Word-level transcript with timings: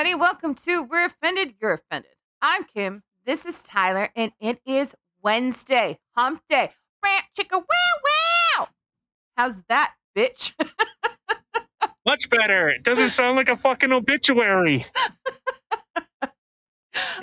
Everybody? 0.00 0.18
Welcome 0.18 0.54
to 0.54 0.82
We're 0.82 1.04
Offended, 1.04 1.56
You're 1.60 1.74
Offended. 1.74 2.12
I'm 2.40 2.64
Kim. 2.64 3.02
This 3.26 3.44
is 3.44 3.62
Tyler, 3.62 4.08
and 4.16 4.32
it 4.40 4.58
is 4.64 4.94
Wednesday, 5.22 5.98
hump 6.16 6.40
day. 6.48 6.70
Rant 7.04 7.26
chicka 7.38 7.58
wow 7.58 7.66
wow. 8.56 8.68
How's 9.36 9.60
that, 9.68 9.92
bitch? 10.16 10.54
Much 12.06 12.30
better. 12.30 12.70
It 12.70 12.82
doesn't 12.82 13.10
sound 13.10 13.36
like 13.36 13.50
a 13.50 13.58
fucking 13.58 13.92
obituary. 13.92 14.86
All 16.22 16.30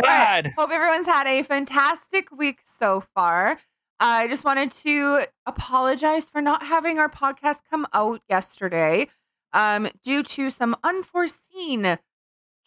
right. 0.04 0.44
God. 0.44 0.54
Hope 0.56 0.70
everyone's 0.70 1.08
had 1.08 1.26
a 1.26 1.42
fantastic 1.42 2.30
week 2.32 2.60
so 2.64 3.02
far. 3.02 3.58
I 4.00 4.28
just 4.28 4.46
wanted 4.46 4.70
to 4.84 5.24
apologize 5.48 6.30
for 6.30 6.44
not 6.44 6.62
having 6.62 7.00
our 7.00 7.10
podcast 7.10 7.62
come 7.68 7.88
out 7.92 8.22
yesterday 8.30 9.08
um, 9.52 9.88
due 10.04 10.22
to 10.22 10.52
some 10.52 10.76
unforeseen 10.84 11.98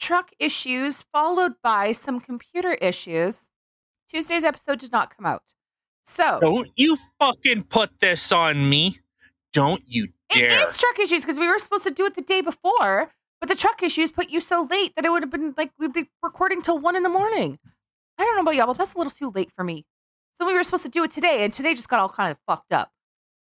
truck 0.01 0.31
issues, 0.39 1.03
followed 1.13 1.55
by 1.63 1.93
some 1.93 2.21
computer 2.21 2.73
issues. 2.75 3.49
Tuesday's 4.09 4.45
episode 4.45 4.79
did 4.81 4.91
not 4.91 5.15
come 5.15 5.27
out. 5.27 5.55
So 6.05 6.39
Don't 6.41 6.71
you 6.75 6.97
fucking 7.21 7.65
put 7.65 7.91
this 8.01 8.33
on 8.33 8.69
me. 8.69 8.99
Don't 9.53 9.83
you 9.87 10.09
dare. 10.31 10.47
it 10.47 10.53
is 10.53 10.79
truck 10.79 10.99
issues 10.99 11.25
because 11.25 11.39
we 11.39 11.47
were 11.47 11.59
supposed 11.59 11.85
to 11.85 11.91
do 11.91 12.07
it 12.07 12.17
the 12.17 12.23
day 12.23 12.41
before, 12.41 13.13
but 13.41 13.49
the 13.49 13.55
truck 13.55 13.83
issues 13.83 14.11
put 14.11 14.31
you 14.31 14.41
so 14.41 14.67
late 14.71 14.95
that 14.97 15.05
it 15.05 15.11
would 15.11 15.23
have 15.23 15.31
been 15.31 15.55
like 15.57 15.71
we'd 15.79 15.93
be 15.93 16.09
recording 16.23 16.63
till 16.63 16.79
one 16.79 16.97
in 16.97 17.03
the 17.03 17.09
morning. 17.09 17.59
I 18.19 18.25
don't 18.25 18.37
know 18.37 18.43
about 18.43 18.55
y'all, 18.55 18.67
but 18.67 18.79
that's 18.79 18.95
a 18.95 18.99
little 18.99 19.11
too 19.11 19.31
late 19.35 19.51
for 19.55 19.65
me. 19.65 19.87
So 20.39 20.47
we 20.47 20.55
were 20.55 20.65
supposed 20.65 20.85
to 20.85 20.89
do 20.89 21.05
it 21.05 21.11
today, 21.11 21.45
and 21.45 21.53
today 21.53 21.75
just 21.75 21.89
got 21.89 22.01
all 22.01 22.09
kind 22.09 22.31
of 22.31 22.39
fucked 22.47 22.73
up. 22.73 22.91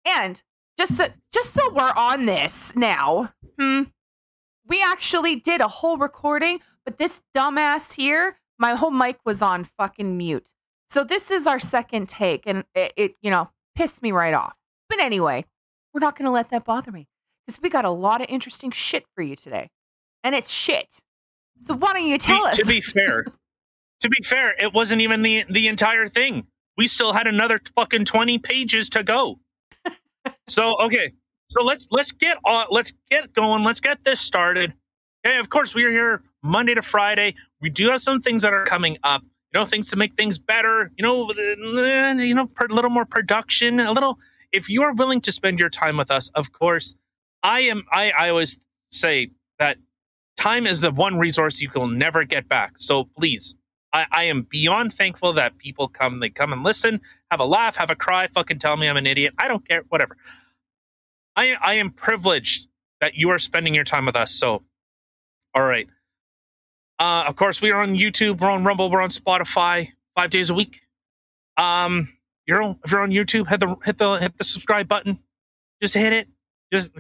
And 0.05 0.43
just 0.79 0.97
so, 0.97 1.07
just 1.33 1.55
so 1.55 1.73
we're 1.73 1.93
on 1.97 2.27
this 2.27 2.75
now, 2.77 3.33
hmm, 3.59 3.85
we 4.69 4.83
actually 4.83 5.37
did 5.37 5.61
a 5.61 5.69
whole 5.69 5.97
recording, 5.97 6.61
but 6.85 6.99
this 6.99 7.21
dumbass 7.37 7.95
here, 7.95 8.39
my 8.59 8.75
whole 8.75 8.91
mic 8.91 9.19
was 9.25 9.43
on 9.43 9.65
fucking 9.65 10.17
mute. 10.17 10.53
So 10.91 11.05
this 11.05 11.31
is 11.31 11.47
our 11.47 11.59
second 11.59 12.09
take, 12.09 12.45
and 12.47 12.65
it, 12.75 12.93
it 12.97 13.15
you 13.21 13.31
know 13.31 13.51
pissed 13.75 14.03
me 14.03 14.13
right 14.13 14.35
off. 14.35 14.55
But 14.89 15.01
anyway, 15.01 15.45
we're 15.93 16.01
not 16.01 16.17
going 16.17 16.27
to 16.27 16.31
let 16.31 16.51
that 16.51 16.65
bother 16.65 16.93
me 16.93 17.09
because 17.47 17.61
we 17.61 17.69
got 17.69 17.85
a 17.85 17.91
lot 17.91 18.21
of 18.21 18.29
interesting 18.29 18.71
shit 18.71 19.05
for 19.15 19.23
you 19.23 19.37
today, 19.37 19.71
and 20.23 20.35
it's 20.35 20.51
shit. 20.51 21.01
So 21.61 21.75
why 21.75 21.93
don't 21.93 22.07
you 22.07 22.19
tell 22.19 22.43
Be- 22.43 22.49
us? 22.49 22.57
To 22.59 22.65
be 22.65 22.81
fair, 22.81 23.25
to 24.01 24.09
be 24.09 24.23
fair, 24.23 24.55
it 24.59 24.73
wasn't 24.73 25.03
even 25.03 25.23
the 25.23 25.45
the 25.51 25.69
entire 25.69 26.09
thing. 26.09 26.47
We 26.77 26.87
still 26.87 27.13
had 27.13 27.27
another 27.27 27.61
fucking 27.77 28.05
twenty 28.05 28.39
pages 28.39 28.89
to 28.91 29.03
go. 29.03 29.41
so 30.47 30.77
okay, 30.81 31.13
so 31.55 31.63
let's 31.63 31.87
let's 31.93 32.11
get 32.11 32.37
on. 32.45 32.67
Let's 32.71 32.93
get 33.11 33.33
going. 33.33 33.63
Let's 33.63 33.79
get 33.79 34.03
this 34.03 34.21
started. 34.21 34.75
Okay, 35.25 35.39
of 35.39 35.51
course 35.51 35.73
we 35.73 35.85
are 35.85 35.91
here 35.91 36.23
Monday 36.43 36.75
to 36.75 36.83
Friday. 36.83 37.37
We 37.61 37.71
do 37.71 37.91
have 37.91 38.03
some 38.03 38.21
things 38.21 38.43
that 38.43 38.53
are 38.53 38.65
coming 38.65 38.99
up. 39.05 39.23
You 39.23 39.61
know, 39.61 39.65
things 39.65 39.89
to 39.91 39.97
make 39.97 40.17
things 40.17 40.37
better. 40.37 40.91
You 40.99 41.05
know, 41.05 41.31
uh, 41.31 42.15
you 42.15 42.35
know, 42.35 42.51
a 42.61 42.75
little 42.75 42.91
more 42.91 43.05
production. 43.05 43.79
A 43.79 43.93
little. 43.93 44.19
If 44.51 44.69
you 44.69 44.83
are 44.83 44.93
willing 44.93 45.21
to 45.23 45.31
spend 45.31 45.61
your 45.61 45.71
time 45.71 45.97
with 45.97 46.11
us, 46.11 46.29
of 46.35 46.51
course, 46.51 46.97
I 47.45 47.61
am. 47.61 47.85
I 47.93 48.11
I 48.11 48.31
always 48.31 48.59
say 48.91 49.31
that 49.61 49.79
time 50.37 50.67
is 50.67 50.81
the 50.81 50.91
one 50.91 51.19
resource 51.19 51.61
you 51.61 51.71
will 51.73 51.87
never 51.87 52.25
get 52.25 52.49
back. 52.49 52.73
So 52.79 53.05
please, 53.17 53.55
I, 53.93 54.07
I 54.11 54.25
am 54.25 54.43
beyond 54.51 54.93
thankful 54.93 55.33
that 55.35 55.59
people 55.59 55.87
come, 55.87 56.19
they 56.19 56.31
come 56.31 56.53
and 56.53 56.65
listen, 56.65 57.01
have 57.31 57.39
a 57.39 57.45
laugh, 57.45 57.77
have 57.77 57.91
a 57.91 57.95
cry, 57.95 58.27
fucking 58.27 58.59
tell 58.59 58.77
me 58.77 58.89
I'm 58.89 58.97
an 58.97 59.07
idiot. 59.07 59.35
I 59.39 59.47
don't 59.47 59.67
care, 59.69 59.85
whatever. 59.89 60.17
I 61.37 61.55
I 61.61 61.75
am 61.75 61.91
privileged 61.91 62.69
that 63.01 63.15
you 63.15 63.31
are 63.31 63.39
spending 63.39 63.75
your 63.75 63.85
time 63.85 64.07
with 64.07 64.17
us. 64.17 64.31
So, 64.33 64.63
all 65.55 65.65
right. 65.65 65.87
Uh, 66.99 67.25
of 67.27 67.37
course, 67.37 67.61
we 67.61 67.71
are 67.71 67.81
on 67.83 67.97
YouTube, 67.97 68.41
we're 68.41 68.51
on 68.51 68.63
Rumble, 68.65 68.89
we're 68.91 69.03
on 69.03 69.11
Spotify, 69.11 69.91
five 70.17 70.31
days 70.31 70.49
a 70.49 70.55
week. 70.55 70.83
Um, 71.57 72.09
you're 72.47 72.63
on, 72.63 72.79
if 72.85 72.91
you're 72.93 73.01
on 73.03 73.11
YouTube, 73.11 73.49
hit 73.49 73.61
the 73.61 73.75
hit 73.85 73.99
the 73.99 74.15
hit 74.19 74.39
the 74.39 74.45
subscribe 74.45 74.87
button. 74.89 75.19
Just 75.83 75.95
hit 75.95 76.13
it. 76.13 76.29
Just 76.73 76.91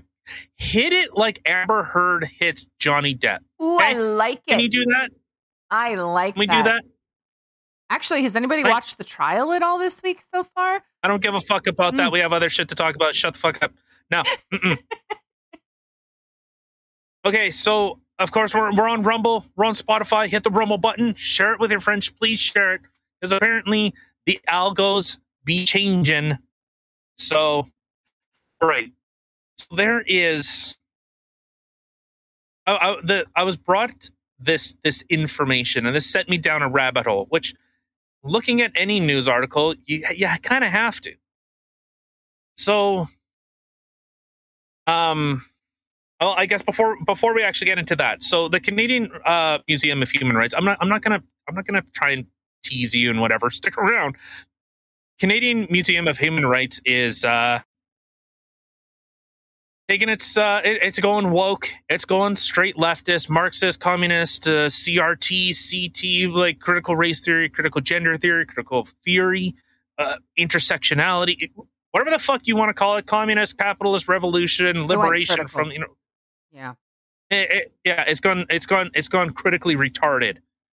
hit 0.56 0.92
it 0.92 1.14
like 1.16 1.40
Amber 1.46 1.82
Heard 1.84 2.24
hits 2.38 2.66
Johnny 2.78 3.14
Depp. 3.14 3.38
Ooh, 3.62 3.78
I 3.80 3.92
like 3.94 4.38
it. 4.46 4.50
Can 4.50 4.60
you 4.60 4.68
do 4.68 4.84
that? 4.86 5.10
I 5.70 5.94
like 5.94 6.34
Can 6.34 6.40
we 6.40 6.46
that. 6.46 6.62
do 6.64 6.70
that? 6.70 6.84
Actually, 7.90 8.22
has 8.22 8.34
anybody 8.34 8.62
Like- 8.62 8.72
watched 8.72 8.98
the 8.98 9.04
trial 9.04 9.52
at 9.52 9.62
all 9.62 9.78
this 9.78 10.02
week 10.02 10.22
so 10.34 10.42
far? 10.42 10.82
I 11.02 11.08
don't 11.08 11.22
give 11.22 11.34
a 11.34 11.40
fuck 11.40 11.66
about 11.66 11.96
that. 11.98 12.08
Mm. 12.08 12.12
We 12.12 12.18
have 12.20 12.32
other 12.32 12.48
shit 12.50 12.68
to 12.70 12.74
talk 12.74 12.94
about. 12.96 13.14
Shut 13.14 13.34
the 13.34 13.38
fuck 13.40 13.62
up. 13.62 13.72
No. 14.10 14.22
Okay, 17.24 17.50
so 17.50 18.00
of 18.18 18.32
course 18.32 18.54
we're 18.54 18.74
we're 18.74 18.88
on 18.88 19.02
Rumble, 19.02 19.46
we're 19.56 19.64
on 19.64 19.74
Spotify. 19.74 20.28
Hit 20.28 20.44
the 20.44 20.50
Rumble 20.50 20.78
button, 20.78 21.14
share 21.16 21.52
it 21.54 21.60
with 21.60 21.70
your 21.70 21.80
friends. 21.80 22.10
Please 22.10 22.38
share 22.38 22.74
it 22.74 22.82
because 23.20 23.32
apparently 23.32 23.94
the 24.26 24.40
algos 24.50 25.18
be 25.44 25.64
changing. 25.64 26.38
So, 27.16 27.66
all 28.60 28.68
right. 28.68 28.92
So 29.58 29.76
there 29.76 30.02
is. 30.06 30.76
I, 32.66 32.76
I, 32.76 32.96
the, 33.02 33.26
I 33.36 33.42
was 33.44 33.56
brought 33.56 34.10
this 34.38 34.76
this 34.84 35.02
information, 35.08 35.86
and 35.86 35.96
this 35.96 36.10
sent 36.10 36.28
me 36.28 36.38
down 36.38 36.62
a 36.62 36.68
rabbit 36.68 37.06
hole. 37.06 37.26
Which, 37.30 37.54
looking 38.22 38.60
at 38.60 38.72
any 38.74 39.00
news 39.00 39.28
article, 39.28 39.74
you 39.86 40.04
you 40.14 40.28
kind 40.42 40.64
of 40.64 40.70
have 40.70 41.00
to. 41.02 41.14
So, 42.56 43.08
um, 44.86 45.44
well, 46.20 46.34
I 46.36 46.46
guess 46.46 46.62
before 46.62 46.96
before 47.04 47.34
we 47.34 47.42
actually 47.42 47.66
get 47.66 47.78
into 47.78 47.96
that, 47.96 48.22
so 48.22 48.48
the 48.48 48.60
Canadian 48.60 49.10
uh, 49.26 49.58
Museum 49.68 50.02
of 50.02 50.10
Human 50.10 50.36
Rights. 50.36 50.54
I'm 50.56 50.64
not 50.64 50.78
I'm 50.80 50.88
not 50.88 51.02
gonna 51.02 51.22
I'm 51.48 51.54
not 51.54 51.66
gonna 51.66 51.82
try 51.92 52.10
and 52.12 52.26
tease 52.62 52.94
you 52.94 53.10
and 53.10 53.20
whatever. 53.20 53.50
Stick 53.50 53.76
around. 53.76 54.16
Canadian 55.20 55.66
Museum 55.70 56.08
of 56.08 56.18
Human 56.18 56.46
Rights 56.46 56.80
is 56.84 57.24
uh, 57.24 57.60
taking 59.88 60.08
its 60.08 60.36
uh, 60.36 60.60
it, 60.64 60.82
it's 60.82 60.98
going 60.98 61.30
woke. 61.30 61.68
It's 61.88 62.04
going 62.04 62.36
straight 62.36 62.76
leftist, 62.76 63.28
Marxist, 63.28 63.80
communist, 63.80 64.46
uh, 64.48 64.68
CRT, 64.68 66.30
CT, 66.30 66.34
like 66.34 66.58
critical 66.58 66.96
race 66.96 67.20
theory, 67.20 67.48
critical 67.48 67.80
gender 67.80 68.16
theory, 68.18 68.46
critical 68.46 68.88
theory, 69.04 69.54
uh, 69.98 70.16
intersectionality, 70.38 71.50
whatever 71.94 72.10
the 72.10 72.18
fuck 72.18 72.40
you 72.48 72.56
want 72.56 72.70
to 72.70 72.74
call 72.74 72.96
it, 72.96 73.06
communist, 73.06 73.56
capitalist 73.56 74.08
revolution, 74.08 74.88
liberation 74.88 75.36
critical. 75.36 75.60
from 75.60 75.70
you 75.70 75.78
know, 75.78 75.96
Yeah. 76.50 76.74
it, 77.30 77.52
it- 77.52 77.74
yeah, 77.84 78.02
it's 78.08 78.18
gone, 78.18 78.46
it's 78.50 78.66
gone, 78.66 78.90
it's 78.94 79.08
gone 79.08 79.30
critically 79.32 79.76
retarded, 79.76 80.38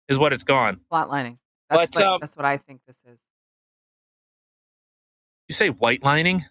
is 0.09 0.19
what 0.19 0.33
it's 0.33 0.43
gone. 0.43 0.81
Flatlining. 0.91 1.37
That's, 1.69 1.91
But, 1.91 1.95
what, 1.95 2.05
um, 2.05 2.17
that's 2.19 2.35
what 2.35 2.45
I 2.45 2.57
think 2.57 2.81
this 2.85 2.97
is. 3.09 3.17
You 5.47 5.53
say 5.53 5.69
white 5.69 6.03
lining? 6.03 6.43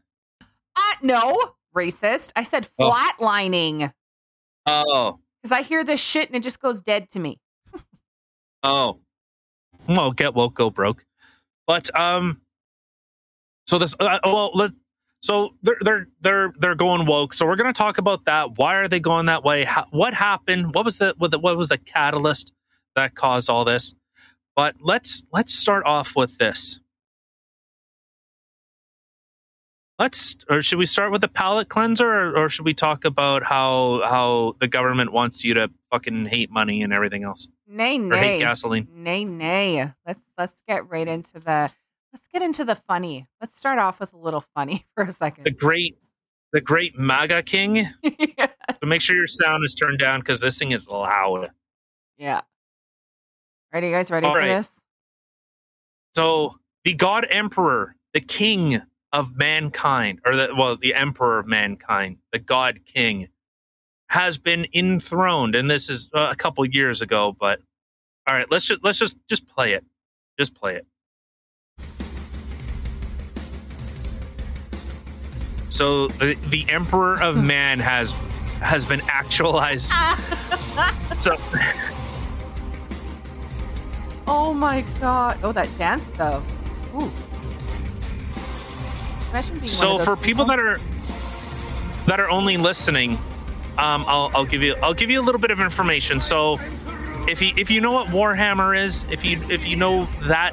Uh, 0.75 0.81
no, 1.03 1.56
racist. 1.77 2.33
I 2.35 2.43
said 2.43 2.69
Oh. 2.79 2.91
flatlining 2.91 3.93
Oh, 4.65 5.21
because 5.43 5.53
I 5.53 5.61
hear 5.62 5.85
this 5.85 6.00
shit 6.00 6.29
and 6.31 6.37
it 6.37 6.43
just 6.43 6.59
goes 6.59 6.81
dead 6.81 7.11
to 7.11 7.21
me. 7.21 7.38
Oh, 8.62 9.00
well, 9.87 10.11
get 10.12 10.33
woke, 10.33 10.55
go 10.55 10.71
broke. 10.71 11.05
But 11.67 11.91
um, 12.00 12.41
so 13.66 13.78
this 13.78 13.94
uh, 13.99 14.19
well, 14.25 14.50
let, 14.55 14.72
so 15.20 15.55
they're 15.62 15.76
they're 15.81 16.06
they're 16.20 16.52
they're 16.58 16.75
going 16.75 17.06
woke. 17.06 17.32
So 17.32 17.46
we're 17.46 17.56
gonna 17.56 17.72
talk 17.72 17.99
about 17.99 18.25
that. 18.26 18.58
Why 18.58 18.75
are 18.76 18.88
they 18.88 19.00
going 19.00 19.26
that 19.26 19.43
way? 19.44 19.64
How, 19.64 19.87
what 19.90 20.14
happened? 20.14 20.75
What 20.75 20.84
was 20.84 20.99
the 20.99 21.14
what, 21.19 21.31
the 21.31 21.38
what 21.38 21.56
was 21.56 21.69
the 21.69 21.78
catalyst 21.78 22.52
that 22.94 23.14
caused 23.14 23.49
all 23.49 23.64
this? 23.64 23.94
But 24.55 24.76
let's 24.81 25.25
let's 25.32 25.55
start 25.55 25.87
off 25.87 26.14
with 26.14 26.38
this. 26.38 26.78
Let's 29.99 30.37
or 30.50 30.61
should 30.61 30.78
we 30.78 30.87
start 30.87 31.12
with 31.12 31.20
the 31.20 31.28
palate 31.28 31.69
cleanser, 31.69 32.06
or, 32.06 32.37
or 32.37 32.49
should 32.49 32.64
we 32.64 32.75
talk 32.75 33.05
about 33.05 33.44
how 33.44 34.02
how 34.05 34.56
the 34.61 34.69
government 34.69 35.12
wants 35.12 35.44
you 35.44 35.55
to 35.55 35.70
fucking 35.90 36.26
hate 36.26 36.50
money 36.50 36.82
and 36.82 36.93
everything 36.93 37.22
else, 37.22 37.49
Nay, 37.66 37.99
or 37.99 38.16
hate 38.16 38.20
nay, 38.20 38.38
gasoline? 38.40 38.88
nay, 38.93 39.25
nay. 39.25 39.93
Let's 40.05 40.25
let's 40.37 40.61
get 40.66 40.90
right 40.90 41.06
into 41.06 41.38
the 41.38 41.70
let's 42.14 42.28
get 42.32 42.43
into 42.43 42.64
the 42.64 42.76
funny. 42.76 43.26
Let's 43.40 43.58
start 43.58 43.81
off 43.81 43.99
with 43.99 44.12
a 44.12 44.16
little 44.16 44.40
funny 44.40 44.87
for 44.94 45.05
a 45.05 45.12
second. 45.12 45.44
the 45.44 45.50
great 45.50 45.99
the 46.52 46.61
great 46.61 46.96
MAGA 46.96 47.43
king. 47.43 47.88
yeah. 48.02 48.46
So 48.70 48.87
make 48.87 49.00
sure 49.00 49.16
your 49.16 49.26
sound 49.26 49.64
is 49.64 49.75
turned 49.75 49.99
down 49.99 50.20
because 50.20 50.40
this 50.40 50.56
thing 50.56 50.70
is 50.70 50.88
loud. 50.88 51.50
yeah. 52.16 52.43
Ready, 53.72 53.88
you 53.88 53.93
guys? 53.93 54.08
Ready 54.08 54.26
All 54.26 54.32
for 54.32 54.38
right. 54.38 54.46
this? 54.46 54.78
So 56.14 56.61
the 56.84 56.94
God 56.94 57.26
Emperor, 57.28 57.96
the 58.12 58.20
King 58.20 58.81
of 59.12 59.37
mankind, 59.37 60.20
or 60.25 60.37
the 60.37 60.55
well, 60.56 60.76
the 60.76 60.94
Emperor 60.94 61.40
of 61.40 61.49
mankind, 61.49 62.19
the 62.32 62.38
God 62.38 62.78
King, 62.87 63.26
has 64.11 64.38
been 64.38 64.69
enthroned, 64.72 65.56
and 65.56 65.69
this 65.69 65.90
is 65.90 66.08
uh, 66.14 66.28
a 66.31 66.37
couple 66.37 66.64
years 66.64 67.02
ago. 67.02 67.37
But 67.37 67.58
all 68.28 68.37
right, 68.37 68.49
let's 68.49 68.66
just 68.66 68.84
let's 68.84 68.99
just 69.00 69.16
just 69.28 69.44
play 69.49 69.72
it. 69.72 69.84
Just 70.38 70.55
play 70.55 70.76
it. 70.76 70.87
So 75.75 76.06
the, 76.06 76.37
the 76.50 76.65
Emperor 76.69 77.21
of 77.21 77.37
Man 77.44 77.81
has 77.81 78.12
has 78.61 78.87
been 78.87 79.03
actualized. 79.09 79.93
so 81.21 81.37
oh 84.29 84.55
my 84.55 84.82
god. 85.00 85.38
Oh, 85.43 85.50
that 85.50 85.76
dance 85.76 86.06
though. 86.17 86.44
Ooh. 86.94 87.11
Imagine 89.31 89.55
being 89.55 89.62
one 89.62 89.69
so 89.69 89.99
for 89.99 90.15
people 90.15 90.44
that 90.44 90.61
are 90.61 90.79
that 92.06 92.21
are 92.21 92.31
only 92.31 92.56
listening, 92.56 93.19
um, 93.79 94.05
I'll, 94.06 94.31
I'll 94.32 94.47
give 94.47 94.62
you 94.62 94.76
I'll 94.81 94.94
give 94.94 95.11
you 95.11 95.21
a 95.21 95.25
little 95.25 95.41
bit 95.41 95.50
of 95.50 95.59
information. 95.59 96.21
So 96.21 96.61
if 97.29 97.41
you 97.41 97.53
if 97.56 97.71
you 97.71 97.81
know 97.81 97.93
what 97.93 98.09
Warhammer 98.09 98.81
is, 98.81 99.05
if 99.11 99.25
you 99.25 99.41
if 99.49 99.67
you 99.67 99.76
know 99.76 100.05
that 100.29 100.53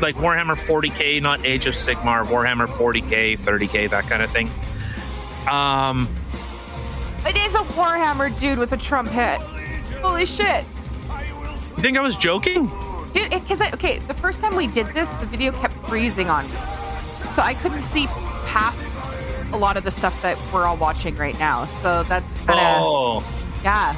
like 0.00 0.16
Warhammer 0.16 0.56
40k, 0.56 1.22
not 1.22 1.44
Age 1.44 1.66
of 1.66 1.74
Sigmar, 1.74 2.24
Warhammer 2.24 2.66
40k, 2.66 3.38
30k, 3.38 3.90
that 3.90 4.04
kind 4.04 4.22
of 4.22 4.30
thing. 4.30 4.50
Um, 5.50 6.08
It 7.26 7.36
is 7.36 7.54
a 7.54 7.58
Warhammer 7.74 8.38
dude 8.38 8.58
with 8.58 8.72
a 8.72 8.76
Trump 8.76 9.08
hit. 9.08 9.40
Holy 10.00 10.26
shit. 10.26 10.64
you 11.76 11.82
think 11.82 11.96
I 11.96 12.00
was 12.00 12.16
joking? 12.16 12.70
Dude, 13.12 13.30
because 13.30 13.60
okay, 13.60 13.98
the 14.00 14.14
first 14.14 14.40
time 14.40 14.56
we 14.56 14.66
did 14.66 14.86
this, 14.94 15.10
the 15.10 15.26
video 15.26 15.52
kept 15.52 15.74
freezing 15.74 16.28
on 16.30 16.44
me, 16.44 16.56
so 17.34 17.42
I 17.42 17.54
couldn't 17.54 17.82
see 17.82 18.06
past 18.46 18.90
a 19.52 19.56
lot 19.56 19.76
of 19.76 19.84
the 19.84 19.90
stuff 19.90 20.20
that 20.22 20.38
we're 20.52 20.64
all 20.64 20.76
watching 20.78 21.14
right 21.16 21.38
now. 21.38 21.66
So 21.66 22.04
that's 22.04 22.34
kind 22.36 22.50
of 22.52 22.56
Oh, 22.58 23.24
yeah, 23.62 23.94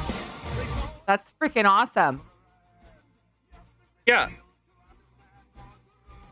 that's 1.05 1.33
freaking 1.41 1.65
awesome. 1.65 2.21
yeah. 4.05 4.29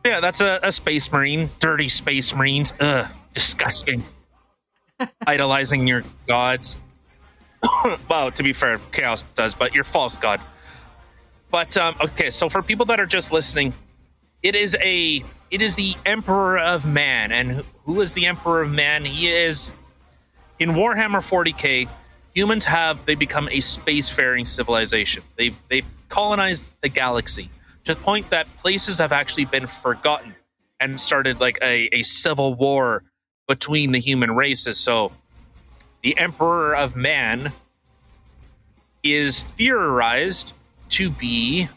Yeah, 0.06 0.20
that's 0.20 0.42
a, 0.42 0.60
a 0.64 0.72
space 0.72 1.10
marine. 1.12 1.50
Dirty 1.60 1.88
space 1.88 2.36
marines. 2.36 2.74
Ugh, 2.82 3.08
disgusting. 3.34 4.04
Idolizing 5.28 5.88
your 5.88 6.04
gods. 6.28 6.76
well, 8.10 8.30
to 8.32 8.44
be 8.44 8.52
fair, 8.52 8.80
chaos 8.92 9.24
does, 9.36 9.56
but 9.56 9.74
your 9.74 9.86
false 9.86 10.18
god. 10.18 10.42
But 11.52 11.78
um, 11.78 11.96
okay, 12.04 12.32
so 12.32 12.50
for 12.50 12.62
people 12.62 12.86
that 12.88 13.00
are 13.00 13.06
just 13.06 13.32
listening, 13.32 13.74
it 14.42 14.56
is 14.56 14.76
a 14.82 15.24
it 15.52 15.62
is 15.62 15.76
the 15.76 15.96
Emperor 16.06 16.58
of 16.60 16.84
Man, 16.86 17.32
and 17.32 17.52
who- 17.52 17.64
who 17.86 18.02
is 18.02 18.12
the 18.14 18.26
Emperor 18.26 18.62
of 18.64 18.72
Man? 18.72 19.06
He 19.06 19.30
is 19.32 19.72
in 20.60 20.72
Warhammer 20.72 21.22
40k. 21.22 21.88
Humans 22.34 22.66
have 22.66 23.06
they 23.06 23.16
become 23.16 23.48
a 23.50 23.60
spacefaring 23.60 24.48
civilization. 24.48 25.24
They've 25.38 25.56
they've 25.70 25.86
colonized 26.10 26.66
the 26.82 26.90
galaxy 26.90 27.50
to 27.84 27.94
the 27.94 28.02
point 28.02 28.30
that 28.30 28.48
places 28.58 29.00
have 29.00 29.12
actually 29.12 29.46
been 29.46 29.68
forgotten 29.68 30.36
and 30.80 31.00
started 31.00 31.40
like 31.40 31.58
a, 31.62 31.90
a 31.92 32.04
civil 32.04 32.56
war 32.56 33.04
between 33.48 33.92
the 33.92 34.00
human 34.00 34.36
races. 34.36 34.78
So 34.80 35.12
the 36.02 36.18
Emperor 36.18 36.76
of 36.76 36.96
Man 36.96 37.52
is 39.04 39.44
theorized 39.58 40.54
to 40.90 41.10
be 41.10 41.68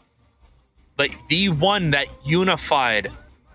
like 0.99 1.17
the 1.29 1.51
one 1.51 1.91
that 1.91 2.07
unified 2.25 3.11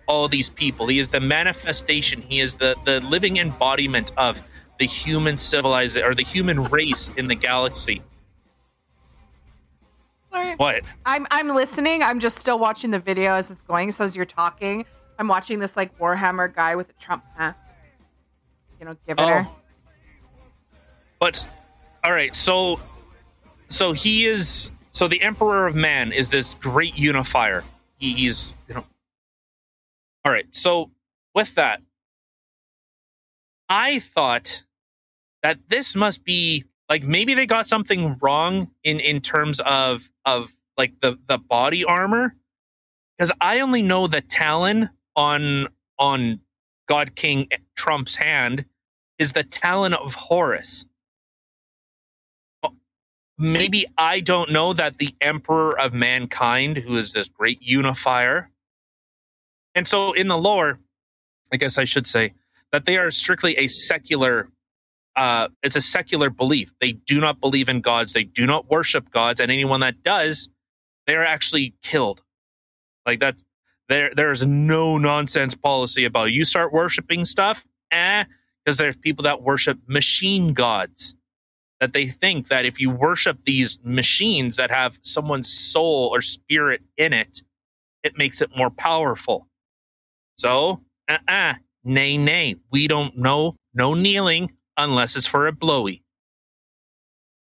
all 0.08 0.28
these 0.28 0.50
people. 0.50 0.88
He 0.88 1.00
is 1.00 1.10
the 1.10 1.20
manifestation. 1.20 2.22
He 2.22 2.40
is 2.40 2.58
the 2.58 2.76
the 2.86 3.00
living 3.00 3.38
embodiment 3.38 4.12
of 4.18 4.40
the 4.82 4.88
human 4.88 5.38
civilization 5.38 6.10
or 6.10 6.16
the 6.16 6.24
human 6.24 6.64
race 6.64 7.12
in 7.16 7.28
the 7.28 7.36
galaxy. 7.36 8.02
What? 10.58 10.82
I'm 11.06 11.28
I'm 11.30 11.50
listening. 11.50 12.02
I'm 12.02 12.20
just 12.20 12.40
still 12.40 12.58
watching 12.58 12.90
the 12.90 12.98
video 12.98 13.34
as 13.36 13.52
it's 13.52 13.62
going. 13.62 13.92
So 13.92 14.06
as 14.06 14.16
you're 14.16 14.26
talking, 14.26 14.86
I'm 15.20 15.28
watching 15.28 15.60
this 15.60 15.78
like 15.78 15.96
Warhammer 16.00 16.52
guy 16.52 16.76
with 16.76 16.90
a 16.90 16.94
Trump, 16.94 17.24
huh? 17.38 17.54
You 18.80 18.88
know, 18.88 18.96
giving 19.06 19.28
her. 19.28 19.48
Oh. 19.48 19.56
But 21.20 21.46
all 22.04 22.12
right, 22.12 22.36
so 22.36 22.80
so 23.68 23.94
he 23.94 24.26
is 24.26 24.72
so 24.94 25.08
the 25.08 25.22
Emperor 25.22 25.68
of 25.68 25.76
Man 25.76 26.12
is 26.12 26.32
this 26.32 26.56
great 26.56 26.98
unifier. 26.98 27.64
He, 28.00 28.14
he's 28.14 28.56
you 28.68 28.74
know. 28.74 28.86
All 30.26 30.32
right, 30.32 30.48
so 30.50 30.90
with 31.36 31.54
that, 31.54 31.82
I 33.70 34.00
thought 34.00 34.64
that 35.44 35.60
this 35.70 35.96
must 35.96 36.24
be 36.24 36.66
like 36.90 37.04
maybe 37.04 37.34
they 37.34 37.46
got 37.46 37.68
something 37.68 38.18
wrong 38.22 38.70
in 38.84 39.00
in 39.00 39.22
terms 39.22 39.60
of 39.62 40.10
of 40.26 40.52
like 40.78 40.94
the 41.02 41.18
the 41.28 41.38
body 41.38 41.84
armor 41.84 42.36
because 43.18 43.32
I 43.40 43.60
only 43.60 43.82
know 43.82 44.08
the 44.08 44.22
talon 44.22 44.90
on 45.16 45.68
on 46.00 46.40
God 46.88 47.16
King 47.16 47.48
Trump's 47.76 48.16
hand 48.16 48.66
is 49.18 49.34
the 49.34 49.44
talon 49.44 49.94
of 49.94 50.16
Horus. 50.16 50.86
Oh, 52.64 52.74
Maybe 53.38 53.86
I 53.98 54.20
don't 54.20 54.52
know 54.52 54.74
that 54.74 54.98
the 54.98 55.16
Emperor 55.22 55.80
of 55.80 55.94
Mankind, 55.94 56.78
who 56.78 56.98
is 56.98 57.14
this 57.14 57.28
great 57.28 57.62
unifier, 57.62 58.50
and 59.76 59.88
so 59.88 60.14
in 60.14 60.28
the 60.28 60.38
lore, 60.38 60.80
I 61.54 61.58
guess 61.58 61.78
I 61.78 61.86
should 61.86 62.08
say 62.08 62.34
that 62.72 62.86
they 62.86 62.98
are 62.98 63.12
strictly 63.12 63.56
a 63.58 63.68
secular. 63.68 64.50
Uh, 65.16 65.50
it's 65.62 65.76
a 65.76 65.82
secular 65.82 66.30
belief. 66.30 66.74
They 66.80 66.94
do 66.94 67.20
not 67.20 67.42
believe 67.42 67.68
in 67.70 67.82
gods. 67.82 68.14
They 68.14 68.24
do 68.24 68.46
not 68.46 68.70
worship 68.70 69.12
gods, 69.12 69.40
and 69.40 69.52
anyone 69.52 69.82
that 69.82 70.04
does, 70.04 70.50
they 71.08 71.16
are 71.16 71.24
actually 71.24 71.74
killed. 71.84 72.22
Like 73.06 73.20
that, 73.20 73.36
there 73.90 74.12
there 74.16 74.32
is 74.32 74.46
no 74.46 74.98
nonsense 74.98 75.56
policy 75.56 76.06
about 76.06 76.32
you 76.32 76.46
start 76.46 76.72
worshiping 76.72 77.26
stuff, 77.26 77.66
eh? 77.92 78.24
Because 78.64 78.78
there's 78.78 78.96
people 78.96 79.24
that 79.24 79.42
worship 79.42 79.80
machine 79.88 80.54
gods. 80.54 81.16
That 81.82 81.94
they 81.94 82.08
think 82.10 82.48
that 82.50 82.64
if 82.66 82.80
you 82.80 82.92
worship 82.92 83.40
these 83.46 83.80
machines 83.84 84.56
that 84.58 84.70
have 84.70 85.00
someone's 85.02 85.52
soul 85.52 86.12
or 86.14 86.22
spirit 86.22 86.82
in 86.96 87.12
it, 87.12 87.42
it 88.04 88.18
makes 88.18 88.40
it 88.40 88.56
more 88.56 88.70
powerful. 88.70 89.48
So, 90.38 90.82
uh 91.10 91.18
uh 91.28 91.54
nay, 91.84 92.18
nay, 92.18 92.56
we 92.72 92.88
don't 92.88 93.18
know, 93.18 93.56
no 93.74 93.96
kneeling 93.96 94.54
unless 94.78 95.16
it's 95.16 95.28
for 95.28 95.48
a 95.48 95.52
blowy. 95.52 96.04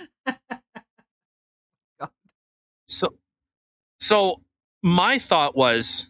God. 0.26 2.10
So, 2.86 3.14
so 4.00 4.42
my 4.82 5.18
thought 5.18 5.56
was 5.56 6.06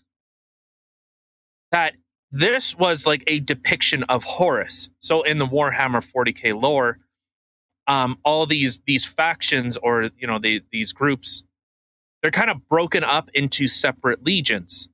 that 1.70 1.94
this 2.30 2.76
was 2.76 3.06
like 3.06 3.22
a 3.28 3.38
depiction 3.40 4.02
of 4.04 4.24
Horus. 4.24 4.90
So 5.00 5.22
in 5.22 5.38
the 5.38 5.46
Warhammer 5.46 6.04
40k 6.04 6.60
lore, 6.60 6.98
um, 7.86 8.18
all 8.24 8.46
these 8.46 8.80
these 8.86 9.04
factions 9.04 9.76
or 9.76 10.10
you 10.18 10.26
know 10.26 10.38
the, 10.38 10.62
these 10.72 10.92
groups, 10.92 11.44
they're 12.22 12.32
kind 12.32 12.50
of 12.50 12.68
broken 12.68 13.04
up 13.04 13.30
into 13.34 13.68
separate 13.68 14.24
legions. 14.24 14.88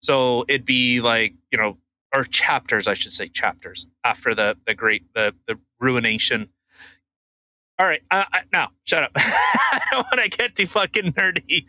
So 0.00 0.44
it'd 0.48 0.64
be 0.64 1.00
like 1.00 1.34
you 1.52 1.58
know 1.58 1.76
or 2.14 2.24
chapters, 2.24 2.86
I 2.86 2.94
should 2.94 3.12
say 3.12 3.28
chapters 3.28 3.86
after 4.04 4.34
the 4.34 4.56
the 4.66 4.74
great 4.74 5.04
the 5.14 5.34
the 5.46 5.58
ruination. 5.80 6.48
All 7.78 7.86
right, 7.86 8.02
uh, 8.10 8.24
uh, 8.32 8.38
now 8.52 8.70
shut 8.84 9.02
up. 9.02 9.12
I 9.16 9.82
don't 9.90 10.06
want 10.10 10.22
to 10.22 10.28
get 10.30 10.56
too 10.56 10.66
fucking 10.66 11.12
nerdy. 11.12 11.66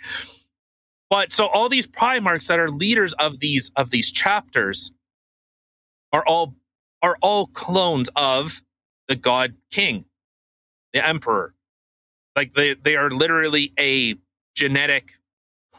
But 1.09 1.31
so 1.33 1.47
all 1.47 1.69
these 1.69 1.87
primarchs 1.87 2.47
that 2.47 2.59
are 2.59 2.69
leaders 2.69 3.13
of 3.13 3.39
these 3.39 3.71
of 3.75 3.89
these 3.91 4.11
chapters 4.11 4.91
are 6.13 6.23
all 6.25 6.55
are 7.01 7.17
all 7.21 7.47
clones 7.47 8.09
of 8.15 8.61
the 9.07 9.15
god 9.15 9.55
king, 9.71 10.05
the 10.93 11.05
emperor. 11.05 11.53
Like 12.35 12.53
they 12.53 12.75
they 12.75 12.95
are 12.95 13.09
literally 13.09 13.73
a 13.79 14.15
genetic 14.55 15.13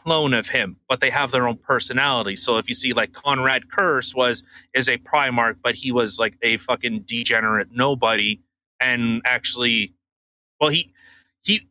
clone 0.09 0.33
of 0.33 0.49
him, 0.49 0.75
but 0.89 1.01
they 1.01 1.11
have 1.11 1.29
their 1.29 1.47
own 1.47 1.55
personality. 1.55 2.35
So 2.35 2.57
if 2.57 2.67
you 2.67 2.73
see 2.73 2.93
like 2.93 3.13
Konrad 3.13 3.65
Curze 3.69 4.15
was 4.15 4.43
is 4.73 4.89
a 4.89 4.97
Primarch, 4.97 5.57
but 5.63 5.75
he 5.75 5.91
was 5.91 6.17
like 6.17 6.33
a 6.41 6.57
fucking 6.57 7.05
degenerate 7.07 7.67
nobody, 7.71 8.39
and 8.79 9.21
actually, 9.23 9.93
well 10.59 10.71
he 10.71 10.91
he 11.43 11.67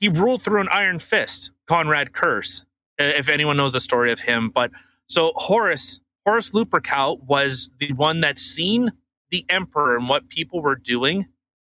he 0.00 0.08
ruled 0.08 0.42
through 0.42 0.62
an 0.62 0.68
iron 0.70 0.98
fist. 1.00 1.50
Konrad 1.68 2.12
Curze, 2.14 2.62
if 2.98 3.28
anyone 3.28 3.58
knows 3.58 3.74
the 3.74 3.80
story 3.80 4.10
of 4.10 4.20
him, 4.20 4.48
but 4.48 4.70
so 5.06 5.32
Horus 5.36 6.00
Horus 6.24 6.52
Lupercal 6.52 7.22
was 7.24 7.68
the 7.78 7.92
one 7.92 8.22
that 8.22 8.38
seen 8.38 8.90
the 9.30 9.44
emperor 9.50 9.98
and 9.98 10.08
what 10.08 10.30
people 10.30 10.62
were 10.62 10.76
doing, 10.76 11.26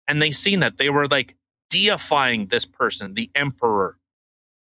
and 0.07 0.23
they 0.23 0.31
seen 0.31 0.61
that 0.61 0.77
they 0.77 0.91
were 0.91 1.09
like 1.09 1.35
deifying 1.71 2.47
this 2.47 2.65
person, 2.65 3.15
the 3.15 3.33
emperor, 3.35 3.99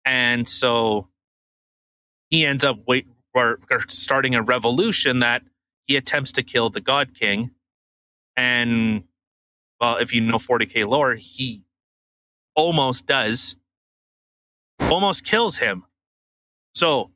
and 0.04 0.48
so 0.48 1.10
he 2.32 2.46
ends 2.46 2.66
up 2.66 2.80
wait 2.88 3.08
or, 3.36 3.60
or 3.72 3.82
starting 3.90 4.36
a 4.36 4.44
revolution 4.44 5.20
that 5.20 5.44
he 5.86 5.98
attempts 5.98 6.34
to 6.34 6.44
kill 6.44 6.72
the 6.72 6.82
God 6.82 7.14
King, 7.20 7.52
and 8.38 9.04
well, 9.82 9.98
if 9.98 10.14
you 10.14 10.22
know 10.22 10.38
40k 10.40 10.88
lore, 10.88 11.16
he 11.16 11.64
almost 12.56 13.08
does, 13.08 13.56
almost 14.80 15.26
kills 15.26 15.60
him. 15.60 15.86
So 16.76 17.12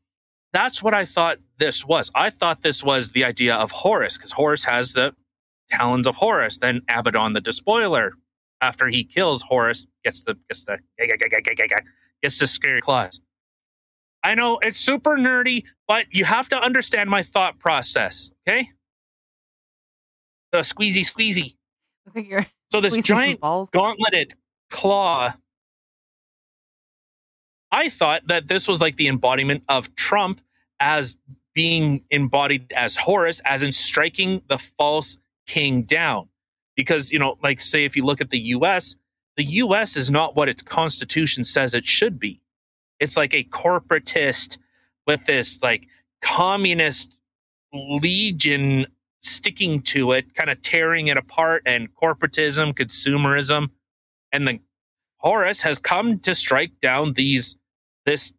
that's 0.53 0.83
what 0.83 0.95
I 0.95 1.05
thought 1.05 1.39
this 1.59 1.85
was. 1.85 2.11
I 2.15 2.29
thought 2.31 2.63
this 2.63 2.83
was 2.83 3.11
the 3.11 3.25
idea 3.25 3.55
of 3.55 3.71
Horus 3.71 4.17
because 4.17 4.33
Horus 4.33 4.65
has 4.65 4.93
the 4.93 5.15
talons 5.71 6.07
of 6.07 6.15
Horus, 6.17 6.59
then 6.59 6.81
Abaddon 6.89 7.33
the 7.33 7.41
Despoiler. 7.41 8.13
after 8.61 8.87
he 8.89 9.03
kills 9.05 9.43
Horus, 9.43 9.87
gets 10.03 10.23
the 10.23 10.35
gets 10.49 10.65
the 10.65 10.79
gets 12.23 12.39
the 12.39 12.47
scary 12.47 12.81
claws. 12.81 13.21
I 14.25 14.33
know 14.33 14.57
it's 14.63 14.79
super 14.79 15.17
nerdy, 15.17 15.65
but 15.87 16.07
you 16.09 16.25
have 16.25 16.49
to 16.49 16.59
understand 16.59 17.11
my 17.11 17.21
thought 17.21 17.59
process, 17.59 18.31
okay? 18.47 18.69
The 20.51 20.59
squeezy 20.59 21.01
squeezy. 21.01 21.55
You're 22.15 22.47
So 22.71 22.81
this 22.81 22.97
giant 23.03 23.39
gauntleted 23.39 24.33
claw. 24.71 25.35
I 27.71 27.89
thought 27.89 28.23
that 28.27 28.47
this 28.47 28.67
was 28.67 28.81
like 28.81 28.95
the 28.95 29.07
embodiment 29.07 29.63
of 29.69 29.95
Trump 29.95 30.41
as 30.79 31.15
being 31.53 32.03
embodied 32.09 32.73
as 32.75 32.95
Horus, 32.95 33.41
as 33.45 33.61
in 33.61 33.73
striking 33.73 34.41
the 34.49 34.57
false 34.57 35.19
king 35.45 35.83
down. 35.83 36.29
Because, 36.75 37.11
you 37.11 37.19
know, 37.19 37.37
like 37.43 37.61
say 37.61 37.85
if 37.85 37.95
you 37.95 38.03
look 38.03 38.21
at 38.21 38.31
the 38.31 38.39
US, 38.39 38.95
the 39.37 39.43
US 39.43 39.95
is 39.95 40.09
not 40.09 40.35
what 40.35 40.49
its 40.49 40.63
constitution 40.63 41.43
says 41.43 41.75
it 41.75 41.85
should 41.85 42.19
be. 42.19 42.41
It's 42.99 43.17
like 43.17 43.33
a 43.33 43.43
corporatist 43.45 44.57
with 45.07 45.25
this 45.25 45.61
like 45.61 45.87
communist 46.21 47.17
legion 47.73 48.87
sticking 49.21 49.81
to 49.81 50.11
it, 50.11 50.35
kind 50.35 50.49
of 50.49 50.61
tearing 50.61 51.07
it 51.07 51.17
apart, 51.17 51.63
and 51.65 51.93
corporatism, 51.95 52.73
consumerism, 52.73 53.69
and 54.31 54.47
the 54.47 54.59
Horus 55.17 55.61
has 55.61 55.79
come 55.79 56.19
to 56.19 56.35
strike 56.35 56.71
down 56.81 57.13
these 57.13 57.55
this 58.05 58.31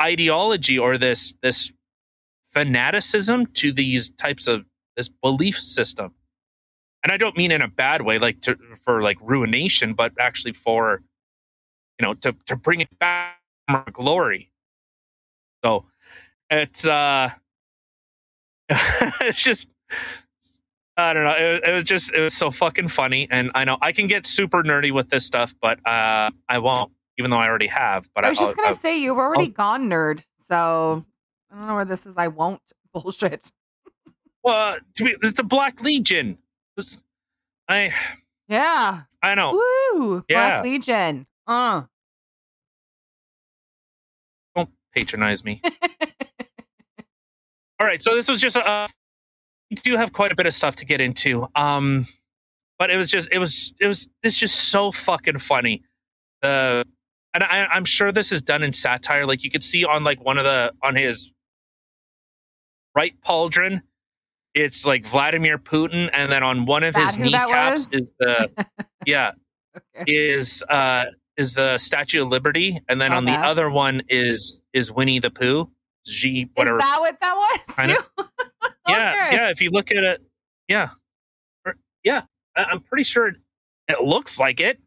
ideology 0.00 0.78
or 0.78 0.96
this 0.96 1.34
this 1.42 1.72
fanaticism 2.52 3.46
to 3.46 3.72
these 3.72 4.10
types 4.10 4.46
of 4.46 4.64
this 4.96 5.08
belief 5.08 5.58
system. 5.58 6.14
And 7.02 7.12
I 7.12 7.16
don't 7.16 7.36
mean 7.36 7.50
in 7.50 7.62
a 7.62 7.68
bad 7.68 8.02
way, 8.02 8.18
like 8.18 8.40
to, 8.42 8.56
for 8.84 9.02
like 9.02 9.18
ruination, 9.20 9.94
but 9.94 10.12
actually 10.20 10.52
for 10.52 11.02
you 11.98 12.06
know 12.06 12.14
to 12.14 12.36
to 12.46 12.56
bring 12.56 12.80
it 12.80 12.98
back 12.98 13.37
glory. 13.92 14.50
So 15.64 15.84
it's 16.50 16.86
uh 16.86 17.30
it's 18.68 19.42
just 19.42 19.68
I 20.96 21.12
don't 21.12 21.24
know. 21.24 21.30
It, 21.38 21.68
it 21.68 21.72
was 21.72 21.84
just 21.84 22.12
it 22.12 22.20
was 22.20 22.34
so 22.34 22.50
fucking 22.50 22.88
funny, 22.88 23.28
and 23.30 23.50
I 23.54 23.64
know 23.64 23.78
I 23.80 23.92
can 23.92 24.08
get 24.08 24.26
super 24.26 24.62
nerdy 24.64 24.92
with 24.92 25.10
this 25.10 25.24
stuff, 25.24 25.54
but 25.62 25.78
uh, 25.88 26.30
I 26.48 26.58
won't, 26.58 26.90
even 27.18 27.30
though 27.30 27.36
I 27.38 27.46
already 27.46 27.68
have. 27.68 28.08
But 28.16 28.24
I 28.24 28.28
was 28.30 28.38
I'll- 28.38 28.46
just 28.46 28.56
gonna 28.56 28.68
I'll- 28.68 28.74
say 28.74 29.00
you've 29.00 29.16
already 29.16 29.46
gone 29.48 29.88
nerd, 29.88 30.22
so 30.48 31.04
I 31.52 31.56
don't 31.56 31.68
know 31.68 31.76
where 31.76 31.84
this 31.84 32.04
is. 32.04 32.16
I 32.16 32.26
won't 32.28 32.60
bullshit. 32.92 33.52
well, 34.42 34.76
to 34.96 35.04
be, 35.04 35.14
it's 35.22 35.36
the 35.36 35.44
Black 35.44 35.80
Legion. 35.82 36.38
This- 36.76 36.98
I 37.68 37.92
Yeah. 38.48 39.02
I 39.22 39.34
know. 39.36 39.52
Woo! 39.52 40.24
Yeah. 40.28 40.62
Black 40.62 40.64
Legion. 40.64 41.26
Uh. 41.46 41.82
Patronize 44.94 45.44
me. 45.44 45.60
All 47.80 47.86
right, 47.86 48.02
so 48.02 48.14
this 48.16 48.28
was 48.28 48.40
just 48.40 48.56
uh, 48.56 48.88
we 49.70 49.76
do 49.76 49.96
have 49.96 50.12
quite 50.12 50.32
a 50.32 50.34
bit 50.34 50.46
of 50.46 50.54
stuff 50.54 50.76
to 50.76 50.84
get 50.84 51.00
into. 51.00 51.46
Um, 51.54 52.06
but 52.78 52.90
it 52.90 52.96
was 52.96 53.10
just 53.10 53.28
it 53.32 53.38
was 53.38 53.72
it 53.80 53.86
was 53.86 54.08
it's 54.22 54.38
just 54.38 54.70
so 54.70 54.90
fucking 54.92 55.38
funny. 55.38 55.82
The 56.42 56.84
and 57.34 57.44
I, 57.44 57.66
I'm 57.70 57.84
sure 57.84 58.10
this 58.10 58.32
is 58.32 58.42
done 58.42 58.62
in 58.62 58.72
satire. 58.72 59.26
Like 59.26 59.44
you 59.44 59.50
could 59.50 59.62
see 59.64 59.84
on 59.84 60.02
like 60.04 60.24
one 60.24 60.38
of 60.38 60.44
the 60.44 60.72
on 60.82 60.96
his 60.96 61.32
right 62.96 63.14
pauldron, 63.24 63.82
it's 64.54 64.84
like 64.84 65.06
Vladimir 65.06 65.58
Putin, 65.58 66.10
and 66.12 66.32
then 66.32 66.42
on 66.42 66.66
one 66.66 66.82
of 66.82 66.94
That 66.94 67.14
his 67.14 67.18
kneecaps 67.18 67.92
is 67.92 68.08
the 68.18 68.50
yeah 69.06 69.32
Okay. 69.94 70.04
is 70.12 70.62
uh 70.68 71.04
is 71.38 71.54
the 71.54 71.78
Statue 71.78 72.22
of 72.22 72.28
Liberty, 72.28 72.78
and 72.88 73.00
then 73.00 73.12
Oh, 73.14 73.16
on 73.16 73.24
the 73.24 73.32
other 73.32 73.70
one 73.70 74.02
is 74.10 74.60
is 74.74 74.92
Winnie 74.92 75.18
the 75.20 75.30
Pooh. 75.30 75.70
G 76.06 76.48
whatever. 76.54 76.76
Is 76.78 76.82
that 76.84 76.96
what 77.00 77.20
that 77.20 77.34
was. 77.86 77.96
Yeah, 78.88 79.26
Okay. 79.26 79.36
yeah. 79.36 79.48
If 79.50 79.60
you 79.60 79.68
look 79.70 79.90
at 79.90 79.98
it, 80.02 80.22
yeah, 80.66 80.88
yeah. 82.02 82.22
I'm 82.56 82.80
pretty 82.80 83.04
sure 83.04 83.28
it, 83.86 84.00
looks 84.00 84.38
like 84.38 84.60
it 84.60 84.78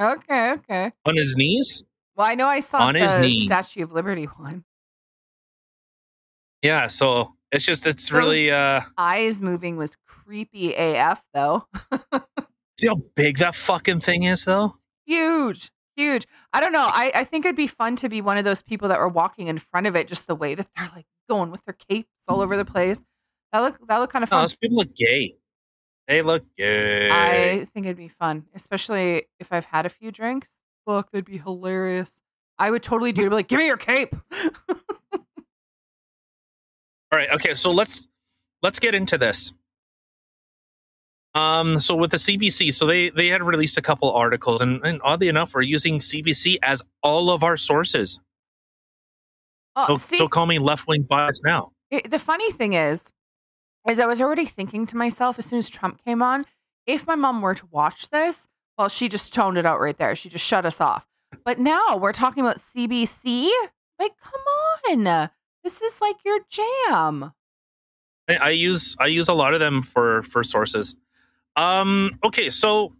Okay, 0.00 0.52
okay. 0.52 0.92
on 1.04 1.16
his 1.16 1.34
knees. 1.36 1.82
Well, 2.14 2.28
I 2.28 2.34
know 2.36 2.46
I 2.46 2.60
saw 2.60 2.78
On 2.78 2.94
his 2.94 3.10
the 3.12 3.18
knee. 3.20 3.44
Statue 3.46 3.82
of 3.82 3.90
Liberty 3.92 4.26
one. 4.26 4.64
Yeah, 6.62 6.86
so 6.88 7.34
it's 7.52 7.64
just 7.64 7.86
it's 7.86 8.08
Those- 8.08 8.18
really 8.18 8.50
uh 8.50 8.82
Eyes 8.96 9.40
moving 9.40 9.76
was 9.76 9.96
creepy 10.06 10.74
AF 10.74 11.22
though. 11.34 11.66
see 12.80 12.86
how 12.86 13.02
big 13.16 13.38
that 13.38 13.54
fucking 13.56 14.00
thing 14.00 14.24
is 14.24 14.44
though. 14.44 14.76
Huge, 15.08 15.70
huge. 15.96 16.26
I 16.52 16.60
don't 16.60 16.72
know. 16.72 16.86
I, 16.86 17.10
I 17.14 17.24
think 17.24 17.44
it'd 17.44 17.56
be 17.56 17.66
fun 17.66 17.96
to 17.96 18.08
be 18.08 18.20
one 18.20 18.38
of 18.38 18.44
those 18.44 18.62
people 18.62 18.88
that 18.88 18.98
were 18.98 19.08
walking 19.08 19.48
in 19.48 19.58
front 19.58 19.86
of 19.86 19.96
it, 19.96 20.06
just 20.06 20.26
the 20.26 20.34
way 20.34 20.54
that 20.54 20.66
they're 20.76 20.90
like 20.94 21.06
going 21.28 21.50
with 21.50 21.64
their 21.64 21.74
capes 21.74 22.08
all 22.28 22.40
over 22.40 22.56
the 22.56 22.64
mm-hmm. 22.64 22.72
place. 22.72 23.02
That 23.52 23.60
look 23.60 23.88
that 23.88 23.98
look 23.98 24.10
kind 24.10 24.22
of 24.22 24.30
No, 24.30 24.42
those 24.42 24.54
people 24.54 24.76
look 24.76 24.94
gay. 24.94 25.34
They 26.06 26.22
look 26.22 26.44
gay. 26.56 27.10
I 27.10 27.64
think 27.66 27.86
it'd 27.86 27.96
be 27.96 28.08
fun, 28.08 28.46
especially 28.54 29.24
if 29.40 29.52
I've 29.52 29.66
had 29.66 29.84
a 29.84 29.90
few 29.90 30.10
drinks. 30.10 30.56
Fuck, 30.86 31.10
that'd 31.10 31.26
be 31.26 31.38
hilarious. 31.38 32.20
I 32.58 32.70
would 32.70 32.82
totally 32.82 33.12
do 33.12 33.26
it. 33.26 33.32
Like, 33.32 33.48
give 33.48 33.58
me 33.58 33.66
your 33.66 33.76
cape. 33.76 34.14
All 37.10 37.18
right, 37.18 37.30
okay, 37.32 37.54
so 37.54 37.70
let's 37.70 38.08
let's 38.62 38.78
get 38.78 38.94
into 38.94 39.18
this. 39.18 39.52
Um, 41.38 41.78
so 41.78 41.94
with 41.94 42.10
the 42.10 42.16
CBC, 42.16 42.72
so 42.74 42.86
they 42.86 43.10
they 43.10 43.28
had 43.28 43.42
released 43.42 43.78
a 43.78 43.82
couple 43.82 44.10
articles, 44.12 44.60
and, 44.60 44.84
and 44.84 45.00
oddly 45.04 45.28
enough, 45.28 45.54
we're 45.54 45.62
using 45.62 45.98
CBC 45.98 46.56
as 46.62 46.82
all 47.02 47.30
of 47.30 47.42
our 47.44 47.56
sources. 47.56 48.18
oh, 49.76 49.86
So, 49.86 49.96
see, 49.96 50.18
so 50.18 50.28
call 50.28 50.46
me 50.46 50.58
left 50.58 50.86
wing 50.88 51.02
bias 51.08 51.40
now. 51.44 51.72
it- 51.90 52.10
the 52.10 52.18
funny 52.18 52.50
thing 52.50 52.72
is, 52.72 53.12
is 53.88 54.00
I 54.00 54.06
was 54.06 54.20
already 54.20 54.46
thinking 54.46 54.86
to 54.88 54.96
myself 54.96 55.38
as 55.38 55.46
soon 55.46 55.58
as 55.60 55.68
Trump 55.68 56.02
came 56.04 56.22
on, 56.22 56.44
if 56.86 57.06
my 57.06 57.14
mom 57.14 57.40
were 57.40 57.54
to 57.54 57.66
watch 57.70 58.08
this, 58.10 58.48
well, 58.76 58.88
she 58.88 59.08
just 59.08 59.32
toned 59.32 59.58
it 59.58 59.66
out 59.66 59.80
right 59.80 59.96
there. 59.96 60.14
She 60.16 60.28
just 60.28 60.44
shut 60.44 60.66
us 60.66 60.80
off. 60.80 61.06
But 61.44 61.58
now 61.58 61.96
we're 61.96 62.12
talking 62.12 62.42
about 62.44 62.58
CBC. 62.58 63.48
Like, 63.98 64.12
come 64.22 64.40
on, 65.06 65.30
this 65.64 65.80
is 65.82 66.00
like 66.00 66.16
your 66.24 66.38
jam. 66.48 67.32
I, 68.28 68.34
I 68.36 68.50
use 68.50 68.96
I 69.00 69.06
use 69.06 69.28
a 69.28 69.34
lot 69.34 69.54
of 69.54 69.60
them 69.60 69.82
for 69.82 70.22
for 70.22 70.42
sources. 70.44 70.94
Um, 71.58 72.20
okay, 72.24 72.50
so 72.50 72.92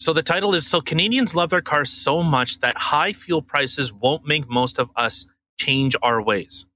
so 0.00 0.12
the 0.12 0.24
title 0.24 0.54
is 0.54 0.66
so 0.66 0.80
Canadians 0.80 1.36
love 1.36 1.50
their 1.50 1.60
cars 1.60 1.90
so 1.90 2.20
much 2.22 2.58
that 2.60 2.76
high 2.76 3.12
fuel 3.12 3.42
prices 3.42 3.92
won't 3.92 4.26
make 4.26 4.48
most 4.48 4.78
of 4.78 4.90
us 4.96 5.26
change 5.58 5.94
our 6.02 6.20
ways. 6.20 6.66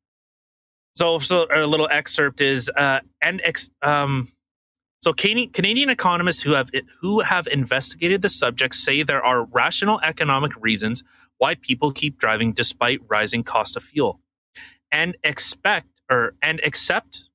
So 0.94 1.18
so 1.18 1.48
a 1.52 1.66
little 1.66 1.88
excerpt 1.90 2.40
is 2.40 2.70
uh 2.76 3.00
and 3.20 3.42
ex, 3.44 3.70
um 3.82 4.28
so 5.02 5.12
Canadian, 5.12 5.50
Canadian 5.50 5.90
economists 5.90 6.42
who 6.42 6.52
have 6.52 6.70
who 7.00 7.20
have 7.20 7.48
investigated 7.48 8.22
the 8.22 8.28
subject 8.28 8.76
say 8.76 9.02
there 9.02 9.24
are 9.24 9.44
rational 9.46 10.00
economic 10.04 10.52
reasons 10.60 11.02
why 11.38 11.56
people 11.56 11.90
keep 11.90 12.18
driving 12.18 12.52
despite 12.52 13.00
rising 13.08 13.42
cost 13.42 13.76
of 13.76 13.82
fuel 13.82 14.20
and 14.92 15.16
expect 15.24 15.88
or 16.08 16.34
and 16.40 16.60
accept 16.64 17.30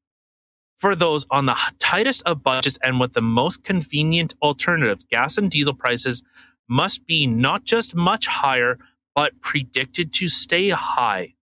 for 0.80 0.96
those 0.96 1.26
on 1.30 1.46
the 1.46 1.56
tightest 1.78 2.24
of 2.26 2.42
budgets 2.42 2.80
and 2.82 3.00
with 3.00 3.14
the 3.14 3.22
most 3.22 3.64
convenient 3.64 4.34
alternatives, 4.42 5.06
gas 5.12 5.38
and 5.38 5.52
diesel 5.52 5.74
prices 5.74 6.24
must 6.68 7.06
be 7.06 7.28
not 7.28 7.66
just 7.66 7.94
much 7.94 8.28
higher, 8.28 8.78
but 9.14 9.42
predicted 9.42 10.14
to 10.14 10.28
stay 10.30 10.70
high 10.70 11.34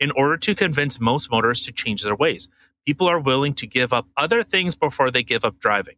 in 0.00 0.10
order 0.12 0.36
to 0.36 0.54
convince 0.54 1.00
most 1.00 1.30
motorists 1.30 1.66
to 1.66 1.72
change 1.72 2.02
their 2.02 2.16
ways. 2.16 2.48
People 2.86 3.08
are 3.08 3.20
willing 3.20 3.54
to 3.54 3.66
give 3.66 3.92
up 3.92 4.06
other 4.16 4.42
things 4.42 4.74
before 4.74 5.10
they 5.10 5.22
give 5.22 5.44
up 5.44 5.60
driving. 5.60 5.96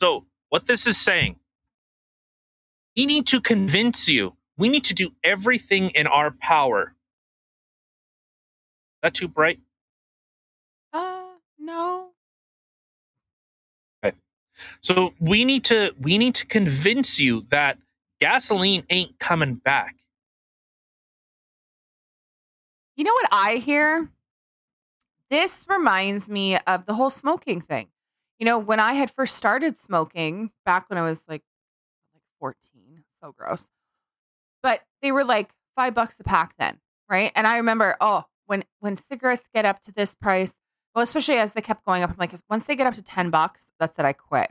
So, 0.00 0.26
what 0.48 0.66
this 0.66 0.86
is 0.86 0.96
saying, 0.96 1.36
we 2.96 3.06
need 3.06 3.26
to 3.26 3.40
convince 3.40 4.08
you, 4.08 4.36
we 4.56 4.68
need 4.68 4.84
to 4.84 4.94
do 4.94 5.10
everything 5.24 5.90
in 5.90 6.06
our 6.06 6.30
power. 6.30 6.94
Is 8.96 9.00
That 9.02 9.14
too 9.14 9.28
bright? 9.28 9.58
No. 11.64 12.10
So 14.80 15.14
we 15.18 15.44
need 15.44 15.64
to 15.64 15.94
we 16.00 16.18
need 16.18 16.34
to 16.36 16.46
convince 16.46 17.18
you 17.18 17.46
that 17.50 17.78
gasoline 18.20 18.84
ain't 18.90 19.18
coming 19.18 19.54
back. 19.54 19.96
You 22.96 23.04
know 23.04 23.12
what 23.12 23.28
I 23.32 23.56
hear? 23.56 24.08
This 25.30 25.64
reminds 25.68 26.28
me 26.28 26.56
of 26.58 26.86
the 26.86 26.94
whole 26.94 27.10
smoking 27.10 27.60
thing. 27.60 27.88
You 28.38 28.46
know, 28.46 28.58
when 28.58 28.78
I 28.78 28.92
had 28.92 29.10
first 29.10 29.36
started 29.36 29.76
smoking 29.76 30.50
back 30.64 30.88
when 30.88 30.98
I 30.98 31.02
was 31.02 31.22
like 31.26 31.42
like 32.12 32.22
14, 32.40 33.04
so 33.22 33.32
gross. 33.32 33.66
But 34.62 34.82
they 35.02 35.12
were 35.12 35.24
like 35.24 35.52
5 35.76 35.94
bucks 35.94 36.20
a 36.20 36.24
pack 36.24 36.54
then, 36.58 36.78
right? 37.08 37.32
And 37.34 37.46
I 37.46 37.56
remember, 37.56 37.96
oh, 38.00 38.24
when 38.46 38.64
when 38.80 38.96
cigarettes 38.96 39.48
get 39.52 39.64
up 39.64 39.80
to 39.82 39.92
this 39.92 40.14
price, 40.14 40.54
well, 40.94 41.02
especially 41.02 41.36
as 41.38 41.52
they 41.52 41.60
kept 41.60 41.84
going 41.84 42.02
up, 42.02 42.10
I'm 42.10 42.16
like, 42.18 42.32
if 42.34 42.42
once 42.48 42.66
they 42.66 42.76
get 42.76 42.86
up 42.86 42.94
to 42.94 43.02
10 43.02 43.30
bucks, 43.30 43.66
that's 43.78 43.98
it, 43.98 44.04
I 44.04 44.12
quit. 44.12 44.50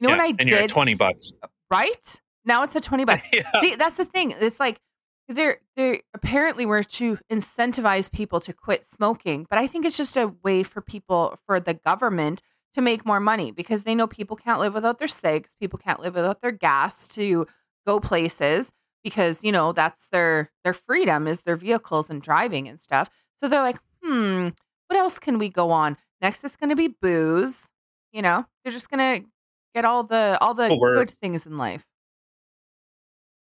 You 0.00 0.08
know 0.08 0.14
Yeah, 0.14 0.18
when 0.18 0.20
I 0.26 0.28
and 0.28 0.38
did 0.38 0.48
you're 0.48 0.58
at 0.60 0.70
20 0.70 0.94
bucks. 0.94 1.32
right 1.70 2.20
now 2.44 2.62
it's 2.62 2.76
at 2.76 2.82
20 2.82 3.04
bucks. 3.06 3.22
yeah. 3.32 3.50
See, 3.60 3.74
that's 3.74 3.96
the 3.96 4.04
thing. 4.04 4.32
It's 4.38 4.60
like 4.60 4.80
they're 5.28 5.58
they 5.76 6.02
apparently 6.14 6.66
were 6.66 6.82
to 6.84 7.18
incentivize 7.30 8.10
people 8.12 8.40
to 8.40 8.52
quit 8.52 8.84
smoking, 8.86 9.46
but 9.50 9.58
I 9.58 9.66
think 9.66 9.84
it's 9.84 9.96
just 9.96 10.16
a 10.16 10.28
way 10.44 10.62
for 10.62 10.80
people 10.80 11.38
for 11.46 11.58
the 11.60 11.74
government 11.74 12.42
to 12.74 12.80
make 12.82 13.04
more 13.06 13.20
money 13.20 13.50
because 13.50 13.82
they 13.82 13.94
know 13.94 14.06
people 14.06 14.36
can't 14.36 14.60
live 14.60 14.74
without 14.74 14.98
their 14.98 15.08
cigs, 15.08 15.54
people 15.58 15.78
can't 15.78 15.98
live 16.00 16.14
without 16.14 16.42
their 16.42 16.52
gas 16.52 17.08
to 17.08 17.46
go 17.86 17.98
places 18.00 18.72
because 19.02 19.42
you 19.42 19.50
know 19.50 19.72
that's 19.72 20.06
their 20.12 20.50
their 20.62 20.74
freedom 20.74 21.26
is 21.26 21.40
their 21.40 21.56
vehicles 21.56 22.08
and 22.10 22.22
driving 22.22 22.68
and 22.68 22.78
stuff. 22.78 23.08
So 23.40 23.48
they're 23.48 23.62
like, 23.62 23.78
hmm, 24.04 24.50
what 24.88 24.98
else 24.98 25.18
can 25.18 25.38
we 25.38 25.48
go 25.48 25.70
on? 25.70 25.96
Next 26.20 26.44
is 26.44 26.56
going 26.56 26.70
to 26.70 26.76
be 26.76 26.88
booze. 26.88 27.68
You 28.12 28.22
know, 28.22 28.46
they're 28.64 28.72
just 28.72 28.90
going 28.90 29.22
to 29.22 29.28
get 29.74 29.84
all 29.84 30.02
the 30.02 30.38
all 30.40 30.54
the 30.54 30.68
good 30.68 31.10
things 31.20 31.46
in 31.46 31.56
life. 31.56 31.84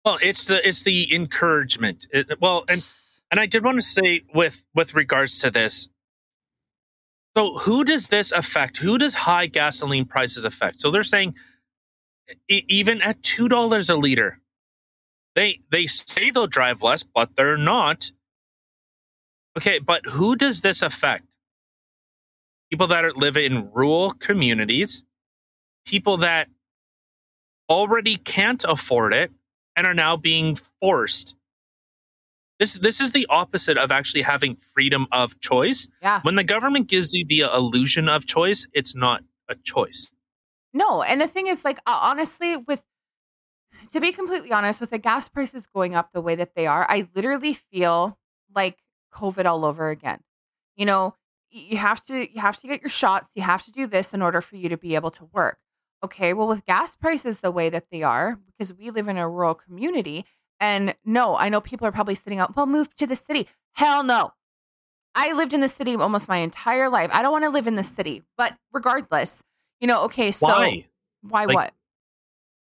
Well, 0.03 0.17
it's 0.21 0.45
the 0.45 0.65
it's 0.67 0.83
the 0.83 1.13
encouragement. 1.13 2.07
It, 2.11 2.39
well, 2.39 2.63
and 2.69 2.85
and 3.31 3.39
I 3.39 3.45
did 3.45 3.63
want 3.63 3.75
to 3.81 3.87
say 3.87 4.21
with 4.33 4.63
with 4.73 4.93
regards 4.93 5.39
to 5.39 5.51
this. 5.51 5.89
So, 7.35 7.59
who 7.59 7.83
does 7.83 8.07
this 8.07 8.31
affect? 8.31 8.77
Who 8.77 8.97
does 8.97 9.13
high 9.13 9.45
gasoline 9.45 10.05
prices 10.05 10.43
affect? 10.43 10.81
So 10.81 10.89
they're 10.89 11.03
saying 11.03 11.35
e- 12.49 12.65
even 12.67 13.01
at 13.01 13.21
two 13.21 13.47
dollars 13.47 13.89
a 13.89 13.95
liter, 13.95 14.39
they 15.35 15.59
they 15.71 15.87
say 15.87 16.31
they'll 16.31 16.47
drive 16.47 16.81
less, 16.81 17.03
but 17.03 17.35
they're 17.35 17.57
not. 17.57 18.11
Okay, 19.57 19.79
but 19.79 20.05
who 20.05 20.35
does 20.35 20.61
this 20.61 20.83
affect? 20.83 21.25
People 22.69 22.85
that 22.87 23.03
are, 23.03 23.13
live 23.13 23.35
in 23.35 23.71
rural 23.71 24.11
communities, 24.11 25.03
people 25.85 26.17
that 26.17 26.47
already 27.67 28.17
can't 28.17 28.63
afford 28.63 29.15
it 29.15 29.31
and 29.75 29.87
are 29.87 29.95
now 29.95 30.15
being 30.15 30.57
forced. 30.79 31.33
This 32.59 32.73
this 32.73 33.01
is 33.01 33.11
the 33.13 33.25
opposite 33.29 33.77
of 33.77 33.91
actually 33.91 34.23
having 34.23 34.57
freedom 34.73 35.07
of 35.11 35.39
choice. 35.39 35.87
Yeah. 36.01 36.21
When 36.23 36.35
the 36.35 36.43
government 36.43 36.87
gives 36.87 37.13
you 37.13 37.25
the 37.27 37.41
illusion 37.41 38.07
of 38.09 38.25
choice, 38.25 38.67
it's 38.73 38.95
not 38.95 39.23
a 39.49 39.55
choice. 39.55 40.11
No, 40.73 41.01
and 41.01 41.19
the 41.19 41.27
thing 41.27 41.47
is, 41.47 41.63
like, 41.65 41.79
honestly, 41.87 42.57
with 42.57 42.83
to 43.91 43.99
be 43.99 44.11
completely 44.11 44.51
honest, 44.51 44.81
with 44.81 44.89
the 44.91 44.97
gas 44.97 45.29
prices 45.29 45.65
going 45.65 45.95
up 45.95 46.11
the 46.13 46.21
way 46.21 46.35
that 46.35 46.53
they 46.55 46.67
are, 46.67 46.85
I 46.89 47.07
literally 47.15 47.53
feel 47.53 48.19
like 48.53 48.77
COVID 49.13 49.45
all 49.45 49.65
over 49.65 49.89
again. 49.89 50.21
You 50.75 50.85
know, 50.85 51.15
you 51.49 51.77
have 51.77 52.03
to 52.05 52.31
you 52.31 52.41
have 52.41 52.59
to 52.61 52.67
get 52.67 52.81
your 52.81 52.89
shots. 52.89 53.29
You 53.35 53.43
have 53.43 53.63
to 53.63 53.71
do 53.71 53.87
this 53.87 54.13
in 54.13 54.21
order 54.21 54.41
for 54.41 54.55
you 54.55 54.69
to 54.69 54.77
be 54.77 54.95
able 54.95 55.11
to 55.11 55.29
work. 55.33 55.59
Okay, 56.03 56.33
well, 56.33 56.47
with 56.47 56.65
gas 56.65 56.95
prices 56.95 57.39
the 57.39 57.51
way 57.51 57.69
that 57.69 57.85
they 57.91 58.03
are, 58.03 58.39
because 58.45 58.73
we 58.73 58.91
live 58.91 59.07
in 59.07 59.17
a 59.17 59.27
rural 59.27 59.55
community, 59.55 60.25
and 60.59 60.95
no, 61.03 61.35
I 61.35 61.49
know 61.49 61.59
people 61.59 61.87
are 61.87 61.91
probably 61.91 62.15
sitting 62.15 62.39
out. 62.39 62.55
Well, 62.55 62.67
move 62.67 62.95
to 62.95 63.07
the 63.07 63.15
city. 63.15 63.47
Hell 63.73 64.03
no. 64.03 64.33
I 65.15 65.31
lived 65.33 65.53
in 65.53 65.61
the 65.61 65.67
city 65.67 65.95
almost 65.95 66.27
my 66.27 66.37
entire 66.37 66.89
life. 66.89 67.09
I 67.11 67.23
don't 67.23 67.31
want 67.31 67.43
to 67.45 67.49
live 67.49 67.65
in 67.65 67.75
the 67.75 67.83
city, 67.83 68.21
but 68.37 68.55
regardless, 68.71 69.41
you 69.81 69.87
know, 69.87 70.03
okay, 70.03 70.29
so 70.29 70.45
Why? 70.45 70.85
why 71.21 71.45
Like, 71.45 71.55
what? 71.55 71.73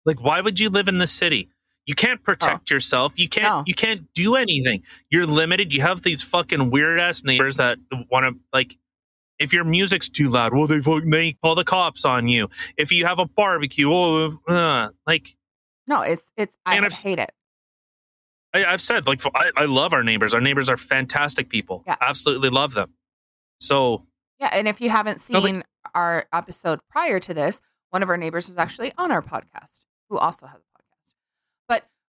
Like 0.05 0.21
why 0.21 0.39
would 0.39 0.57
you 0.59 0.69
live 0.69 0.87
in 0.87 0.99
the 0.99 1.07
city? 1.07 1.49
You 1.87 1.95
can't 1.95 2.21
protect 2.21 2.69
yourself. 2.69 3.13
You 3.17 3.27
can't 3.27 3.47
Oh. 3.47 3.57
No. 3.59 3.63
you 3.65 3.73
can't 3.73 4.13
do 4.13 4.35
anything. 4.35 4.83
You're 5.09 5.25
limited. 5.25 5.73
You 5.73 5.81
have 5.81 6.03
these 6.03 6.21
fucking 6.21 6.69
weird 6.69 6.99
ass 6.99 7.23
neighbors 7.23 7.57
that 7.57 7.79
want 8.11 8.25
to 8.25 8.39
like 8.53 8.77
if 9.39 9.53
your 9.53 9.63
music's 9.63 10.09
too 10.09 10.29
loud, 10.29 10.53
well 10.53 10.67
they 10.67 10.81
fucking 10.81 11.09
they 11.09 11.33
call 11.43 11.55
the 11.55 11.63
cops 11.63 12.05
on 12.05 12.27
you. 12.27 12.49
If 12.77 12.91
you 12.91 13.05
have 13.05 13.17
a 13.19 13.25
barbecue, 13.25 13.89
oh 13.91 14.37
uh, 14.47 14.89
like 15.07 15.35
No, 15.87 16.01
it's 16.01 16.29
it's 16.37 16.55
I 16.65 16.77
I've- 16.77 16.93
hate 16.93 17.19
it. 17.19 17.31
I, 18.53 18.65
I've 18.65 18.81
said, 18.81 19.07
like 19.07 19.21
I, 19.35 19.51
I 19.57 19.65
love 19.65 19.93
our 19.93 20.03
neighbors. 20.03 20.33
Our 20.33 20.41
neighbors 20.41 20.69
are 20.69 20.77
fantastic 20.77 21.49
people. 21.49 21.83
Yeah. 21.85 21.97
Absolutely 22.01 22.49
love 22.49 22.73
them. 22.73 22.93
So 23.59 24.05
Yeah, 24.39 24.49
and 24.53 24.67
if 24.67 24.79
you 24.81 24.89
haven't 24.89 25.19
seen 25.19 25.63
our 25.95 26.25
episode 26.33 26.79
prior 26.89 27.19
to 27.19 27.33
this, 27.33 27.61
one 27.91 28.03
of 28.03 28.09
our 28.09 28.17
neighbors 28.17 28.47
was 28.47 28.57
actually 28.57 28.91
on 28.97 29.11
our 29.11 29.21
podcast, 29.21 29.79
who 30.09 30.17
also 30.17 30.47
has 30.47 30.57
a 30.59 30.59
podcast. 30.59 30.63
But 30.65 30.66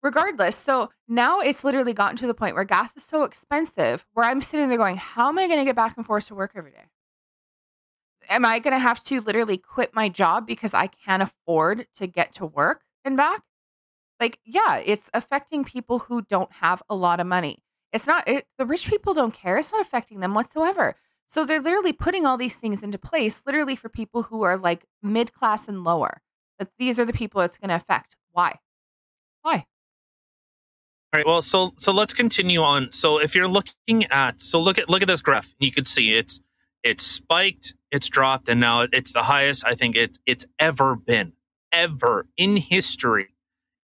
regardless, 0.03 0.55
so 0.55 0.91
now 1.07 1.39
it's 1.39 1.63
literally 1.63 1.93
gotten 1.93 2.17
to 2.17 2.27
the 2.27 2.33
point 2.33 2.55
where 2.55 2.63
gas 2.63 2.95
is 2.95 3.03
so 3.03 3.23
expensive 3.23 4.05
where 4.13 4.25
I'm 4.25 4.41
sitting 4.41 4.69
there 4.69 4.77
going, 4.77 4.97
How 4.97 5.29
am 5.29 5.39
I 5.39 5.47
gonna 5.47 5.65
get 5.65 5.75
back 5.75 5.97
and 5.97 6.05
forth 6.05 6.27
to 6.27 6.35
work 6.35 6.51
every 6.55 6.71
day? 6.71 6.85
Am 8.29 8.45
I 8.45 8.59
gonna 8.59 8.79
have 8.79 9.03
to 9.05 9.21
literally 9.21 9.57
quit 9.57 9.95
my 9.95 10.09
job 10.09 10.45
because 10.45 10.73
I 10.73 10.87
can't 10.87 11.23
afford 11.23 11.87
to 11.95 12.07
get 12.07 12.33
to 12.33 12.45
work 12.45 12.81
and 13.03 13.17
back? 13.17 13.41
Like, 14.19 14.39
yeah, 14.45 14.77
it's 14.77 15.09
affecting 15.13 15.63
people 15.63 15.99
who 15.99 16.21
don't 16.21 16.51
have 16.53 16.83
a 16.89 16.95
lot 16.95 17.19
of 17.19 17.27
money. 17.27 17.63
It's 17.91 18.07
not 18.07 18.27
it, 18.27 18.45
the 18.57 18.65
rich 18.65 18.87
people 18.87 19.13
don't 19.13 19.33
care. 19.33 19.57
It's 19.57 19.71
not 19.71 19.81
affecting 19.81 20.19
them 20.19 20.33
whatsoever. 20.33 20.95
So 21.27 21.45
they're 21.45 21.61
literally 21.61 21.93
putting 21.93 22.25
all 22.25 22.37
these 22.37 22.57
things 22.57 22.83
into 22.83 22.97
place, 22.97 23.41
literally 23.45 23.75
for 23.75 23.89
people 23.89 24.23
who 24.23 24.43
are 24.43 24.57
like 24.57 24.85
mid 25.01 25.33
class 25.33 25.67
and 25.67 25.83
lower. 25.83 26.21
That 26.59 26.69
these 26.77 26.99
are 26.99 27.05
the 27.05 27.13
people 27.13 27.41
it's 27.41 27.57
going 27.57 27.69
to 27.69 27.75
affect. 27.75 28.15
Why? 28.31 28.59
Why? 29.41 29.65
All 31.13 31.19
right. 31.19 31.27
Well, 31.27 31.43
so 31.43 31.73
so 31.77 31.93
let's 31.93 32.13
continue 32.13 32.61
on. 32.61 32.89
So 32.91 33.19
if 33.19 33.35
you're 33.35 33.47
looking 33.47 34.05
at 34.09 34.41
so 34.41 34.59
look 34.59 34.79
at 34.79 34.89
look 34.89 35.03
at 35.03 35.07
this 35.07 35.21
graph. 35.21 35.53
You 35.59 35.71
can 35.71 35.85
see 35.85 36.13
it's 36.15 36.39
it's 36.83 37.05
spiked, 37.05 37.75
it's 37.91 38.07
dropped, 38.09 38.49
and 38.49 38.59
now 38.59 38.87
it's 38.91 39.13
the 39.13 39.23
highest 39.23 39.63
I 39.65 39.75
think 39.75 39.95
it 39.95 40.17
it's 40.25 40.45
ever 40.59 40.95
been 40.95 41.33
ever 41.71 42.27
in 42.35 42.57
history. 42.57 43.29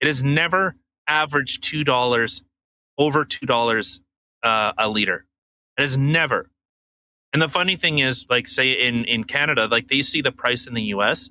It 0.02 0.08
has 0.08 0.24
never 0.24 0.76
averaged 1.08 1.63
two 1.63 1.84
dollars 1.84 2.42
over 2.98 3.26
two 3.26 3.46
dollars 3.46 4.02
uh, 4.42 4.74
a 4.78 4.89
liter. 4.89 5.26
It 5.78 5.82
has 5.82 5.98
never. 5.98 6.50
And 7.32 7.42
the 7.42 7.50
funny 7.50 7.78
thing 7.78 8.00
is, 8.00 8.26
like 8.28 8.48
say 8.48 8.72
in 8.72 9.06
in 9.06 9.24
Canada, 9.26 9.68
like 9.68 9.88
they 9.88 10.02
see 10.02 10.22
the 10.22 10.32
price 10.32 10.65
in 10.65 10.74
the 10.74 10.84
U.S. 10.96 11.30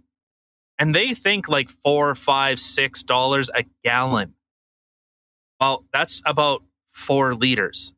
and 0.78 0.94
they 0.94 1.12
think 1.14 1.48
like 1.48 1.70
four, 1.70 2.14
five, 2.14 2.61
six 2.61 3.02
dollars 3.02 3.50
a 3.52 3.64
gallon. 3.84 4.34
Well, 5.60 5.84
that's 5.92 6.22
about 6.24 6.62
four 6.92 7.34
liters. 7.34 7.92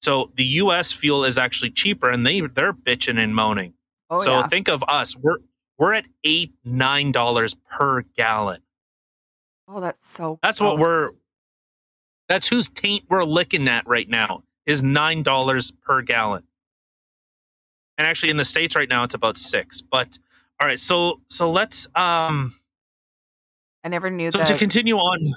So 0.00 0.30
the 0.36 0.44
U.S. 0.44 0.90
fuel 0.92 1.24
is 1.24 1.38
actually 1.38 1.70
cheaper, 1.70 2.10
and 2.10 2.26
they 2.26 2.40
they're 2.40 2.72
bitching 2.72 3.18
and 3.18 3.34
moaning. 3.34 3.74
Oh 4.10 4.20
so 4.20 4.40
yeah. 4.40 4.46
think 4.48 4.68
of 4.68 4.82
us. 4.88 5.16
We're 5.16 5.38
we're 5.78 5.94
at 5.94 6.04
eight 6.24 6.52
nine 6.64 7.12
dollars 7.12 7.54
per 7.70 8.02
gallon. 8.16 8.60
Oh, 9.68 9.80
that's 9.80 10.06
so. 10.06 10.38
That's 10.42 10.60
what 10.60 10.78
we're. 10.78 11.10
That's 12.28 12.48
whose 12.48 12.68
taint 12.68 13.04
we're 13.08 13.24
licking 13.24 13.68
at 13.68 13.86
right 13.86 14.08
now. 14.08 14.42
Is 14.66 14.82
nine 14.82 15.22
dollars 15.22 15.70
per 15.70 16.02
gallon. 16.02 16.42
And 17.98 18.06
actually, 18.06 18.30
in 18.30 18.36
the 18.36 18.44
states 18.44 18.74
right 18.74 18.88
now, 18.88 19.04
it's 19.04 19.14
about 19.14 19.36
six. 19.36 19.80
But 19.80 20.18
all 20.60 20.66
right, 20.66 20.80
so 20.80 21.20
so 21.28 21.50
let's 21.50 21.86
um. 21.94 22.54
I 23.84 23.88
never 23.88 24.10
knew 24.10 24.30
So 24.30 24.38
that. 24.38 24.46
to 24.46 24.58
continue 24.58 24.96
on, 24.96 25.34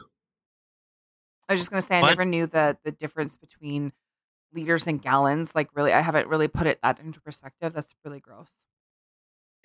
I 1.48 1.54
was 1.54 1.60
just 1.60 1.70
going 1.70 1.82
to 1.82 1.88
say 1.88 1.98
I 1.98 2.02
What? 2.02 2.10
never 2.10 2.26
knew 2.26 2.48
the 2.48 2.78
the 2.84 2.92
difference 2.92 3.38
between 3.38 3.94
liters 4.54 4.88
and 4.88 5.02
gallons. 5.02 5.54
Like 5.54 5.70
really, 5.76 5.94
I 5.94 6.02
haven't 6.02 6.28
really 6.28 6.48
put 6.48 6.68
it 6.68 6.80
that 6.82 7.00
into 7.00 7.22
perspective. 7.22 7.74
That's 7.74 7.94
really 8.04 8.20
gross. 8.20 8.52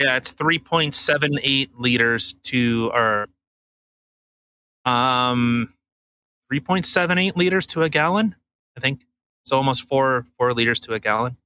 Yeah, 0.01 0.16
it's 0.16 0.33
three 0.33 0.59
point 0.59 0.95
seven 0.95 1.38
eight 1.43 1.79
liters 1.79 2.35
to 2.45 2.90
or 2.95 3.29
um 4.85 5.73
three 6.49 6.61
point 6.61 6.87
seven 6.87 7.19
eight 7.19 7.37
liters 7.37 7.66
to 7.69 7.83
a 7.83 7.88
gallon. 7.88 8.35
I 8.77 8.81
think 8.81 9.05
so, 9.45 9.57
almost 9.57 9.87
four 9.88 10.27
four 10.37 10.53
liters 10.55 10.81
to 10.81 10.95
a 10.95 11.01
gallon. 11.01 11.37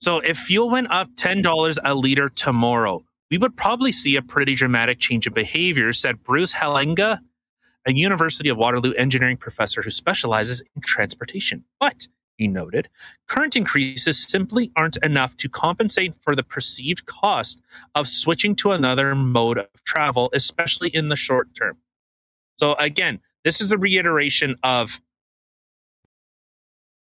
So 0.00 0.18
if 0.18 0.36
fuel 0.36 0.70
went 0.70 0.92
up 0.92 1.08
ten 1.16 1.42
dollars 1.42 1.78
a 1.84 1.94
liter 1.94 2.28
tomorrow, 2.28 3.04
we 3.30 3.38
would 3.38 3.56
probably 3.56 3.92
see 3.92 4.16
a 4.16 4.22
pretty 4.22 4.54
dramatic 4.54 4.98
change 4.98 5.26
in 5.26 5.32
behavior," 5.32 5.92
said 5.92 6.22
Bruce 6.22 6.54
Hellinga, 6.54 7.20
a 7.86 7.94
University 7.94 8.48
of 8.48 8.56
Waterloo 8.56 8.92
engineering 8.94 9.36
professor 9.36 9.82
who 9.82 9.90
specializes 9.90 10.60
in 10.60 10.82
transportation. 10.82 11.64
But 11.80 12.06
he 12.36 12.48
noted, 12.48 12.88
current 13.28 13.56
increases 13.56 14.22
simply 14.22 14.70
aren't 14.76 14.96
enough 14.98 15.36
to 15.38 15.48
compensate 15.48 16.14
for 16.22 16.34
the 16.34 16.42
perceived 16.42 17.06
cost 17.06 17.62
of 17.94 18.08
switching 18.08 18.56
to 18.56 18.72
another 18.72 19.14
mode 19.14 19.58
of 19.58 19.84
travel, 19.84 20.30
especially 20.32 20.88
in 20.90 21.08
the 21.08 21.16
short 21.16 21.54
term. 21.54 21.76
So, 22.56 22.74
again, 22.74 23.20
this 23.44 23.60
is 23.60 23.72
a 23.72 23.78
reiteration 23.78 24.56
of 24.62 25.00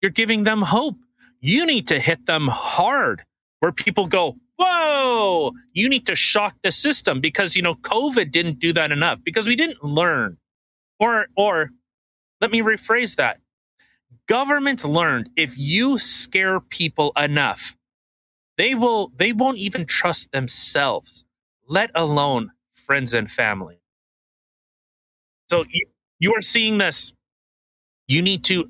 you're 0.02 0.12
giving 0.12 0.44
them 0.44 0.64
hope. 0.64 0.98
You 1.40 1.66
need 1.66 1.88
to 1.88 2.00
hit 2.00 2.26
them 2.26 2.48
hard 2.48 3.24
where 3.60 3.72
people 3.72 4.08
go, 4.08 4.38
Whoa, 4.58 5.54
you 5.74 5.90
need 5.90 6.06
to 6.06 6.16
shock 6.16 6.56
the 6.62 6.72
system 6.72 7.20
because, 7.20 7.56
you 7.56 7.64
know, 7.64 7.74
COVID 7.74 8.32
didn't 8.32 8.60
do 8.60 8.72
that 8.74 8.92
enough 8.92 9.20
because 9.24 9.48
we 9.48 9.56
didn't 9.56 9.84
learn. 9.84 10.38
Or, 11.02 11.28
or 11.38 11.72
let 12.42 12.52
me 12.52 12.62
rephrase 12.62 13.18
that. 13.18 13.40
Government 14.28 14.86
learned 14.86 15.30
if 15.36 15.58
you 15.58 16.00
scare 16.00 16.60
people 16.62 17.12
enough, 17.18 17.76
they 18.58 18.76
will 18.76 19.12
they 19.18 19.34
won't 19.34 19.58
even 19.60 19.86
trust 19.86 20.32
themselves 20.32 21.26
let 21.68 21.92
alone 21.96 22.52
friends 22.88 23.14
and 23.14 23.32
family. 23.32 23.80
So 25.50 25.66
you, 25.72 25.88
you 26.20 26.36
are 26.36 26.42
seeing 26.42 26.80
this. 26.80 27.14
You 28.08 28.22
need 28.22 28.44
to 28.46 28.70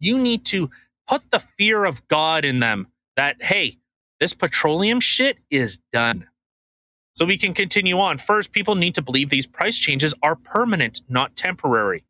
you 0.00 0.18
need 0.18 0.46
to 0.46 0.70
put 1.08 1.30
the 1.30 1.40
fear 1.40 1.84
of 1.84 2.06
God 2.08 2.44
in 2.44 2.60
them 2.60 2.88
that 3.16 3.42
hey, 3.42 3.78
this 4.20 4.34
petroleum 4.34 5.00
shit 5.00 5.38
is 5.50 5.78
done. 5.92 6.28
So 7.14 7.24
we 7.24 7.36
can 7.36 7.52
continue 7.52 7.98
on. 7.98 8.18
First, 8.18 8.52
people 8.52 8.74
need 8.74 8.94
to 8.94 9.02
believe 9.02 9.28
these 9.28 9.46
price 9.46 9.76
changes 9.76 10.14
are 10.22 10.34
permanent, 10.34 11.02
not 11.08 11.36
temporary. 11.36 12.04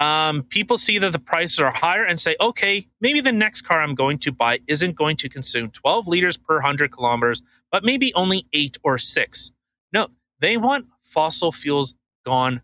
Um, 0.00 0.42
people 0.42 0.76
see 0.76 0.98
that 0.98 1.12
the 1.12 1.20
prices 1.20 1.60
are 1.60 1.70
higher 1.70 2.04
and 2.04 2.20
say, 2.20 2.34
okay, 2.40 2.88
maybe 3.00 3.20
the 3.20 3.32
next 3.32 3.62
car 3.62 3.80
I'm 3.80 3.94
going 3.94 4.18
to 4.18 4.32
buy 4.32 4.58
isn't 4.66 4.96
going 4.96 5.16
to 5.18 5.28
consume 5.28 5.70
12 5.70 6.08
liters 6.08 6.36
per 6.36 6.56
100 6.56 6.90
kilometers, 6.90 7.42
but 7.70 7.84
maybe 7.84 8.12
only 8.14 8.46
eight 8.52 8.76
or 8.82 8.98
six. 8.98 9.52
No, 9.92 10.08
they 10.40 10.56
want 10.56 10.86
fossil 11.04 11.52
fuels 11.52 11.94
gone 12.26 12.62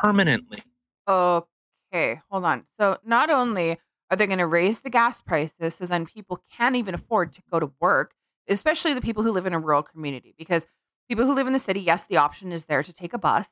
permanently. 0.00 0.62
Okay, 1.08 2.20
hold 2.30 2.44
on. 2.44 2.64
So 2.78 2.98
not 3.04 3.30
only 3.30 3.78
are 4.10 4.16
they 4.16 4.26
going 4.26 4.38
to 4.38 4.46
raise 4.46 4.80
the 4.80 4.90
gas 4.90 5.22
prices 5.22 5.76
so 5.76 5.86
then 5.86 6.04
people 6.04 6.42
can't 6.56 6.76
even 6.76 6.94
afford 6.94 7.32
to 7.32 7.42
go 7.50 7.58
to 7.58 7.72
work, 7.80 8.12
especially 8.48 8.92
the 8.92 9.00
people 9.00 9.22
who 9.22 9.32
live 9.32 9.46
in 9.46 9.54
a 9.54 9.58
rural 9.58 9.82
community, 9.82 10.34
because 10.36 10.66
people 11.08 11.24
who 11.24 11.34
live 11.34 11.46
in 11.46 11.52
the 11.52 11.58
city, 11.58 11.80
yes, 11.80 12.04
the 12.04 12.16
option 12.16 12.52
is 12.52 12.64
there 12.64 12.82
to 12.82 12.92
take 12.92 13.12
a 13.12 13.18
bus. 13.18 13.50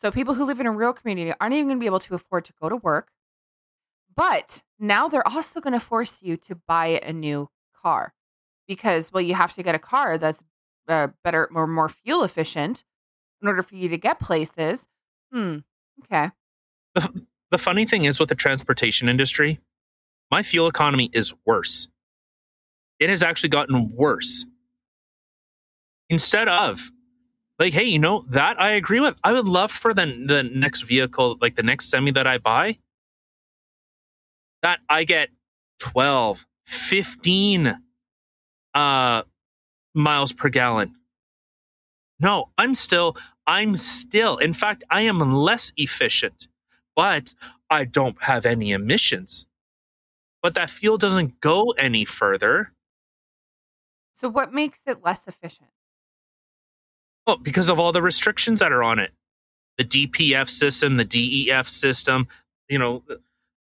So 0.00 0.10
people 0.10 0.34
who 0.34 0.44
live 0.44 0.60
in 0.60 0.66
a 0.66 0.72
rural 0.72 0.92
community 0.92 1.32
aren't 1.40 1.54
even 1.54 1.68
going 1.68 1.78
to 1.78 1.80
be 1.80 1.86
able 1.86 2.00
to 2.00 2.14
afford 2.14 2.44
to 2.46 2.52
go 2.60 2.68
to 2.68 2.76
work. 2.76 3.08
But 4.14 4.62
now 4.78 5.08
they're 5.08 5.26
also 5.26 5.60
going 5.60 5.72
to 5.72 5.80
force 5.80 6.22
you 6.22 6.36
to 6.38 6.54
buy 6.54 7.00
a 7.02 7.12
new 7.12 7.48
car 7.82 8.14
because, 8.66 9.12
well, 9.12 9.22
you 9.22 9.34
have 9.34 9.54
to 9.54 9.62
get 9.62 9.74
a 9.74 9.78
car 9.78 10.18
that's 10.18 10.42
uh, 10.88 11.08
better 11.22 11.48
or 11.54 11.66
more 11.66 11.88
fuel 11.88 12.24
efficient 12.24 12.84
in 13.42 13.48
order 13.48 13.62
for 13.62 13.74
you 13.74 13.88
to 13.88 13.98
get 13.98 14.20
places. 14.20 14.86
Hmm. 15.32 15.58
Okay. 16.04 16.30
The, 16.94 17.26
the 17.50 17.58
funny 17.58 17.86
thing 17.86 18.04
is 18.04 18.18
with 18.18 18.28
the 18.28 18.34
transportation 18.34 19.08
industry, 19.08 19.60
my 20.30 20.42
fuel 20.42 20.66
economy 20.66 21.10
is 21.12 21.32
worse. 21.44 21.88
It 22.98 23.10
has 23.10 23.22
actually 23.22 23.50
gotten 23.50 23.94
worse. 23.94 24.46
Instead 26.08 26.48
of 26.48 26.90
like, 27.58 27.72
hey, 27.72 27.84
you 27.84 27.98
know, 27.98 28.24
that 28.28 28.60
I 28.60 28.70
agree 28.72 29.00
with. 29.00 29.14
I 29.24 29.32
would 29.32 29.46
love 29.46 29.72
for 29.72 29.94
the 29.94 30.04
the 30.04 30.42
next 30.42 30.82
vehicle, 30.82 31.36
like 31.40 31.56
the 31.56 31.62
next 31.62 31.90
semi 31.90 32.10
that 32.12 32.26
I 32.26 32.38
buy, 32.38 32.78
that 34.62 34.80
I 34.88 35.04
get 35.04 35.30
12, 35.78 36.46
15 36.66 37.78
uh 38.74 39.22
miles 39.94 40.32
per 40.32 40.48
gallon. 40.50 40.96
No, 42.20 42.50
I'm 42.58 42.74
still 42.74 43.16
I'm 43.46 43.74
still 43.74 44.36
in 44.36 44.52
fact 44.52 44.84
I 44.90 45.02
am 45.02 45.18
less 45.32 45.72
efficient, 45.76 46.48
but 46.94 47.34
I 47.70 47.84
don't 47.84 48.22
have 48.22 48.44
any 48.44 48.72
emissions. 48.72 49.46
But 50.42 50.54
that 50.54 50.70
fuel 50.70 50.98
doesn't 50.98 51.40
go 51.40 51.70
any 51.78 52.04
further. 52.04 52.72
So 54.14 54.28
what 54.28 54.52
makes 54.52 54.82
it 54.86 55.02
less 55.02 55.26
efficient? 55.26 55.70
Well, 57.26 57.36
because 57.36 57.68
of 57.68 57.78
all 57.78 57.92
the 57.92 58.02
restrictions 58.02 58.60
that 58.60 58.72
are 58.72 58.82
on 58.82 58.98
it. 58.98 59.12
The 59.78 59.84
DPF 59.84 60.48
system, 60.48 60.96
the 60.96 61.04
DEF 61.04 61.68
system, 61.68 62.28
you 62.68 62.78
know, 62.78 63.02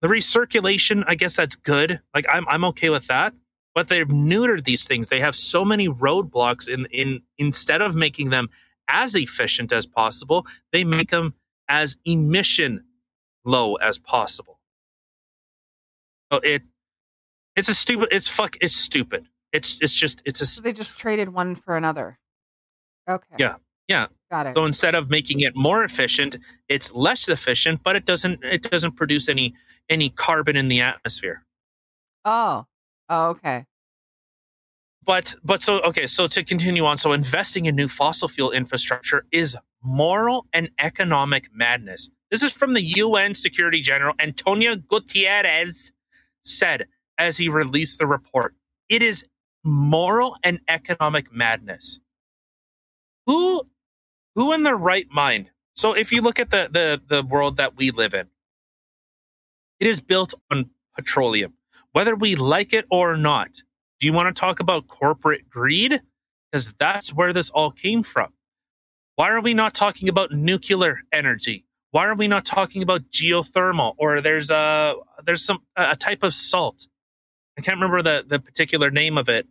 the 0.01 0.07
recirculation, 0.07 1.03
I 1.07 1.15
guess 1.15 1.35
that's 1.35 1.55
good. 1.55 1.99
Like 2.13 2.25
I'm 2.29 2.47
I'm 2.47 2.63
okay 2.65 2.89
with 2.89 3.07
that. 3.07 3.33
But 3.73 3.89
they've 3.89 4.07
neutered 4.07 4.63
these 4.63 4.85
things. 4.87 5.09
They 5.09 5.19
have 5.19 5.35
so 5.35 5.65
many 5.65 5.89
roadblocks 5.89 6.69
in 6.69 6.85
in 6.85 7.21
instead 7.37 7.81
of 7.81 7.95
making 7.95 8.29
them 8.29 8.49
as 8.87 9.15
efficient 9.15 9.71
as 9.71 9.85
possible, 9.85 10.45
they 10.71 10.83
make 10.83 11.09
them 11.09 11.33
as 11.67 11.97
emission 12.05 12.85
low 13.43 13.75
as 13.75 13.97
possible. 13.97 14.59
So 16.31 16.39
it 16.43 16.61
it's 17.55 17.69
a 17.69 17.75
stupid 17.75 18.09
it's 18.11 18.27
fuck 18.27 18.57
it's 18.61 18.75
stupid. 18.75 19.27
It's 19.51 19.77
it's 19.81 19.93
just 19.93 20.21
it's 20.25 20.41
a 20.41 20.45
So 20.45 20.61
they 20.61 20.73
just 20.73 20.97
traded 20.97 21.29
one 21.29 21.55
for 21.55 21.75
another. 21.75 22.19
Okay. 23.07 23.35
Yeah. 23.37 23.55
Yeah. 23.87 24.07
Got 24.31 24.47
it. 24.47 24.55
So 24.55 24.65
instead 24.65 24.95
of 24.95 25.09
making 25.09 25.41
it 25.41 25.55
more 25.55 25.83
efficient, 25.83 26.37
it's 26.69 26.91
less 26.91 27.29
efficient, 27.29 27.81
but 27.83 27.95
it 27.95 28.05
doesn't 28.05 28.43
it 28.43 28.63
doesn't 28.63 28.93
produce 28.93 29.29
any 29.29 29.53
any 29.89 30.09
carbon 30.09 30.55
in 30.55 30.67
the 30.67 30.81
atmosphere. 30.81 31.45
Oh. 32.23 32.65
Oh, 33.09 33.29
okay. 33.29 33.65
But 35.05 35.35
but 35.43 35.61
so 35.61 35.81
okay, 35.81 36.07
so 36.07 36.27
to 36.27 36.43
continue 36.43 36.85
on, 36.85 36.97
so 36.97 37.13
investing 37.13 37.67
in 37.67 37.75
new 37.75 37.87
fossil 37.87 38.27
fuel 38.27 38.51
infrastructure 38.51 39.25
is 39.31 39.55
moral 39.83 40.47
and 40.51 40.69
economic 40.81 41.49
madness. 41.53 42.09
This 42.31 42.41
is 42.41 42.51
from 42.51 42.73
the 42.73 42.81
UN 42.81 43.35
Security 43.35 43.81
General 43.81 44.15
Antonio 44.19 44.75
Guterres 44.75 45.91
said 46.43 46.87
as 47.19 47.37
he 47.37 47.49
released 47.49 47.99
the 47.99 48.07
report. 48.07 48.55
It 48.89 49.03
is 49.03 49.23
moral 49.63 50.35
and 50.43 50.59
economic 50.67 51.31
madness. 51.31 51.99
Who 53.27 53.63
who 54.35 54.53
in 54.53 54.63
their 54.63 54.77
right 54.77 55.07
mind? 55.11 55.51
So 55.75 55.93
if 55.93 56.11
you 56.11 56.21
look 56.21 56.39
at 56.39 56.51
the 56.51 56.69
the 56.71 57.01
the 57.17 57.23
world 57.23 57.57
that 57.57 57.77
we 57.77 57.91
live 57.91 58.13
in, 58.13 58.27
it 59.79 59.87
is 59.87 60.01
built 60.01 60.33
on 60.51 60.69
petroleum, 60.95 61.53
whether 61.93 62.15
we 62.15 62.35
like 62.35 62.73
it 62.73 62.85
or 62.91 63.17
not. 63.17 63.51
Do 63.99 64.07
you 64.07 64.13
want 64.13 64.35
to 64.35 64.39
talk 64.39 64.59
about 64.59 64.87
corporate 64.87 65.49
greed? 65.49 66.01
Because 66.51 66.73
that's 66.79 67.13
where 67.13 67.33
this 67.33 67.49
all 67.51 67.71
came 67.71 68.03
from. 68.03 68.33
Why 69.15 69.29
are 69.29 69.41
we 69.41 69.53
not 69.53 69.75
talking 69.75 70.09
about 70.09 70.31
nuclear 70.31 70.99
energy? 71.13 71.65
Why 71.91 72.05
are 72.07 72.15
we 72.15 72.27
not 72.27 72.45
talking 72.45 72.83
about 72.83 73.11
geothermal? 73.11 73.95
Or 73.97 74.21
there's 74.21 74.49
a 74.49 74.95
there's 75.25 75.45
some 75.45 75.59
a 75.77 75.95
type 75.95 76.23
of 76.23 76.35
salt. 76.35 76.87
I 77.57 77.61
can't 77.61 77.77
remember 77.77 78.03
the 78.03 78.25
the 78.27 78.39
particular 78.39 78.91
name 78.91 79.17
of 79.17 79.29
it. 79.29 79.47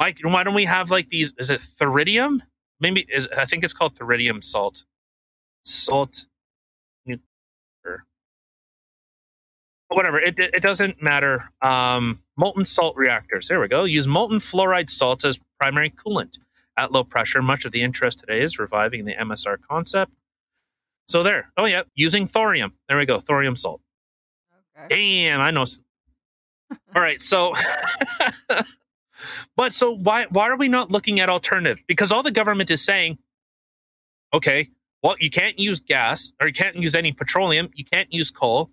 Like, 0.00 0.20
why 0.22 0.44
don't 0.44 0.54
we 0.54 0.64
have 0.64 0.90
like 0.90 1.08
these? 1.08 1.32
Is 1.38 1.50
it 1.50 1.60
theridium? 1.80 2.40
Maybe 2.80 3.06
is 3.08 3.28
I 3.36 3.46
think 3.46 3.64
it's 3.64 3.72
called 3.72 3.96
theridium 3.98 4.42
salt. 4.42 4.84
Salt 5.64 6.26
nuclear. 7.04 8.04
Whatever. 9.88 10.20
It 10.20 10.38
it 10.38 10.62
doesn't 10.62 11.02
matter. 11.02 11.50
Um, 11.60 12.22
molten 12.36 12.64
salt 12.64 12.96
reactors. 12.96 13.48
There 13.48 13.60
we 13.60 13.68
go. 13.68 13.84
Use 13.84 14.06
molten 14.06 14.38
fluoride 14.38 14.90
salts 14.90 15.24
as 15.24 15.38
primary 15.60 15.90
coolant 15.90 16.38
at 16.76 16.92
low 16.92 17.02
pressure. 17.02 17.42
Much 17.42 17.64
of 17.64 17.72
the 17.72 17.82
interest 17.82 18.20
today 18.20 18.40
is 18.40 18.58
reviving 18.58 19.04
the 19.04 19.14
MSR 19.14 19.56
concept. 19.68 20.12
So 21.08 21.22
there. 21.22 21.50
Oh 21.56 21.64
yeah, 21.64 21.82
using 21.94 22.26
thorium. 22.28 22.74
There 22.88 22.98
we 22.98 23.06
go. 23.06 23.18
Thorium 23.18 23.56
salt. 23.56 23.80
Okay. 24.78 24.94
Damn, 25.28 25.40
I 25.40 25.50
know. 25.50 25.64
All 26.94 27.02
right, 27.02 27.20
so 27.20 27.54
but 29.56 29.72
so 29.72 29.90
why 29.92 30.26
why 30.30 30.48
are 30.48 30.56
we 30.56 30.68
not 30.68 30.90
looking 30.90 31.20
at 31.20 31.28
alternatives? 31.28 31.82
Because 31.86 32.12
all 32.12 32.22
the 32.22 32.30
government 32.30 32.70
is 32.70 32.82
saying, 32.84 33.18
okay, 34.32 34.70
well, 35.02 35.16
you 35.18 35.30
can't 35.30 35.58
use 35.58 35.80
gas 35.80 36.32
or 36.40 36.48
you 36.48 36.54
can't 36.54 36.76
use 36.76 36.94
any 36.94 37.12
petroleum, 37.12 37.70
you 37.74 37.84
can't 37.84 38.12
use 38.12 38.30
coal. 38.30 38.70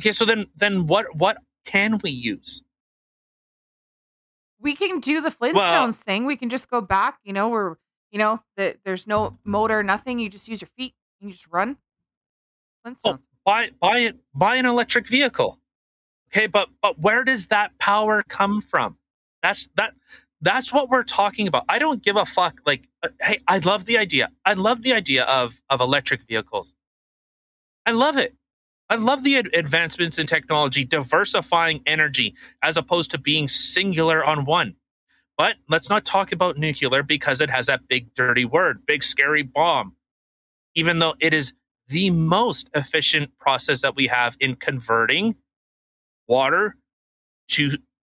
Okay, 0.00 0.12
so 0.12 0.24
then 0.24 0.46
then 0.56 0.86
what 0.86 1.14
what 1.16 1.38
can 1.64 1.98
we 2.02 2.10
use? 2.10 2.62
We 4.60 4.76
can 4.76 5.00
do 5.00 5.20
the 5.20 5.30
Flintstones 5.30 5.54
Well- 5.54 5.92
thing. 5.92 6.26
We 6.26 6.36
can 6.36 6.48
just 6.48 6.70
go 6.70 6.80
back, 6.80 7.18
you 7.24 7.32
know, 7.32 7.48
where 7.48 7.78
you 8.10 8.18
know, 8.18 8.40
the, 8.56 8.76
there's 8.84 9.06
no 9.06 9.38
motor, 9.42 9.82
nothing. 9.82 10.18
You 10.18 10.28
just 10.28 10.46
use 10.46 10.60
your 10.60 10.68
feet. 10.76 10.94
You 11.18 11.30
just 11.32 11.46
run. 11.50 11.78
Oh, 12.84 12.90
Flintstones. 12.90 13.00
Oh, 13.04 13.18
buy 13.44 13.70
buy 13.80 13.98
it 14.00 14.16
buy 14.34 14.56
an 14.56 14.66
electric 14.66 15.08
vehicle. 15.08 15.58
Okay, 16.28 16.46
but 16.46 16.68
but 16.80 16.98
where 16.98 17.24
does 17.24 17.46
that 17.46 17.78
power 17.78 18.22
come 18.28 18.60
from? 18.62 18.96
That's 19.42 19.68
that 19.76 19.94
that's 20.40 20.72
what 20.72 20.88
we're 20.90 21.04
talking 21.04 21.46
about. 21.48 21.64
I 21.68 21.78
don't 21.78 22.02
give 22.02 22.16
a 22.16 22.26
fuck 22.26 22.60
like 22.66 22.88
uh, 23.02 23.08
hey, 23.20 23.40
I 23.48 23.58
love 23.58 23.84
the 23.84 23.98
idea. 23.98 24.30
I 24.44 24.54
love 24.54 24.82
the 24.82 24.92
idea 24.92 25.24
of 25.24 25.60
of 25.70 25.80
electric 25.80 26.22
vehicles. 26.22 26.74
I 27.86 27.92
love 27.92 28.16
it. 28.16 28.34
I 28.88 28.96
love 28.96 29.24
the 29.24 29.38
ad- 29.38 29.50
advancements 29.54 30.18
in 30.18 30.26
technology 30.26 30.84
diversifying 30.84 31.82
energy 31.86 32.34
as 32.62 32.76
opposed 32.76 33.10
to 33.12 33.18
being 33.18 33.48
singular 33.48 34.24
on 34.24 34.44
one. 34.44 34.74
But 35.38 35.56
let's 35.68 35.88
not 35.88 36.04
talk 36.04 36.30
about 36.30 36.58
nuclear 36.58 37.02
because 37.02 37.40
it 37.40 37.50
has 37.50 37.66
that 37.66 37.88
big 37.88 38.14
dirty 38.14 38.44
word, 38.44 38.84
big 38.86 39.02
scary 39.02 39.42
bomb. 39.42 39.96
Even 40.74 40.98
though 40.98 41.14
it 41.20 41.34
is 41.34 41.52
the 41.88 42.10
most 42.10 42.70
efficient 42.74 43.36
process 43.38 43.80
that 43.82 43.96
we 43.96 44.06
have 44.08 44.36
in 44.40 44.56
converting 44.56 45.36
water 46.28 46.76
to 47.48 47.72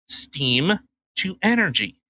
steam 0.07 0.79
to 1.17 1.37
energy. 1.43 2.01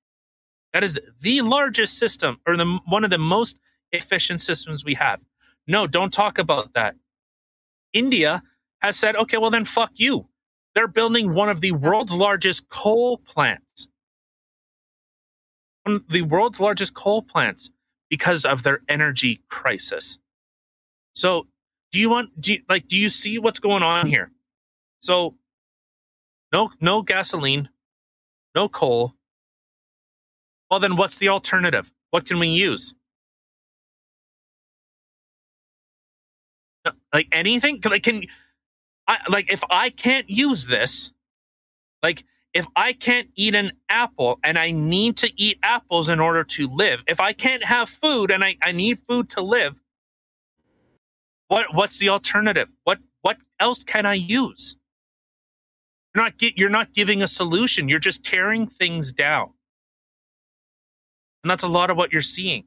That 0.74 0.84
is 0.84 1.00
the 1.22 1.42
largest 1.42 2.00
system 2.00 2.40
or 2.48 2.58
the 2.58 2.80
one 2.88 3.04
of 3.06 3.12
the 3.12 3.20
most 3.20 3.60
efficient 3.92 4.42
systems 4.42 4.86
we 4.86 4.96
have. 4.96 5.22
No, 5.68 5.88
don't 5.88 6.14
talk 6.14 6.38
about 6.40 6.74
that. 6.74 6.96
India 7.94 8.44
has 8.82 8.98
said, 8.98 9.16
okay, 9.18 9.38
well 9.38 9.52
then 9.52 9.66
fuck 9.66 9.92
you. 9.96 10.28
They're 10.76 10.88
building 10.88 11.34
one 11.34 11.50
of 11.50 11.62
the 11.62 11.74
world's 11.74 12.14
largest 12.14 12.70
coal 12.70 13.18
plants. 13.18 13.88
One 15.84 15.98
of 15.98 16.04
the 16.10 16.24
world's 16.24 16.60
largest 16.60 16.94
coal 16.96 17.22
plants. 17.24 17.70
because 18.10 18.46
of 18.46 18.64
their 18.64 18.82
energy 18.90 19.42
crisis. 19.50 20.20
So, 21.14 21.48
do 21.92 22.00
you 22.00 22.10
want 22.10 22.40
do 22.42 22.54
you, 22.54 22.60
like 22.70 22.88
do 22.88 22.98
you 22.98 23.10
see 23.10 23.40
what's 23.40 23.60
going 23.60 23.84
on 23.84 24.08
here? 24.08 24.32
So, 25.02 25.36
no 26.54 26.72
no 26.82 27.02
gasoline, 27.04 27.70
no 28.56 28.70
coal. 28.70 29.16
Well, 30.72 30.80
then 30.80 30.96
what's 30.96 31.18
the 31.18 31.30
alternative? 31.30 31.92
What 32.12 32.26
can 32.26 32.40
we 32.40 32.48
use? 32.48 32.94
Like 37.14 37.28
anything? 37.32 37.82
Like 37.84 38.04
can 38.04 38.26
I 39.08 39.20
like 39.30 39.52
if 39.52 39.64
I 39.70 39.90
can't 39.90 40.30
use 40.30 40.68
this, 40.68 41.12
like 42.04 42.24
if 42.54 42.68
I 42.76 42.94
can't 42.94 43.30
eat 43.36 43.56
an 43.56 43.74
apple 43.90 44.40
and 44.44 44.58
I 44.58 44.72
need 44.72 45.18
to 45.18 45.32
eat 45.42 45.60
apples 45.64 46.10
in 46.10 46.20
order 46.20 46.44
to 46.44 46.68
live, 46.68 47.04
if 47.08 47.20
I 47.20 47.34
can't 47.34 47.66
have 47.66 47.90
food 47.90 48.32
and 48.32 48.44
I, 48.44 48.58
I 48.64 48.72
need 48.72 49.00
food 49.08 49.30
to 49.32 49.42
live, 49.42 49.82
what 51.50 51.74
what's 51.74 52.00
the 52.00 52.10
alternative? 52.10 52.70
What 52.84 53.00
what 53.22 53.38
else 53.60 53.84
can 53.84 54.06
I 54.06 54.16
use? 54.16 54.78
You're 56.16 56.24
not 56.24 56.38
get, 56.38 56.58
you're 56.58 56.70
not 56.70 56.94
giving 56.94 57.22
a 57.22 57.28
solution. 57.28 57.90
You're 57.90 58.00
just 58.00 58.24
tearing 58.24 58.68
things 58.68 59.12
down. 59.12 59.52
And 61.44 61.52
that's 61.52 61.64
a 61.64 61.68
lot 61.68 61.90
of 61.90 61.98
what 61.98 62.14
you're 62.14 62.22
seeing. 62.22 62.64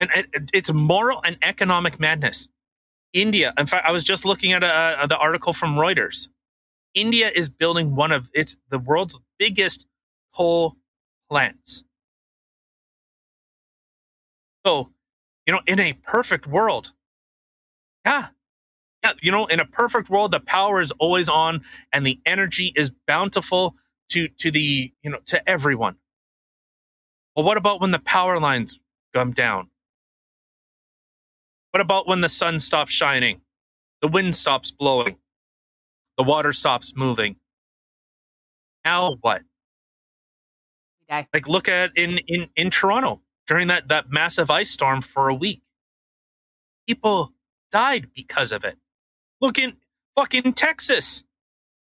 And 0.00 0.10
it, 0.14 0.50
it's 0.52 0.72
moral 0.72 1.22
and 1.24 1.38
economic 1.42 2.00
madness. 2.00 2.48
India, 3.12 3.54
in 3.56 3.66
fact, 3.66 3.86
I 3.86 3.92
was 3.92 4.02
just 4.02 4.24
looking 4.24 4.52
at 4.52 4.64
a, 4.64 5.04
a, 5.04 5.06
the 5.06 5.16
article 5.16 5.52
from 5.52 5.76
Reuters. 5.76 6.28
India 6.94 7.30
is 7.32 7.48
building 7.48 7.94
one 7.94 8.10
of 8.10 8.28
its 8.34 8.56
the 8.70 8.78
world's 8.78 9.18
biggest 9.38 9.86
coal 10.34 10.76
plants. 11.30 11.84
So, 14.66 14.90
you 15.46 15.52
know, 15.52 15.60
in 15.66 15.78
a 15.78 15.92
perfect 15.92 16.46
world, 16.46 16.92
yeah, 18.04 18.28
yeah, 19.04 19.12
you 19.22 19.32
know, 19.32 19.46
in 19.46 19.60
a 19.60 19.66
perfect 19.66 20.10
world, 20.10 20.32
the 20.32 20.40
power 20.40 20.80
is 20.80 20.92
always 20.92 21.28
on 21.28 21.62
and 21.92 22.06
the 22.06 22.20
energy 22.26 22.72
is 22.76 22.90
bountiful 23.06 23.76
to 24.10 24.28
to 24.40 24.50
the 24.50 24.92
you 25.02 25.10
know 25.10 25.18
to 25.26 25.48
everyone. 25.48 25.96
Well, 27.36 27.46
what 27.46 27.56
about 27.56 27.80
when 27.80 27.92
the 27.92 27.98
power 28.00 28.40
lines 28.40 28.78
come 29.14 29.32
down? 29.32 29.68
What 31.72 31.80
about 31.80 32.08
when 32.08 32.20
the 32.22 32.28
sun 32.28 32.60
stops 32.60 32.92
shining, 32.92 33.42
the 34.02 34.08
wind 34.08 34.36
stops 34.36 34.70
blowing, 34.70 35.16
the 36.18 36.24
water 36.24 36.52
stops 36.52 36.94
moving? 36.96 37.36
Now 38.84 39.16
what? 39.20 39.42
Like 41.34 41.48
look 41.48 41.68
at 41.68 41.96
in 41.96 42.18
in 42.28 42.48
in 42.56 42.70
Toronto 42.70 43.22
during 43.46 43.68
that 43.68 43.88
that 43.88 44.10
massive 44.10 44.50
ice 44.50 44.70
storm 44.70 45.02
for 45.02 45.28
a 45.28 45.34
week. 45.34 45.62
People 46.88 47.32
died 47.72 48.08
because 48.14 48.52
of 48.52 48.64
it. 48.64 48.76
Look 49.42 49.58
in 49.58 49.74
fucking 50.16 50.54
Texas 50.54 51.24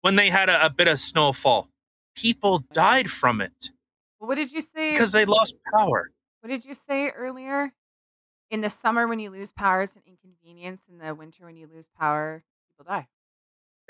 when 0.02 0.16
they 0.16 0.30
had 0.30 0.48
a, 0.48 0.66
a 0.66 0.70
bit 0.70 0.88
of 0.88 0.98
snowfall. 0.98 1.68
People 2.16 2.64
died 2.72 3.12
from 3.12 3.42
it. 3.42 3.72
What 4.20 4.36
did 4.36 4.54
you 4.54 4.62
say? 4.62 4.94
Because 4.94 5.12
they 5.12 5.26
lost 5.26 5.56
power. 5.74 6.10
What 6.40 6.50
did 6.50 6.64
you 6.64 6.74
say 6.74 7.10
earlier? 7.10 7.74
In 8.50 8.62
the 8.62 8.70
summer, 8.70 9.08
when 9.08 9.20
you 9.20 9.30
lose 9.30 9.52
power, 9.52 9.82
it's 9.82 9.98
an 9.98 10.04
inconvenience. 10.08 10.84
In 10.90 11.00
the 11.00 11.14
winter, 11.14 11.46
when 11.46 11.58
you 11.58 11.68
lose 11.68 11.90
power, 12.00 12.44
people 12.68 12.86
die. 12.90 13.08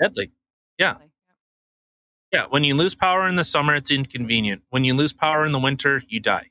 Deadly. 0.02 0.32
Yeah. 0.76 0.94
Deadly. 0.94 1.10
Yeah. 2.32 2.46
When 2.48 2.64
you 2.64 2.74
lose 2.74 2.96
power 2.96 3.28
in 3.28 3.36
the 3.36 3.44
summer, 3.44 3.76
it's 3.76 3.90
inconvenient. 3.90 4.62
When 4.70 4.84
you 4.84 4.94
lose 4.94 5.12
power 5.12 5.46
in 5.46 5.52
the 5.52 5.60
winter, 5.60 6.02
you 6.08 6.18
die. 6.18 6.50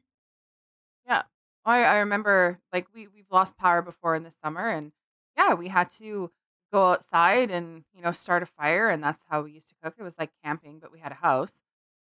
Yeah. 1.06 1.24
I, 1.66 1.84
I 1.84 1.98
remember 1.98 2.60
like 2.72 2.88
we, 2.96 3.08
we've 3.08 3.30
lost 3.30 3.58
power 3.58 3.82
before 3.82 4.16
in 4.16 4.24
the 4.24 4.32
summer 4.44 4.70
and 4.70 4.94
yeah, 5.38 5.54
we 5.54 5.68
had 5.68 5.90
to 6.00 6.32
go 6.72 6.92
outside 6.92 7.52
and, 7.52 7.84
you 7.94 8.02
know, 8.02 8.12
start 8.12 8.44
a 8.44 8.46
fire 8.46 8.90
and 8.90 9.04
that's 9.04 9.24
how 9.30 9.42
we 9.42 9.52
used 9.52 9.70
to 9.70 9.76
cook. 9.84 9.96
It 9.98 10.04
was 10.04 10.18
like 10.18 10.32
camping, 10.44 10.80
but 10.80 10.92
we 10.92 11.00
had 11.00 11.12
a 11.12 11.16
house. 11.16 11.54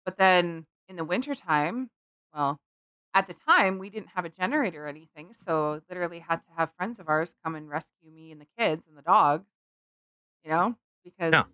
But 0.05 0.17
then 0.17 0.67
in 0.89 0.97
the 0.97 1.05
wintertime, 1.05 1.91
well, 2.35 2.61
at 3.15 3.27
the 3.27 3.35
time 3.35 3.79
we 3.79 3.91
didn't 3.91 4.11
have 4.15 4.25
a 4.25 4.29
generator 4.29 4.85
or 4.85 4.89
anything. 4.89 5.33
So 5.35 5.83
literally 5.89 6.21
had 6.21 6.43
to 6.43 6.49
have 6.57 6.73
friends 6.73 6.99
of 6.99 7.09
ours 7.09 7.35
come 7.45 7.55
and 7.55 7.69
rescue 7.69 8.11
me 8.11 8.31
and 8.33 8.41
the 8.41 8.47
kids 8.59 8.85
and 8.89 8.97
the 8.97 9.03
dogs, 9.03 9.49
you 10.45 10.51
know, 10.51 10.77
because 11.05 11.33
Yeah. 11.33 11.45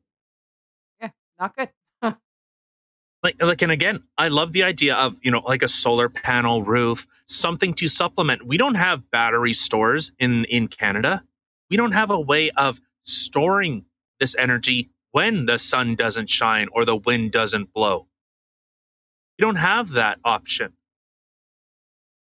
yeah, 1.01 1.11
not 1.39 1.57
good. 1.57 1.71
like 3.23 3.43
like 3.43 3.63
and 3.63 3.73
again 3.73 4.03
i 4.17 4.29
love 4.29 4.53
the 4.53 4.63
idea 4.63 4.95
of 4.95 5.17
you 5.23 5.31
know 5.31 5.41
like 5.41 5.63
a 5.63 5.69
solar 5.69 6.09
panel 6.09 6.63
roof 6.63 7.07
something 7.27 7.75
to 7.75 7.89
supplement 7.89 8.47
we 8.47 8.57
don't 8.57 8.77
have 8.77 9.11
battery 9.11 9.55
stores 9.55 10.13
in 10.19 10.45
in 10.47 10.69
canada 10.69 11.23
we 11.71 11.77
don't 11.77 11.93
have 11.93 12.11
a 12.11 12.21
way 12.21 12.51
of 12.51 12.81
storing 13.09 13.85
this 14.21 14.35
energy 14.39 14.91
when 15.13 15.47
the 15.47 15.59
sun 15.59 15.95
doesn't 15.95 16.31
shine 16.31 16.69
or 16.73 16.85
the 16.85 16.97
wind 16.97 17.33
doesn't 17.33 17.73
blow. 17.73 18.07
You 19.39 19.47
don't 19.47 19.57
have 19.57 19.91
that 19.91 20.19
option 20.25 20.73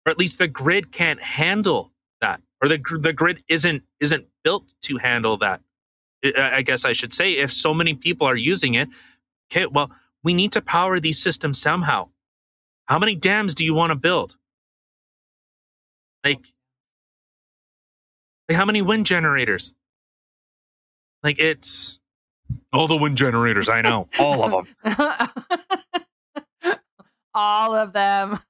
or 0.07 0.11
at 0.11 0.19
least 0.19 0.39
the 0.39 0.49
grid 0.49 0.93
can't 0.93 1.23
handle 1.23 1.93
that 2.21 2.41
or 2.61 2.69
the 2.69 2.81
the 3.01 3.13
grid 3.13 3.43
isn't 3.49 3.83
isn't 4.01 4.27
built 4.45 4.75
to 4.83 4.99
handle 4.99 5.37
that 5.39 5.61
I 6.37 6.63
guess 6.63 6.85
I 6.85 6.93
should 6.93 7.13
say 7.13 7.33
if 7.33 7.53
so 7.53 7.75
many 7.75 7.95
people 7.95 8.27
are 8.27 8.37
using 8.37 8.75
it 8.75 8.89
okay 9.51 9.67
well 9.67 9.91
we 10.23 10.35
need 10.35 10.53
to 10.53 10.61
power 10.61 11.01
these 11.01 11.21
systems 11.21 11.61
somehow. 11.61 12.09
How 12.87 12.99
many 12.99 13.15
dams 13.15 13.55
do 13.55 13.65
you 13.65 13.75
want 13.75 13.91
to 13.91 13.97
build? 13.97 14.37
Like, 16.25 16.53
like 18.49 18.57
how 18.57 18.65
many 18.65 18.83
wind 18.83 19.07
generators? 19.07 19.73
Like 21.23 21.39
it's 21.39 21.99
all 22.73 22.89
the 22.89 22.97
wind 22.97 23.17
generators. 23.17 23.69
I 23.69 23.81
know 23.81 24.09
all 24.19 24.43
of 24.43 24.67
them. 24.85 25.29
All 27.35 27.75
of 27.75 27.95
them. 27.95 28.41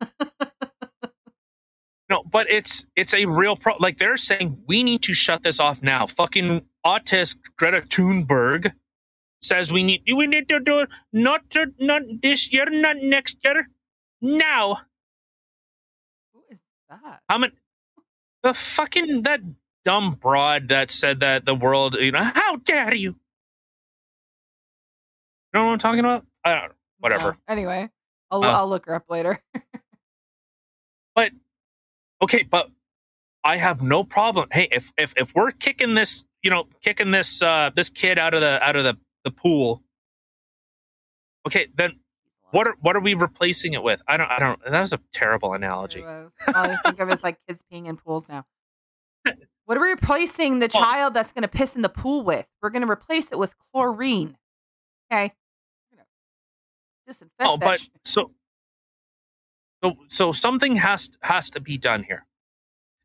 No, 2.10 2.22
but 2.30 2.50
it's 2.52 2.84
it's 2.96 3.14
a 3.14 3.26
real 3.26 3.56
pro. 3.56 3.76
Like 3.78 3.98
they're 3.98 4.16
saying 4.16 4.58
we 4.66 4.82
need 4.82 5.02
to 5.04 5.14
shut 5.14 5.44
this 5.44 5.60
off 5.60 5.82
now. 5.82 6.06
Fucking 6.06 6.62
autist 6.84 7.36
Greta 7.56 7.82
Thunberg 7.82 8.72
says 9.40 9.72
we 9.72 9.82
need 9.82 10.02
we 10.14 10.26
need 10.26 10.48
to 10.48 10.60
do 10.60 10.80
it 10.80 10.90
not 11.12 11.48
to, 11.50 11.72
not 11.78 12.02
this 12.22 12.52
year, 12.52 12.66
not 12.68 12.96
next 12.98 13.38
year, 13.44 13.68
now. 14.20 14.80
Who 16.34 16.42
is 16.50 16.60
that? 16.90 17.20
How 17.28 17.38
many? 17.38 17.54
The 18.42 18.52
fucking 18.52 19.22
that 19.22 19.40
dumb 19.84 20.14
broad 20.20 20.68
that 20.68 20.90
said 20.90 21.20
that 21.20 21.44
the 21.44 21.54
world, 21.54 21.96
you 21.98 22.12
know, 22.12 22.22
how 22.22 22.56
dare 22.56 22.94
you? 22.94 23.10
You 23.10 23.16
know 25.54 25.66
what 25.66 25.72
I'm 25.72 25.78
talking 25.78 26.00
about? 26.00 26.24
I 26.44 26.50
don't 26.54 26.62
know. 26.68 26.74
Whatever. 27.00 27.32
No. 27.32 27.36
Anyway, 27.48 27.90
I'll 28.30 28.44
Oh. 28.44 28.48
I'll 28.48 28.68
look 28.68 28.86
her 28.86 28.94
up 28.94 29.04
later. 29.08 29.38
But 31.14 31.32
okay, 32.22 32.42
but 32.42 32.70
I 33.44 33.58
have 33.58 33.82
no 33.82 34.02
problem. 34.02 34.48
Hey, 34.50 34.68
if 34.72 34.92
if 34.96 35.12
if 35.16 35.34
we're 35.34 35.50
kicking 35.50 35.94
this, 35.94 36.24
you 36.42 36.50
know, 36.50 36.68
kicking 36.82 37.10
this 37.10 37.42
uh 37.42 37.70
this 37.76 37.90
kid 37.90 38.18
out 38.18 38.32
of 38.32 38.40
the 38.40 38.62
out 38.66 38.76
of 38.76 38.84
the 38.84 38.96
the 39.24 39.30
pool, 39.30 39.82
okay, 41.46 41.66
then 41.76 42.00
what 42.50 42.66
are 42.66 42.76
what 42.80 42.96
are 42.96 43.00
we 43.00 43.12
replacing 43.12 43.74
it 43.74 43.82
with? 43.82 44.00
I 44.08 44.16
don't 44.16 44.30
I 44.30 44.38
don't. 44.38 44.58
That 44.64 44.80
was 44.80 44.94
a 44.94 45.00
terrible 45.12 45.52
analogy. 45.52 46.00
It 46.00 46.04
was. 46.04 46.32
All 46.48 46.54
I 46.70 46.76
think 46.76 46.98
of 46.98 47.10
is 47.10 47.22
like 47.22 47.36
kids 47.46 47.62
peeing 47.70 47.86
in 47.88 47.98
pools 47.98 48.26
now. 48.28 48.46
What 49.66 49.78
are 49.78 49.80
we 49.80 49.90
replacing 49.90 50.58
the 50.58 50.68
child 50.68 51.14
that's 51.14 51.32
going 51.32 51.42
to 51.42 51.48
piss 51.48 51.76
in 51.76 51.82
the 51.82 51.88
pool 51.88 52.24
with? 52.24 52.46
We're 52.60 52.70
going 52.70 52.84
to 52.84 52.90
replace 52.90 53.30
it 53.30 53.38
with 53.38 53.54
chlorine. 53.72 54.36
Okay. 55.10 55.32
Disinfect 57.06 57.48
Oh, 57.48 57.56
but 57.56 57.80
shit. 57.80 57.90
so 58.04 58.30
so 59.82 59.96
so 60.08 60.32
something 60.32 60.76
has 60.76 61.10
has 61.22 61.50
to 61.50 61.60
be 61.60 61.76
done 61.78 62.02
here. 62.04 62.26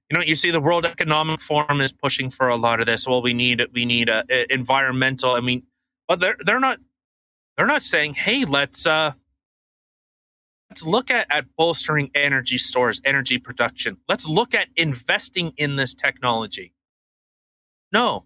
You 0.09 0.17
know, 0.17 0.23
you 0.23 0.35
see 0.35 0.51
the 0.51 0.61
World 0.61 0.85
Economic 0.85 1.41
Forum 1.41 1.81
is 1.81 1.91
pushing 1.91 2.29
for 2.31 2.47
a 2.47 2.55
lot 2.55 2.79
of 2.79 2.85
this. 2.85 3.07
Well, 3.07 3.21
we 3.21 3.33
need 3.33 3.63
we 3.73 3.85
need 3.85 4.09
a, 4.09 4.23
a 4.29 4.45
environmental. 4.53 5.31
I 5.31 5.41
mean, 5.41 5.63
but 6.07 6.19
they're 6.19 6.37
they're 6.45 6.59
not 6.59 6.79
they're 7.57 7.67
not 7.67 7.81
saying, 7.83 8.13
hey, 8.13 8.45
let's 8.45 8.85
uh 8.87 9.13
let's 10.77 10.85
look 10.85 11.09
at 11.09 11.25
at 11.31 11.45
bolstering 11.55 12.11
energy 12.13 12.57
stores, 12.57 13.01
energy 13.03 13.39
production. 13.39 13.97
Let's 14.07 14.27
look 14.27 14.53
at 14.53 14.67
investing 14.75 15.53
in 15.57 15.75
this 15.75 15.95
technology. 15.95 16.73
No, 17.91 18.25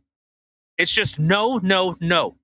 it's 0.77 0.91
just 0.91 1.17
no, 1.17 1.59
no, 1.59 1.95
no, 2.01 2.35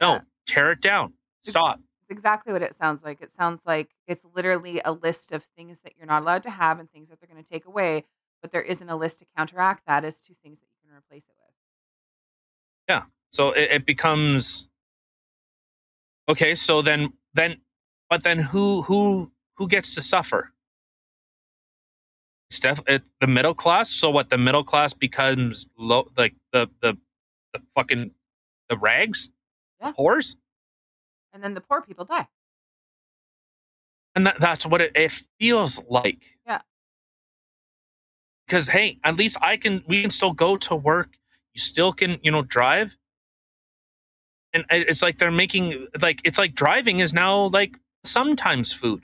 no. 0.00 0.20
Tear 0.48 0.72
it 0.72 0.80
down. 0.80 1.12
Stop. 1.44 1.80
It's 2.02 2.10
exactly 2.10 2.52
what 2.52 2.62
it 2.62 2.74
sounds 2.74 3.04
like. 3.04 3.20
It 3.20 3.30
sounds 3.30 3.60
like 3.64 3.90
it's 4.08 4.24
literally 4.34 4.80
a 4.84 4.92
list 4.92 5.30
of 5.30 5.44
things 5.56 5.80
that 5.80 5.92
you're 5.96 6.06
not 6.06 6.22
allowed 6.22 6.42
to 6.44 6.50
have 6.50 6.80
and 6.80 6.90
things 6.90 7.08
that 7.08 7.20
they're 7.20 7.28
going 7.28 7.42
to 7.42 7.48
take 7.48 7.66
away, 7.66 8.04
but 8.42 8.50
there 8.50 8.62
isn't 8.62 8.88
a 8.88 8.96
list 8.96 9.20
to 9.20 9.26
counteract 9.36 9.86
that 9.86 10.04
as 10.04 10.20
to 10.22 10.34
things 10.42 10.58
that 10.60 10.66
you 10.66 10.88
can 10.88 10.96
replace 10.96 11.24
it 11.24 11.34
with. 11.38 11.54
Yeah. 12.88 13.02
So 13.30 13.52
it, 13.52 13.70
it 13.70 13.86
becomes 13.86 14.66
okay. 16.28 16.56
So 16.56 16.82
then, 16.82 17.12
then, 17.34 17.58
but 18.08 18.22
then 18.22 18.38
who 18.38 18.82
who 18.82 19.30
who 19.56 19.66
gets 19.68 19.94
to 19.94 20.02
suffer? 20.02 20.52
definitely 22.60 23.00
the 23.20 23.26
middle 23.26 23.54
class. 23.54 23.90
So 23.90 24.08
what? 24.10 24.30
The 24.30 24.38
middle 24.38 24.64
class 24.64 24.92
becomes 24.94 25.66
low, 25.76 26.08
like 26.16 26.34
the 26.52 26.68
the 26.80 26.96
the 27.52 27.60
fucking 27.74 28.12
the 28.68 28.76
rags, 28.78 29.30
Yeah. 29.80 29.92
whores, 29.98 30.36
And 31.32 31.42
then 31.42 31.54
the 31.54 31.60
poor 31.60 31.82
people 31.82 32.04
die. 32.04 32.28
and 34.14 34.26
that, 34.26 34.40
that's 34.40 34.64
what 34.64 34.80
it, 34.80 34.92
it 34.94 35.12
feels 35.38 35.82
like. 35.90 36.22
Yeah. 36.46 36.62
Because 38.46 38.68
hey, 38.68 38.98
at 39.04 39.16
least 39.16 39.36
I 39.42 39.56
can. 39.56 39.82
We 39.86 40.02
can 40.02 40.10
still 40.10 40.32
go 40.32 40.56
to 40.56 40.76
work. 40.76 41.18
You 41.52 41.60
still 41.60 41.92
can, 41.92 42.18
you 42.22 42.30
know, 42.30 42.42
drive. 42.42 42.96
And 44.52 44.64
it's 44.70 45.02
like 45.02 45.18
they're 45.18 45.30
making 45.30 45.88
like 46.00 46.20
it's 46.24 46.38
like 46.38 46.54
driving 46.54 47.00
is 47.00 47.12
now 47.12 47.48
like 47.48 47.76
sometimes 48.04 48.72
food. 48.72 49.02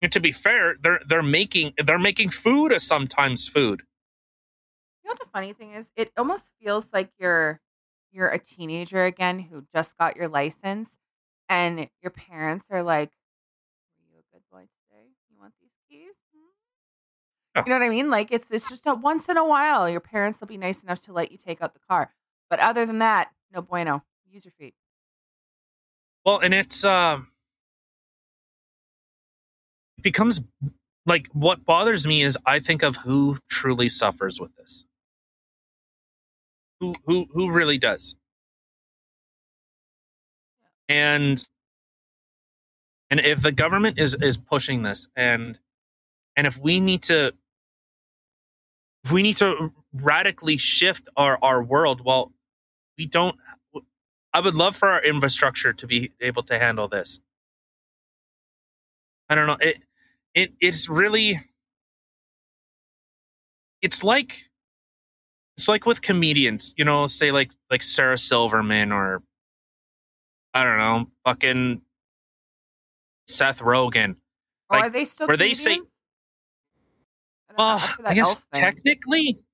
And 0.00 0.12
to 0.12 0.20
be 0.20 0.32
fair, 0.32 0.76
they're 0.80 1.00
they're 1.08 1.22
making 1.22 1.74
they're 1.84 1.98
making 1.98 2.30
food 2.30 2.72
a 2.72 2.78
sometimes 2.80 3.48
food. 3.48 3.82
You 5.02 5.08
know 5.08 5.12
what 5.12 5.20
the 5.20 5.30
funny 5.30 5.52
thing 5.52 5.72
is? 5.72 5.90
It 5.96 6.12
almost 6.16 6.50
feels 6.60 6.92
like 6.92 7.10
you're 7.18 7.60
you're 8.10 8.28
a 8.30 8.38
teenager 8.38 9.04
again 9.04 9.40
who 9.40 9.66
just 9.74 9.96
got 9.98 10.16
your 10.16 10.28
license 10.28 10.96
and 11.48 11.88
your 12.02 12.10
parents 12.10 12.66
are 12.70 12.82
like, 12.82 13.12
Were 13.98 14.04
you 14.04 14.18
a 14.20 14.32
good 14.34 14.42
boy 14.50 14.68
today? 14.88 15.08
You 15.30 15.38
want 15.38 15.54
these 15.60 15.72
keys? 15.88 16.14
Hmm?" 16.34 16.48
Yeah. 17.56 17.64
You 17.66 17.70
know 17.72 17.78
what 17.78 17.86
I 17.86 17.88
mean? 17.90 18.10
Like 18.10 18.30
it's 18.32 18.50
it's 18.50 18.68
just 18.68 18.86
a 18.86 18.94
once 18.94 19.28
in 19.28 19.36
a 19.36 19.44
while 19.46 19.88
your 19.88 20.00
parents 20.00 20.40
will 20.40 20.48
be 20.48 20.58
nice 20.58 20.82
enough 20.82 21.00
to 21.02 21.12
let 21.12 21.32
you 21.32 21.38
take 21.38 21.62
out 21.62 21.74
the 21.74 21.80
car. 21.80 22.12
But 22.50 22.60
other 22.60 22.86
than 22.86 22.98
that, 23.00 23.32
no 23.52 23.62
bueno. 23.62 24.04
Use 24.30 24.44
your 24.44 24.52
feet. 24.52 24.74
Well, 26.24 26.38
and 26.40 26.54
it's 26.54 26.84
um 26.84 27.28
becomes 30.02 30.40
like 31.06 31.26
what 31.32 31.64
bothers 31.64 32.06
me 32.06 32.22
is 32.22 32.36
I 32.46 32.60
think 32.60 32.82
of 32.82 32.96
who 32.96 33.38
truly 33.48 33.88
suffers 33.88 34.40
with 34.40 34.54
this. 34.56 34.84
Who 36.80 36.94
who 37.06 37.26
who 37.32 37.50
really 37.50 37.78
does. 37.78 38.14
And 40.88 41.44
and 43.10 43.20
if 43.20 43.42
the 43.42 43.52
government 43.52 43.98
is 43.98 44.14
is 44.20 44.36
pushing 44.36 44.82
this 44.82 45.08
and 45.16 45.58
and 46.36 46.46
if 46.46 46.56
we 46.58 46.80
need 46.80 47.02
to 47.04 47.32
if 49.04 49.12
we 49.12 49.22
need 49.22 49.36
to 49.38 49.72
radically 49.92 50.56
shift 50.58 51.08
our 51.16 51.38
our 51.42 51.62
world, 51.62 52.02
well, 52.04 52.32
we 52.98 53.06
don't 53.06 53.36
I 54.34 54.40
would 54.40 54.54
love 54.54 54.76
for 54.76 54.88
our 54.88 55.02
infrastructure 55.02 55.72
to 55.72 55.86
be 55.86 56.12
able 56.20 56.42
to 56.44 56.58
handle 56.58 56.88
this. 56.88 57.20
I 59.28 59.34
don't 59.34 59.46
know. 59.46 59.56
It 59.60 59.78
it 60.38 60.52
it's 60.60 60.88
really 60.88 61.40
it's 63.82 64.02
like 64.04 64.36
it's 65.56 65.66
like 65.68 65.84
with 65.86 66.00
comedians, 66.00 66.72
you 66.76 66.84
know, 66.84 67.06
say 67.08 67.32
like 67.32 67.50
like 67.70 67.82
Sarah 67.82 68.18
Silverman 68.18 68.92
or 68.92 69.22
I 70.54 70.62
don't 70.64 70.78
know, 70.78 71.06
fucking 71.26 71.82
Seth 73.26 73.58
Rogen. 73.58 74.16
Or 74.70 74.76
Like, 74.78 74.84
are 74.84 74.90
they 74.90 75.04
still 75.04 75.26
where 75.26 75.36
they 75.36 75.54
say- 75.54 75.64
comedians? 75.76 75.88
I 77.50 77.54
Well, 77.58 77.78
after 77.78 78.06
I 78.06 78.14
guess 78.14 78.46
technically, 78.54 79.44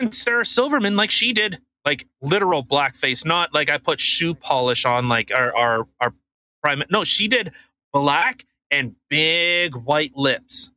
and 0.00 0.12
Sarah 0.14 0.44
Silverman, 0.44 0.96
like 0.96 1.10
she 1.12 1.32
did, 1.32 1.58
like 1.86 2.06
literal 2.20 2.64
blackface, 2.64 3.24
not 3.24 3.54
like 3.54 3.70
I 3.70 3.78
put 3.78 4.00
shoe 4.00 4.34
polish 4.34 4.84
on, 4.84 5.08
like 5.08 5.30
our 5.30 5.56
our 5.56 5.86
our 6.00 6.12
prime. 6.62 6.82
No, 6.90 7.04
she 7.04 7.28
did 7.28 7.52
black 7.92 8.44
and 8.70 8.96
big 9.08 9.74
white 9.76 10.16
lips, 10.16 10.70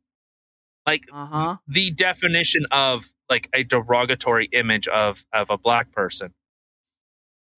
like 0.86 1.04
Uh-huh. 1.12 1.56
the 1.66 1.90
definition 1.90 2.66
of 2.70 3.10
like 3.28 3.48
a 3.54 3.62
derogatory 3.64 4.48
image 4.52 4.88
of 4.88 5.24
of 5.32 5.50
a 5.50 5.58
black 5.58 5.92
person. 5.92 6.32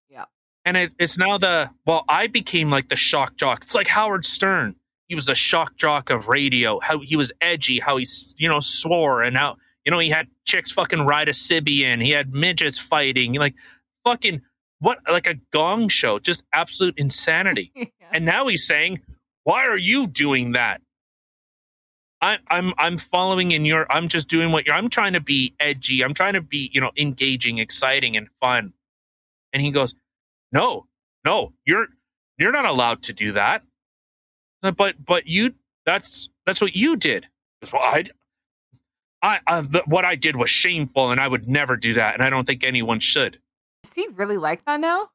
Yeah. 0.09 0.25
and 0.65 0.77
it, 0.77 0.93
it's 0.99 1.17
now 1.17 1.37
the 1.37 1.69
well, 1.85 2.05
I 2.07 2.27
became 2.27 2.69
like 2.69 2.89
the 2.89 2.95
shock 2.95 3.35
jock. 3.37 3.63
It's 3.63 3.75
like 3.75 3.87
Howard 3.87 4.25
Stern. 4.25 4.75
He 5.07 5.15
was 5.15 5.27
a 5.29 5.35
shock 5.35 5.75
jock 5.75 6.09
of 6.09 6.27
radio. 6.27 6.79
How 6.79 6.99
he 6.99 7.15
was 7.15 7.31
edgy. 7.41 7.79
How 7.79 7.97
he 7.97 8.07
you 8.37 8.49
know 8.49 8.59
swore 8.59 9.21
and 9.23 9.37
how 9.37 9.57
you 9.85 9.91
know 9.91 9.99
he 9.99 10.09
had 10.09 10.27
chicks 10.45 10.71
fucking 10.71 11.01
ride 11.01 11.27
a 11.29 11.33
Sybian. 11.33 12.03
He 12.03 12.11
had 12.11 12.33
midgets 12.33 12.79
fighting. 12.79 13.33
Like 13.33 13.55
fucking 14.05 14.41
what? 14.79 14.99
Like 15.09 15.27
a 15.27 15.35
gong 15.51 15.89
show. 15.89 16.19
Just 16.19 16.43
absolute 16.53 16.95
insanity. 16.97 17.71
Yeah. 18.03 18.09
And 18.17 18.25
now 18.25 18.47
he's 18.47 18.67
saying, 18.67 18.99
"Why 19.43 19.65
are 19.65 19.77
you 19.77 20.07
doing 20.07 20.51
that?" 20.53 20.81
I, 22.21 22.39
I'm 22.47 22.73
I'm 22.77 22.97
following 22.97 23.51
in 23.51 23.65
your. 23.65 23.85
I'm 23.91 24.07
just 24.07 24.27
doing 24.29 24.51
what 24.51 24.65
you're. 24.65 24.75
I'm 24.75 24.89
trying 24.89 25.13
to 25.13 25.19
be 25.19 25.53
edgy. 25.59 26.01
I'm 26.03 26.13
trying 26.13 26.33
to 26.33 26.41
be 26.41 26.69
you 26.73 26.79
know 26.79 26.91
engaging, 26.97 27.57
exciting, 27.57 28.15
and 28.15 28.29
fun. 28.39 28.73
And 29.51 29.61
he 29.61 29.71
goes, 29.71 29.93
"No, 30.51 30.87
no, 31.25 31.53
you're 31.65 31.87
you're 32.37 32.53
not 32.53 32.65
allowed 32.65 33.03
to 33.03 33.13
do 33.13 33.33
that." 33.33 33.63
Uh, 34.63 34.71
but 34.71 35.03
but 35.05 35.27
you 35.27 35.53
that's 35.85 36.29
that's 36.45 36.61
what 36.61 36.75
you 36.75 36.95
did. 36.95 37.27
Well, 37.73 37.81
I 37.81 38.05
I, 39.21 39.39
I 39.45 39.61
the, 39.61 39.83
what 39.85 40.05
I 40.05 40.15
did 40.15 40.37
was 40.37 40.49
shameful, 40.49 41.11
and 41.11 41.19
I 41.19 41.27
would 41.27 41.49
never 41.49 41.75
do 41.75 41.93
that, 41.95 42.13
and 42.13 42.23
I 42.23 42.29
don't 42.29 42.45
think 42.47 42.63
anyone 42.63 43.01
should. 43.01 43.39
Is 43.83 43.93
he 43.93 44.07
really 44.13 44.37
like 44.37 44.63
that 44.63 44.79
now? 44.79 45.09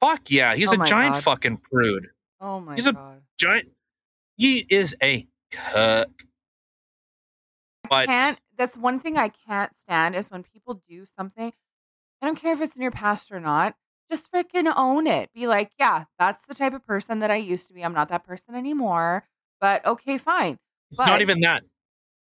Fuck 0.00 0.30
yeah, 0.30 0.54
he's 0.54 0.72
Oh 0.72 0.80
a 0.80 0.86
giant 0.86 1.14
God. 1.14 1.22
fucking 1.24 1.56
prude. 1.56 2.10
Oh 2.40 2.60
my 2.60 2.74
He's 2.74 2.86
a- 2.86 3.20
Giant. 3.38 3.68
He 4.36 4.66
is 4.70 4.94
a 5.02 5.26
cuck. 5.50 6.08
But 7.88 8.06
can't 8.06 8.38
that's 8.56 8.76
one 8.76 9.00
thing 9.00 9.16
I 9.16 9.28
can't 9.28 9.74
stand 9.76 10.14
is 10.14 10.30
when 10.30 10.42
people 10.42 10.82
do 10.88 11.04
something. 11.16 11.52
I 12.20 12.26
don't 12.26 12.36
care 12.36 12.52
if 12.52 12.60
it's 12.60 12.76
in 12.76 12.82
your 12.82 12.90
past 12.90 13.30
or 13.30 13.40
not. 13.40 13.74
Just 14.10 14.30
freaking 14.32 14.72
own 14.76 15.06
it. 15.06 15.30
Be 15.34 15.46
like, 15.46 15.70
yeah, 15.78 16.04
that's 16.18 16.42
the 16.48 16.54
type 16.54 16.72
of 16.74 16.84
person 16.86 17.18
that 17.20 17.30
I 17.30 17.36
used 17.36 17.68
to 17.68 17.74
be. 17.74 17.84
I'm 17.84 17.92
not 17.94 18.08
that 18.08 18.24
person 18.24 18.54
anymore. 18.54 19.28
But 19.60 19.84
okay, 19.86 20.18
fine. 20.18 20.58
It's 20.90 20.98
But- 20.98 21.06
not 21.06 21.20
even 21.20 21.40
that. 21.40 21.62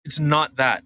It's 0.05 0.19
not 0.19 0.57
that. 0.57 0.85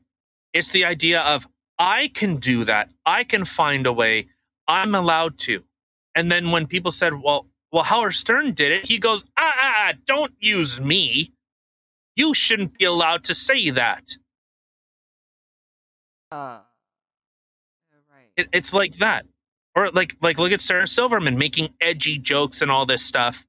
It's 0.52 0.70
the 0.72 0.84
idea 0.84 1.20
of 1.20 1.46
I 1.78 2.08
can 2.14 2.36
do 2.36 2.64
that. 2.64 2.90
I 3.04 3.24
can 3.24 3.44
find 3.44 3.86
a 3.86 3.92
way. 3.92 4.28
I'm 4.66 4.94
allowed 4.94 5.38
to. 5.40 5.64
And 6.14 6.30
then 6.30 6.50
when 6.52 6.66
people 6.66 6.90
said, 6.90 7.14
"Well, 7.22 7.48
well, 7.74 7.84
Howard 7.84 8.14
Stern 8.14 8.54
did 8.54 8.72
it," 8.72 8.86
he 8.86 8.98
goes, 8.98 9.24
"Ah, 9.36 9.52
ah, 9.56 9.74
ah 9.90 9.92
don't 10.06 10.32
use 10.40 10.80
me. 10.80 11.32
You 12.16 12.34
shouldn't 12.34 12.78
be 12.78 12.86
allowed 12.86 13.24
to 13.24 13.34
say 13.34 13.70
that." 13.70 14.16
Uh, 16.32 16.60
right. 18.12 18.30
It, 18.36 18.48
it's 18.52 18.72
like 18.72 18.96
that, 18.98 19.26
or 19.76 19.90
like 19.90 20.16
like 20.22 20.38
look 20.38 20.52
at 20.52 20.60
Sarah 20.62 20.86
Silverman 20.86 21.38
making 21.38 21.70
edgy 21.80 22.18
jokes 22.18 22.62
and 22.62 22.70
all 22.70 22.86
this 22.86 23.02
stuff. 23.04 23.46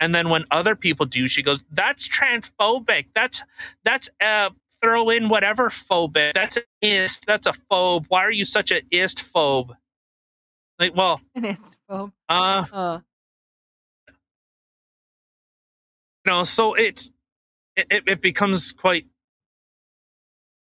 And 0.00 0.14
then 0.14 0.30
when 0.30 0.46
other 0.50 0.76
people 0.76 1.06
do, 1.06 1.28
she 1.28 1.42
goes, 1.42 1.62
"That's 1.70 2.08
transphobic. 2.08 3.06
That's 3.14 3.42
that's 3.84 4.08
uh 4.24 4.50
throw 4.82 5.10
in 5.10 5.28
whatever 5.28 5.70
phobic. 5.70 6.34
That's 6.34 6.56
an 6.56 6.64
ist. 6.82 7.26
That's 7.26 7.46
a 7.46 7.54
phobe. 7.70 8.06
Why 8.08 8.22
are 8.24 8.32
you 8.32 8.46
such 8.46 8.70
a 8.72 8.82
ist 8.90 9.18
phobe?" 9.34 9.76
Like, 10.80 10.96
well, 10.96 11.20
An 11.34 11.44
istphobe. 11.44 12.12
uh, 12.30 12.64
Uh, 12.72 13.00
you 16.26 16.32
know, 16.32 16.44
so 16.44 16.74
it's 16.74 17.12
it, 17.76 18.02
it, 18.06 18.20
becomes 18.20 18.72
quite. 18.72 19.06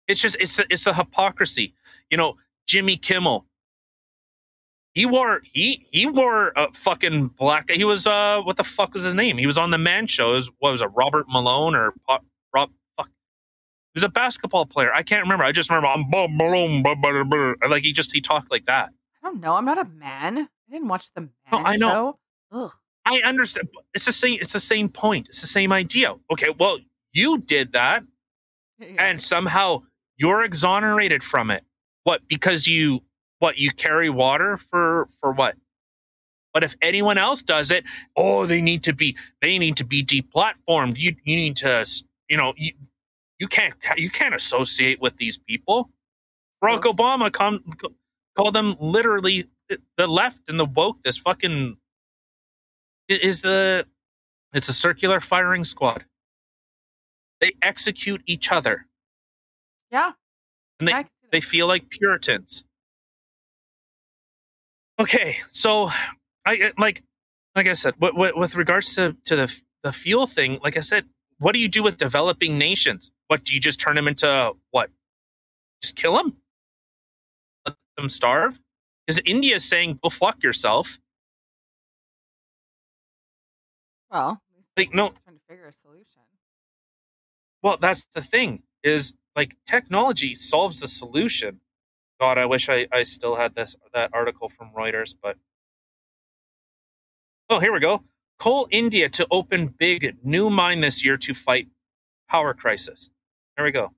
It's 0.08 0.22
just 0.22 0.36
it's 0.40 0.56
the, 0.58 0.66
it's 0.70 0.84
the 0.84 0.94
hypocrisy, 0.94 1.74
you 2.10 2.18
know. 2.18 2.36
Jimmy 2.68 2.98
Kimmel. 2.98 3.46
He 4.94 5.06
wore 5.06 5.42
he 5.44 5.88
he 5.92 6.06
wore 6.06 6.52
a 6.56 6.72
fucking 6.74 7.28
black. 7.38 7.70
He 7.70 7.86
was 7.86 8.06
uh 8.06 8.42
what 8.42 8.58
the 8.58 8.64
fuck 8.64 8.94
was 8.94 9.04
his 9.04 9.14
name? 9.14 9.38
He 9.38 9.48
was 9.48 9.58
on 9.58 9.72
the 9.72 9.78
Man 9.78 10.06
Show. 10.08 10.34
It 10.34 10.36
was, 10.36 10.50
what 10.60 10.72
was 10.72 10.82
it? 10.82 10.90
Robert 10.96 11.28
Malone 11.30 11.76
or 11.76 11.94
Po- 12.08 12.20
Rob? 12.54 12.72
Fuck. 12.98 13.08
He 13.08 13.98
was 13.98 14.04
a 14.04 14.10
basketball 14.10 14.66
player. 14.66 14.92
I 14.94 15.04
can't 15.04 15.22
remember. 15.22 15.46
I 15.46 15.52
just 15.54 15.70
remember 15.70 15.88
I'm 15.88 16.10
Bob 16.10 16.32
Malone. 16.32 16.84
blah, 16.84 16.96
blah, 16.96 17.24
blah, 17.24 17.54
blah. 17.60 17.70
Like 17.70 17.84
he 17.84 17.94
just 17.94 18.12
he 18.12 18.20
talked 18.20 18.52
like 18.52 18.66
that. 18.66 18.90
I 19.24 19.28
don't 19.30 19.40
know. 19.40 19.54
I'm 19.56 19.66
not 19.66 19.78
a 19.78 19.86
man. 19.86 20.40
I 20.40 20.72
didn't 20.72 20.90
watch 20.90 21.14
the 21.14 21.22
man 21.22 21.32
No, 21.54 21.60
I 21.60 21.78
know. 21.78 21.92
show. 21.92 22.20
Ugh. 22.52 22.72
I 23.08 23.22
understand. 23.22 23.70
It's 23.94 24.06
the 24.06 24.12
same. 24.14 24.40
It's 24.42 24.54
the 24.54 24.60
same 24.60 24.90
point. 24.90 25.28
It's 25.30 25.42
the 25.42 25.48
same 25.48 25.74
idea. 25.74 26.16
Okay, 26.32 26.50
well, 26.60 26.80
you 27.14 27.40
did 27.40 27.74
that. 27.74 28.04
Yeah. 28.80 28.96
and 29.00 29.22
somehow 29.22 29.84
you're 30.18 30.44
exonerated 30.44 31.24
from 31.24 31.52
it. 31.52 31.64
What? 32.04 32.22
Because 32.28 32.68
you 32.68 33.02
what? 33.40 33.58
You 33.58 33.72
carry 33.72 34.10
water 34.10 34.58
for 34.58 35.10
for 35.22 35.32
what? 35.32 35.56
But 36.54 36.64
if 36.64 36.76
anyone 36.82 37.18
else 37.18 37.42
does 37.42 37.72
it, 37.72 37.86
oh, 38.16 38.46
they 38.46 38.62
need 38.62 38.84
to 38.84 38.94
be 38.94 39.18
they 39.42 39.60
need 39.60 39.78
to 39.78 39.86
be 39.86 40.04
deplatformed. 40.04 40.98
You 40.98 41.16
you 41.24 41.36
need 41.36 41.58
to 41.58 41.88
you 42.30 42.38
know 42.38 42.54
you 42.58 42.74
you 43.40 43.48
can't 43.48 43.76
you 43.98 44.10
can't 44.12 44.36
associate 44.36 45.02
with 45.02 45.18
these 45.18 45.38
people. 45.40 45.90
Barack 46.64 46.84
Well- 46.86 46.94
Obama 46.96 47.32
come 47.32 47.64
called 48.38 48.56
them 48.56 48.76
literally 48.80 49.50
the 49.98 50.08
left 50.08 50.42
and 50.50 50.60
the 50.60 50.66
woke. 50.66 51.04
This 51.04 51.18
fucking 51.18 51.78
is 53.10 53.42
the 53.42 53.86
it's 54.54 54.70
a 54.70 54.74
circular 54.74 55.20
firing 55.20 55.64
squad. 55.64 56.06
They 57.42 57.54
execute 57.62 58.22
each 58.26 58.52
other. 58.52 58.88
Yeah. 59.92 60.14
And 60.80 60.88
they, 60.88 60.94
I 60.94 61.04
can 61.04 61.08
see 61.08 61.12
that. 61.24 61.32
they 61.32 61.42
feel 61.42 61.68
like 61.68 61.90
Puritans. 61.90 62.64
Okay, 65.00 65.38
so 65.52 65.92
I 66.46 66.72
like 66.78 67.04
like 67.56 67.68
I 67.68 67.74
said, 67.74 67.96
with 68.00 68.56
regards 68.56 68.96
to 68.96 69.16
to 69.26 69.36
the 69.36 69.62
the 69.84 69.92
fuel 69.92 70.28
thing, 70.28 70.60
like 70.64 70.78
I 70.78 70.82
said, 70.82 71.06
what 71.40 71.54
do 71.54 71.60
you 71.60 71.68
do 71.68 71.84
with 71.84 71.98
developing 71.98 72.58
nations? 72.58 73.12
What 73.28 73.44
do 73.46 73.54
you 73.54 73.60
just 73.60 73.80
turn 73.80 73.96
them 73.96 74.08
into 74.08 74.54
what? 74.72 74.90
Just 75.82 75.96
kill 75.96 76.16
them? 76.16 76.38
Let 77.66 77.76
them 77.98 78.10
starve? 78.10 78.60
Because 79.06 79.22
India 79.26 79.56
is 79.56 79.66
saying, 79.66 80.00
"Go 80.04 80.10
fuck 80.10 80.44
yourself." 80.44 81.00
Well, 84.12 84.42
Like, 84.76 84.94
no, 84.94 85.10
trying 85.26 85.38
to 85.38 85.42
figure 85.50 85.66
a 85.68 85.74
solution. 85.74 86.22
Well, 87.62 87.78
that's 87.80 88.06
the 88.14 88.22
thing 88.22 88.64
is 88.84 89.14
like 89.36 89.56
technology 89.66 90.36
solves 90.36 90.80
the 90.80 90.88
solution. 90.88 91.62
God, 92.20 92.38
I 92.38 92.46
wish 92.46 92.70
I, 92.70 92.88
I 92.92 93.04
still 93.04 93.36
had 93.36 93.56
this 93.56 93.76
that 93.94 94.10
article 94.14 94.50
from 94.50 94.72
Reuters, 94.76 95.16
but 95.22 95.38
oh, 97.50 97.60
here 97.60 97.72
we 97.74 97.80
go. 97.80 98.04
Coal 98.40 98.68
India 98.72 99.10
to 99.10 99.28
open 99.32 99.68
big 99.68 100.18
new 100.24 100.50
mine 100.50 100.82
this 100.82 101.04
year 101.04 101.18
to 101.18 101.34
fight 101.34 101.68
power 102.30 102.54
crisis. 102.54 103.10
There 103.56 103.66
we 103.66 103.72
go. 103.72 103.94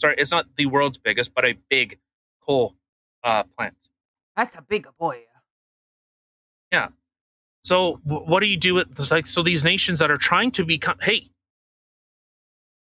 Sorry, 0.00 0.14
it's 0.18 0.30
not 0.30 0.46
the 0.56 0.66
world's 0.66 0.98
biggest, 0.98 1.34
but 1.34 1.46
a 1.46 1.54
big 1.70 1.98
coal 2.46 2.74
uh, 3.24 3.44
plant. 3.44 3.74
That's 4.36 4.54
a 4.54 4.62
big 4.62 4.86
boy. 4.98 5.24
So 7.68 7.96
wh- 8.04 8.26
what 8.26 8.40
do 8.40 8.46
you 8.48 8.56
do 8.56 8.72
with 8.74 8.88
it's 8.98 9.10
like 9.10 9.26
so 9.26 9.42
these 9.42 9.62
nations 9.62 9.98
that 9.98 10.10
are 10.10 10.16
trying 10.16 10.52
to 10.52 10.64
become 10.64 10.96
hey. 11.02 11.28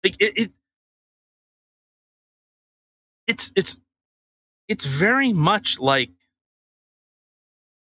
Like 0.02 0.16
it, 0.18 0.32
it 0.38 0.50
it's 3.26 3.52
it's 3.56 3.78
it's 4.68 4.86
very 4.86 5.32
much 5.32 5.78
like 5.80 6.10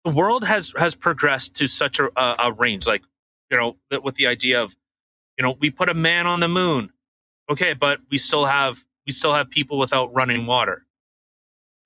the 0.04 0.12
world 0.12 0.44
has 0.44 0.72
has 0.78 0.94
progressed 0.94 1.54
to 1.56 1.66
such 1.66 1.98
a, 1.98 2.08
a, 2.16 2.36
a 2.48 2.52
range 2.52 2.86
like 2.86 3.02
you 3.50 3.58
know 3.58 3.76
with 4.02 4.16
the 4.16 4.28
idea 4.28 4.62
of 4.62 4.76
you 5.38 5.44
know 5.44 5.56
we 5.60 5.70
put 5.70 5.90
a 5.90 5.94
man 5.94 6.26
on 6.28 6.40
the 6.40 6.48
moon. 6.48 6.92
Okay 7.50 7.74
but 7.74 8.00
we 8.10 8.18
still 8.18 8.46
have 8.46 8.84
we 9.06 9.12
still 9.12 9.34
have 9.34 9.50
people 9.50 9.78
without 9.78 10.14
running 10.14 10.46
water. 10.46 10.86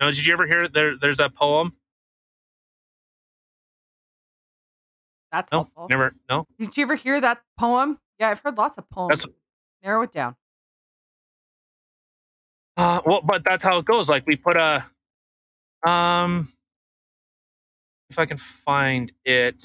Now 0.01 0.09
did 0.09 0.27
you 0.27 0.35
ever 0.35 0.47
hear 0.47 0.69
there 0.69 0.99
there's 1.01 1.19
that 1.19 1.35
poem 1.35 1.75
That's 5.31 5.51
no 5.53 5.59
helpful. 5.59 5.87
never 5.91 6.15
no 6.29 6.47
Did 6.59 6.77
you 6.77 6.83
ever 6.85 6.95
hear 6.95 7.21
that 7.21 7.43
poem? 7.59 7.99
Yeah, 8.19 8.31
I've 8.31 8.41
heard 8.41 8.57
lots 8.57 8.79
of 8.79 8.89
poems. 8.91 9.21
That's- 9.21 9.35
Narrow 9.83 10.03
it 10.03 10.11
down. 10.11 10.35
Uh, 12.77 13.01
well, 13.07 13.21
but 13.23 13.45
that's 13.45 13.63
how 13.63 13.79
it 13.79 13.85
goes. 13.85 14.09
Like 14.09 14.27
we 14.27 14.35
put 14.35 14.57
a, 14.57 14.85
um, 15.89 16.53
if 18.11 18.19
I 18.19 18.27
can 18.27 18.39
find 18.39 19.13
it, 19.25 19.65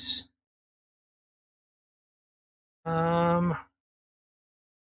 um, 2.85 3.55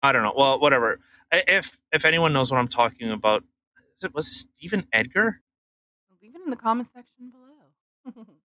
I 0.01 0.11
don't 0.11 0.24
know. 0.24 0.34
Well, 0.36 0.59
whatever. 0.59 0.99
If 1.32 1.78
if 1.91 2.05
anyone 2.05 2.34
knows 2.34 2.51
what 2.51 2.57
I'm 2.57 2.68
talking 2.68 3.11
about, 3.11 3.43
is 3.97 4.03
it 4.03 4.14
was 4.16 4.28
Stephen 4.28 4.88
Edgar? 4.93 5.41
Leave 6.22 6.36
it 6.36 6.41
in 6.43 6.49
the 6.49 6.55
comment 6.55 6.89
section 6.93 7.32
below. 7.32 8.26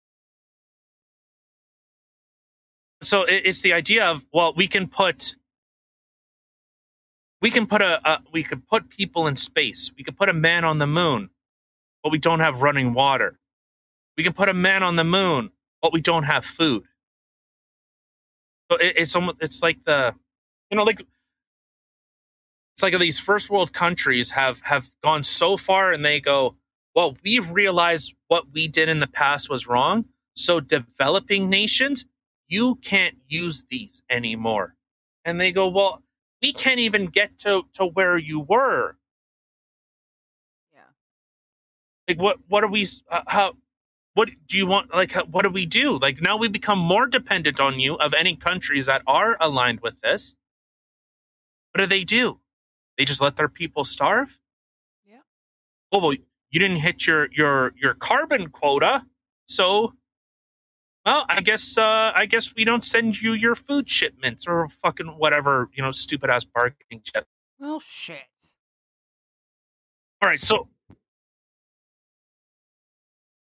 So 3.03 3.25
it's 3.29 3.61
the 3.61 3.73
idea 3.73 4.05
of 4.05 4.25
well, 4.33 4.53
we 4.55 4.67
can 4.67 4.89
put. 4.89 5.37
We 7.41 7.51
can 7.51 7.67
put 7.67 7.83
a, 7.83 8.01
a 8.09 8.21
we 8.33 8.43
could 8.43 8.67
put 8.67 8.89
people 8.89 9.27
in 9.29 9.37
space. 9.37 9.93
We 9.97 10.03
could 10.03 10.17
put 10.17 10.29
a 10.29 10.33
man 10.33 10.65
on 10.65 10.79
the 10.79 10.87
moon, 10.87 11.31
but 12.03 12.11
we 12.11 12.19
don't 12.19 12.41
have 12.41 12.63
running 12.63 12.95
water. 12.95 13.39
We 14.17 14.25
can 14.25 14.33
put 14.33 14.49
a 14.49 14.55
man 14.55 14.83
on 14.83 14.97
the 14.97 15.05
moon, 15.05 15.51
but 15.81 15.93
we 15.93 16.01
don't 16.01 16.25
have 16.25 16.45
food. 16.45 16.85
So 18.71 18.77
it, 18.79 18.95
it's 18.97 19.15
almost 19.15 19.39
it's 19.41 19.63
like 19.63 19.85
the, 19.85 20.15
you 20.71 20.77
know, 20.77 20.83
like 20.83 21.01
it's 21.01 22.83
like 22.83 22.99
these 22.99 23.19
first 23.21 23.49
world 23.49 23.73
countries 23.73 24.33
have 24.33 24.61
have 24.63 24.91
gone 25.05 25.23
so 25.23 25.57
far, 25.57 25.93
and 25.93 26.05
they 26.05 26.21
go, 26.21 26.57
well, 26.95 27.17
we've 27.25 27.51
realized 27.53 28.15
what 28.27 28.47
we 28.53 28.67
did 28.67 28.89
in 28.89 29.01
the 29.01 29.07
past 29.07 29.49
was 29.49 29.69
wrong. 29.69 30.07
So 30.35 30.61
developing 30.61 31.49
nations, 31.49 32.05
you 32.49 32.77
can't 32.77 33.17
use 33.29 33.65
these 33.71 34.03
anymore. 34.11 34.75
And 35.25 35.41
they 35.41 35.53
go, 35.53 35.69
well, 35.69 36.03
we 36.43 36.53
can't 36.53 36.81
even 36.81 37.07
get 37.07 37.39
to 37.41 37.65
to 37.75 37.87
where 37.87 38.19
you 38.19 38.41
were. 38.41 38.97
yeah. 40.75 40.81
like 42.09 42.21
what 42.21 42.39
what 42.49 42.65
are 42.65 42.69
we 42.69 42.87
uh, 43.11 43.23
how 43.29 43.55
what 44.15 44.29
do 44.49 44.57
you 44.57 44.67
want 44.67 44.93
like 44.95 45.13
how, 45.13 45.25
what 45.25 45.45
do 45.45 45.51
we 45.51 45.67
do 45.67 45.99
like 45.99 46.21
now 46.21 46.37
we 46.37 46.49
become 46.49 46.79
more 46.79 47.07
dependent 47.07 47.61
on 47.61 47.81
you 47.81 47.97
of 47.97 48.15
any 48.15 48.37
countries 48.37 48.87
that 48.87 49.03
are 49.07 49.37
aligned 49.41 49.81
with 49.81 50.01
this 50.03 50.35
what 51.73 51.81
do 51.81 51.87
they 51.87 52.05
do 52.05 52.41
they 52.99 53.05
just 53.05 53.21
let 53.21 53.37
their 53.37 53.49
people 53.49 53.85
starve 53.85 54.39
Yeah. 55.07 55.21
oh 55.93 55.99
well 56.01 56.15
you 56.15 56.61
didn't 56.61 56.79
hit 56.79 57.07
your 57.07 57.29
your 57.33 57.75
your 57.81 57.95
carbon 57.95 58.51
quota 58.51 59.05
so 59.49 59.95
well 61.09 61.25
i 61.29 61.41
guess 61.41 61.79
uh 61.79 62.13
i 62.15 62.27
guess 62.27 62.55
we 62.55 62.65
don't 62.65 62.85
send 62.85 63.21
you 63.21 63.33
your 63.33 63.55
food 63.55 63.89
shipments 63.91 64.45
or 64.47 64.69
fucking 64.83 65.07
whatever 65.17 65.69
you 65.75 65.83
know 65.83 65.93
stupid 65.93 66.31
ass 66.31 66.45
bargaining 66.45 67.03
chip 67.03 67.25
Well, 67.59 67.81
shit. 67.81 68.19
All 70.21 70.29
right, 70.29 70.41
so 70.41 70.69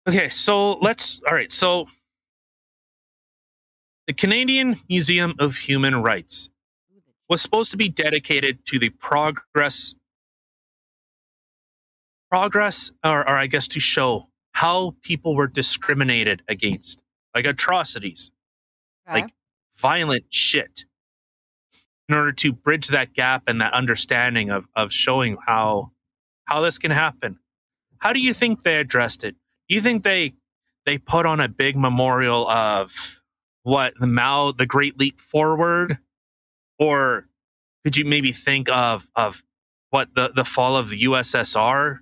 Okay, 0.09 0.29
so 0.31 0.73
let's 0.79 1.21
all 1.29 1.35
right, 1.35 1.53
so 1.53 1.87
the 4.07 4.15
Canadian 4.15 4.77
Museum 4.89 5.35
of 5.39 5.57
Human 5.57 6.03
Rights 6.03 6.49
was 7.29 7.43
supposed 7.43 7.71
to 7.73 7.77
be 7.77 7.91
dedicated 7.91 8.65
to 8.67 8.79
the 8.79 8.89
progress 8.89 9.95
progress 12.31 12.91
or, 13.05 13.21
or 13.29 13.37
I 13.37 13.47
guess 13.47 13.69
to 13.69 13.81
show 13.81 14.29
how 14.53 14.95
people 15.03 15.35
were 15.37 15.47
discriminated 15.47 16.43
against, 16.49 17.03
like 17.39 17.47
atrocities, 17.47 18.31
Okay. 19.09 19.21
like 19.23 19.31
violent 19.77 20.25
shit. 20.31 20.85
In 22.09 22.17
order 22.17 22.33
to 22.33 22.53
bridge 22.53 22.89
that 22.89 23.13
gap 23.15 23.45
and 23.47 23.61
that 23.61 23.73
understanding 23.75 24.51
of 24.51 24.67
of 24.75 24.93
showing 24.93 25.37
how 25.47 25.93
how 26.47 26.61
this 26.63 26.79
can 26.79 26.91
happen. 26.91 27.39
How 27.99 28.13
do 28.13 28.21
you 28.21 28.33
think 28.35 28.63
they 28.63 28.77
addressed 28.79 29.23
it? 29.25 29.37
Do 29.69 29.75
you 29.75 29.83
think 29.83 30.03
they 30.05 30.33
they 30.87 30.99
put 30.99 31.27
on 31.27 31.39
a 31.39 31.49
big 31.49 31.77
memorial 31.77 32.49
of 32.49 32.93
what 33.63 33.93
the 34.01 34.07
Mao, 34.07 34.53
the 34.53 34.67
Great 34.67 34.99
Leap 34.99 35.21
Forward, 35.21 35.99
or 36.79 37.29
could 37.85 37.97
you 37.97 38.05
maybe 38.05 38.33
think 38.33 38.69
of 38.71 39.09
of 39.15 39.43
what 39.91 40.15
the 40.15 40.33
the 40.35 40.45
fall 40.45 40.77
of 40.77 40.89
the 40.89 41.03
USSR, 41.05 41.99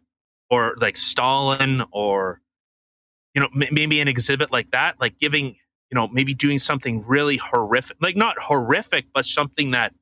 or 0.50 0.76
like 0.80 0.96
Stalin, 0.96 1.82
or 1.90 2.40
you 3.36 3.42
know 3.42 3.48
m- 3.54 3.72
maybe 3.72 4.00
an 4.00 4.08
exhibit 4.08 4.50
like 4.50 4.72
that, 4.72 5.00
like 5.00 5.18
giving 5.20 5.56
you 5.90 5.94
know 5.94 6.08
maybe 6.08 6.34
doing 6.34 6.58
something 6.58 7.04
really 7.06 7.36
horrific, 7.36 7.98
like 8.00 8.16
not 8.16 8.38
horrific, 8.40 9.06
but 9.14 9.26
something 9.26 9.70
that 9.72 9.94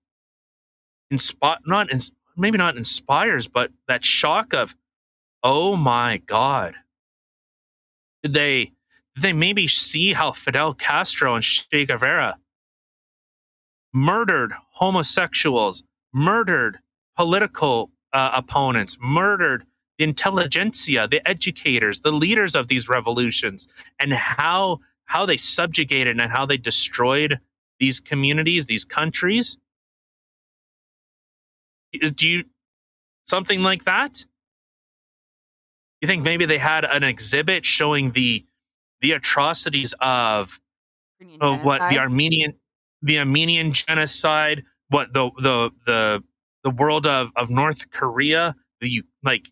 inspire 1.10 1.58
not 1.66 1.92
ins- 1.92 2.12
maybe 2.36 2.56
not 2.56 2.76
inspires, 2.76 3.48
but 3.48 3.72
that 3.88 4.04
shock 4.04 4.54
of 4.54 4.76
oh 5.42 5.76
my 5.76 6.18
god. 6.18 6.76
Did 8.22 8.34
they 8.34 8.72
did 9.16 9.22
they 9.22 9.32
maybe 9.34 9.68
see 9.68 10.14
how 10.14 10.32
Fidel 10.32 10.72
Castro 10.72 11.34
and 11.34 11.44
Che 11.44 11.84
Guevara 11.86 12.38
murdered 13.92 14.52
homosexuals, 14.74 15.82
murdered 16.12 16.78
political 17.16 17.90
uh, 18.12 18.30
opponents, 18.34 18.96
murdered 19.00 19.64
the 19.98 20.04
intelligentsia, 20.04 21.08
the 21.08 21.26
educators, 21.28 22.00
the 22.00 22.12
leaders 22.12 22.54
of 22.54 22.68
these 22.68 22.88
revolutions, 22.88 23.68
and 23.98 24.12
how 24.12 24.80
how 25.06 25.26
they 25.26 25.36
subjugated 25.36 26.20
and 26.20 26.32
how 26.32 26.46
they 26.46 26.56
destroyed 26.56 27.38
these 27.78 28.00
communities, 28.00 28.66
these 28.66 28.84
countries? 28.84 29.56
Do 31.92 32.28
you 32.28 32.44
something 33.26 33.62
like 33.62 33.84
that? 33.84 34.24
You 36.00 36.08
think 36.08 36.22
maybe 36.22 36.44
they 36.44 36.58
had 36.58 36.84
an 36.84 37.02
exhibit 37.02 37.64
showing 37.64 38.12
the 38.12 38.44
the 39.00 39.12
atrocities 39.12 39.94
of 40.00 40.60
oh, 41.40 41.56
what 41.58 41.88
the? 41.90 41.98
Armenian 41.98 42.54
the 43.02 43.18
Armenian 43.18 43.72
genocide, 43.72 44.64
what 44.88 45.12
the 45.12 45.30
the 45.38 45.70
the 45.86 46.24
the 46.64 46.70
world 46.70 47.06
of 47.06 47.28
of 47.36 47.50
North 47.50 47.90
Korea, 47.90 48.56
the 48.80 49.02
like 49.22 49.50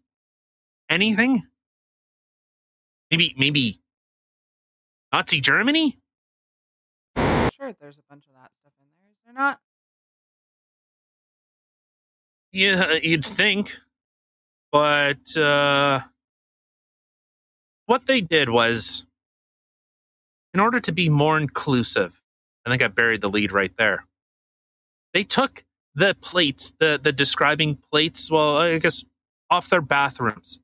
anything? 0.92 1.42
Maybe 3.10 3.34
maybe 3.36 3.80
Nazi 5.12 5.40
Germany? 5.40 5.98
Sure 7.16 7.74
there's 7.80 7.98
a 7.98 8.02
bunch 8.08 8.26
of 8.26 8.34
that 8.34 8.50
stuff 8.60 8.72
in 8.80 8.86
there. 8.88 9.10
Is 9.10 9.18
there 9.24 9.34
not? 9.34 9.60
Yeah, 12.52 12.98
you'd 13.02 13.24
think, 13.24 13.72
but 14.70 15.36
uh, 15.36 16.00
what 17.86 18.06
they 18.06 18.20
did 18.20 18.50
was, 18.50 19.04
in 20.52 20.60
order 20.60 20.78
to 20.80 20.92
be 20.92 21.08
more 21.08 21.38
inclusive, 21.38 22.20
I 22.66 22.70
think 22.70 22.82
I 22.82 22.88
buried 22.88 23.22
the 23.22 23.30
lead 23.30 23.52
right 23.52 23.72
there. 23.78 24.06
They 25.14 25.24
took 25.24 25.64
the 25.94 26.14
plates, 26.20 26.72
the 26.78 27.00
the 27.02 27.12
describing 27.12 27.78
plates. 27.90 28.30
Well, 28.30 28.58
I 28.58 28.78
guess 28.78 29.04
off 29.50 29.68
their 29.68 29.82
bathrooms. 29.82 30.58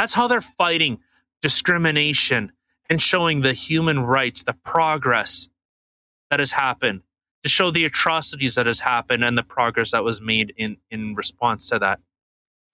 That's 0.00 0.14
how 0.14 0.28
they're 0.28 0.40
fighting 0.40 1.00
discrimination 1.42 2.52
and 2.88 3.02
showing 3.02 3.42
the 3.42 3.52
human 3.52 4.00
rights, 4.00 4.42
the 4.42 4.54
progress 4.54 5.48
that 6.30 6.38
has 6.38 6.52
happened 6.52 7.02
to 7.42 7.50
show 7.50 7.70
the 7.70 7.84
atrocities 7.84 8.54
that 8.54 8.64
has 8.64 8.80
happened 8.80 9.22
and 9.22 9.36
the 9.36 9.42
progress 9.42 9.90
that 9.90 10.02
was 10.02 10.18
made 10.18 10.54
in 10.56 10.78
in 10.90 11.14
response 11.16 11.68
to 11.68 11.78
that. 11.80 12.00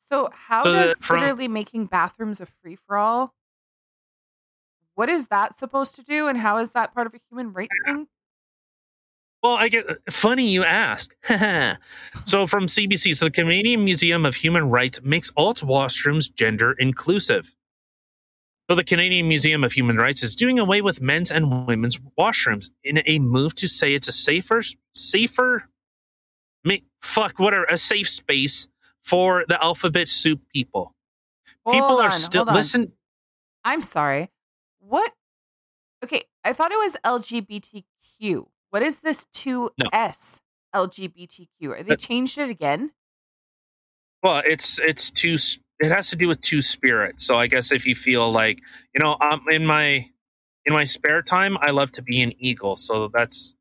So 0.09 0.31
how 0.33 0.63
So 0.63 0.73
does 0.73 0.99
from- 0.99 1.19
literally 1.19 1.49
making 1.49 1.87
bathrooms 1.87 2.41
a 2.41 2.47
free 2.47 2.77
for 2.77 2.97
all? 2.97 3.35
What 4.95 5.09
is 5.09 5.27
that 5.27 5.59
supposed 5.59 5.97
to 5.97 6.05
do, 6.05 6.29
and 6.29 6.39
how 6.39 6.59
is 6.59 6.71
that 6.73 6.95
part 6.95 7.09
of 7.09 7.15
a 7.15 7.19
human 7.29 7.53
right 7.53 7.69
thing? 7.85 8.07
Well, 9.43 9.55
I 9.55 9.69
get 9.69 9.89
uh, 9.89 9.95
funny 10.11 10.51
you 10.51 10.65
ask. 10.65 11.15
so 12.25 12.47
from 12.47 12.67
CBC, 12.67 13.17
so 13.17 13.27
the 13.27 13.31
Canadian 13.31 13.85
Museum 13.85 14.25
of 14.25 14.35
Human 14.37 14.71
Rights 14.71 15.01
makes 15.03 15.31
all 15.37 15.51
its 15.51 15.63
washrooms 15.63 16.33
gender 16.35 16.73
inclusive. 16.79 17.55
So 18.69 18.75
the 18.75 18.83
Canadian 18.83 19.29
Museum 19.29 19.63
of 19.63 19.73
Human 19.73 19.97
Rights 19.97 20.25
is 20.25 20.35
doing 20.35 20.59
away 20.59 20.83
with 20.83 21.01
men's 21.01 21.31
and 21.31 21.69
women's 21.69 22.01
washrooms 22.19 22.71
in 22.83 23.01
a 23.07 23.21
move 23.21 23.55
to 23.57 23.69
say 23.69 23.95
it's 23.95 24.09
a 24.09 24.13
safer, 24.13 24.63
safer, 24.93 25.69
fuck 27.07 27.39
whatever, 27.39 27.65
a 27.65 27.79
safe 27.79 28.09
space 28.09 28.69
for 29.03 29.45
the 29.49 29.63
alphabet 29.63 30.09
soup 30.09 30.41
people. 30.53 30.95
people 31.67 31.89
Hold 31.89 32.01
are 32.03 32.11
still 32.11 32.45
hold 32.45 32.57
listen. 32.57 32.93
I'm 33.65 33.83
sorry. 33.83 34.31
What? 34.81 35.13
Okay, 36.05 36.23
I 36.45 36.53
thought 36.53 36.73
it 36.73 36.79
was 36.79 36.97
LGBTQ. 37.05 38.47
What 38.77 38.83
is 38.83 38.99
this 38.99 39.25
2S 39.33 40.39
LGBTQ? 40.75 41.49
Are 41.71 41.83
they 41.83 41.97
changed 41.97 42.37
it 42.37 42.51
again? 42.51 42.91
Well, 44.23 44.43
it's 44.45 44.79
it's 44.81 45.11
two. 45.11 45.39
It 45.81 45.91
has 45.91 46.11
to 46.11 46.17
do 46.17 46.29
with 46.29 46.43
two 46.43 46.61
spirits. 46.61 47.25
So 47.25 47.39
I 47.39 47.47
guess 47.47 47.73
if 47.73 47.87
you 47.87 47.95
feel 47.95 48.31
like 48.31 48.59
you 48.95 49.03
know, 49.03 49.17
um, 49.23 49.41
in 49.49 49.65
my 49.65 50.11
in 50.67 50.75
my 50.75 50.85
spare 50.85 51.23
time, 51.23 51.57
I 51.63 51.71
love 51.71 51.91
to 51.93 52.03
be 52.03 52.21
an 52.21 52.35
eagle. 52.39 52.77
So 52.77 53.09
that's 53.15 53.55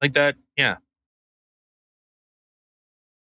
like 0.00 0.12
that. 0.12 0.36
Yeah. 0.56 0.76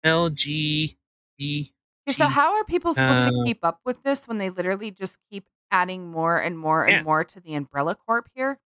L 0.03 0.31
G 0.31 0.97
B. 1.37 1.71
Okay, 2.09 2.13
so 2.13 2.27
how 2.27 2.55
are 2.55 2.65
people 2.65 2.93
supposed 2.93 3.23
to 3.23 3.29
uh, 3.29 3.45
keep 3.45 3.59
up 3.63 3.79
with 3.85 4.03
this 4.03 4.27
when 4.27 4.37
they 4.37 4.49
literally 4.49 4.91
just 4.91 5.17
keep 5.31 5.45
adding 5.71 6.11
more 6.11 6.35
and 6.35 6.59
more 6.59 6.83
and 6.83 6.91
Yeah. 6.91 7.03
more 7.03 7.23
to 7.23 7.39
the 7.39 7.53
umbrella 7.55 7.95
corp 7.95 8.27
here? 8.35 8.59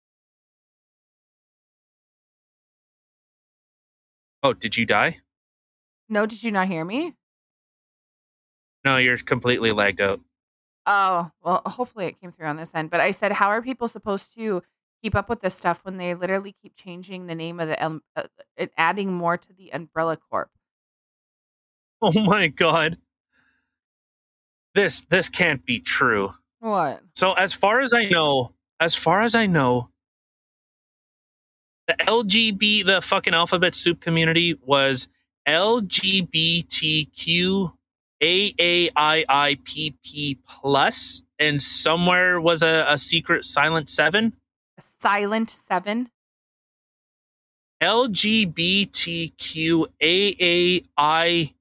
Oh, 4.46 4.54
did 4.54 4.78
you 4.78 4.86
die? 4.86 5.22
No, 6.08 6.28
did 6.28 6.44
you 6.44 6.52
not 6.52 6.68
hear 6.68 6.86
me? 6.86 7.16
No, 8.86 8.98
you're 8.98 9.18
completely 9.18 9.72
lagged 9.72 10.00
out. 10.00 10.20
Oh, 10.86 11.32
well, 11.42 11.64
hopefully 11.66 12.06
it 12.06 12.22
came 12.22 12.32
through 12.32 12.46
on 12.46 12.58
this 12.58 12.70
end. 12.76 12.92
But 12.92 13.00
I 13.00 13.10
said, 13.10 13.32
how 13.32 13.48
are 13.48 13.64
people 13.64 13.88
supposed 13.88 14.36
to 14.36 14.62
keep 15.02 15.16
up 15.16 15.30
with 15.30 15.42
this 15.42 15.56
stuff 15.56 15.84
when 15.84 15.98
they 15.98 16.14
literally 16.14 16.54
keep 16.62 16.76
changing 16.76 17.26
the 17.26 17.34
name 17.34 17.60
of 17.60 17.70
the 17.70 17.84
um, 17.84 18.04
uh, 18.16 18.28
and 18.56 18.70
adding 18.78 19.12
more 19.12 19.36
to 19.36 19.52
the 19.52 19.74
umbrella 19.74 20.16
corp? 20.16 20.52
Oh 22.04 22.12
my 22.22 22.46
god. 22.46 23.00
This 24.76 25.02
this 25.10 25.28
can't 25.28 25.66
be 25.66 25.80
true. 25.80 26.36
What? 26.60 27.02
So 27.16 27.34
as 27.34 27.54
far 27.54 27.82
as 27.82 27.94
I 27.94 28.04
know, 28.04 28.54
as 28.80 28.94
far 28.94 29.24
as 29.24 29.34
I 29.34 29.48
know, 29.48 29.90
the 31.88 31.94
LGB, 31.94 32.86
the 32.86 33.02
fucking 33.02 33.34
alphabet 33.34 33.74
soup 33.76 34.02
community 34.02 34.58
was 34.66 35.08
LGBTQ 35.48 37.04
AAIIPP 38.24 40.38
plus, 40.48 41.22
and 41.38 41.62
somewhere 41.62 42.42
was 42.42 42.64
a, 42.64 42.86
a 42.88 42.98
secret 42.98 43.44
silent 43.46 43.90
seven. 43.90 44.34
A 44.78 44.82
silent 44.82 45.50
seven? 45.50 46.10
LGBTQ 47.84 49.86
AAI. 50.02 51.54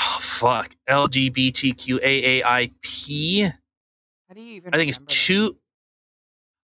Oh, 0.00 0.18
fuck. 0.20 0.70
LGBTQ 0.88 2.02
AAIP. 2.02 3.52
How 4.28 4.34
do 4.34 4.40
you 4.40 4.54
even? 4.56 4.74
I 4.74 4.78
think 4.78 4.88
it's 4.88 4.98
two. 5.06 5.50
this? 5.50 5.58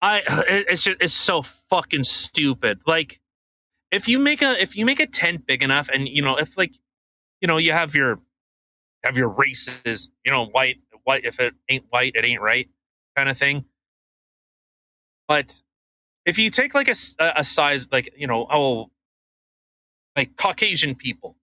I 0.01 0.19
it- 0.19 0.67
it's 0.69 0.83
just, 0.83 0.97
it's 1.01 1.13
so 1.13 1.43
fucking 1.69 2.03
stupid. 2.05 2.79
Like 2.85 3.19
if 3.91 4.07
you 4.07 4.19
make 4.19 4.41
a 4.41 4.61
if 4.61 4.75
you 4.75 4.85
make 4.85 4.99
a 4.99 5.07
tent 5.07 5.45
big 5.47 5.63
enough, 5.63 5.89
and 5.89 6.07
you 6.07 6.21
know 6.21 6.37
if 6.37 6.57
like 6.57 6.73
you 7.41 7.47
know 7.47 7.57
you 7.57 7.73
have 7.73 7.95
your 7.95 8.19
have 9.05 9.17
your 9.17 9.29
races, 9.29 10.09
you 10.25 10.31
know 10.31 10.45
white 10.47 10.77
white 11.03 11.25
if 11.25 11.39
it 11.39 11.53
ain't 11.69 11.85
white 11.89 12.13
it 12.15 12.25
ain't 12.25 12.41
right 12.41 12.69
kind 13.15 13.29
of 13.29 13.37
thing. 13.37 13.65
But 15.27 15.61
if 16.25 16.37
you 16.37 16.49
take 16.51 16.73
like 16.73 16.87
a, 16.87 16.95
a 17.19 17.43
size 17.43 17.89
like 17.91 18.13
you 18.17 18.27
know 18.27 18.47
oh 18.51 18.91
like 20.15 20.35
Caucasian 20.37 20.95
people, 20.95 21.35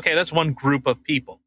okay 0.00 0.14
that's 0.14 0.32
one 0.32 0.52
group 0.52 0.86
of 0.86 1.02
people. 1.02 1.40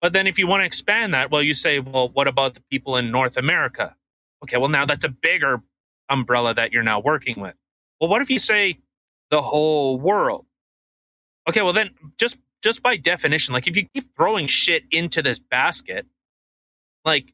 But 0.00 0.12
then 0.12 0.26
if 0.26 0.36
you 0.38 0.48
want 0.48 0.62
to 0.62 0.66
expand 0.66 1.14
that, 1.14 1.30
well, 1.30 1.42
you 1.42 1.54
say, 1.54 1.78
well, 1.78 2.08
what 2.08 2.26
about 2.26 2.54
the 2.54 2.60
people 2.62 2.96
in 2.96 3.12
North 3.12 3.36
America? 3.36 3.94
Okay, 4.42 4.56
well, 4.56 4.68
now 4.68 4.84
that's 4.84 5.04
a 5.04 5.08
bigger 5.08 5.62
umbrella 6.08 6.54
that 6.54 6.72
you're 6.72 6.82
now 6.82 7.00
working 7.00 7.40
with. 7.40 7.54
Well, 8.00 8.10
what 8.10 8.22
if 8.22 8.30
you 8.30 8.38
say 8.38 8.78
the 9.30 9.42
whole 9.42 9.98
world? 9.98 10.46
Okay, 11.48 11.62
well 11.62 11.72
then 11.72 11.90
just 12.18 12.36
just 12.62 12.82
by 12.82 12.96
definition, 12.96 13.52
like 13.52 13.66
if 13.66 13.76
you 13.76 13.86
keep 13.94 14.14
throwing 14.16 14.46
shit 14.46 14.84
into 14.90 15.22
this 15.22 15.38
basket, 15.38 16.06
like 17.04 17.32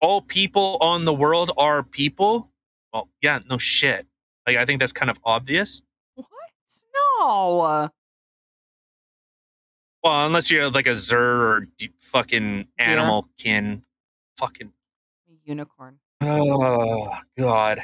all 0.00 0.22
people 0.22 0.78
on 0.80 1.04
the 1.04 1.12
world 1.12 1.50
are 1.56 1.82
people, 1.82 2.50
well, 2.92 3.08
yeah, 3.22 3.40
no 3.48 3.58
shit. 3.58 4.06
Like 4.46 4.56
I 4.56 4.64
think 4.64 4.80
that's 4.80 4.92
kind 4.92 5.10
of 5.10 5.18
obvious. 5.24 5.82
What? 6.14 6.28
No. 7.18 7.90
Well, 10.02 10.26
unless 10.26 10.50
you're 10.50 10.70
like 10.70 10.86
a 10.86 10.96
Zer 10.96 11.18
or 11.18 11.68
fucking 12.00 12.68
animal 12.78 13.28
kin, 13.38 13.82
fucking 14.38 14.72
Unicorn. 15.44 15.98
Oh 16.20 17.10
God. 17.38 17.80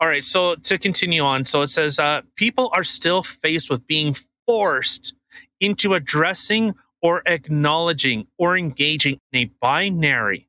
All 0.00 0.08
right, 0.08 0.24
so 0.24 0.56
to 0.56 0.76
continue 0.76 1.22
on, 1.22 1.44
so 1.44 1.62
it 1.62 1.68
says 1.68 1.98
uh, 1.98 2.22
people 2.34 2.70
are 2.74 2.84
still 2.84 3.22
faced 3.22 3.70
with 3.70 3.86
being 3.86 4.16
forced 4.46 5.14
into 5.60 5.94
addressing 5.94 6.74
or 7.00 7.22
acknowledging 7.26 8.26
or 8.38 8.56
engaging 8.56 9.20
in 9.32 9.40
a 9.40 9.50
binary, 9.60 10.48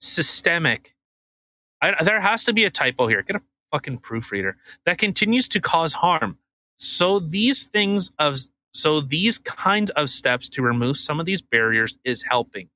systemic. 0.00 0.94
I, 1.82 2.02
there 2.04 2.20
has 2.20 2.44
to 2.44 2.52
be 2.52 2.64
a 2.64 2.70
typo 2.70 3.06
here. 3.06 3.22
Get 3.22 3.36
a 3.36 3.42
fucking 3.72 3.98
proofreader 3.98 4.56
that 4.84 4.98
continues 4.98 5.48
to 5.48 5.60
cause 5.60 5.94
harm. 5.94 6.38
So 6.76 7.18
these 7.18 7.64
things 7.64 8.10
of 8.18 8.38
so 8.72 9.00
these 9.00 9.38
kinds 9.38 9.90
of 9.92 10.10
steps 10.10 10.50
to 10.50 10.62
remove 10.62 10.98
some 10.98 11.18
of 11.18 11.24
these 11.26 11.40
barriers 11.40 11.96
is 12.04 12.22
helping. 12.22 12.68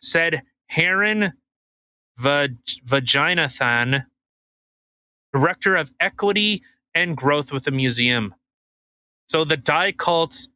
Said 0.00 0.42
Haran 0.66 1.32
Vag- 2.18 2.56
Vaginathan, 2.86 4.06
director 5.32 5.76
of 5.76 5.90
equity 6.00 6.62
and 6.94 7.16
growth 7.16 7.52
with 7.52 7.64
the 7.64 7.70
museum. 7.70 8.34
So 9.28 9.44
the 9.44 9.56
Die 9.56 9.92
Cult's 9.92 10.48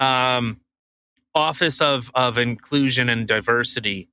um, 0.00 0.60
office 1.34 1.80
of 1.80 2.10
of 2.14 2.38
inclusion 2.38 3.08
and 3.08 3.26
diversity. 3.26 4.08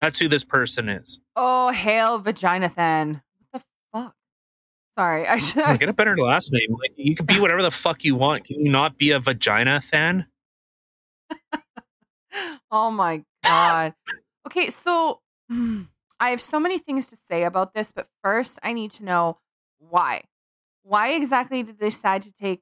That's 0.00 0.18
who 0.18 0.28
this 0.28 0.44
person 0.44 0.88
is. 0.88 1.18
Oh, 1.36 1.70
hail 1.70 2.20
Vaginathan. 2.22 3.22
What 3.50 3.62
the 3.62 3.62
fuck? 3.92 4.14
Sorry. 4.98 5.26
I 5.26 5.38
should. 5.38 5.62
Oh, 5.62 5.76
get 5.76 5.88
a 5.88 5.92
better 5.92 6.16
last 6.16 6.52
name. 6.52 6.76
Like 6.78 6.92
you 6.96 7.14
can 7.14 7.26
be 7.26 7.40
whatever 7.40 7.62
the 7.62 7.70
fuck 7.70 8.04
you 8.04 8.14
want. 8.14 8.44
Can 8.44 8.64
you 8.64 8.70
not 8.70 8.96
be 8.96 9.10
a 9.10 9.20
vagina 9.20 9.80
fan? 9.80 10.26
oh 12.70 12.90
my 12.90 13.24
god. 13.44 13.94
Okay, 14.46 14.70
so 14.70 15.20
I 15.50 16.30
have 16.30 16.40
so 16.40 16.60
many 16.60 16.78
things 16.78 17.08
to 17.08 17.16
say 17.16 17.44
about 17.44 17.74
this, 17.74 17.92
but 17.92 18.06
first 18.22 18.58
I 18.62 18.72
need 18.72 18.90
to 18.92 19.04
know 19.04 19.38
why. 19.78 20.24
Why 20.82 21.10
exactly 21.12 21.62
did 21.62 21.78
they 21.78 21.88
decide 21.88 22.22
to 22.22 22.32
take 22.32 22.60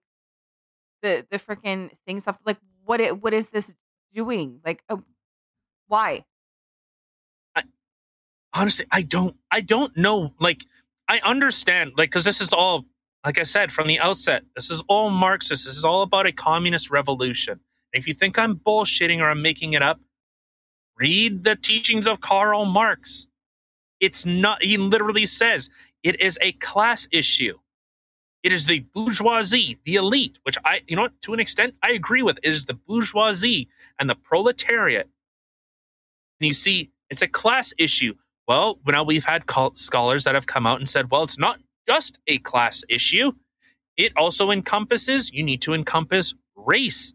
the 1.03 1.27
the 1.31 1.39
freaking 1.39 1.91
things 2.07 2.27
off? 2.27 2.41
Like, 2.45 2.59
what 2.85 3.01
it 3.01 3.23
what 3.23 3.35
is 3.35 3.49
this 3.49 3.75
doing? 4.15 4.61
Like, 4.65 4.83
uh, 4.89 4.99
why? 5.87 6.25
honestly 8.55 8.87
i 8.91 9.03
don't 9.03 9.37
i 9.51 9.61
don't 9.61 9.95
know 9.95 10.33
like 10.41 10.65
i 11.07 11.21
understand 11.21 11.93
like 11.99 12.09
because 12.09 12.25
this 12.25 12.41
is 12.41 12.51
all 12.51 12.87
like 13.25 13.39
I 13.39 13.43
said 13.43 13.73
from 13.73 13.89
the 13.89 13.99
outset, 14.01 14.45
this 14.55 14.71
is 14.71 14.83
all 14.89 15.11
Marxist. 15.11 15.67
This 15.67 15.77
is 15.77 15.85
all 15.85 16.03
about 16.03 16.27
a 16.27 16.33
communist 16.33 16.91
revolution. 16.91 17.61
if 17.93 18.07
you 18.07 18.15
think 18.15 18.39
I'm 18.39 18.57
bullshitting 18.57 19.19
or 19.21 19.29
I'm 19.31 19.43
making 19.43 19.73
it 19.73 19.83
up, 19.83 20.01
read 20.99 21.45
the 21.45 21.57
teachings 21.57 22.07
of 22.07 22.21
Karl 22.21 22.65
Marx. 22.65 23.27
It's 24.01 24.25
not, 24.27 24.63
he 24.63 24.77
literally 24.77 25.27
says 25.27 25.71
it 26.03 26.21
is 26.23 26.39
a 26.41 26.53
class 26.53 27.09
issue. 27.11 27.59
It 28.43 28.53
is 28.53 28.67
the 28.67 28.81
bourgeoisie, 28.95 29.79
the 29.85 29.97
elite, 29.97 30.39
which 30.45 30.57
I, 30.65 30.83
you 30.87 30.97
know 30.97 31.03
what, 31.03 31.21
to 31.23 31.35
an 31.35 31.41
extent, 31.41 31.75
I 31.83 31.93
agree 31.93 32.23
with. 32.23 32.39
It 32.43 32.51
is 32.51 32.67
the 32.67 32.75
bourgeoisie 32.75 33.69
and 33.99 34.09
the 34.09 34.15
proletariat. 34.15 35.09
And 36.41 36.47
you 36.47 36.55
see, 36.55 36.91
it's 37.11 37.23
a 37.23 37.29
class 37.29 37.73
issue. 37.79 38.15
Well, 38.47 38.79
now 38.87 39.03
we've 39.03 39.25
had 39.25 39.45
scholars 39.75 40.25
that 40.25 40.35
have 40.35 40.47
come 40.47 40.67
out 40.67 40.79
and 40.79 40.89
said, 40.89 41.11
well, 41.11 41.25
it's 41.25 41.39
not 41.39 41.61
just 41.89 42.19
a 42.27 42.39
class 42.39 42.85
issue. 42.89 43.33
It 43.97 44.13
also 44.17 44.51
encompasses, 44.51 45.33
you 45.33 45.43
need 45.43 45.61
to 45.63 45.75
encompass 45.75 46.35
race 46.57 47.15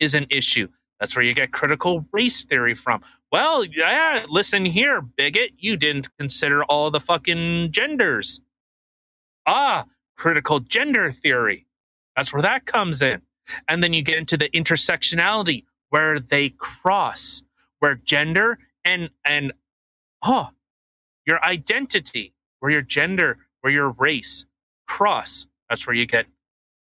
is 0.00 0.14
an 0.14 0.26
issue. 0.30 0.68
That's 1.02 1.16
where 1.16 1.24
you 1.24 1.34
get 1.34 1.50
critical 1.52 2.06
race 2.12 2.44
theory 2.44 2.76
from. 2.76 3.02
Well, 3.32 3.64
yeah, 3.64 4.24
listen 4.28 4.64
here, 4.64 5.00
bigot. 5.00 5.50
You 5.58 5.76
didn't 5.76 6.08
consider 6.16 6.62
all 6.62 6.92
the 6.92 7.00
fucking 7.00 7.72
genders. 7.72 8.40
Ah, 9.44 9.86
critical 10.16 10.60
gender 10.60 11.10
theory. 11.10 11.66
That's 12.16 12.32
where 12.32 12.42
that 12.42 12.66
comes 12.66 13.02
in. 13.02 13.20
And 13.66 13.82
then 13.82 13.92
you 13.92 14.02
get 14.02 14.16
into 14.16 14.36
the 14.36 14.48
intersectionality 14.50 15.64
where 15.90 16.20
they 16.20 16.50
cross, 16.50 17.42
where 17.80 17.96
gender 17.96 18.60
and 18.84 19.10
and 19.24 19.52
oh, 20.24 20.50
your 21.26 21.44
identity, 21.44 22.32
where 22.60 22.70
your 22.70 22.82
gender, 22.82 23.38
where 23.60 23.72
your 23.72 23.90
race 23.90 24.44
cross. 24.86 25.46
That's 25.68 25.84
where 25.84 25.96
you 25.96 26.06
get 26.06 26.26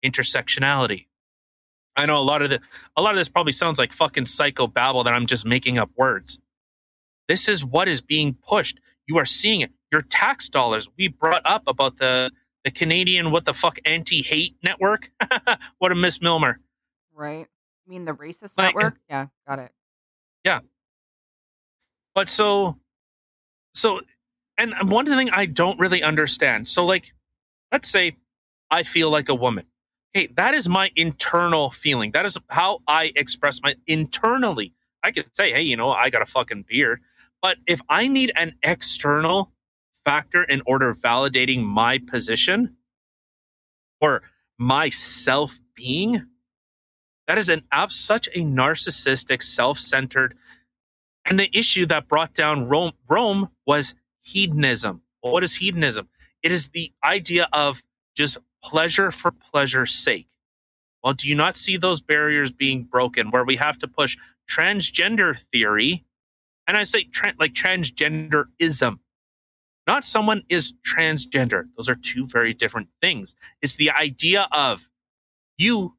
intersectionality. 0.05 1.05
I 1.99 2.05
know 2.05 2.17
a 2.17 2.23
lot 2.23 2.41
of 2.41 2.49
the 2.49 2.61
a 2.95 3.01
lot 3.01 3.11
of 3.11 3.17
this 3.17 3.27
probably 3.27 3.51
sounds 3.51 3.77
like 3.77 3.91
fucking 3.91 4.25
psycho 4.25 4.67
babble 4.67 5.03
that 5.03 5.13
I'm 5.13 5.25
just 5.25 5.45
making 5.45 5.77
up 5.77 5.89
words. 5.97 6.39
This 7.27 7.49
is 7.49 7.63
what 7.63 7.89
is 7.89 7.99
being 7.99 8.35
pushed. 8.35 8.79
You 9.05 9.17
are 9.17 9.25
seeing 9.25 9.59
it. 9.61 9.71
Your 9.91 10.01
tax 10.01 10.47
dollars. 10.47 10.87
We 10.97 11.09
brought 11.09 11.41
up 11.43 11.63
about 11.67 11.97
the 11.97 12.31
the 12.63 12.71
Canadian 12.71 13.31
what 13.31 13.43
the 13.43 13.53
fuck 13.53 13.79
anti 13.83 14.21
hate 14.21 14.55
network. 14.63 15.11
what 15.79 15.91
a 15.91 15.95
Miss 15.95 16.19
Milmer. 16.19 16.55
Right. 17.13 17.47
I 17.85 17.89
mean 17.89 18.05
the 18.05 18.13
racist 18.13 18.57
like, 18.57 18.75
network? 18.75 18.95
Yeah, 19.09 19.27
got 19.45 19.59
it. 19.59 19.71
Yeah. 20.45 20.61
But 22.15 22.29
so 22.29 22.77
so 23.73 23.99
and 24.57 24.73
one 24.89 25.05
thing 25.05 25.29
I 25.31 25.47
don't 25.47 25.77
really 25.79 26.01
understand. 26.01 26.69
So 26.69 26.85
like 26.85 27.11
let's 27.73 27.89
say 27.89 28.15
I 28.71 28.83
feel 28.83 29.09
like 29.09 29.27
a 29.27 29.35
woman. 29.35 29.65
Hey, 30.13 30.27
that 30.37 30.55
is 30.55 30.67
my 30.67 30.91
internal 30.95 31.69
feeling. 31.69 32.11
That 32.11 32.25
is 32.25 32.37
how 32.49 32.79
I 32.87 33.11
express 33.15 33.61
my 33.61 33.75
internally. 33.85 34.73
I 35.03 35.11
could 35.11 35.27
say, 35.33 35.51
hey, 35.51 35.61
you 35.61 35.77
know, 35.77 35.91
I 35.91 36.09
got 36.09 36.21
a 36.21 36.25
fucking 36.25 36.65
beard. 36.67 37.01
But 37.41 37.57
if 37.67 37.79
I 37.89 38.07
need 38.07 38.31
an 38.35 38.55
external 38.63 39.51
factor 40.05 40.43
in 40.43 40.61
order 40.65 40.89
of 40.89 40.99
validating 40.99 41.63
my 41.63 41.99
position 41.99 42.75
or 44.01 44.23
my 44.57 44.89
self 44.89 45.59
being, 45.75 46.25
that 47.27 47.37
is 47.37 47.47
an 47.49 47.63
such 47.89 48.27
a 48.29 48.39
narcissistic, 48.39 49.43
self 49.43 49.77
centered. 49.77 50.35
And 51.25 51.39
the 51.39 51.55
issue 51.57 51.85
that 51.85 52.07
brought 52.07 52.33
down 52.33 52.67
Rome, 52.67 52.93
Rome 53.07 53.49
was 53.67 53.93
hedonism. 54.21 55.01
What 55.21 55.43
is 55.43 55.55
hedonism? 55.55 56.09
It 56.41 56.51
is 56.51 56.69
the 56.69 56.91
idea 57.03 57.47
of 57.53 57.83
just 58.15 58.37
pleasure 58.63 59.11
for 59.11 59.31
pleasure's 59.31 59.93
sake. 59.93 60.27
Well, 61.03 61.13
do 61.13 61.27
you 61.27 61.35
not 61.35 61.55
see 61.55 61.77
those 61.77 62.01
barriers 62.01 62.51
being 62.51 62.83
broken 62.83 63.31
where 63.31 63.45
we 63.45 63.55
have 63.55 63.79
to 63.79 63.87
push 63.87 64.17
transgender 64.49 65.39
theory? 65.51 66.05
And 66.67 66.75
I 66.75 66.83
say 66.83 67.03
tra- 67.03 67.33
like 67.39 67.53
transgenderism 67.53 68.99
not 69.89 70.05
someone 70.05 70.43
is 70.49 70.75
transgender. 70.87 71.63
Those 71.75 71.89
are 71.89 71.95
two 71.95 72.27
very 72.27 72.53
different 72.53 72.89
things. 73.01 73.33
It's 73.59 73.75
the 73.75 73.89
idea 73.89 74.47
of 74.51 74.87
you 75.57 75.95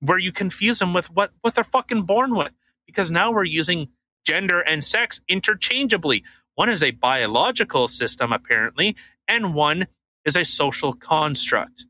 where 0.00 0.16
you 0.16 0.32
confuse 0.32 0.78
them 0.78 0.94
with 0.94 1.10
what, 1.10 1.32
what 1.42 1.54
they're 1.54 1.62
fucking 1.62 2.04
born 2.04 2.34
with. 2.34 2.52
Because 2.86 3.10
now 3.10 3.30
we're 3.30 3.44
using 3.44 3.88
gender 4.24 4.60
and 4.60 4.82
sex 4.82 5.20
interchangeably. 5.28 6.24
One 6.54 6.70
is 6.70 6.82
a 6.82 6.92
biological 6.92 7.88
system, 7.88 8.32
apparently, 8.32 8.96
and 9.28 9.52
one 9.52 9.86
is 10.24 10.34
a 10.34 10.42
social 10.42 10.94
construct. 10.94 11.84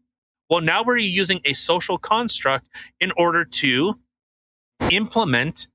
Well, 0.48 0.60
now 0.60 0.82
we're 0.84 0.98
using 0.98 1.40
a 1.44 1.52
social 1.52 1.98
construct 1.98 2.66
in 3.00 3.12
order 3.16 3.44
to 3.44 3.98
implement 4.90 5.66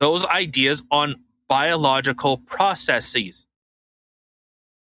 those 0.00 0.24
ideas 0.24 0.82
on 0.90 1.16
biological 1.48 2.38
processes. 2.38 3.46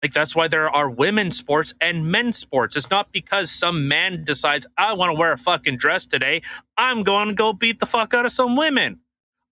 Like 0.03 0.13
that's 0.13 0.37
why 0.37 0.47
there 0.47 0.69
are 0.71 0.89
women's 0.89 1.37
sports 1.37 1.75
and 1.81 2.07
men's 2.07 2.37
sports. 2.37 2.77
It's 2.77 2.91
not 2.91 3.11
because 3.11 3.51
some 3.51 3.89
man 3.89 4.23
decides 4.25 4.67
I 4.77 4.93
want 4.93 5.11
to 5.11 5.19
wear 5.19 5.33
a 5.33 5.39
fucking 5.39 5.79
dress 5.79 6.07
today. 6.07 6.43
I'm 6.77 7.03
going 7.03 7.29
to 7.29 7.35
go 7.35 7.53
beat 7.53 7.81
the 7.81 7.87
fuck 7.87 8.15
out 8.15 8.27
of 8.27 8.33
some 8.33 8.57
women. 8.57 9.01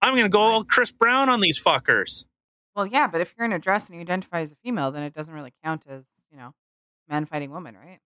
I'm 0.00 0.12
going 0.12 0.24
to 0.24 0.28
go 0.28 0.40
all 0.40 0.64
Chris 0.64 0.92
Brown 0.92 1.28
on 1.28 1.40
these 1.40 1.60
fuckers. 1.60 2.24
Well, 2.76 2.86
yeah, 2.86 3.06
but 3.06 3.20
if 3.20 3.34
you're 3.36 3.46
in 3.46 3.52
a 3.52 3.58
dress 3.58 3.88
and 3.88 3.96
you 3.96 4.02
identify 4.02 4.40
as 4.40 4.52
a 4.52 4.56
female, 4.56 4.90
then 4.90 5.02
it 5.02 5.14
doesn't 5.14 5.34
really 5.34 5.52
count 5.64 5.86
as 5.88 6.04
you 6.30 6.36
know, 6.36 6.54
man 7.08 7.24
fighting 7.24 7.50
woman, 7.50 7.74
right? 7.74 8.00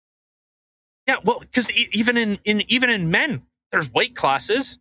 Yeah, 1.07 1.17
well, 1.23 1.39
because 1.39 1.69
even 1.71 2.17
in, 2.17 2.37
in 2.43 2.63
even 2.69 2.89
in 2.89 3.09
men, 3.09 3.43
there's 3.71 3.91
weight 3.91 4.15
classes. 4.15 4.77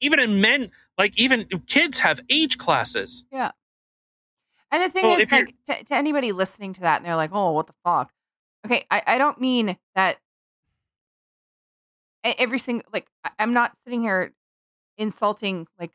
Even 0.00 0.20
in 0.20 0.40
men, 0.40 0.70
like 0.98 1.18
even 1.18 1.46
kids 1.66 2.00
have 2.00 2.20
age 2.28 2.58
classes. 2.58 3.24
Yeah. 3.32 3.52
And 4.70 4.82
the 4.82 4.90
thing 4.90 5.04
well, 5.04 5.18
is, 5.18 5.30
like, 5.30 5.54
to, 5.66 5.84
to, 5.84 5.94
anybody 5.94 6.32
listening 6.32 6.72
to 6.74 6.80
that, 6.82 6.96
and 6.96 7.06
they're 7.06 7.16
like, 7.16 7.30
"Oh, 7.32 7.52
what 7.52 7.66
the 7.66 7.74
fuck?" 7.84 8.12
Okay, 8.66 8.84
I, 8.90 9.02
I 9.06 9.18
don't 9.18 9.40
mean 9.40 9.78
that 9.94 10.18
every 12.24 12.58
single 12.58 12.84
like 12.92 13.06
I'm 13.38 13.52
not 13.52 13.72
sitting 13.84 14.02
here 14.02 14.32
insulting 14.98 15.66
like 15.78 15.92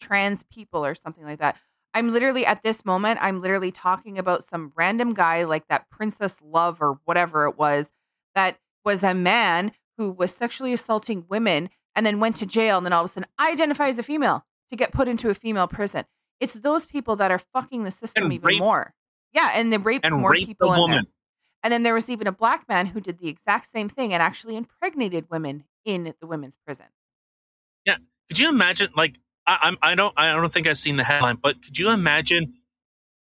trans 0.00 0.44
people 0.44 0.84
or 0.84 0.94
something 0.94 1.24
like 1.24 1.38
that. 1.40 1.56
I'm 1.92 2.12
literally 2.12 2.44
at 2.44 2.62
this 2.62 2.84
moment, 2.84 3.20
I'm 3.22 3.40
literally 3.40 3.70
talking 3.72 4.18
about 4.18 4.44
some 4.44 4.72
random 4.76 5.14
guy 5.14 5.44
like 5.44 5.66
that 5.68 5.88
Princess 5.90 6.36
Love 6.44 6.80
or 6.80 6.98
whatever 7.04 7.46
it 7.46 7.56
was 7.56 7.90
that 8.34 8.58
was 8.84 9.02
a 9.02 9.14
man 9.14 9.72
who 9.96 10.10
was 10.10 10.34
sexually 10.34 10.72
assaulting 10.72 11.24
women 11.28 11.70
and 11.94 12.04
then 12.04 12.20
went 12.20 12.36
to 12.36 12.46
jail 12.46 12.76
and 12.76 12.84
then 12.84 12.92
all 12.92 13.04
of 13.04 13.10
a 13.10 13.12
sudden 13.12 13.28
I 13.38 13.52
identify 13.52 13.88
as 13.88 13.98
a 13.98 14.02
female 14.02 14.44
to 14.70 14.76
get 14.76 14.92
put 14.92 15.08
into 15.08 15.30
a 15.30 15.34
female 15.34 15.68
prison. 15.68 16.04
It's 16.40 16.54
those 16.54 16.86
people 16.86 17.16
that 17.16 17.30
are 17.30 17.38
fucking 17.38 17.84
the 17.84 17.90
system 17.90 18.24
and 18.24 18.32
even 18.32 18.46
rape, 18.46 18.58
more. 18.58 18.94
Yeah, 19.32 19.52
and 19.54 19.72
they 19.72 19.78
rape 19.78 20.02
and 20.04 20.16
more 20.16 20.32
rape 20.32 20.46
people. 20.46 20.72
The 20.72 20.78
woman. 20.78 21.06
And 21.62 21.72
then 21.72 21.82
there 21.82 21.94
was 21.94 22.10
even 22.10 22.26
a 22.26 22.32
black 22.32 22.68
man 22.68 22.86
who 22.86 23.00
did 23.00 23.18
the 23.18 23.28
exact 23.28 23.70
same 23.72 23.88
thing 23.88 24.12
and 24.12 24.22
actually 24.22 24.56
impregnated 24.56 25.26
women 25.30 25.64
in 25.84 26.12
the 26.20 26.26
women's 26.26 26.56
prison. 26.66 26.86
Yeah, 27.86 27.96
could 28.28 28.38
you 28.38 28.48
imagine? 28.48 28.90
Like, 28.96 29.14
I, 29.46 29.58
I'm, 29.62 29.78
I 29.80 29.94
don't, 29.94 30.12
I 30.16 30.32
don't 30.32 30.52
think 30.52 30.68
I've 30.68 30.78
seen 30.78 30.96
the 30.96 31.04
headline, 31.04 31.38
but 31.42 31.62
could 31.62 31.78
you 31.78 31.90
imagine? 31.90 32.54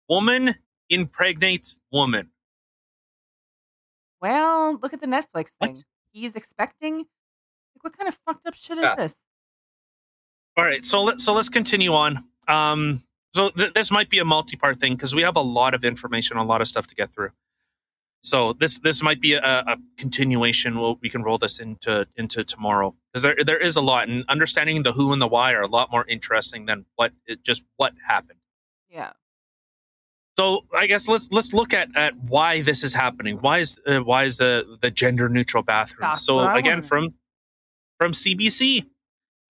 Woman 0.08 0.54
impregnates 0.90 1.76
woman. 1.90 2.30
Well, 4.24 4.78
look 4.82 4.94
at 4.94 5.02
the 5.02 5.06
Netflix 5.06 5.50
thing. 5.60 5.74
What? 5.74 5.84
He's 6.12 6.34
expecting. 6.34 6.96
Like, 6.96 7.82
what 7.82 7.98
kind 7.98 8.08
of 8.08 8.18
fucked 8.26 8.46
up 8.46 8.54
shit 8.54 8.78
is 8.78 8.84
yeah. 8.84 8.94
this? 8.94 9.16
All 10.56 10.64
right, 10.64 10.82
so 10.82 11.02
let 11.02 11.20
so 11.20 11.34
let's 11.34 11.50
continue 11.50 11.92
on. 11.92 12.24
Um, 12.48 13.02
so 13.34 13.50
th- 13.50 13.74
this 13.74 13.90
might 13.90 14.08
be 14.08 14.20
a 14.20 14.24
multi-part 14.24 14.80
thing 14.80 14.94
because 14.94 15.14
we 15.14 15.20
have 15.20 15.36
a 15.36 15.42
lot 15.42 15.74
of 15.74 15.84
information, 15.84 16.38
a 16.38 16.42
lot 16.42 16.62
of 16.62 16.68
stuff 16.68 16.86
to 16.86 16.94
get 16.94 17.12
through. 17.12 17.32
So 18.22 18.54
this 18.54 18.78
this 18.78 19.02
might 19.02 19.20
be 19.20 19.34
a, 19.34 19.42
a 19.42 19.76
continuation. 19.98 20.80
We'll, 20.80 20.98
we 21.02 21.10
can 21.10 21.22
roll 21.22 21.36
this 21.36 21.58
into 21.58 22.06
into 22.16 22.44
tomorrow 22.44 22.94
because 23.12 23.24
there 23.24 23.36
there 23.44 23.58
is 23.58 23.76
a 23.76 23.82
lot, 23.82 24.08
and 24.08 24.24
understanding 24.30 24.84
the 24.84 24.92
who 24.92 25.12
and 25.12 25.20
the 25.20 25.28
why 25.28 25.52
are 25.52 25.60
a 25.60 25.68
lot 25.68 25.90
more 25.92 26.06
interesting 26.08 26.64
than 26.64 26.86
what 26.96 27.12
it, 27.26 27.42
just 27.42 27.62
what 27.76 27.92
happened. 28.08 28.38
Yeah. 28.88 29.12
So 30.36 30.64
I 30.76 30.86
guess 30.86 31.06
let's 31.06 31.28
let's 31.30 31.52
look 31.52 31.72
at, 31.72 31.88
at 31.96 32.16
why 32.16 32.62
this 32.62 32.82
is 32.82 32.92
happening. 32.92 33.38
Why 33.38 33.58
is 33.60 33.78
uh, 33.86 33.98
why 33.98 34.24
is 34.24 34.36
the 34.38 34.78
the 34.82 34.90
gender 34.90 35.28
neutral 35.28 35.62
bathroom? 35.62 36.14
so 36.14 36.40
again, 36.56 36.82
from 36.82 37.14
from 38.00 38.12
CBC, 38.12 38.84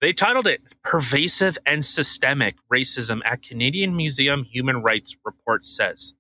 they 0.01 0.13
titled 0.13 0.47
it 0.47 0.75
Pervasive 0.83 1.57
and 1.65 1.83
Systemic 1.85 2.57
Racism 2.73 3.21
at 3.25 3.43
Canadian 3.43 3.97
Museum 3.97 4.45
Human 4.45 4.83
Rights 4.83 5.17
Report 5.25 5.65
says. 5.65 6.13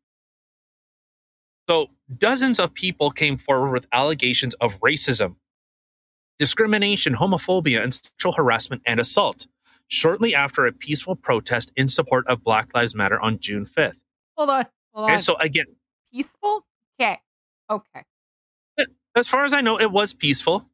So, 1.68 1.88
dozens 2.16 2.58
of 2.58 2.74
people 2.74 3.10
came 3.10 3.36
forward 3.36 3.72
with 3.72 3.86
allegations 3.92 4.54
of 4.54 4.80
racism, 4.80 5.36
discrimination, 6.38 7.16
homophobia, 7.16 7.82
and 7.82 7.92
sexual 7.92 8.32
harassment 8.32 8.82
and 8.86 9.00
assault 9.00 9.46
shortly 9.88 10.34
after 10.34 10.66
a 10.66 10.72
peaceful 10.72 11.14
protest 11.14 11.70
in 11.76 11.88
support 11.88 12.26
of 12.26 12.42
Black 12.42 12.74
Lives 12.74 12.94
Matter 12.94 13.20
on 13.20 13.38
June 13.38 13.66
5th. 13.66 14.00
Hold 14.36 14.50
on. 14.50 14.66
Hold 14.92 15.04
on. 15.06 15.10
Okay, 15.12 15.20
so, 15.22 15.36
again, 15.36 15.66
peaceful? 16.12 16.64
Okay. 17.00 17.18
Okay. 17.70 18.04
As 19.16 19.28
far 19.28 19.44
as 19.44 19.52
I 19.52 19.60
know, 19.60 19.78
it 19.80 19.90
was 19.92 20.12
peaceful. 20.12 20.68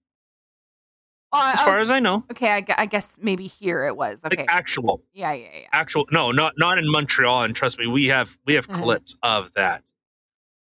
Uh, 1.32 1.52
As 1.54 1.60
far 1.60 1.78
as 1.78 1.90
I 1.92 2.00
know, 2.00 2.24
okay, 2.32 2.50
I, 2.50 2.64
I 2.76 2.86
guess 2.86 3.16
maybe 3.22 3.46
here 3.46 3.84
it 3.86 3.96
was. 3.96 4.20
Okay. 4.24 4.38
like 4.38 4.46
actual, 4.52 5.00
yeah, 5.12 5.32
yeah, 5.32 5.46
yeah. 5.60 5.66
actual. 5.72 6.04
No, 6.10 6.32
not 6.32 6.54
not 6.58 6.76
in 6.76 6.90
Montreal. 6.90 7.44
And 7.44 7.54
trust 7.54 7.78
me, 7.78 7.86
we 7.86 8.06
have 8.06 8.36
we 8.46 8.54
have 8.54 8.66
Mhm. 8.66 8.82
clips 8.82 9.14
of 9.22 9.52
that. 9.54 9.84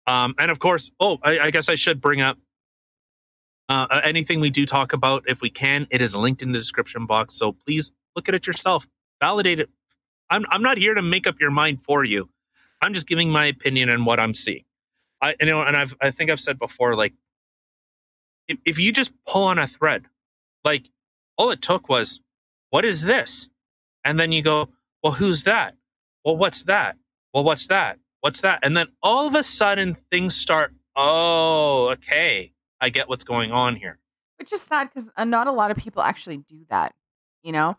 Um, 0.06 0.34
and 0.38 0.50
of 0.50 0.58
course, 0.60 0.90
oh, 0.98 1.18
I, 1.22 1.38
I 1.40 1.50
guess 1.50 1.68
I 1.68 1.74
should 1.74 2.00
bring 2.00 2.22
up 2.22 2.38
uh, 3.68 3.86
uh, 3.90 4.00
anything 4.02 4.40
we 4.40 4.48
do 4.48 4.64
talk 4.64 4.94
about. 4.94 5.24
If 5.26 5.42
we 5.42 5.50
can, 5.50 5.86
it 5.90 6.00
is 6.00 6.14
linked 6.14 6.40
in 6.40 6.52
the 6.52 6.58
description 6.58 7.04
box. 7.04 7.34
So 7.34 7.52
please 7.52 7.92
look 8.14 8.26
at 8.28 8.34
it 8.34 8.46
yourself, 8.46 8.86
validate 9.20 9.60
it. 9.60 9.68
I'm 10.30 10.46
I'm 10.50 10.62
not 10.62 10.78
here 10.78 10.94
to 10.94 11.02
make 11.02 11.26
up 11.26 11.34
your 11.38 11.50
mind 11.50 11.82
for 11.84 12.02
you. 12.02 12.30
I'm 12.82 12.94
just 12.94 13.06
giving 13.06 13.30
my 13.30 13.46
opinion 13.46 13.90
on 13.90 14.04
what 14.04 14.20
I'm 14.20 14.34
seeing. 14.34 14.64
I 15.22 15.34
you 15.40 15.46
know, 15.46 15.62
and 15.62 15.76
I've 15.76 15.94
I 16.00 16.10
think 16.10 16.30
I've 16.30 16.40
said 16.40 16.58
before, 16.58 16.94
like 16.94 17.14
if, 18.48 18.58
if 18.64 18.78
you 18.78 18.92
just 18.92 19.12
pull 19.26 19.44
on 19.44 19.58
a 19.58 19.66
thread, 19.66 20.06
like 20.64 20.90
all 21.36 21.50
it 21.50 21.62
took 21.62 21.88
was, 21.88 22.20
what 22.70 22.84
is 22.84 23.02
this? 23.02 23.48
And 24.04 24.18
then 24.18 24.32
you 24.32 24.42
go, 24.42 24.68
well, 25.02 25.14
who's 25.14 25.44
that? 25.44 25.74
Well, 26.24 26.36
what's 26.36 26.64
that? 26.64 26.96
Well, 27.32 27.44
what's 27.44 27.66
that? 27.68 27.98
What's 28.20 28.40
that? 28.40 28.60
And 28.62 28.76
then 28.76 28.88
all 29.02 29.26
of 29.26 29.34
a 29.34 29.42
sudden 29.42 29.96
things 30.10 30.34
start, 30.34 30.72
oh, 30.94 31.90
okay. 31.92 32.52
I 32.80 32.88
get 32.88 33.08
what's 33.08 33.24
going 33.24 33.52
on 33.52 33.76
here. 33.76 33.98
Which 34.38 34.52
is 34.52 34.62
sad 34.62 34.90
because 34.92 35.08
not 35.18 35.46
a 35.46 35.52
lot 35.52 35.70
of 35.70 35.76
people 35.76 36.02
actually 36.02 36.38
do 36.38 36.66
that, 36.68 36.94
you 37.42 37.52
know? 37.52 37.76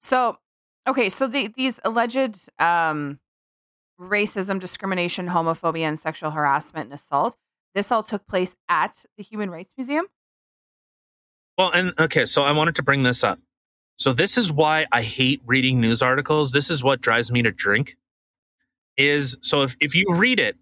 So, 0.00 0.38
okay, 0.88 1.08
so 1.08 1.26
the, 1.26 1.52
these 1.54 1.80
alleged 1.84 2.48
um, 2.58 3.18
racism, 4.00 4.58
discrimination, 4.58 5.28
homophobia, 5.28 5.82
and 5.82 5.98
sexual 5.98 6.30
harassment 6.30 6.86
and 6.86 6.94
assault, 6.94 7.36
this 7.74 7.90
all 7.90 8.02
took 8.02 8.26
place 8.26 8.56
at 8.68 9.04
the 9.16 9.22
Human 9.22 9.50
Rights 9.50 9.72
Museum. 9.76 10.06
Well, 11.56 11.70
and 11.70 11.92
okay, 11.98 12.26
so 12.26 12.42
I 12.42 12.52
wanted 12.52 12.74
to 12.76 12.82
bring 12.82 13.02
this 13.02 13.22
up. 13.22 13.38
So 13.96 14.12
this 14.12 14.36
is 14.36 14.50
why 14.50 14.86
I 14.90 15.02
hate 15.02 15.42
reading 15.46 15.80
news 15.80 16.02
articles. 16.02 16.52
This 16.52 16.70
is 16.70 16.82
what 16.82 17.00
drives 17.00 17.30
me 17.30 17.42
to 17.42 17.52
drink. 17.52 17.96
Is 18.96 19.36
so 19.40 19.62
if, 19.62 19.76
if 19.80 19.94
you 19.94 20.06
read 20.08 20.38
it, 20.40 20.56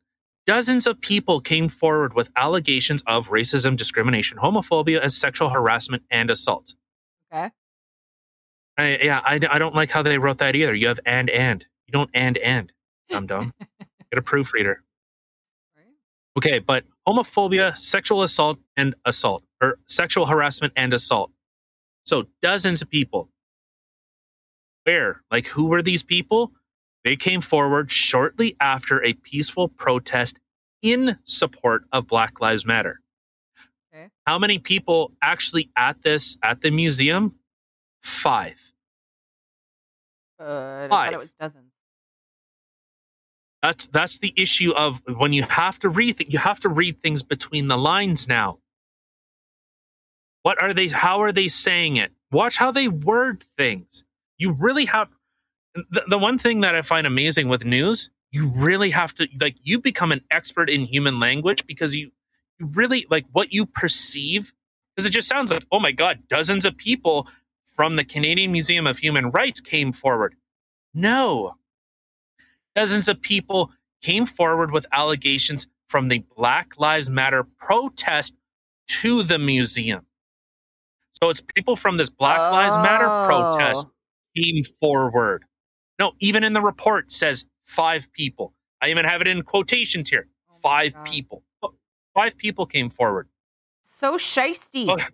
dozens 0.46 0.86
of 0.86 1.00
people 1.00 1.40
came 1.40 1.68
forward 1.68 2.14
with 2.14 2.28
allegations 2.36 3.02
of 3.06 3.28
racism, 3.28 3.76
discrimination, 3.76 4.38
homophobia, 4.38 5.02
and 5.02 5.12
sexual 5.12 5.50
harassment 5.50 6.02
and 6.10 6.30
assault. 6.30 6.74
Okay. 7.32 7.50
I, 8.78 8.98
yeah, 9.02 9.20
I, 9.24 9.40
I 9.50 9.58
don't 9.58 9.74
like 9.74 9.90
how 9.90 10.02
they 10.02 10.18
wrote 10.18 10.38
that 10.38 10.54
either. 10.54 10.74
You 10.74 10.88
have 10.88 11.00
and 11.04 11.30
and. 11.30 11.66
You 11.86 11.92
don't 11.92 12.10
and 12.14 12.36
and. 12.38 12.72
Dumb 13.10 13.26
dumb. 13.26 13.52
Get 13.78 14.18
a 14.18 14.22
proofreader. 14.22 14.82
Okay, 16.38 16.60
but 16.60 16.84
homophobia, 17.06 17.76
sexual 17.76 18.22
assault, 18.22 18.58
and 18.76 18.94
assault, 19.04 19.42
or 19.60 19.78
sexual 19.86 20.26
harassment 20.26 20.72
and 20.76 20.94
assault. 20.94 21.32
So 22.06 22.26
dozens 22.40 22.80
of 22.82 22.88
people. 22.88 23.28
Where? 24.84 25.22
Like, 25.30 25.48
who 25.48 25.66
were 25.66 25.82
these 25.82 26.02
people? 26.02 26.52
They 27.04 27.16
came 27.16 27.40
forward 27.40 27.90
shortly 27.90 28.56
after 28.60 29.02
a 29.04 29.14
peaceful 29.14 29.68
protest 29.68 30.38
in 30.82 31.18
support 31.24 31.84
of 31.92 32.06
Black 32.06 32.40
Lives 32.40 32.64
Matter. 32.64 33.00
Okay. 33.92 34.08
How 34.26 34.38
many 34.38 34.58
people 34.58 35.12
actually 35.22 35.70
at 35.76 36.02
this 36.02 36.36
at 36.42 36.60
the 36.60 36.70
museum? 36.70 37.34
Five. 38.02 38.56
But 40.38 40.46
I 40.46 40.88
thought 40.88 40.90
Five. 40.90 41.12
it 41.12 41.18
was 41.18 41.34
dozens. 41.34 41.69
That's 43.62 43.88
that's 43.88 44.18
the 44.18 44.32
issue 44.36 44.72
of 44.72 45.02
when 45.18 45.32
you 45.32 45.42
have 45.42 45.78
to 45.80 45.88
read 45.88 46.18
th- 46.18 46.32
you 46.32 46.38
have 46.38 46.60
to 46.60 46.68
read 46.68 47.02
things 47.02 47.22
between 47.22 47.68
the 47.68 47.76
lines 47.76 48.26
now. 48.26 48.58
What 50.42 50.62
are 50.62 50.72
they 50.72 50.88
how 50.88 51.20
are 51.22 51.32
they 51.32 51.48
saying 51.48 51.96
it? 51.96 52.12
Watch 52.32 52.56
how 52.56 52.70
they 52.70 52.88
word 52.88 53.44
things. 53.58 54.04
You 54.38 54.52
really 54.52 54.86
have 54.86 55.08
the, 55.74 56.02
the 56.08 56.18
one 56.18 56.38
thing 56.38 56.60
that 56.62 56.74
I 56.74 56.82
find 56.82 57.06
amazing 57.06 57.48
with 57.48 57.64
news, 57.64 58.10
you 58.30 58.48
really 58.48 58.90
have 58.90 59.14
to 59.16 59.28
like 59.40 59.56
you 59.62 59.78
become 59.78 60.12
an 60.12 60.22
expert 60.30 60.70
in 60.70 60.86
human 60.86 61.20
language 61.20 61.66
because 61.66 61.94
you 61.94 62.12
you 62.58 62.66
really 62.66 63.06
like 63.10 63.26
what 63.32 63.52
you 63.52 63.66
perceive 63.66 64.54
because 64.94 65.06
it 65.06 65.10
just 65.10 65.28
sounds 65.28 65.50
like, 65.50 65.66
"Oh 65.70 65.80
my 65.80 65.92
god, 65.92 66.20
dozens 66.28 66.64
of 66.64 66.76
people 66.76 67.28
from 67.76 67.96
the 67.96 68.04
Canadian 68.04 68.52
Museum 68.52 68.86
of 68.86 68.98
Human 68.98 69.30
Rights 69.30 69.60
came 69.60 69.92
forward." 69.92 70.36
No, 70.94 71.56
dozens 72.74 73.08
of 73.08 73.20
people 73.20 73.70
came 74.02 74.26
forward 74.26 74.70
with 74.70 74.86
allegations 74.92 75.66
from 75.88 76.08
the 76.08 76.24
Black 76.36 76.78
Lives 76.78 77.10
Matter 77.10 77.44
protest 77.44 78.34
to 78.88 79.22
the 79.22 79.38
museum. 79.38 80.06
So 81.22 81.28
it's 81.28 81.42
people 81.54 81.76
from 81.76 81.96
this 81.96 82.08
Black 82.10 82.38
Lives 82.38 82.74
Matter 82.76 83.06
oh. 83.06 83.26
protest 83.26 83.86
Oh. 83.88 83.92
came 84.42 84.64
forward. 84.80 85.44
No, 85.98 86.12
even 86.20 86.44
in 86.44 86.52
the 86.54 86.62
report 86.62 87.12
says 87.12 87.44
five 87.66 88.10
people. 88.12 88.54
I 88.80 88.88
even 88.88 89.04
have 89.04 89.20
it 89.20 89.28
in 89.28 89.42
quotations 89.42 90.08
here. 90.08 90.28
Oh 90.50 90.54
Five 90.62 90.94
God. 90.94 91.06
people. 91.06 91.42
Five 92.14 92.36
people 92.38 92.66
came 92.66 92.88
forward. 92.90 93.28
So 93.82 94.16
shisty. 94.16 94.88
Okay. 94.88 95.04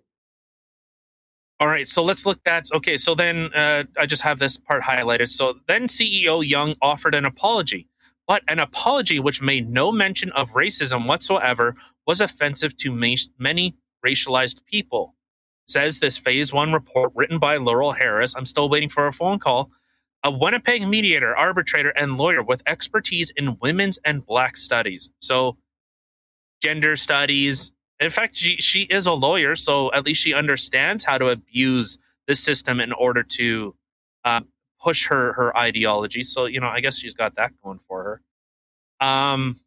All 1.59 1.69
right, 1.69 1.89
so 1.89 2.03
let's 2.05 2.27
look 2.27 2.41
at 2.47 2.67
okay. 2.75 2.99
So 2.99 3.15
then 3.15 3.51
uh, 3.55 3.85
I 3.99 4.05
just 4.05 4.23
have 4.23 4.39
this 4.39 4.59
part 4.59 4.83
highlighted. 4.83 5.31
So 5.31 5.55
then 5.67 5.87
CEO 5.89 6.47
Young 6.47 6.75
offered 6.83 7.15
an 7.15 7.25
apology, 7.25 7.89
but 8.29 8.43
an 8.49 8.59
apology 8.59 9.19
which 9.21 9.41
made 9.41 9.71
no 9.71 9.91
mention 9.91 10.31
of 10.33 10.53
racism 10.53 11.07
whatsoever 11.07 11.75
was 12.07 12.21
offensive 12.21 12.77
to 12.79 12.93
ma- 12.93 13.15
many 13.39 13.75
racialized 14.07 14.67
people. 14.67 15.15
Says 15.67 15.99
this 15.99 16.19
Phase 16.19 16.53
One 16.53 16.73
report 16.75 17.13
written 17.15 17.39
by 17.39 17.57
Laurelle 17.57 17.97
Harris. 17.97 18.35
I'm 18.37 18.47
still 18.47 18.69
waiting 18.69 18.91
for 18.91 19.07
a 19.07 19.13
phone 19.13 19.39
call. 19.39 19.71
A 20.23 20.31
Winnipeg 20.31 20.87
mediator, 20.87 21.35
arbitrator, 21.35 21.91
and 21.91 22.19
lawyer 22.19 22.43
with 22.43 22.63
expertise 22.67 23.33
in 23.35 23.57
women's 23.63 23.99
and 24.05 24.27
Black 24.27 24.57
studies. 24.59 25.09
So, 25.21 25.57
gender 26.63 26.97
studies, 26.97 27.73
in 27.99 28.11
fact, 28.11 28.37
she, 28.37 28.57
she 28.57 28.83
is 28.83 29.07
a 29.07 29.13
lawyer, 29.13 29.57
so 29.57 29.93
at 29.93 30.05
least 30.05 30.21
she 30.23 30.35
understands 30.35 31.05
how 31.05 31.19
to 31.19 31.29
abuse 31.29 31.99
the 32.27 32.35
system 32.35 32.81
in 32.81 32.93
order 32.93 33.23
to 33.23 33.75
uh, 34.25 34.41
push 34.83 35.07
her 35.07 35.33
her 35.35 35.57
ideology. 35.57 36.23
So 36.23 36.47
you 36.47 36.61
know, 36.61 36.69
I 36.69 36.81
guess 36.81 36.99
she's 36.99 37.15
got 37.15 37.37
that 37.37 37.53
going 37.63 37.81
for 37.89 38.21
her. 39.01 39.07
Um, 39.07 39.61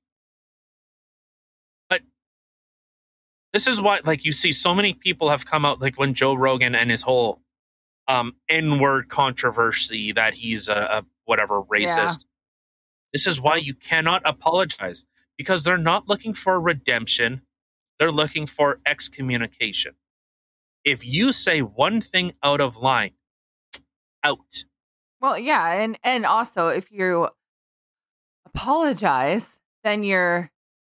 but 1.89 2.01
this 3.53 3.65
is 3.67 3.81
why, 3.81 3.99
like, 4.03 4.25
you 4.25 4.31
see, 4.31 4.51
so 4.51 4.75
many 4.75 4.93
people 4.93 5.29
have 5.29 5.45
come 5.45 5.65
out, 5.65 5.81
like 5.81 5.97
when 5.97 6.13
Joe 6.13 6.33
Rogan 6.35 6.75
and 6.75 6.91
his 6.91 7.03
whole 7.03 7.41
um 8.07 8.35
N 8.49 8.79
word 8.79 9.09
controversy 9.09 10.11
that 10.11 10.35
he's 10.35 10.67
a, 10.67 10.73
a 10.73 11.05
whatever 11.25 11.61
racist. 11.63 11.85
Yeah. 11.85 12.13
This 13.13 13.25
is 13.25 13.41
why 13.41 13.55
you 13.55 13.73
cannot 13.73 14.21
apologize 14.25 15.05
because 15.37 15.63
they're 15.63 15.77
not 15.77 16.07
looking 16.07 16.33
for 16.33 16.59
redemption 16.59 17.41
they're 17.99 18.11
looking 18.11 18.47
for 18.47 18.79
excommunication. 18.85 19.95
If 20.85 21.05
you 21.05 21.31
say 21.31 21.61
one 21.61 22.01
thing 22.01 22.33
out 22.41 22.61
of 22.61 22.77
line, 22.77 23.11
out. 24.23 24.63
Well, 25.21 25.37
yeah, 25.37 25.73
and 25.73 25.99
and 26.03 26.25
also 26.25 26.69
if 26.69 26.91
you 26.91 27.29
apologize, 28.45 29.59
then 29.83 30.03
you're 30.03 30.51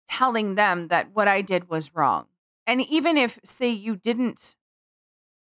telling 0.08 0.54
them 0.54 0.88
that 0.88 1.10
what 1.12 1.28
I 1.28 1.42
did 1.42 1.68
was 1.68 1.94
wrong. 1.94 2.26
And 2.66 2.80
even 2.80 3.16
if 3.16 3.40
say 3.44 3.70
you 3.70 3.96
didn't 3.96 4.56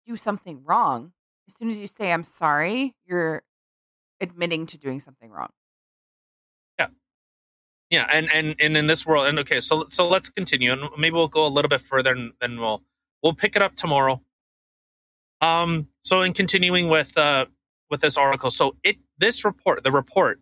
do 0.05 0.15
something 0.15 0.63
wrong, 0.63 1.13
as 1.47 1.55
soon 1.57 1.69
as 1.69 1.79
you 1.79 1.87
say 1.87 2.11
I'm 2.11 2.23
sorry, 2.23 2.95
you're 3.05 3.41
admitting 4.21 4.67
to 4.67 4.77
doing 4.77 4.99
something 4.99 5.31
wrong. 5.31 5.49
Yeah, 7.89 8.07
and 8.11 8.31
and 8.33 8.55
and 8.59 8.75
in 8.75 8.87
this 8.87 9.05
world, 9.05 9.27
and 9.27 9.39
okay, 9.39 9.61
so 9.61 9.85
so 9.89 10.07
let's 10.07 10.29
continue, 10.29 10.73
and 10.73 10.81
maybe 10.97 11.13
we'll 11.13 11.29
go 11.29 11.45
a 11.45 11.47
little 11.47 11.69
bit 11.69 11.81
further, 11.81 12.11
and 12.11 12.33
then 12.41 12.59
we'll 12.59 12.83
we'll 13.23 13.33
pick 13.33 13.55
it 13.55 13.61
up 13.61 13.75
tomorrow. 13.75 14.21
Um, 15.39 15.87
so 16.03 16.21
in 16.21 16.33
continuing 16.33 16.89
with 16.89 17.17
uh 17.17 17.45
with 17.89 18.01
this 18.01 18.17
article, 18.17 18.51
so 18.51 18.75
it 18.83 18.97
this 19.17 19.45
report, 19.45 19.83
the 19.83 19.91
report, 19.91 20.41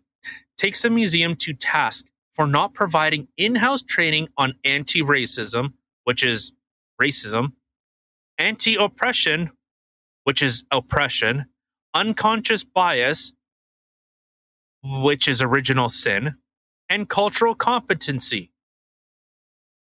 takes 0.57 0.81
the 0.81 0.89
museum 0.89 1.35
to 1.35 1.53
task 1.53 2.05
for 2.33 2.47
not 2.47 2.73
providing 2.73 3.27
in-house 3.37 3.81
training 3.81 4.27
on 4.37 4.55
anti-racism, 4.65 5.73
which 6.03 6.23
is 6.23 6.51
racism, 7.01 7.53
anti-oppression, 8.37 9.51
which 10.23 10.41
is 10.41 10.63
oppression, 10.71 11.45
unconscious 11.93 12.63
bias, 12.63 13.31
which 14.83 15.27
is 15.27 15.41
original 15.41 15.87
sin, 15.89 16.35
and 16.89 17.09
cultural 17.09 17.55
competency. 17.55 18.51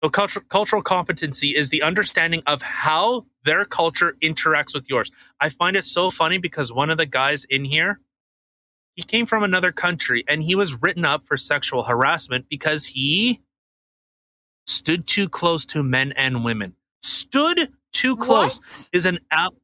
So, 0.03 0.11
cultural, 0.11 0.45
cultural 0.49 0.83
competency 0.83 1.57
is 1.57 1.71
the 1.71 1.83
understanding 1.83 2.43
of 2.47 2.63
how 2.63 3.27
their 3.45 3.65
culture 3.65 4.17
interacts 4.23 4.75
with 4.75 4.85
yours. 4.89 5.11
I 5.41 5.49
find 5.49 5.77
it 5.77 5.85
so 5.85 6.11
funny 6.11 6.39
because 6.39 6.73
one 6.73 6.91
of 6.91 6.99
the 6.99 7.07
guys 7.07 7.45
in 7.49 7.65
here, 7.65 8.01
he 8.95 9.03
came 9.03 9.27
from 9.27 9.43
another 9.43 9.73
country 9.73 10.25
and 10.29 10.43
he 10.43 10.55
was 10.55 10.81
written 10.83 11.05
up 11.05 11.27
for 11.27 11.37
sexual 11.37 11.85
harassment 11.85 12.47
because 12.51 12.87
he 12.87 13.41
stood 14.67 15.07
too 15.07 15.29
close 15.29 15.65
to 15.67 15.83
men 15.83 16.13
and 16.13 16.45
women. 16.45 16.75
stood 17.03 17.69
too 17.93 18.17
close 18.17 18.59
What? 18.59 18.89
is 18.93 19.07
an 19.07 19.19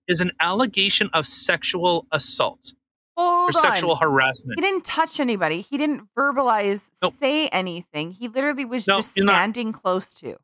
is 0.07 0.21
an 0.21 0.31
allegation 0.41 1.11
of 1.13 1.27
sexual 1.27 2.07
assault 2.13 2.75
Hold 3.21 3.55
or 3.55 3.59
on. 3.59 3.63
sexual 3.63 3.97
harassment. 3.97 4.59
He 4.59 4.63
didn't 4.63 4.85
touch 4.85 5.21
anybody. 5.21 5.61
He 5.61 5.77
didn't 5.79 6.09
verbalize, 6.17 6.91
Nope. 7.03 7.15
say 7.15 7.49
anything. 7.49 8.13
He 8.13 8.29
literally 8.29 8.65
was 8.65 8.87
No, 8.87 8.97
just 8.97 9.15
he's 9.15 9.25
not. 9.25 9.33
standing 9.35 9.73
close 9.73 10.15
to. 10.15 10.37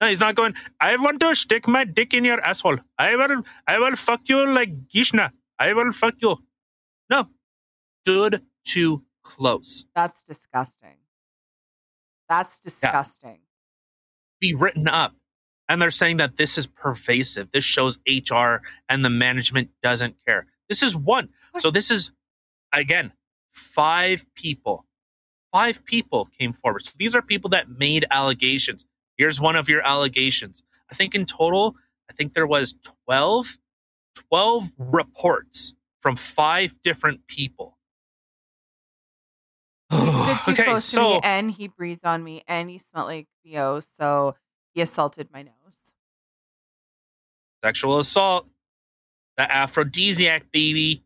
No, 0.00 0.08
he's 0.08 0.20
not 0.20 0.34
going. 0.34 0.54
I 0.80 0.96
want 0.96 1.20
to 1.20 1.34
stick 1.34 1.66
my 1.66 1.84
dick 1.84 2.12
in 2.12 2.24
your 2.24 2.40
asshole. 2.46 2.78
I 2.98 3.16
will. 3.16 3.42
I 3.66 3.78
will 3.78 3.96
fuck 3.96 4.20
you 4.26 4.46
like 4.46 4.88
Gishna. 4.88 5.30
I 5.58 5.72
will 5.72 5.90
fuck 5.92 6.14
you. 6.20 6.36
No, 7.10 7.28
stood 8.04 8.42
too 8.64 9.04
close. 9.24 9.86
That's 9.94 10.22
disgusting. 10.24 10.98
That's 12.28 12.58
disgusting. 12.60 13.38
Be 14.40 14.52
written 14.54 14.86
up, 14.88 15.14
and 15.68 15.80
they're 15.80 15.90
saying 15.90 16.18
that 16.18 16.36
this 16.36 16.58
is 16.58 16.66
pervasive. 16.66 17.50
This 17.52 17.64
shows 17.64 17.98
HR 18.06 18.60
and 18.88 19.04
the 19.04 19.10
management 19.10 19.70
doesn't 19.82 20.16
care. 20.26 20.46
This 20.68 20.82
is 20.82 20.94
one. 20.96 21.30
So 21.58 21.70
this 21.70 21.90
is 21.90 22.10
again 22.72 23.12
five 23.52 24.26
people. 24.34 24.84
Five 25.52 25.84
people 25.84 26.28
came 26.38 26.52
forward. 26.52 26.84
So 26.84 26.92
these 26.98 27.14
are 27.14 27.22
people 27.22 27.50
that 27.50 27.70
made 27.70 28.04
allegations. 28.10 28.84
Here's 29.16 29.40
one 29.40 29.56
of 29.56 29.68
your 29.68 29.80
allegations. 29.86 30.62
I 30.90 30.94
think 30.94 31.14
in 31.14 31.24
total, 31.24 31.76
I 32.10 32.12
think 32.12 32.34
there 32.34 32.46
was 32.46 32.74
12, 33.06 33.58
12 34.28 34.72
reports 34.76 35.72
from 36.02 36.16
five 36.16 36.76
different 36.82 37.26
people. 37.26 37.78
He 39.90 39.96
stood 40.10 40.38
too 40.44 40.50
okay, 40.52 40.64
close 40.64 40.90
to 40.90 40.94
so 40.96 41.02
me, 41.14 41.20
and 41.22 41.50
he 41.50 41.68
breathed 41.68 42.04
on 42.04 42.22
me, 42.22 42.42
and 42.46 42.68
he 42.68 42.78
smelled 42.78 43.06
like 43.06 43.28
bo. 43.44 43.80
So 43.80 44.36
he 44.74 44.82
assaulted 44.82 45.28
my 45.32 45.42
nose. 45.42 45.52
sexual 47.64 47.98
assault, 47.98 48.46
the 49.36 49.52
aphrodisiac 49.54 50.52
baby. 50.52 51.02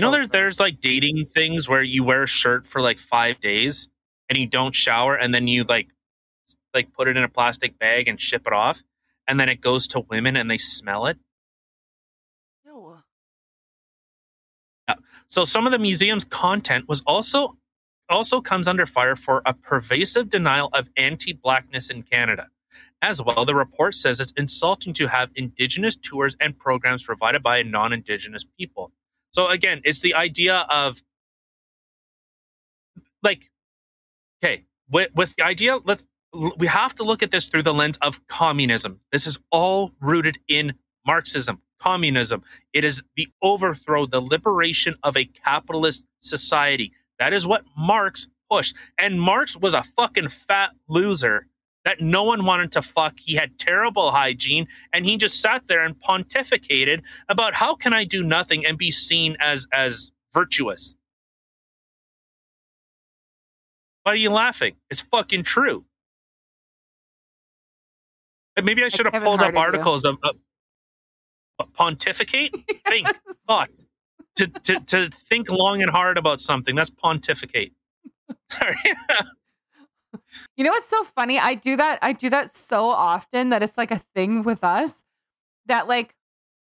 You 0.00 0.06
know, 0.06 0.12
there's 0.12 0.30
there's 0.30 0.58
like 0.58 0.80
dating 0.80 1.26
things 1.26 1.68
where 1.68 1.82
you 1.82 2.02
wear 2.02 2.22
a 2.22 2.26
shirt 2.26 2.66
for 2.66 2.80
like 2.80 2.98
five 2.98 3.38
days 3.38 3.86
and 4.30 4.38
you 4.38 4.46
don't 4.46 4.74
shower, 4.74 5.14
and 5.14 5.34
then 5.34 5.46
you 5.46 5.62
like 5.62 5.88
like 6.72 6.90
put 6.94 7.06
it 7.06 7.18
in 7.18 7.22
a 7.22 7.28
plastic 7.28 7.78
bag 7.78 8.08
and 8.08 8.18
ship 8.18 8.46
it 8.46 8.52
off, 8.54 8.80
and 9.28 9.38
then 9.38 9.50
it 9.50 9.60
goes 9.60 9.86
to 9.88 10.00
women 10.00 10.36
and 10.36 10.50
they 10.50 10.56
smell 10.56 11.04
it. 11.04 11.18
Ew. 12.64 12.96
So 15.28 15.44
some 15.44 15.66
of 15.66 15.70
the 15.70 15.78
museum's 15.78 16.24
content 16.24 16.88
was 16.88 17.02
also 17.06 17.58
also 18.08 18.40
comes 18.40 18.66
under 18.66 18.86
fire 18.86 19.16
for 19.16 19.42
a 19.44 19.52
pervasive 19.52 20.30
denial 20.30 20.70
of 20.72 20.88
anti-blackness 20.96 21.90
in 21.90 22.04
Canada. 22.04 22.48
As 23.02 23.20
well, 23.20 23.44
the 23.44 23.54
report 23.54 23.94
says 23.94 24.18
it's 24.18 24.32
insulting 24.34 24.94
to 24.94 25.08
have 25.08 25.28
indigenous 25.34 25.94
tours 25.94 26.38
and 26.40 26.58
programs 26.58 27.02
provided 27.02 27.42
by 27.42 27.62
non-indigenous 27.62 28.46
people. 28.58 28.92
So 29.32 29.48
again, 29.48 29.80
it's 29.84 30.00
the 30.00 30.14
idea 30.14 30.66
of 30.70 31.02
like 33.22 33.50
okay, 34.42 34.64
with, 34.90 35.14
with 35.14 35.34
the 35.36 35.44
idea 35.44 35.78
let's 35.84 36.06
we 36.58 36.66
have 36.66 36.94
to 36.96 37.02
look 37.02 37.22
at 37.22 37.30
this 37.30 37.48
through 37.48 37.64
the 37.64 37.74
lens 37.74 37.98
of 38.02 38.26
communism. 38.28 39.00
This 39.12 39.26
is 39.26 39.38
all 39.50 39.92
rooted 40.00 40.38
in 40.48 40.74
Marxism, 41.06 41.60
communism. 41.80 42.42
It 42.72 42.84
is 42.84 43.02
the 43.16 43.28
overthrow, 43.42 44.06
the 44.06 44.20
liberation 44.20 44.94
of 45.02 45.16
a 45.16 45.24
capitalist 45.24 46.06
society. 46.20 46.92
That 47.18 47.32
is 47.32 47.46
what 47.46 47.64
Marx 47.76 48.28
pushed. 48.50 48.74
And 48.98 49.20
Marx 49.20 49.56
was 49.56 49.74
a 49.74 49.84
fucking 49.96 50.28
fat 50.28 50.70
loser 50.88 51.46
that 51.84 52.00
no 52.00 52.22
one 52.24 52.44
wanted 52.44 52.72
to 52.72 52.82
fuck. 52.82 53.14
He 53.18 53.34
had 53.34 53.58
terrible 53.58 54.10
hygiene 54.12 54.66
and 54.92 55.06
he 55.06 55.16
just 55.16 55.40
sat 55.40 55.64
there 55.68 55.82
and 55.82 55.96
pontificated 56.00 57.02
about 57.28 57.54
how 57.54 57.74
can 57.74 57.94
I 57.94 58.04
do 58.04 58.22
nothing 58.22 58.66
and 58.66 58.76
be 58.78 58.90
seen 58.90 59.36
as 59.40 59.66
as 59.72 60.10
virtuous. 60.34 60.94
Why 64.04 64.12
are 64.12 64.16
you 64.16 64.30
laughing? 64.30 64.76
It's 64.90 65.02
fucking 65.02 65.44
true. 65.44 65.84
And 68.56 68.66
Maybe 68.66 68.84
I 68.84 68.88
should 68.88 69.06
have 69.06 69.22
pulled 69.22 69.40
up 69.42 69.48
of 69.48 69.54
you. 69.54 69.60
articles 69.60 70.04
of, 70.04 70.16
of 70.22 70.36
pontificate. 71.74 72.54
Think 72.88 73.08
thought 73.46 73.70
to, 74.36 74.46
to 74.48 74.80
to 74.80 75.10
think 75.28 75.50
long 75.50 75.82
and 75.82 75.90
hard 75.90 76.18
about 76.18 76.40
something. 76.40 76.74
That's 76.74 76.90
pontificate. 76.90 77.72
Sorry. 78.50 78.76
You 80.56 80.64
know 80.64 80.70
what's 80.70 80.88
so 80.88 81.04
funny? 81.04 81.38
I 81.38 81.54
do 81.54 81.76
that. 81.76 81.98
I 82.02 82.12
do 82.12 82.30
that 82.30 82.54
so 82.54 82.86
often 82.88 83.50
that 83.50 83.62
it's 83.62 83.78
like 83.78 83.90
a 83.90 84.00
thing 84.14 84.42
with 84.42 84.64
us. 84.64 85.04
That 85.66 85.88
like 85.88 86.14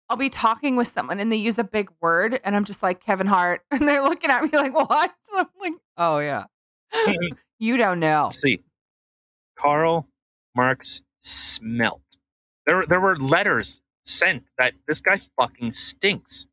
I'll 0.08 0.16
be 0.16 0.30
talking 0.30 0.76
with 0.76 0.88
someone 0.88 1.20
and 1.20 1.30
they 1.30 1.36
use 1.36 1.58
a 1.58 1.64
big 1.64 1.90
word, 2.00 2.40
and 2.44 2.56
I'm 2.56 2.64
just 2.64 2.82
like 2.82 3.00
Kevin 3.00 3.26
Hart, 3.26 3.62
and 3.70 3.86
they're 3.86 4.02
looking 4.02 4.30
at 4.30 4.42
me 4.42 4.50
like, 4.52 4.74
"What?" 4.74 4.88
I'm 5.34 5.46
like, 5.60 5.72
"Oh 5.96 6.18
yeah, 6.18 6.44
you 7.58 7.76
don't 7.76 8.00
know." 8.00 8.24
Let's 8.24 8.40
see. 8.40 8.62
Karl 9.56 10.08
Marx 10.54 11.02
smelt. 11.20 12.02
There 12.66 12.84
there 12.86 13.00
were 13.00 13.16
letters 13.16 13.80
sent 14.04 14.44
that 14.58 14.74
this 14.86 15.00
guy 15.00 15.20
fucking 15.38 15.72
stinks. 15.72 16.46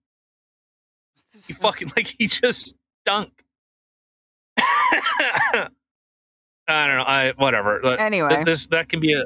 He 1.45 1.53
fucking 1.53 1.91
like 1.95 2.13
he 2.17 2.27
just 2.27 2.75
stunk. 3.03 3.43
I 6.67 6.87
don't 6.87 6.97
know. 6.97 7.03
I 7.03 7.33
whatever. 7.37 7.85
Anyway, 7.99 8.29
This, 8.29 8.43
this 8.45 8.67
that 8.67 8.89
can 8.89 8.99
be 8.99 9.13
a. 9.13 9.23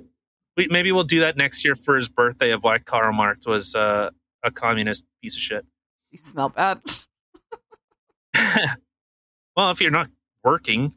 We, 0.58 0.68
maybe 0.70 0.92
we'll 0.92 1.04
do 1.06 1.22
that 1.22 1.38
next 1.38 1.64
year 1.64 1.76
for 1.76 1.96
his 1.96 2.10
birthday 2.10 2.52
of 2.52 2.62
why 2.64 2.78
Karl 2.78 3.14
Marx 3.14 3.48
was 3.48 3.74
uh, 3.74 4.10
a 4.44 4.52
communist 4.52 5.04
piece 5.22 5.36
of 5.36 5.42
shit. 5.42 5.66
you 6.12 6.18
smell 6.18 6.50
bad. 6.50 6.82
well, 9.56 9.72
if 9.72 9.82
you're 9.82 9.92
not 9.92 10.10
working, 10.44 10.94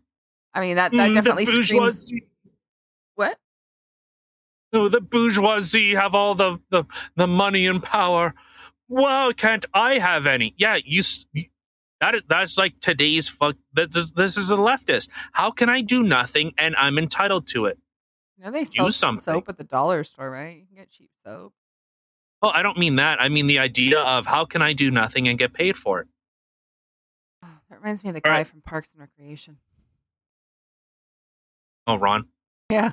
I 0.53 0.61
mean 0.61 0.77
that 0.77 0.93
that 0.93 1.11
Mm, 1.11 1.15
definitely 1.15 1.47
screams. 1.47 2.11
What? 3.15 3.39
oh, 4.73 4.89
the 4.89 5.01
bourgeoisie 5.01 5.95
have 5.95 6.15
all 6.15 6.35
the, 6.35 6.59
the 6.71 6.85
the 7.17 7.27
money 7.29 7.67
and 7.67 7.83
power. 7.83 8.35
Well, 8.89 9.33
can't 9.33 9.65
I 9.73 9.99
have 9.99 10.27
any? 10.27 10.55
Yeah, 10.59 10.79
you. 10.85 11.03
That 12.01 12.15
is, 12.17 12.23
that's 12.29 12.59
like 12.59 12.81
today's 12.81 13.29
fuck. 13.29 13.57
This, 13.73 13.95
is- 13.97 14.13
this 14.13 14.37
is 14.37 14.51
a 14.51 14.57
leftist. 14.57 15.09
How 15.33 15.51
can 15.51 15.69
I 15.69 15.81
do 15.81 16.03
nothing 16.03 16.53
and 16.59 16.75
I'm 16.77 16.99
entitled 16.99 17.47
to 17.49 17.67
it? 17.67 17.79
You 18.37 18.45
know 18.45 18.51
they 18.51 18.65
sell 18.65 18.91
soap 18.91 19.49
at 19.49 19.57
the 19.59 19.65
dollar 19.65 20.03
store, 20.05 20.31
right? 20.31 20.57
You 20.59 20.67
can 20.67 20.77
get 20.77 20.91
cheap 20.91 21.11
soap. 21.25 21.55
Well, 22.43 22.53
I 22.55 22.63
don't 22.63 22.77
mean 22.77 22.97
that. 22.97 23.23
I 23.23 23.29
mean 23.29 23.47
the 23.47 23.59
idea 23.61 24.01
of 24.01 24.27
how 24.27 24.45
can 24.45 24.61
I 24.61 24.73
do 24.73 24.91
nothing 24.91 25.29
and 25.29 25.39
get 25.39 25.53
paid 25.55 25.77
for 25.79 26.01
it. 26.01 26.09
Oh, 27.43 27.49
that 27.71 27.79
reminds 27.81 28.03
me 28.05 28.11
of 28.11 28.15
the 28.15 28.25
All 28.25 28.31
guy 28.33 28.39
right. 28.39 28.47
from 28.47 28.61
Parks 28.61 28.91
and 28.93 29.01
Recreation. 29.01 29.59
Oh, 31.87 31.97
Ron. 31.97 32.27
Yeah. 32.71 32.93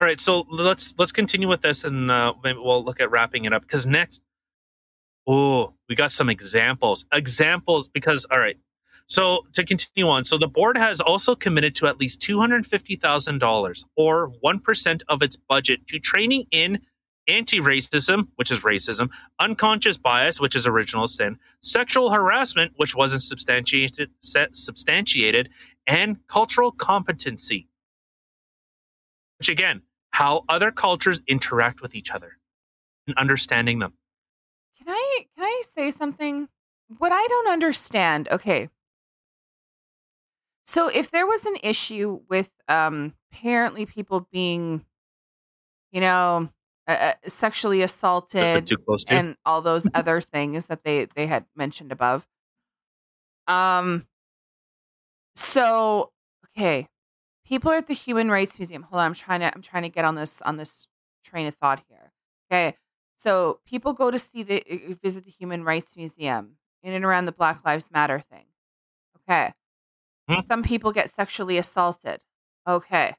All 0.00 0.08
right, 0.08 0.20
so 0.20 0.44
let's 0.50 0.94
let's 0.98 1.12
continue 1.12 1.48
with 1.48 1.60
this, 1.62 1.84
and 1.84 2.10
uh, 2.10 2.34
maybe 2.42 2.58
we'll 2.58 2.84
look 2.84 3.00
at 3.00 3.10
wrapping 3.10 3.44
it 3.44 3.52
up. 3.52 3.62
Because 3.62 3.86
next, 3.86 4.20
oh, 5.26 5.74
we 5.88 5.94
got 5.96 6.12
some 6.12 6.30
examples. 6.30 7.06
Examples, 7.12 7.88
because 7.88 8.26
all 8.32 8.40
right. 8.40 8.58
So 9.08 9.46
to 9.54 9.64
continue 9.64 10.08
on, 10.08 10.24
so 10.24 10.38
the 10.38 10.48
board 10.48 10.78
has 10.78 11.00
also 11.00 11.34
committed 11.34 11.74
to 11.76 11.86
at 11.86 12.00
least 12.00 12.20
two 12.22 12.40
hundred 12.40 12.66
fifty 12.66 12.96
thousand 12.96 13.38
dollars, 13.40 13.84
or 13.96 14.32
one 14.40 14.60
percent 14.60 15.02
of 15.08 15.22
its 15.22 15.36
budget, 15.36 15.86
to 15.88 15.98
training 16.00 16.46
in 16.52 16.80
anti-racism, 17.28 18.28
which 18.36 18.50
is 18.50 18.60
racism, 18.60 19.10
unconscious 19.40 19.96
bias, 19.98 20.40
which 20.40 20.56
is 20.56 20.66
original 20.66 21.06
sin, 21.06 21.38
sexual 21.62 22.10
harassment, 22.10 22.72
which 22.76 22.94
wasn't 22.94 23.22
substantiated, 23.22 24.10
substantiated, 24.52 25.50
and 25.86 26.18
cultural 26.28 26.72
competency 26.72 27.66
which 29.38 29.50
again, 29.50 29.82
how 30.12 30.44
other 30.48 30.70
cultures 30.70 31.20
interact 31.28 31.82
with 31.82 31.94
each 31.94 32.10
other 32.10 32.38
and 33.06 33.16
understanding 33.18 33.78
them. 33.80 33.94
Can 35.14 35.20
I 35.20 35.26
can 35.36 35.44
I 35.44 35.62
say 35.74 35.90
something? 35.90 36.48
What 36.98 37.12
I 37.12 37.26
don't 37.26 37.48
understand. 37.48 38.28
Okay. 38.30 38.68
So 40.66 40.88
if 40.88 41.10
there 41.10 41.26
was 41.26 41.44
an 41.46 41.56
issue 41.62 42.20
with 42.28 42.52
um 42.68 43.14
apparently 43.32 43.86
people 43.86 44.28
being 44.32 44.84
you 45.92 46.00
know 46.00 46.48
uh, 46.86 46.90
uh, 46.92 47.12
sexually 47.26 47.82
assaulted 47.82 48.66
too 48.66 48.76
close 48.78 49.04
to? 49.04 49.14
and 49.14 49.36
all 49.44 49.62
those 49.62 49.86
other 49.94 50.20
things 50.20 50.66
that 50.66 50.84
they 50.84 51.06
they 51.14 51.26
had 51.26 51.46
mentioned 51.54 51.92
above. 51.92 52.26
Um 53.46 54.06
so 55.36 56.12
okay, 56.56 56.88
people 57.44 57.70
are 57.72 57.76
at 57.76 57.86
the 57.86 57.94
Human 57.94 58.30
Rights 58.30 58.58
Museum. 58.58 58.82
Hold 58.84 59.00
on, 59.00 59.06
I'm 59.06 59.14
trying 59.14 59.40
to 59.40 59.54
I'm 59.54 59.62
trying 59.62 59.82
to 59.84 59.88
get 59.88 60.04
on 60.04 60.14
this 60.14 60.40
on 60.42 60.56
this 60.56 60.88
train 61.24 61.46
of 61.46 61.54
thought 61.54 61.82
here. 61.88 62.12
Okay. 62.50 62.76
So 63.24 63.60
people 63.64 63.94
go 63.94 64.10
to 64.10 64.18
see 64.18 64.42
the 64.42 64.62
visit 65.02 65.24
the 65.24 65.30
Human 65.30 65.64
Rights 65.64 65.96
Museum 65.96 66.58
in 66.82 66.92
and 66.92 67.04
around 67.04 67.24
the 67.24 67.32
Black 67.32 67.64
Lives 67.64 67.90
Matter 67.90 68.20
thing. 68.20 68.44
Okay. 69.28 69.54
Hmm. 70.28 70.40
Some 70.46 70.62
people 70.62 70.92
get 70.92 71.10
sexually 71.10 71.56
assaulted. 71.58 72.22
Okay. 72.66 73.16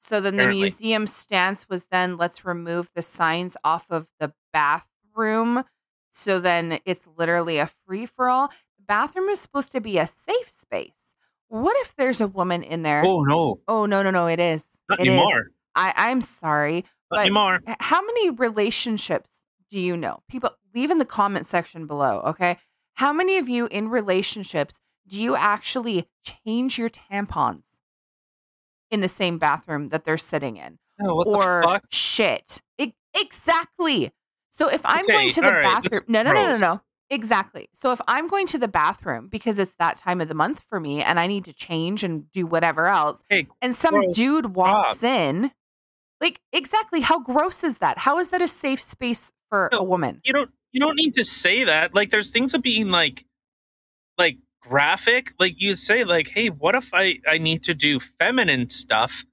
So 0.00 0.20
then 0.20 0.34
the 0.36 0.42
Apparently. 0.44 0.62
museum 0.62 1.06
stance 1.08 1.68
was 1.68 1.86
then 1.86 2.16
let's 2.16 2.44
remove 2.44 2.90
the 2.94 3.02
signs 3.02 3.56
off 3.64 3.90
of 3.90 4.08
the 4.20 4.32
bathroom. 4.52 5.64
So 6.12 6.38
then 6.38 6.78
it's 6.84 7.08
literally 7.16 7.58
a 7.58 7.66
free 7.86 8.06
for 8.06 8.28
all. 8.28 8.48
The 8.78 8.84
bathroom 8.86 9.28
is 9.28 9.40
supposed 9.40 9.72
to 9.72 9.80
be 9.80 9.98
a 9.98 10.06
safe 10.06 10.48
space. 10.48 11.14
What 11.48 11.76
if 11.80 11.96
there's 11.96 12.20
a 12.20 12.28
woman 12.28 12.62
in 12.62 12.82
there? 12.82 13.02
Oh 13.04 13.22
no, 13.24 13.60
Oh, 13.66 13.86
no, 13.86 14.02
no, 14.02 14.10
no, 14.10 14.26
it 14.28 14.38
is. 14.38 14.64
not 14.88 15.00
It 15.00 15.08
is. 15.08 15.08
anymore. 15.08 15.46
I, 15.74 15.92
I'm 15.96 16.20
sorry. 16.20 16.84
Not 17.10 17.16
But- 17.16 17.20
anymore. 17.20 17.60
How 17.80 18.00
many 18.02 18.30
relationships 18.30 19.30
do 19.70 19.78
you 19.78 19.96
know? 19.96 20.20
People 20.28 20.50
leave 20.74 20.90
in 20.90 20.98
the 20.98 21.04
comment 21.04 21.46
section 21.46 21.86
below, 21.86 22.20
okay? 22.26 22.58
How 22.94 23.12
many 23.12 23.38
of 23.38 23.48
you 23.48 23.66
in 23.70 23.88
relationships 23.88 24.80
do 25.06 25.20
you 25.20 25.36
actually 25.36 26.08
change 26.24 26.78
your 26.78 26.90
tampons 26.90 27.62
in 28.90 29.00
the 29.00 29.08
same 29.08 29.38
bathroom 29.38 29.88
that 29.88 30.04
they're 30.04 30.18
sitting 30.18 30.56
in? 30.56 30.78
Oh, 31.00 31.14
what 31.14 31.26
or 31.28 31.60
the 31.62 31.66
fuck? 31.68 31.84
shit. 31.90 32.60
E- 32.78 32.92
exactly. 33.14 34.12
So 34.50 34.68
if 34.68 34.84
I'm 34.84 35.04
Okay, 35.04 35.12
going 35.12 35.30
to 35.30 35.40
the 35.40 35.52
right, 35.52 35.62
bathroom, 35.62 36.02
no, 36.08 36.22
no, 36.22 36.32
no, 36.32 36.46
no, 36.54 36.56
no. 36.56 36.80
Exactly. 37.10 37.68
So 37.74 37.92
if 37.92 38.00
I'm 38.06 38.28
going 38.28 38.46
to 38.48 38.58
the 38.58 38.68
bathroom 38.68 39.28
because 39.28 39.58
it's 39.58 39.74
that 39.78 39.96
time 39.96 40.20
of 40.20 40.28
the 40.28 40.34
month 40.34 40.60
for 40.68 40.78
me 40.78 41.02
and 41.02 41.18
I 41.18 41.26
need 41.26 41.44
to 41.44 41.54
change 41.54 42.02
and 42.04 42.30
do 42.32 42.44
whatever 42.46 42.86
else, 42.88 43.22
Hey, 43.30 43.46
and 43.62 43.74
some 43.74 43.94
gross. 43.94 44.14
dude 44.16 44.54
walks 44.56 45.02
in, 45.02 45.52
like 46.20 46.40
exactly 46.52 47.00
how 47.00 47.20
gross 47.20 47.62
is 47.64 47.78
that? 47.78 47.98
How 47.98 48.18
is 48.18 48.30
that 48.30 48.42
a 48.42 48.48
safe 48.48 48.82
space 48.82 49.30
for 49.50 49.68
No. 49.72 49.78
a 49.78 49.82
woman? 49.84 50.20
you 50.24 50.32
don't 50.32 50.50
you 50.72 50.80
don't 50.80 50.96
need 50.96 51.14
to 51.14 51.24
say 51.24 51.64
that. 51.64 51.94
Like 51.94 52.10
there's 52.10 52.30
things 52.30 52.54
of 52.54 52.62
being 52.62 52.88
like 52.88 53.24
like 54.18 54.38
graphic. 54.62 55.32
Like 55.38 55.54
you 55.58 55.76
say 55.76 56.04
like, 56.04 56.28
hey, 56.28 56.48
what 56.50 56.74
if 56.74 56.90
I 56.92 57.20
I 57.28 57.38
need 57.38 57.62
to 57.64 57.74
do 57.74 58.00
feminine 58.00 58.68
stuff? 58.68 59.24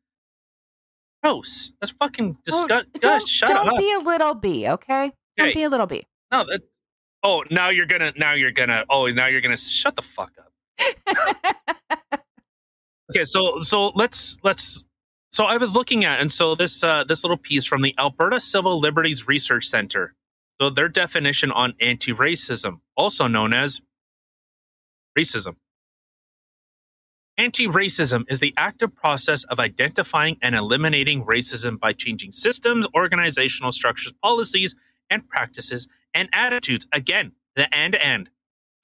Gross. 1.24 1.74
That's 1.82 1.92
fucking 2.00 2.38
disgust. 2.46 2.68
Don't, 2.94 3.02
Guys, 3.02 3.28
shut 3.28 3.50
don't 3.50 3.68
up. 3.70 3.78
be 3.78 3.92
a 3.94 4.00
little 4.00 4.36
bee, 4.36 4.68
okay? 4.70 5.12
Don't 5.38 5.48
Hey. 5.48 5.54
be 5.56 5.64
a 5.64 5.70
little 5.70 5.88
bee. 5.88 6.06
no, 6.32 6.46
that. 6.46 6.62
Oh, 7.24 7.44
now 7.50 7.70
you're 7.70 7.88
gonna. 7.88 8.14
Now 8.16 8.34
you're 8.34 8.52
gonna. 8.52 8.86
Oh, 8.88 9.08
now 9.08 9.26
you're 9.26 9.42
gonna. 9.42 9.58
Shut 9.58 9.96
the 9.96 10.04
fuck 10.04 10.32
up. 10.38 10.52
Okay, 13.12 13.24
so 13.24 13.60
so 13.60 13.90
let's 13.96 14.36
let's. 14.44 14.84
So 15.36 15.44
I 15.44 15.58
was 15.58 15.76
looking 15.76 16.06
at, 16.06 16.22
and 16.22 16.32
so 16.32 16.56
this 16.56 16.82
uh, 16.82 17.04
this 17.04 17.26
little 17.26 17.36
piece 17.36 17.66
from 17.66 17.82
the 17.82 17.94
Alberta 18.00 18.40
Civil 18.40 18.80
Liberties 18.80 19.28
Research 19.28 19.66
Center. 19.66 20.14
So 20.62 20.70
their 20.70 20.88
definition 20.88 21.52
on 21.52 21.74
anti-racism, 21.82 22.80
also 22.96 23.28
known 23.28 23.52
as 23.52 23.82
racism. 25.20 25.58
Anti-racism 27.38 28.24
is 28.30 28.40
the 28.40 28.54
active 28.56 28.96
process 28.96 29.44
of 29.44 29.60
identifying 29.60 30.38
and 30.42 30.56
eliminating 30.56 31.26
racism 31.26 31.78
by 31.78 31.92
changing 31.92 32.32
systems, 32.32 32.88
organizational 32.96 33.74
structures, 33.74 34.14
policies, 34.24 34.74
and 35.10 35.28
practices 35.28 35.86
and 36.14 36.30
attitudes. 36.32 36.88
Again, 36.94 37.34
the 37.58 37.68
end 37.76 37.98
end. 38.00 38.30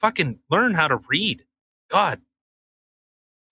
Fucking 0.02 0.40
learn 0.50 0.74
how 0.74 0.90
to 0.90 1.00
read. 1.08 1.46
God. 1.90 2.20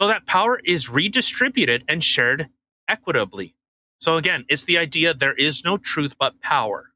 So 0.02 0.10
that 0.10 0.26
power 0.26 0.60
is 0.66 0.90
redistributed 0.90 1.86
and 1.88 2.04
shared 2.04 2.50
equitably. 2.90 3.56
So 4.00 4.18
again, 4.18 4.46
it's 4.50 4.66
the 4.66 4.80
idea 4.80 5.14
there 5.14 5.36
is 5.36 5.64
no 5.66 5.78
truth 5.78 6.16
but 6.20 6.42
power. 6.42 6.92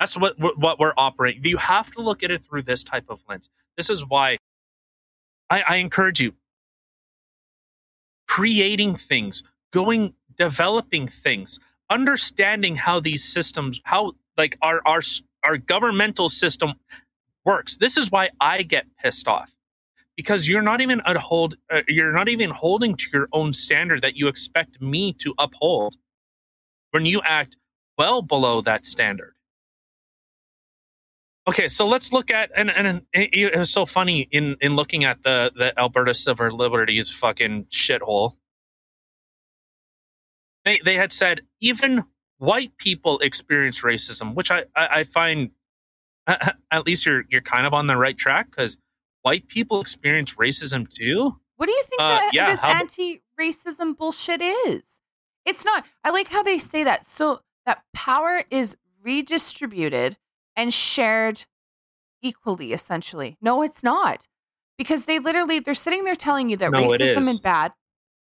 That's 0.00 0.16
what 0.16 0.36
what 0.38 0.80
we're 0.80 0.94
operating. 0.96 1.44
You 1.44 1.58
have 1.58 1.90
to 1.92 2.02
look 2.02 2.22
at 2.22 2.32
it 2.32 2.44
through 2.44 2.64
this 2.64 2.84
type 2.84 3.06
of 3.10 3.20
lens. 3.28 3.50
This 3.76 3.90
is 3.90 4.04
why 4.06 4.38
I, 5.50 5.62
I 5.68 5.76
encourage 5.76 6.20
you 6.20 6.34
creating 8.28 8.96
things, 8.96 9.42
going 9.72 10.14
developing 10.38 11.08
things, 11.08 11.58
understanding 11.90 12.76
how 12.76 13.00
these 13.00 13.24
systems, 13.24 13.80
how 13.84 14.14
like 14.38 14.58
our 14.62 14.82
our 14.86 15.02
our 15.44 15.58
governmental 15.58 16.28
system 16.28 16.74
works. 17.44 17.78
This 17.78 17.96
is 17.96 18.10
why 18.12 18.30
I 18.40 18.62
get 18.62 18.86
pissed 19.02 19.28
off 19.28 19.55
because 20.16 20.48
you're 20.48 20.62
not 20.62 20.80
even 20.80 21.00
a 21.04 21.18
hold 21.18 21.56
uh, 21.70 21.82
you're 21.88 22.12
not 22.12 22.28
even 22.28 22.50
holding 22.50 22.96
to 22.96 23.06
your 23.12 23.28
own 23.32 23.52
standard 23.52 24.02
that 24.02 24.16
you 24.16 24.28
expect 24.28 24.80
me 24.80 25.12
to 25.12 25.34
uphold 25.38 25.96
when 26.90 27.04
you 27.04 27.20
act 27.24 27.56
well 27.98 28.22
below 28.22 28.60
that 28.62 28.86
standard. 28.86 29.34
Okay, 31.48 31.68
so 31.68 31.86
let's 31.86 32.12
look 32.12 32.30
at 32.30 32.50
and 32.56 32.70
and 32.70 33.02
it, 33.12 33.56
was 33.56 33.70
so 33.70 33.86
funny 33.86 34.28
in 34.32 34.56
in 34.60 34.74
looking 34.74 35.04
at 35.04 35.22
the 35.22 35.52
the 35.54 35.78
Alberta 35.78 36.14
Civil 36.14 36.56
Liberties 36.56 37.10
fucking 37.10 37.66
shithole. 37.66 38.32
They 40.64 40.80
they 40.84 40.94
had 40.94 41.12
said 41.12 41.42
even 41.60 42.04
white 42.38 42.76
people 42.78 43.20
experience 43.20 43.82
racism, 43.82 44.34
which 44.34 44.50
I 44.50 44.64
I, 44.74 44.88
I 44.88 45.04
find 45.04 45.50
at 46.26 46.84
least 46.84 47.06
you're 47.06 47.24
you're 47.28 47.42
kind 47.42 47.66
of 47.66 47.72
on 47.72 47.86
the 47.86 47.96
right 47.96 48.18
track 48.18 48.50
because 48.50 48.78
white 49.26 49.48
people 49.48 49.80
experience 49.80 50.34
racism 50.34 50.88
too. 50.88 51.34
What 51.56 51.66
do 51.66 51.72
you 51.72 51.82
think 51.82 52.00
Uh, 52.00 52.08
that 52.10 52.30
yeah, 52.32 52.46
this 52.52 52.62
anti-racism 52.62 53.96
bullshit 53.96 54.40
is? 54.40 54.82
It's 55.44 55.64
not. 55.64 55.84
I 56.04 56.10
like 56.10 56.28
how 56.28 56.44
they 56.44 56.58
say 56.58 56.84
that. 56.84 57.04
So 57.04 57.40
that 57.64 57.82
power 57.92 58.44
is 58.50 58.76
redistributed 59.02 60.16
and 60.54 60.72
shared 60.72 61.44
equally, 62.22 62.72
essentially. 62.72 63.36
No, 63.40 63.62
it's 63.62 63.82
not. 63.82 64.28
Because 64.78 65.06
they 65.06 65.18
literally 65.18 65.58
they're 65.58 65.74
sitting 65.74 66.04
there 66.04 66.14
telling 66.14 66.48
you 66.48 66.56
that 66.58 66.70
No, 66.70 66.82
racism 66.82 67.22
is. 67.22 67.28
is 67.28 67.40
bad. 67.40 67.72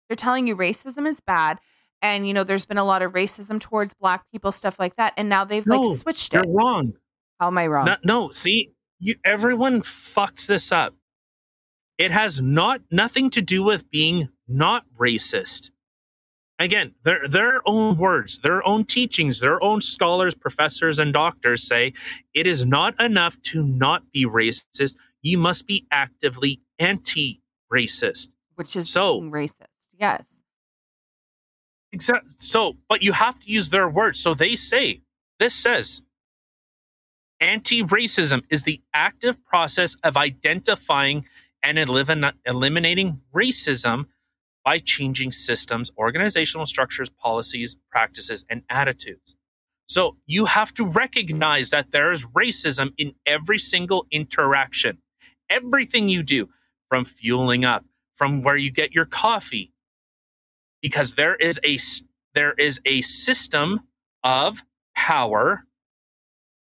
They're 0.08 0.16
telling 0.16 0.46
you 0.46 0.54
racism 0.54 1.06
is 1.06 1.20
bad. 1.20 1.58
And 2.02 2.26
you 2.28 2.34
know, 2.34 2.44
there's 2.44 2.66
been 2.66 2.76
a 2.78 2.84
lot 2.84 3.00
of 3.00 3.12
racism 3.12 3.58
towards 3.60 3.94
black 3.94 4.24
people, 4.30 4.52
stuff 4.52 4.78
like 4.78 4.96
that. 4.96 5.14
And 5.16 5.30
now 5.30 5.44
they've 5.44 5.66
No, 5.66 5.80
like 5.80 5.98
switched 6.00 6.34
it. 6.34 6.44
You're 6.44 6.54
it. 6.54 6.58
wrong. 6.58 6.92
How 7.40 7.46
am 7.46 7.56
I 7.56 7.66
wrong? 7.66 7.86
No, 7.86 7.96
no, 8.04 8.30
see, 8.30 8.72
you, 9.02 9.16
everyone 9.24 9.82
fucks 9.82 10.46
this 10.46 10.70
up. 10.70 10.94
It 11.98 12.10
has 12.12 12.40
not 12.40 12.80
nothing 12.90 13.30
to 13.30 13.42
do 13.42 13.62
with 13.62 13.90
being 13.90 14.28
not 14.48 14.84
racist. 14.98 15.70
Again, 16.58 16.94
their 17.04 17.26
their 17.26 17.60
own 17.66 17.96
words, 17.98 18.38
their 18.42 18.64
own 18.66 18.84
teachings, 18.84 19.40
their 19.40 19.62
own 19.62 19.80
scholars, 19.80 20.34
professors, 20.34 20.98
and 21.00 21.12
doctors 21.12 21.66
say 21.66 21.92
it 22.32 22.46
is 22.46 22.64
not 22.64 23.00
enough 23.02 23.40
to 23.50 23.64
not 23.64 24.12
be 24.12 24.24
racist. 24.24 24.94
You 25.22 25.38
must 25.38 25.66
be 25.66 25.86
actively 25.90 26.60
anti-racist. 26.78 28.28
Which 28.54 28.76
is 28.76 28.88
So- 28.90 29.20
being 29.20 29.32
racist. 29.32 29.66
Yes. 29.98 30.42
Exactly. 31.92 32.30
So, 32.38 32.76
but 32.88 33.02
you 33.02 33.12
have 33.12 33.38
to 33.40 33.50
use 33.50 33.70
their 33.70 33.88
words. 33.88 34.18
So 34.20 34.32
they 34.34 34.54
say, 34.56 35.02
this 35.38 35.54
says, 35.54 36.02
anti 37.42 37.82
racism 37.82 38.42
is 38.50 38.62
the 38.62 38.80
active 38.94 39.44
process 39.44 39.96
of 40.04 40.16
identifying 40.16 41.24
and 41.62 41.76
elimin- 41.76 42.34
eliminating 42.46 43.20
racism 43.34 44.06
by 44.64 44.78
changing 44.78 45.32
systems, 45.32 45.90
organizational 45.98 46.66
structures, 46.66 47.10
policies, 47.10 47.76
practices, 47.90 48.44
and 48.48 48.62
attitudes. 48.70 49.34
So 49.88 50.16
you 50.26 50.46
have 50.46 50.72
to 50.74 50.86
recognize 50.86 51.70
that 51.70 51.90
there 51.90 52.12
is 52.12 52.24
racism 52.26 52.92
in 52.96 53.14
every 53.26 53.58
single 53.58 54.06
interaction. 54.10 54.98
Everything 55.50 56.08
you 56.08 56.22
do, 56.22 56.48
from 56.88 57.04
fueling 57.04 57.64
up, 57.64 57.84
from 58.16 58.42
where 58.42 58.56
you 58.56 58.70
get 58.70 58.94
your 58.94 59.04
coffee, 59.04 59.72
because 60.80 61.14
there 61.14 61.34
is 61.34 61.58
a 61.64 61.78
there 62.34 62.52
is 62.52 62.80
a 62.86 63.02
system 63.02 63.80
of 64.24 64.62
power 64.94 65.64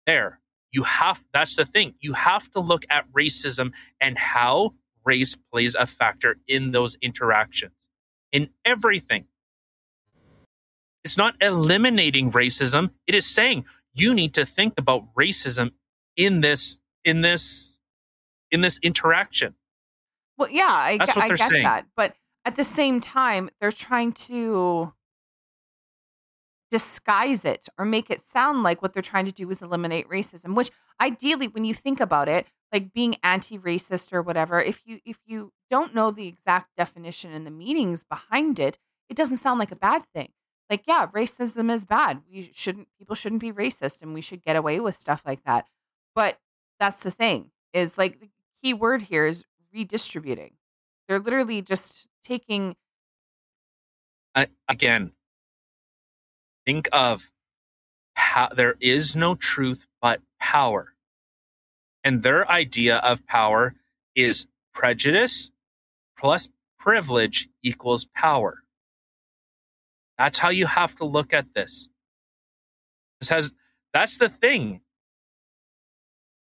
there 0.07 0.41
you 0.75 0.83
have 0.85 1.25
that's 1.35 1.57
the 1.57 1.65
thing 1.67 1.95
you 2.01 2.15
have 2.15 2.51
to 2.53 2.61
look 2.61 2.85
at 2.91 3.07
racism 3.13 3.73
and 4.01 4.19
how 4.19 4.75
race 5.07 5.37
plays 5.53 5.75
a 5.77 5.87
factor 5.87 6.37
in 6.49 6.73
those 6.73 6.97
interactions 7.03 7.75
in 8.33 8.51
everything 8.65 9.27
it's 11.05 11.17
not 11.17 11.35
eliminating 11.41 12.33
racism 12.33 12.91
it 13.07 13.15
is 13.15 13.27
saying 13.27 13.65
you 13.95 14.15
need 14.15 14.35
to 14.35 14.47
think 14.47 14.75
about 14.79 15.03
racism 15.15 15.73
in 16.17 16.41
this 16.43 16.79
in 17.05 17.23
this 17.23 17.79
in 18.51 18.61
this 18.63 18.79
interaction 18.83 19.55
Well, 20.39 20.51
yeah, 20.51 20.67
I, 20.71 20.99
That's 20.99 21.17
what 21.17 21.25
I 21.25 21.29
they're 21.29 21.37
get 21.37 21.51
saying. 21.51 21.65
that. 21.65 21.87
But 21.97 22.15
at 22.45 22.57
the 22.57 22.65
same 22.65 23.01
time, 23.01 23.51
they're 23.61 23.73
trying 23.73 24.13
to 24.29 24.93
disguise 26.71 27.45
it 27.45 27.69
or 27.79 27.85
make 27.85 28.11
it 28.11 28.21
sound 28.21 28.63
like 28.63 28.83
what 28.83 28.93
they're 28.93 29.03
trying 29.03 29.27
to 29.27 29.33
do 29.33 29.51
is 29.51 29.63
eliminate 29.63 30.09
racism, 30.09 30.55
which 30.55 30.71
ideally, 31.01 31.49
when 31.49 31.65
you 31.65 31.75
think 31.75 32.01
about 32.01 32.29
it, 32.29 32.47
like 32.73 32.93
being 32.93 33.17
anti-racist 33.23 34.13
or 34.13 34.23
whatever, 34.23 34.61
if 34.61 34.83
you 34.85 34.99
if 35.05 35.19
you 35.27 35.53
don't 35.71 35.95
know 35.95 36.11
the 36.11 36.27
exact 36.27 36.77
definition 36.77 37.33
and 37.33 37.47
the 37.47 37.51
meanings 37.51 38.05
behind 38.05 38.59
it, 38.59 38.79
it 39.09 39.17
doesn't 39.17 39.39
sound 39.39 39.59
like 39.59 39.73
a 39.73 39.77
bad 39.77 40.05
thing. 40.15 40.33
Like, 40.71 40.85
yeah, 40.87 41.07
racism 41.09 41.71
is 41.71 41.85
bad. 41.85 42.23
We 42.29 42.51
shouldn't 42.53 42.89
people 42.99 43.15
shouldn't 43.15 43.43
be 43.43 43.53
racist 43.53 44.03
and 44.03 44.15
we 44.15 44.21
should 44.21 44.43
get 44.43 44.57
away 44.57 44.81
with 44.81 44.97
stuff 44.97 45.23
like 45.27 45.45
that. 45.45 45.69
But 46.15 46.39
that's 46.81 47.03
the 47.03 47.11
thing, 47.11 47.51
is 47.73 47.97
like 47.99 48.21
the 48.21 48.31
key 48.63 48.75
word 48.75 49.03
here 49.03 49.27
is 49.27 49.45
redistributing. 49.73 50.55
They're 51.07 51.21
literally 51.21 51.63
just 51.63 52.07
taking 52.25 52.75
I, 54.35 54.49
again, 54.69 55.13
think 56.67 56.89
of 56.93 57.31
how 58.15 58.49
there 58.55 58.77
is 58.81 59.15
no 59.15 59.35
truth 59.35 59.87
but 60.01 60.21
power. 60.41 60.95
And 62.03 62.23
their 62.23 62.51
idea 62.51 62.99
of 62.99 63.27
power 63.27 63.75
is 64.15 64.47
prejudice 64.75 65.51
plus 66.19 66.49
privilege 66.79 67.49
equals 67.63 68.07
power. 68.15 68.59
That's 70.19 70.39
how 70.39 70.51
you 70.51 70.67
have 70.67 70.95
to 70.97 71.05
look 71.05 71.33
at 71.33 71.55
this. 71.55 71.89
This 73.21 73.29
has 73.31 73.53
that's 73.93 74.19
the 74.19 74.29
thing. 74.29 74.81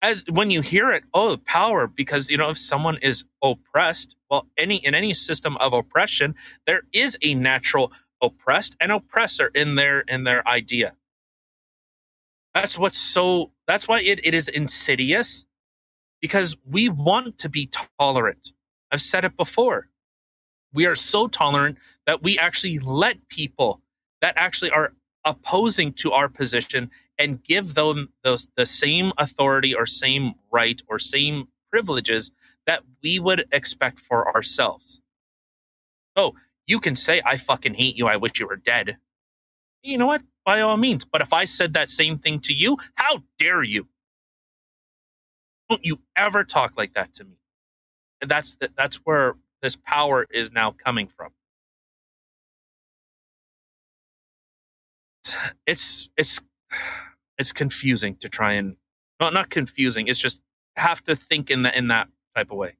As 0.00 0.24
when 0.28 0.50
you 0.50 0.62
hear 0.62 0.90
it, 0.90 1.04
oh, 1.14 1.36
power, 1.36 1.86
because 1.86 2.28
you 2.28 2.36
know, 2.36 2.50
if 2.50 2.58
someone 2.58 2.98
is 3.02 3.24
oppressed, 3.42 4.16
well, 4.30 4.48
any 4.58 4.84
in 4.84 4.94
any 4.94 5.14
system 5.14 5.56
of 5.58 5.72
oppression, 5.72 6.34
there 6.66 6.82
is 6.92 7.16
a 7.22 7.34
natural 7.34 7.92
oppressed 8.22 8.76
and 8.80 8.92
oppressor 8.92 9.50
in 9.54 9.74
their 9.76 10.00
in 10.00 10.24
their 10.24 10.46
idea. 10.48 10.94
That's 12.54 12.78
what's 12.78 12.98
so 12.98 13.52
that's 13.66 13.88
why 13.88 14.00
it, 14.00 14.20
it 14.24 14.34
is 14.34 14.48
insidious 14.48 15.44
because 16.20 16.56
we 16.68 16.88
want 16.88 17.38
to 17.38 17.48
be 17.48 17.70
tolerant. 18.00 18.52
I've 18.92 19.02
said 19.02 19.24
it 19.24 19.36
before. 19.36 19.88
We 20.72 20.86
are 20.86 20.96
so 20.96 21.28
tolerant 21.28 21.78
that 22.06 22.22
we 22.22 22.38
actually 22.38 22.78
let 22.78 23.28
people 23.28 23.80
that 24.22 24.34
actually 24.36 24.70
are 24.70 24.94
opposing 25.24 25.92
to 25.94 26.12
our 26.12 26.28
position 26.28 26.90
and 27.18 27.42
give 27.44 27.74
them 27.74 28.10
those 28.24 28.48
the 28.56 28.66
same 28.66 29.12
authority 29.18 29.74
or 29.74 29.86
same 29.86 30.34
right 30.52 30.82
or 30.88 30.98
same 30.98 31.48
privileges 31.70 32.32
that 32.66 32.82
we 33.02 33.18
would 33.18 33.46
expect 33.52 34.00
for 34.00 34.34
ourselves. 34.34 35.00
So 36.16 36.34
you 36.72 36.80
can 36.80 36.96
say, 36.96 37.20
I 37.26 37.36
fucking 37.36 37.74
hate 37.74 37.96
you, 37.96 38.06
I 38.06 38.16
wish 38.16 38.40
you 38.40 38.46
were 38.46 38.56
dead. 38.56 38.96
You 39.82 39.98
know 39.98 40.06
what? 40.06 40.22
By 40.46 40.62
all 40.62 40.78
means. 40.78 41.04
But 41.04 41.20
if 41.20 41.30
I 41.30 41.44
said 41.44 41.74
that 41.74 41.90
same 41.90 42.18
thing 42.18 42.40
to 42.40 42.54
you, 42.54 42.78
how 42.94 43.24
dare 43.38 43.62
you? 43.62 43.88
Don't 45.68 45.84
you 45.84 46.00
ever 46.16 46.44
talk 46.44 46.72
like 46.78 46.94
that 46.94 47.14
to 47.16 47.24
me. 47.24 47.36
And 48.22 48.30
that's 48.30 48.54
the, 48.58 48.70
that's 48.74 48.96
where 49.04 49.34
this 49.60 49.76
power 49.76 50.26
is 50.32 50.50
now 50.50 50.70
coming 50.70 51.08
from. 51.14 51.32
It's 55.66 56.08
it's 56.16 56.40
it's 57.38 57.52
confusing 57.52 58.16
to 58.16 58.28
try 58.30 58.52
and 58.52 58.76
well, 59.20 59.30
not 59.30 59.50
confusing. 59.50 60.08
It's 60.08 60.18
just 60.18 60.40
have 60.76 61.04
to 61.04 61.14
think 61.14 61.50
in 61.50 61.62
that 61.64 61.76
in 61.76 61.88
that 61.88 62.08
type 62.34 62.50
of 62.50 62.56
way. 62.56 62.76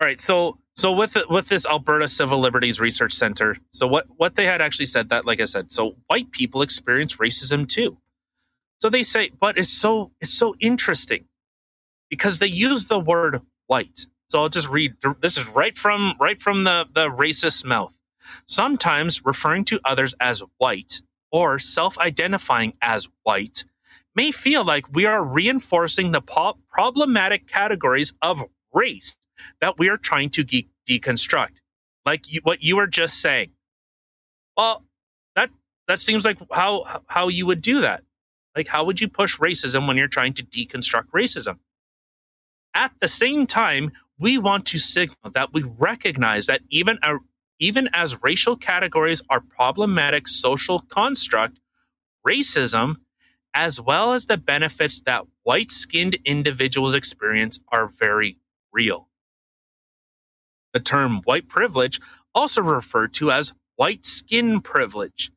All 0.00 0.06
right, 0.06 0.20
so 0.20 0.58
so 0.76 0.92
with 0.92 1.16
with 1.30 1.48
this 1.48 1.66
Alberta 1.66 2.08
Civil 2.08 2.40
Liberties 2.40 2.80
Research 2.80 3.14
Center, 3.14 3.58
so 3.72 3.86
what 3.86 4.06
what 4.16 4.36
they 4.36 4.46
had 4.46 4.62
actually 4.62 4.86
said 4.86 5.10
that, 5.10 5.26
like 5.26 5.40
I 5.40 5.46
said, 5.46 5.72
so 5.72 5.96
white 6.08 6.32
people 6.32 6.62
experience 6.62 7.16
racism 7.16 7.68
too. 7.68 7.98
So 8.82 8.90
they 8.90 9.02
say, 9.04 9.30
but 9.40 9.58
it's 9.58 9.70
so 9.72 10.12
it's 10.20 10.34
so 10.34 10.54
interesting 10.60 11.26
because 12.10 12.38
they 12.38 12.48
use 12.48 12.86
the 12.86 13.00
word 13.00 13.42
white. 13.66 14.06
So 14.30 14.40
I'll 14.42 14.48
just 14.50 14.68
read. 14.68 14.94
This 15.22 15.38
is 15.38 15.46
right 15.48 15.76
from 15.78 16.14
right 16.20 16.40
from 16.40 16.64
the 16.64 16.86
the 16.94 17.08
racist 17.10 17.64
mouth. 17.64 17.96
Sometimes 18.46 19.24
referring 19.24 19.64
to 19.66 19.80
others 19.84 20.14
as 20.20 20.42
white 20.58 21.02
or 21.32 21.58
self-identifying 21.58 22.74
as 22.82 23.08
white 23.24 23.64
may 24.16 24.32
feel 24.32 24.64
like 24.64 24.92
we 24.94 25.06
are 25.06 25.24
reinforcing 25.24 26.12
the 26.12 26.20
po- 26.22 26.58
problematic 26.70 27.48
categories 27.48 28.14
of 28.22 28.44
race 28.74 29.16
that 29.60 29.78
we 29.78 29.88
are 29.88 29.96
trying 29.96 30.30
to 30.30 30.42
de- 30.42 30.68
deconstruct, 30.88 31.60
like 32.04 32.30
you, 32.30 32.40
what 32.42 32.62
you 32.62 32.76
were 32.76 32.86
just 32.86 33.20
saying. 33.20 33.50
Well, 34.56 34.84
that 35.34 35.50
that 35.88 36.00
seems 36.00 36.24
like 36.24 36.38
how 36.52 37.02
how 37.06 37.28
you 37.28 37.46
would 37.46 37.62
do 37.62 37.80
that. 37.80 38.02
Like, 38.56 38.68
how 38.68 38.84
would 38.84 39.00
you 39.00 39.08
push 39.08 39.36
racism 39.38 39.86
when 39.86 39.98
you're 39.98 40.08
trying 40.08 40.32
to 40.34 40.42
deconstruct 40.42 41.10
racism? 41.14 41.58
At 42.74 42.92
the 43.00 43.08
same 43.08 43.46
time, 43.46 43.92
we 44.18 44.38
want 44.38 44.66
to 44.66 44.78
signal 44.78 45.30
that 45.34 45.52
we 45.52 45.62
recognize 45.62 46.46
that 46.46 46.62
even 46.70 46.98
a, 47.02 47.16
even 47.60 47.88
as 47.92 48.22
racial 48.22 48.56
categories 48.56 49.22
are 49.28 49.40
problematic 49.40 50.26
social 50.26 50.78
construct, 50.78 51.58
racism, 52.26 52.96
as 53.54 53.80
well 53.80 54.14
as 54.14 54.26
the 54.26 54.36
benefits 54.36 55.00
that 55.06 55.24
white 55.42 55.70
skinned 55.70 56.18
individuals 56.24 56.94
experience, 56.94 57.60
are 57.72 57.88
very 57.88 58.38
real. 58.72 59.08
The 60.76 60.80
term 60.80 61.22
white 61.24 61.48
privilege, 61.48 62.02
also 62.34 62.60
referred 62.60 63.14
to 63.14 63.32
as 63.32 63.54
white 63.76 64.04
skin 64.04 64.60
privilege, 64.60 65.30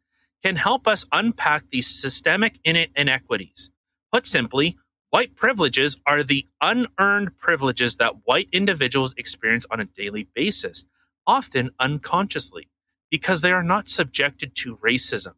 can 0.43 0.57
help 0.57 0.85
us 0.85 1.05
unpack 1.13 1.63
these 1.71 1.87
systemic 1.87 2.59
inequities. 2.65 3.69
Put 4.11 4.25
simply, 4.27 4.77
white 5.11 5.37
privileges 5.37 5.95
are 6.05 6.23
the 6.23 6.45
unearned 6.59 7.37
privileges 7.37 7.95
that 7.95 8.25
white 8.25 8.49
individuals 8.51 9.13
experience 9.15 9.65
on 9.71 9.79
a 9.79 9.85
daily 9.85 10.27
basis, 10.35 10.83
often 11.25 11.71
unconsciously, 11.79 12.67
because 13.09 13.39
they 13.39 13.53
are 13.53 13.63
not 13.63 13.87
subjected 13.87 14.57
to 14.57 14.75
racism. 14.85 15.35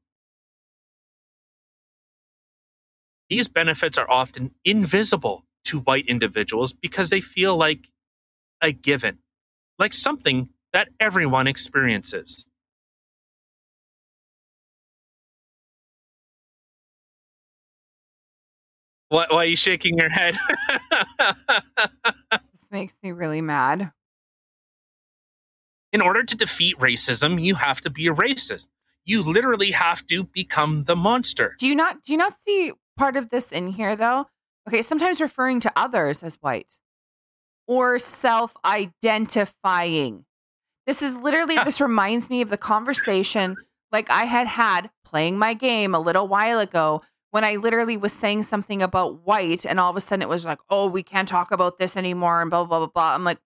These 3.29 3.49
benefits 3.49 3.99
are 3.99 4.09
often 4.09 4.55
invisible 4.65 5.45
to 5.65 5.81
white 5.81 6.07
individuals 6.07 6.73
because 6.73 7.11
they 7.11 7.21
feel 7.21 7.55
like 7.55 7.91
a 8.63 8.71
given 8.71 9.19
like 9.81 9.93
something 9.93 10.47
that 10.73 10.89
everyone 10.99 11.47
experiences. 11.47 12.45
Why, 19.09 19.25
why 19.29 19.37
are 19.37 19.45
you 19.45 19.57
shaking 19.57 19.97
your 19.97 20.09
head? 20.09 20.37
this 21.19 22.65
makes 22.71 22.95
me 23.03 23.11
really 23.11 23.41
mad. 23.41 23.91
In 25.91 25.99
order 25.99 26.23
to 26.23 26.35
defeat 26.37 26.77
racism, 26.77 27.41
you 27.41 27.55
have 27.55 27.81
to 27.81 27.89
be 27.89 28.07
a 28.07 28.13
racist. 28.13 28.67
You 29.03 29.23
literally 29.23 29.71
have 29.71 30.05
to 30.07 30.23
become 30.23 30.85
the 30.85 30.95
monster. 30.95 31.55
Do 31.59 31.67
you 31.67 31.75
not 31.75 32.03
do 32.03 32.13
you 32.13 32.17
not 32.17 32.33
see 32.45 32.71
part 32.95 33.17
of 33.17 33.29
this 33.29 33.51
in 33.51 33.67
here 33.69 33.95
though? 33.95 34.27
Okay, 34.67 34.83
sometimes 34.83 35.19
referring 35.19 35.59
to 35.61 35.73
others 35.75 36.21
as 36.23 36.35
white 36.35 36.79
or 37.71 37.97
self 37.97 38.53
identifying. 38.65 40.25
This 40.85 41.01
is 41.01 41.15
literally, 41.15 41.57
ah. 41.57 41.63
this 41.63 41.79
reminds 41.79 42.29
me 42.29 42.41
of 42.41 42.49
the 42.49 42.57
conversation 42.57 43.55
like 43.93 44.11
I 44.11 44.25
had 44.25 44.45
had 44.45 44.89
playing 45.05 45.37
my 45.37 45.53
game 45.53 45.95
a 45.95 45.99
little 45.99 46.27
while 46.27 46.59
ago 46.59 47.01
when 47.29 47.45
I 47.45 47.55
literally 47.55 47.95
was 47.95 48.11
saying 48.11 48.43
something 48.43 48.81
about 48.81 49.25
white 49.25 49.65
and 49.65 49.79
all 49.79 49.89
of 49.89 49.95
a 49.95 50.01
sudden 50.01 50.21
it 50.21 50.27
was 50.27 50.43
like, 50.43 50.59
oh, 50.69 50.87
we 50.87 51.01
can't 51.01 51.29
talk 51.29 51.49
about 51.49 51.79
this 51.79 51.95
anymore 51.95 52.41
and 52.41 52.49
blah, 52.49 52.65
blah, 52.65 52.79
blah, 52.79 52.87
blah. 52.87 53.15
I'm 53.15 53.23
like, 53.23 53.37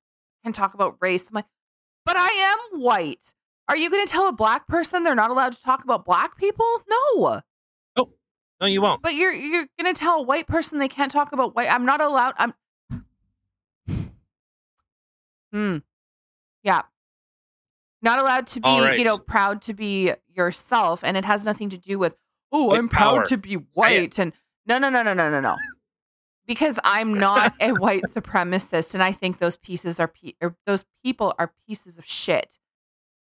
can 0.44 0.54
talk 0.54 0.74
about 0.74 0.98
race. 1.02 1.26
I'm 1.28 1.36
like, 1.36 1.46
but 2.04 2.18
I 2.18 2.30
am 2.30 2.82
white. 2.82 3.32
Are 3.68 3.78
you 3.78 3.92
going 3.92 4.08
to 4.08 4.12
tell 4.12 4.28
a 4.28 4.32
black 4.32 4.68
person 4.68 5.04
they're 5.04 5.14
not 5.14 5.30
allowed 5.30 5.54
to 5.54 5.62
talk 5.62 5.84
about 5.84 6.04
black 6.04 6.36
people? 6.36 6.66
No. 6.90 7.42
Oh, 7.96 8.10
no, 8.60 8.66
you 8.66 8.82
won't. 8.82 9.04
But 9.04 9.14
you're 9.14 9.34
you're 9.34 9.68
going 9.80 9.94
to 9.94 10.00
tell 10.00 10.20
a 10.20 10.24
white 10.24 10.48
person 10.48 10.80
they 10.80 10.88
can't 10.88 11.12
talk 11.12 11.32
about 11.32 11.56
white. 11.56 11.72
I'm 11.72 11.86
not 11.86 12.02
allowed. 12.02 12.34
I'm 12.40 12.56
Hmm. 15.56 15.78
Yeah. 16.64 16.82
Not 18.02 18.20
allowed 18.20 18.48
to 18.48 18.60
be, 18.60 18.68
right. 18.68 19.00
you 19.00 19.06
know, 19.06 19.18
proud 19.18 19.62
to 19.64 19.74
be 19.74 20.12
yourself. 20.28 21.02
And 21.02 21.16
it 21.16 21.24
has 21.24 21.46
nothing 21.46 21.70
to 21.70 21.78
do 21.78 21.98
with, 21.98 22.14
oh, 22.52 22.76
I'm 22.76 22.90
power. 22.90 23.20
proud 23.20 23.30
to 23.30 23.38
be 23.38 23.54
white. 23.74 24.20
And 24.20 24.34
no, 24.66 24.80
no, 24.80 24.90
no, 24.90 25.02
no, 25.02 25.14
no, 25.14 25.30
no, 25.30 25.40
no. 25.40 25.56
Because 26.46 26.78
I'm 26.84 27.14
not 27.20 27.54
a 27.62 27.72
white 27.72 28.04
supremacist, 28.10 28.94
and 28.94 29.02
I 29.02 29.14
think 29.14 29.38
those 29.38 29.56
pieces 29.56 29.98
are 29.98 30.10
pe- 30.10 30.34
those 30.66 30.84
people 31.02 31.34
are 31.40 31.54
pieces 31.66 31.98
of 31.98 32.06
shit. 32.06 32.60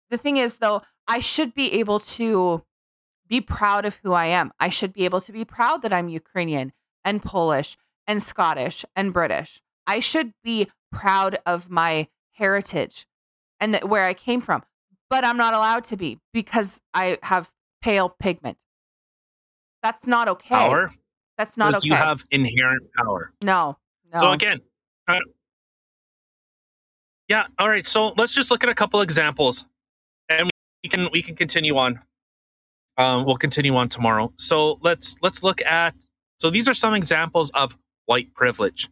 The 0.08 0.16
thing 0.16 0.38
is, 0.38 0.56
though, 0.56 0.80
I 1.06 1.20
should 1.20 1.52
be 1.52 1.74
able 1.74 2.00
to 2.00 2.64
be 3.28 3.42
proud 3.42 3.84
of 3.84 4.00
who 4.02 4.14
I 4.14 4.26
am. 4.26 4.50
I 4.58 4.70
should 4.70 4.94
be 4.94 5.04
able 5.04 5.20
to 5.20 5.32
be 5.32 5.44
proud 5.44 5.82
that 5.82 5.92
I'm 5.92 6.08
Ukrainian 6.08 6.72
and 7.04 7.22
Polish 7.22 7.76
and 8.06 8.22
Scottish 8.22 8.86
and 8.96 9.12
British. 9.12 9.60
I 9.86 10.00
should 10.00 10.32
be 10.42 10.68
proud 10.90 11.38
of 11.44 11.68
my 11.68 12.08
heritage 12.34 13.06
and 13.60 13.74
th- 13.74 13.84
where 13.84 14.04
I 14.04 14.14
came 14.14 14.40
from. 14.40 14.62
But 15.10 15.24
I'm 15.24 15.36
not 15.36 15.54
allowed 15.54 15.84
to 15.84 15.96
be 15.96 16.18
because 16.32 16.80
I 16.92 17.18
have 17.22 17.50
pale 17.82 18.08
pigment. 18.08 18.58
That's 19.82 20.06
not 20.06 20.28
okay. 20.28 20.54
Power? 20.54 20.92
That's 21.36 21.56
not 21.56 21.74
okay. 21.74 21.88
You 21.88 21.94
have 21.94 22.24
inherent 22.30 22.82
power. 22.96 23.32
No, 23.42 23.76
no. 24.12 24.20
So 24.20 24.32
again, 24.32 24.60
uh, 25.08 25.18
yeah. 27.28 27.44
All 27.58 27.68
right. 27.68 27.86
So 27.86 28.14
let's 28.16 28.32
just 28.32 28.50
look 28.50 28.62
at 28.62 28.70
a 28.70 28.74
couple 28.74 29.00
examples, 29.00 29.64
and 30.28 30.50
we 30.82 30.88
can 30.88 31.08
we 31.12 31.22
can 31.22 31.36
continue 31.36 31.76
on. 31.76 32.00
Um, 32.96 33.24
we'll 33.24 33.36
continue 33.36 33.74
on 33.74 33.88
tomorrow. 33.88 34.32
So 34.36 34.78
let's 34.82 35.16
let's 35.22 35.42
look 35.42 35.60
at. 35.62 35.94
So 36.38 36.50
these 36.50 36.68
are 36.68 36.74
some 36.74 36.94
examples 36.94 37.50
of 37.50 37.76
white 38.06 38.32
privilege. 38.34 38.88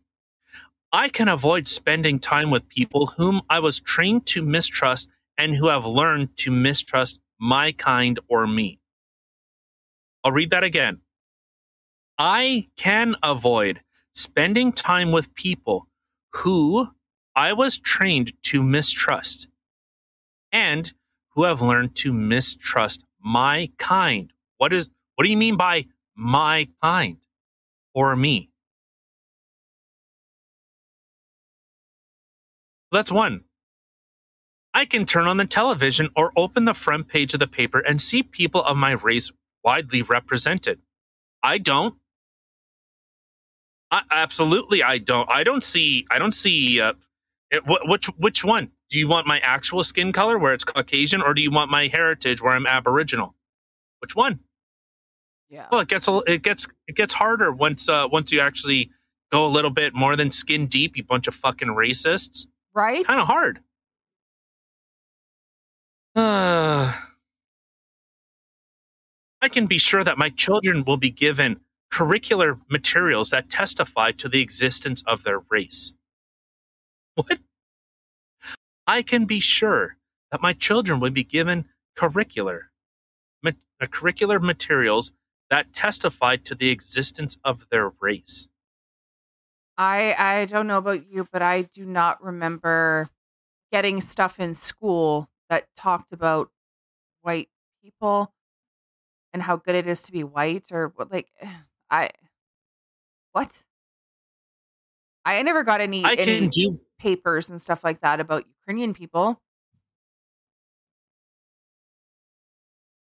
I 0.93 1.09
can 1.09 1.29
avoid 1.29 1.67
spending 1.69 2.19
time 2.19 2.51
with 2.51 2.69
people 2.69 3.07
whom 3.17 3.41
I 3.49 3.61
was 3.61 3.81
trained 3.81 4.27
to 4.27 4.43
mistrust 4.43 5.09
and 5.39 5.55
who 5.55 5.69
have 5.69 5.87
learned 5.87 6.37
to 6.39 6.51
mistrust 6.51 7.19
my 7.41 7.73
kind 7.73 8.21
or 8.29 8.47
me. 8.47 8.79
I'll 10.23 10.33
read 10.33 10.51
that 10.51 10.65
again. 10.65 11.01
I 12.19 12.69
can 12.77 13.17
avoid 13.23 13.81
spending 14.15 14.71
time 14.71 15.13
with 15.13 15.35
people 15.35 15.89
who 16.35 16.89
I 17.35 17.55
was 17.55 17.79
trained 17.79 18.35
to 18.45 18.63
mistrust 18.63 19.49
and 20.53 20.93
who 21.35 21.45
have 21.45 21.63
learned 21.63 21.97
to 21.97 22.13
mistrust 22.13 23.05
my 23.19 23.71
kind. 23.79 24.31
What 24.59 24.75
is 24.75 24.91
what 25.15 25.25
do 25.25 25.31
you 25.31 25.39
mean 25.39 25.57
by 25.57 25.87
my 26.15 26.69
kind 26.83 27.17
or 27.95 28.15
me? 28.15 28.52
That's 32.93 33.11
one. 33.11 33.45
I 34.75 34.85
can 34.85 35.05
turn 35.07 35.27
on 35.27 35.37
the 35.37 35.45
television 35.45 36.11
or 36.17 36.33
open 36.37 36.65
the 36.65 36.75
front 36.75 37.09
page 37.09 37.35
of 37.35 37.41
the 37.41 37.47
paper 37.47 37.81
and 37.81 38.01
see 38.01 38.23
people 38.23 38.63
of 38.63 38.77
my 38.77 38.93
race 38.93 39.31
widely 39.65 40.03
represented. 40.03 40.81
I 41.43 41.59
don't. 41.59 41.97
I, 43.91 44.03
absolutely, 44.11 44.83
I 44.83 44.99
don't. 44.99 45.29
I 45.31 45.45
don't 45.45 45.63
see. 45.63 46.07
I 46.11 46.19
don't 46.19 46.33
see. 46.33 46.81
Uh, 46.81 46.95
it, 47.51 47.63
wh- 47.67 47.87
which 47.89 48.07
which 48.17 48.45
one? 48.45 48.71
Do 48.89 48.99
you 48.99 49.09
want 49.09 49.27
my 49.27 49.41
actual 49.41 49.83
skin 49.85 50.13
color, 50.13 50.39
where 50.39 50.55
it's 50.55 50.65
Caucasian, 50.65 51.21
or 51.21 51.35
do 51.35 51.43
you 51.43 51.51
want 51.51 51.71
my 51.71 51.89
heritage, 51.89 52.41
where 52.41 52.55
I'm 52.55 52.67
Aboriginal? 52.67 53.35
Which 54.01 54.17
one? 54.17 54.41
Yeah. 55.51 55.67
Well, 55.71 55.83
it 55.83 55.89
gets 55.89 56.09
a, 56.09 56.23
it 56.27 56.43
gets 56.43 56.67
it 56.89 56.97
gets 56.97 57.13
harder 57.15 57.53
once 57.53 57.89
uh, 57.89 58.09
once 58.11 58.33
you 58.33 58.41
actually 58.41 58.91
go 59.31 59.45
a 59.45 59.49
little 59.49 59.71
bit 59.71 59.95
more 59.95 60.17
than 60.17 60.31
skin 60.31 60.67
deep. 60.67 60.97
You 60.97 61.05
bunch 61.05 61.27
of 61.27 61.35
fucking 61.35 61.69
racists. 61.69 62.47
Right. 62.75 63.07
Kind 63.07 63.21
of 63.21 63.27
hard. 63.27 63.61
Uh, 66.15 66.93
I 69.41 69.49
can 69.49 69.67
be 69.67 69.79
sure 69.79 70.05
that 70.05 70.19
my 70.19 70.29
children 70.31 70.85
will 70.85 70.97
be 70.97 71.11
given 71.11 71.61
curricular 71.93 72.59
materials 72.71 73.31
that 73.31 73.51
testify 73.51 74.13
to 74.13 74.29
the 74.29 74.41
existence 74.41 75.03
of 75.07 75.25
their 75.25 75.41
race. 75.51 75.93
What? 77.15 77.39
I 78.87 79.03
can 79.03 79.27
be 79.27 79.41
sure 79.41 79.97
that 80.31 80.43
my 80.43 80.53
children 80.53 81.01
will 81.01 81.11
be 81.11 81.25
given 81.25 81.67
curricular 81.97 82.61
ma- 83.43 83.51
uh, 83.81 83.87
curricular 83.87 84.41
materials 84.41 85.13
that 85.51 85.73
testify 85.73 86.37
to 86.37 86.55
the 86.55 86.71
existence 86.71 87.37
of 87.45 87.67
their 87.71 87.93
race. 88.01 88.49
I 89.83 90.15
I 90.17 90.45
don't 90.45 90.69
know 90.69 90.79
about 90.79 91.09
you, 91.11 91.27
but 91.33 91.43
I 91.43 91.63
do 91.63 91.85
not 91.85 92.23
remember 92.23 93.09
getting 93.73 94.01
stuff 94.01 94.39
in 94.39 94.55
school 94.55 95.29
that 95.49 95.69
talked 95.77 96.13
about 96.13 96.51
white 97.23 97.51
people 97.83 98.33
and 99.33 99.43
how 99.43 99.57
good 99.57 99.75
it 99.75 99.87
is 99.87 100.03
to 100.03 100.13
be 100.13 100.25
white 100.25 100.71
or 100.71 100.89
what 100.95 101.11
like 101.11 101.29
I 101.91 102.11
what? 103.33 103.65
I 105.25 105.43
never 105.43 105.63
got 105.63 105.81
any 105.81 106.05
I 106.05 106.15
any 106.15 106.49
do 106.49 106.81
papers 106.99 107.51
and 107.51 107.61
stuff 107.61 107.83
like 107.85 108.01
that 108.01 108.21
about 108.21 108.47
Ukrainian 108.61 108.95
people. 108.95 109.41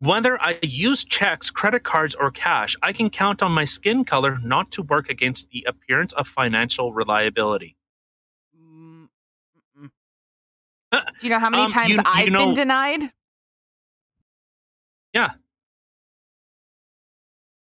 Whether 0.03 0.37
I 0.41 0.59
use 0.61 1.05
checks, 1.05 1.49
credit 1.49 1.83
cards, 1.85 2.13
or 2.13 2.29
cash, 2.29 2.75
I 2.83 2.91
can 2.91 3.09
count 3.09 3.41
on 3.41 3.53
my 3.53 3.63
skin 3.63 4.03
color 4.03 4.37
not 4.43 4.69
to 4.71 4.81
work 4.81 5.09
against 5.09 5.49
the 5.51 5.63
appearance 5.65 6.11
of 6.11 6.27
financial 6.27 6.91
reliability. 6.91 7.77
Mm, 8.53 9.07
mm-mm. 9.79 9.89
Do 10.91 10.99
you 11.25 11.29
know 11.29 11.39
how 11.39 11.49
many 11.49 11.63
Um, 11.63 11.69
times 11.69 11.89
you- 11.91 11.95
you 11.95 12.01
I've 12.05 12.29
know- 12.29 12.39
been 12.39 12.53
denied? 12.53 13.13
Yeah. 15.13 15.35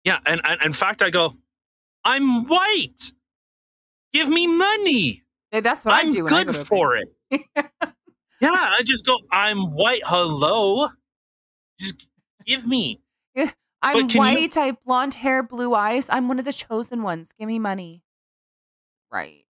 Yeah. 0.03 0.19
And, 0.27 0.41
and 0.45 0.61
in 0.63 0.73
fact, 0.73 1.01
I 1.01 1.11
go, 1.11 1.37
I'm 2.05 2.47
white. 2.49 3.13
Give 4.13 4.29
me 4.29 4.49
money. 4.49 5.23
Yeah, 5.53 5.61
That's 5.61 5.85
what 5.85 5.95
I 5.95 6.01
I'm 6.01 6.11
do. 6.11 6.27
I 6.27 6.31
go 6.31 6.45
good 6.45 6.53
to 6.55 6.61
a 6.63 6.65
for 6.65 6.97
it. 6.97 7.15
yeah. 7.31 8.51
I 8.51 8.83
just 8.85 9.07
go, 9.07 9.17
I'm 9.31 9.71
white. 9.75 10.03
Hello. 10.05 10.89
Just 11.79 12.09
give 12.47 12.67
me. 12.67 13.01
Eh, 13.37 13.49
I'm 13.83 14.09
can 14.09 14.11
you- 14.11 14.19
white. 14.19 14.57
I 14.57 14.67
have 14.67 14.83
blonde 14.85 15.15
hair, 15.15 15.43
blue 15.43 15.75
eyes. 15.75 16.07
I'm 16.11 16.29
one 16.29 16.39
of 16.39 16.45
the 16.45 16.53
chosen 16.53 17.03
ones. 17.03 17.31
Give 17.39 17.49
me 17.49 17.59
money. 17.59 18.03
Right. 19.11 19.45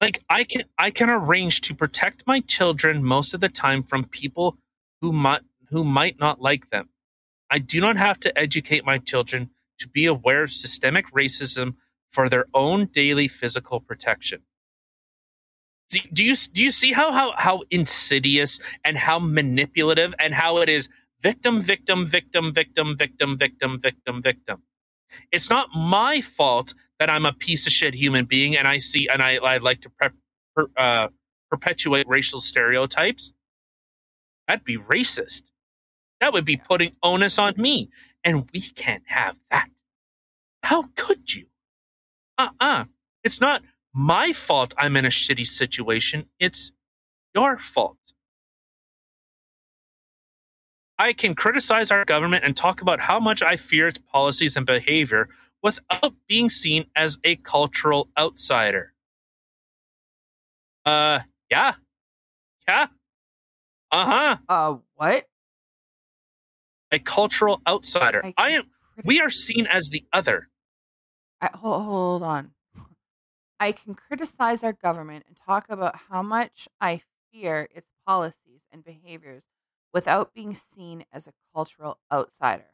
like 0.00 0.22
i 0.30 0.44
can 0.44 0.62
i 0.78 0.90
can 0.92 1.10
arrange 1.10 1.60
to 1.62 1.74
protect 1.74 2.24
my 2.24 2.38
children 2.40 3.02
most 3.02 3.34
of 3.34 3.40
the 3.40 3.48
time 3.48 3.82
from 3.82 4.04
people 4.04 4.56
who 5.00 5.10
might 5.12 5.40
who 5.70 5.82
might 5.82 6.20
not 6.20 6.40
like 6.40 6.70
them 6.70 6.88
i 7.50 7.58
do 7.58 7.80
not 7.80 7.96
have 7.96 8.20
to 8.20 8.38
educate 8.38 8.84
my 8.86 8.96
children 8.98 9.50
to 9.80 9.88
be 9.88 10.06
aware 10.06 10.44
of 10.44 10.52
systemic 10.52 11.10
racism 11.12 11.74
for 12.12 12.28
their 12.28 12.44
own 12.54 12.86
daily 12.86 13.26
physical 13.26 13.80
protection 13.80 14.42
do, 15.90 15.98
do 16.12 16.22
you 16.24 16.36
do 16.36 16.62
you 16.62 16.70
see 16.70 16.92
how 16.92 17.10
how 17.10 17.32
how 17.36 17.62
insidious 17.70 18.60
and 18.84 18.96
how 18.96 19.18
manipulative 19.18 20.14
and 20.20 20.32
how 20.32 20.58
it 20.58 20.68
is 20.68 20.88
victim, 21.22 21.62
victim, 21.62 22.08
victim, 22.08 22.52
victim, 22.54 22.96
victim, 22.96 23.38
victim, 23.38 23.80
victim, 23.80 24.22
victim. 24.22 24.62
It's 25.32 25.50
not 25.50 25.70
my 25.74 26.20
fault 26.20 26.74
that 26.98 27.10
I'm 27.10 27.26
a 27.26 27.32
piece 27.32 27.66
of 27.66 27.72
shit 27.72 27.94
human 27.94 28.26
being 28.26 28.56
and 28.56 28.68
I 28.68 28.78
see 28.78 29.08
and 29.12 29.22
I, 29.22 29.36
I 29.36 29.58
like 29.58 29.82
to 29.82 29.90
prep, 29.90 30.12
per, 30.54 30.66
uh, 30.76 31.08
perpetuate 31.50 32.06
racial 32.08 32.40
stereotypes. 32.40 33.32
That'd 34.48 34.64
be 34.64 34.78
racist. 34.78 35.44
That 36.20 36.32
would 36.32 36.44
be 36.44 36.56
putting 36.56 36.92
onus 37.02 37.38
on 37.38 37.54
me. 37.56 37.90
And 38.24 38.48
we 38.52 38.60
can't 38.60 39.04
have 39.06 39.36
that. 39.50 39.70
How 40.62 40.84
could 40.96 41.34
you? 41.34 41.46
Uh 42.38 42.48
uh-uh. 42.60 42.80
uh. 42.80 42.84
It's 43.24 43.40
not 43.40 43.62
my 43.94 44.32
fault 44.32 44.74
I'm 44.78 44.96
in 44.96 45.04
a 45.04 45.10
shitty 45.10 45.46
situation. 45.46 46.26
It's 46.40 46.72
your 47.34 47.58
fault. 47.58 47.97
I 50.98 51.12
can 51.12 51.34
criticize 51.34 51.90
our 51.90 52.04
government 52.04 52.44
and 52.44 52.56
talk 52.56 52.82
about 52.82 53.00
how 53.00 53.20
much 53.20 53.42
I 53.42 53.56
fear 53.56 53.86
its 53.86 53.98
policies 53.98 54.56
and 54.56 54.66
behavior 54.66 55.28
without 55.62 56.14
being 56.26 56.48
seen 56.48 56.86
as 56.96 57.18
a 57.22 57.36
cultural 57.36 58.08
outsider. 58.18 58.92
Uh, 60.84 61.20
yeah. 61.50 61.74
Yeah. 62.66 62.86
Uh 63.90 64.06
huh. 64.06 64.36
Uh, 64.48 64.76
what? 64.96 65.26
A 66.90 66.98
cultural 66.98 67.60
outsider. 67.66 68.22
I, 68.24 68.34
can 68.36 68.50
am. 68.52 68.64
We 69.04 69.20
are 69.20 69.30
seen 69.30 69.66
as 69.66 69.90
the 69.90 70.04
other. 70.12 70.48
I, 71.40 71.50
hold, 71.54 71.84
hold 71.84 72.22
on. 72.22 72.50
I 73.60 73.72
can 73.72 73.94
criticize 73.94 74.64
our 74.64 74.72
government 74.72 75.26
and 75.28 75.36
talk 75.36 75.66
about 75.68 75.96
how 76.10 76.22
much 76.22 76.68
I 76.80 77.02
fear 77.32 77.68
its 77.74 77.90
policies 78.06 78.62
and 78.72 78.84
behaviors 78.84 79.44
without 79.92 80.34
being 80.34 80.54
seen 80.54 81.04
as 81.12 81.26
a 81.26 81.32
cultural 81.54 81.98
outsider. 82.12 82.66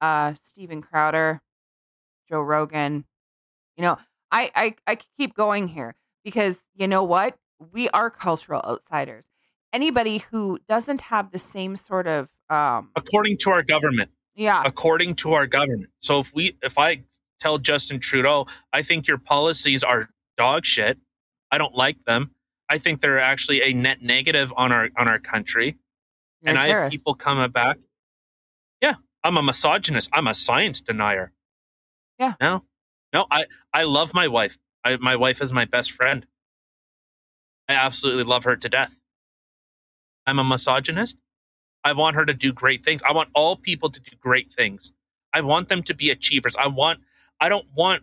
Uh, 0.00 0.34
Steven 0.34 0.80
Crowder, 0.80 1.42
Joe 2.28 2.40
Rogan. 2.40 3.04
You 3.76 3.82
know, 3.82 3.98
I, 4.30 4.50
I, 4.54 4.74
I 4.86 4.98
keep 5.16 5.34
going 5.34 5.68
here 5.68 5.94
because 6.24 6.60
you 6.74 6.86
know 6.86 7.02
what? 7.02 7.36
We 7.72 7.88
are 7.90 8.10
cultural 8.10 8.62
outsiders. 8.64 9.28
Anybody 9.72 10.18
who 10.30 10.58
doesn't 10.68 11.02
have 11.02 11.30
the 11.32 11.38
same 11.38 11.76
sort 11.76 12.06
of, 12.06 12.30
um, 12.48 12.90
According 12.96 13.38
to 13.38 13.50
our 13.50 13.62
government. 13.62 14.10
yeah, 14.34 14.62
According 14.64 15.16
to 15.16 15.32
our 15.32 15.46
government. 15.46 15.90
So 16.00 16.20
if 16.20 16.32
we, 16.32 16.56
if 16.62 16.78
I 16.78 17.02
tell 17.40 17.58
Justin 17.58 18.00
Trudeau, 18.00 18.46
I 18.72 18.82
think 18.82 19.06
your 19.08 19.18
policies 19.18 19.82
are 19.82 20.08
dog 20.36 20.64
shit. 20.64 20.98
I 21.50 21.58
don't 21.58 21.74
like 21.74 22.04
them. 22.06 22.30
I 22.70 22.78
think 22.78 23.00
they're 23.00 23.18
actually 23.18 23.62
a 23.62 23.72
net 23.72 24.02
negative 24.02 24.52
on 24.56 24.72
our 24.72 24.90
on 24.98 25.08
our 25.08 25.18
country. 25.18 25.76
You're 26.42 26.50
and 26.50 26.58
I 26.58 26.68
have 26.68 26.90
people 26.90 27.14
coming 27.14 27.50
back. 27.50 27.78
Yeah, 28.80 28.94
I'm 29.24 29.36
a 29.36 29.42
misogynist. 29.42 30.08
I'm 30.12 30.26
a 30.26 30.34
science 30.34 30.80
denier. 30.80 31.32
Yeah. 32.18 32.34
No, 32.40 32.64
no. 33.12 33.26
I 33.30 33.46
I 33.72 33.84
love 33.84 34.14
my 34.14 34.28
wife. 34.28 34.58
I, 34.84 34.96
my 34.96 35.16
wife 35.16 35.40
is 35.42 35.52
my 35.52 35.64
best 35.64 35.92
friend. 35.92 36.26
I 37.68 37.74
absolutely 37.74 38.24
love 38.24 38.44
her 38.44 38.56
to 38.56 38.68
death. 38.68 38.98
I'm 40.26 40.38
a 40.38 40.44
misogynist. 40.44 41.16
I 41.84 41.92
want 41.92 42.16
her 42.16 42.24
to 42.24 42.34
do 42.34 42.52
great 42.52 42.84
things. 42.84 43.00
I 43.08 43.12
want 43.12 43.30
all 43.34 43.56
people 43.56 43.90
to 43.90 44.00
do 44.00 44.16
great 44.20 44.52
things. 44.52 44.92
I 45.32 45.40
want 45.40 45.68
them 45.68 45.82
to 45.84 45.94
be 45.94 46.10
achievers. 46.10 46.54
I 46.58 46.68
want. 46.68 47.00
I 47.40 47.48
don't 47.48 47.66
want. 47.74 48.02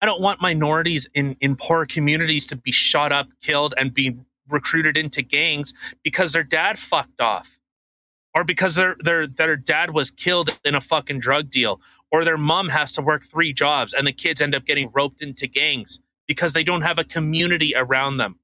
I 0.00 0.06
don't 0.06 0.20
want 0.20 0.40
minorities 0.40 1.08
in 1.14 1.36
in 1.40 1.56
poor 1.56 1.86
communities 1.86 2.46
to 2.48 2.56
be 2.56 2.72
shot 2.72 3.12
up, 3.12 3.28
killed, 3.40 3.74
and 3.76 3.94
be 3.94 4.16
recruited 4.48 4.98
into 4.98 5.22
gangs 5.22 5.72
because 6.02 6.32
their 6.32 6.42
dad 6.42 6.78
fucked 6.78 7.20
off 7.20 7.60
or 8.34 8.44
because 8.44 8.74
their 8.74 8.96
their 9.02 9.26
their 9.26 9.56
dad 9.56 9.92
was 9.92 10.10
killed 10.10 10.58
in 10.64 10.74
a 10.74 10.80
fucking 10.80 11.20
drug 11.20 11.50
deal 11.50 11.80
or 12.10 12.24
their 12.24 12.38
mom 12.38 12.68
has 12.68 12.92
to 12.92 13.02
work 13.02 13.24
three 13.24 13.52
jobs 13.52 13.94
and 13.94 14.06
the 14.06 14.12
kids 14.12 14.42
end 14.42 14.54
up 14.54 14.64
getting 14.64 14.90
roped 14.92 15.22
into 15.22 15.46
gangs 15.46 16.00
because 16.26 16.52
they 16.52 16.64
don't 16.64 16.82
have 16.82 16.98
a 16.98 17.04
community 17.04 17.72
around 17.76 18.16
them 18.16 18.38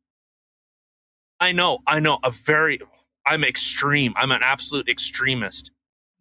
I 1.41 1.53
know, 1.53 1.79
I 1.87 2.01
know, 2.01 2.19
a 2.25 2.31
very, 2.31 2.81
I'm 3.27 3.45
extreme. 3.45 4.13
I'm 4.17 4.31
an 4.31 4.41
absolute 4.43 4.89
extremist. 4.89 5.71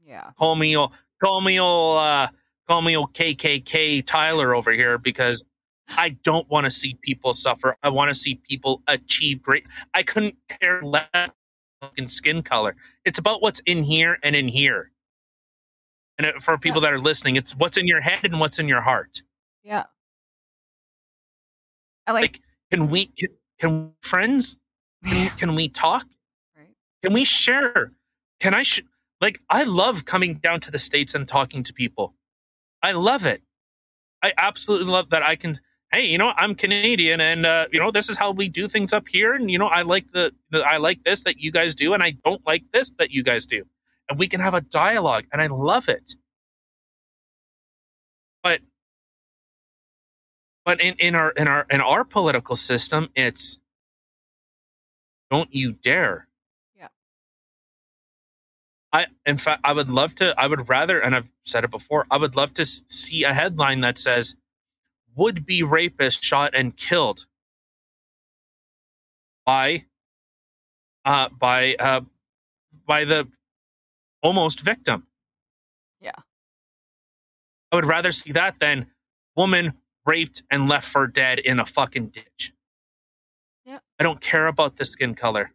Yeah. 0.06 0.32
Call 0.38 0.56
me, 0.56 0.78
old, 0.78 0.94
call 1.24 1.42
me, 1.42 1.60
old, 1.60 1.98
uh, 1.98 2.28
call 2.68 2.82
me 2.82 2.96
old 2.96 3.14
KKK 3.14 4.06
Tyler 4.06 4.56
over 4.56 4.72
here 4.72 4.98
because 4.98 5.44
I 5.90 6.10
don't 6.10 6.50
want 6.50 6.66
to 6.66 6.72
see 6.72 6.98
people 7.02 7.34
suffer. 7.34 7.78
I 7.84 7.90
want 7.90 8.10
to 8.10 8.16
see 8.16 8.36
people 8.36 8.82
achieve 8.88 9.42
great. 9.42 9.66
I 9.94 10.04
couldn't 10.04 10.36
care 10.62 10.82
less 10.82 11.08
fucking 11.82 12.08
skin 12.10 12.42
color. 12.44 12.76
It's 13.06 13.20
about 13.20 13.42
what's 13.42 13.62
in 13.66 13.84
here 13.84 14.18
and 14.24 14.36
in 14.36 14.48
here. 14.50 14.92
And 16.18 16.28
it- 16.28 16.42
for 16.44 16.58
people 16.58 16.82
that 16.82 16.92
are 16.92 17.00
listening, 17.00 17.36
it's 17.36 17.56
what's 17.56 17.78
in 17.78 17.88
your 17.88 18.02
head 18.02 18.20
and 18.24 18.40
what's 18.40 18.60
in 18.60 18.68
your 18.68 18.82
heart. 18.82 19.22
Yeah. 19.64 19.86
I 22.06 22.12
like, 22.14 22.22
Like, 22.24 22.42
can 22.72 22.90
we, 22.90 23.08
can, 23.08 23.30
can 23.60 23.94
friends, 24.02 24.58
can, 25.06 25.30
can 25.38 25.56
we 25.56 25.70
talk? 25.70 26.06
right? 26.58 26.70
Can 27.04 27.14
we 27.14 27.24
share? 27.26 27.92
Can 28.40 28.54
I, 28.54 28.64
sh- 28.64 28.82
like, 29.22 29.40
I 29.50 29.64
love 29.64 30.06
coming 30.06 30.36
down 30.36 30.60
to 30.62 30.72
the 30.72 30.80
States 30.80 31.14
and 31.16 31.28
talking 31.28 31.64
to 31.64 31.74
people. 31.74 32.14
I 32.84 32.92
love 32.92 33.26
it. 33.26 33.42
I 34.24 34.34
absolutely 34.38 34.88
love 34.92 35.10
that 35.12 35.24
I 35.24 35.36
can, 35.36 35.60
hey, 35.92 36.06
you 36.06 36.18
know, 36.18 36.34
I'm 36.36 36.54
Canadian 36.54 37.22
and, 37.22 37.46
uh, 37.46 37.68
you 37.72 37.80
know, 37.80 37.92
this 37.92 38.10
is 38.10 38.18
how 38.18 38.32
we 38.32 38.50
do 38.50 38.68
things 38.68 38.92
up 38.92 39.08
here. 39.08 39.34
And, 39.34 39.50
you 39.50 39.58
know, 39.58 39.68
I 39.68 39.84
like 39.84 40.12
the, 40.12 40.34
I 40.54 40.78
like 40.78 41.04
this 41.04 41.24
that 41.24 41.40
you 41.40 41.52
guys 41.52 41.76
do 41.76 41.94
and 41.94 42.04
I 42.04 42.12
don't 42.26 42.46
like 42.46 42.64
this 42.74 42.92
that 43.00 43.12
you 43.12 43.24
guys 43.24 43.46
do. 43.46 43.64
And 44.10 44.20
we 44.20 44.28
can 44.28 44.42
have 44.42 44.54
a 44.54 44.62
dialogue 44.62 45.26
and 45.32 45.42
I 45.42 45.48
love 45.48 45.88
it. 45.88 46.16
But, 48.44 48.62
but 50.66 50.82
in, 50.82 50.96
in 50.96 51.16
our, 51.16 51.32
in 51.32 51.48
our, 51.48 51.66
in 51.70 51.82
our 51.82 52.04
political 52.04 52.56
system, 52.56 53.10
it's 53.16 53.58
don't 55.32 55.54
you 55.54 55.72
dare. 55.72 56.28
Yeah. 56.78 56.88
I, 58.92 59.08
in 59.26 59.38
fact, 59.38 59.62
I 59.64 59.72
would 59.74 59.90
love 59.90 60.16
to, 60.16 60.34
I 60.38 60.48
would 60.48 60.68
rather, 60.68 61.00
and 61.00 61.16
I've 61.16 61.30
said 61.46 61.64
it 61.64 61.72
before, 61.72 62.06
I 62.12 62.18
would 62.18 62.36
love 62.36 62.54
to 62.56 62.66
see 62.66 63.24
a 63.24 63.34
headline 63.34 63.82
that 63.82 63.98
says, 63.98 64.36
would 65.18 65.46
be 65.46 65.64
rapist 65.64 66.24
shot 66.24 66.54
and 66.54 66.78
killed 66.78 67.26
by, 69.46 69.86
uh, 71.04 71.30
by, 71.30 71.76
uh, 71.76 72.02
by 72.86 73.04
the 73.04 73.28
almost 74.22 74.62
victim. 74.62 75.08
Yeah. 76.00 76.12
I 77.72 77.76
would 77.76 77.86
rather 77.86 78.12
see 78.12 78.32
that 78.32 78.60
than 78.60 78.88
woman 79.36 79.74
raped 80.06 80.44
and 80.50 80.70
left 80.70 80.88
for 80.88 81.08
dead 81.08 81.40
in 81.40 81.60
a 81.60 81.66
fucking 81.66 82.08
ditch. 82.08 82.54
Yeah. 83.66 83.80
I 84.00 84.04
don't 84.04 84.22
care 84.22 84.48
about 84.48 84.78
the 84.78 84.86
skin 84.86 85.16
color. 85.16 85.52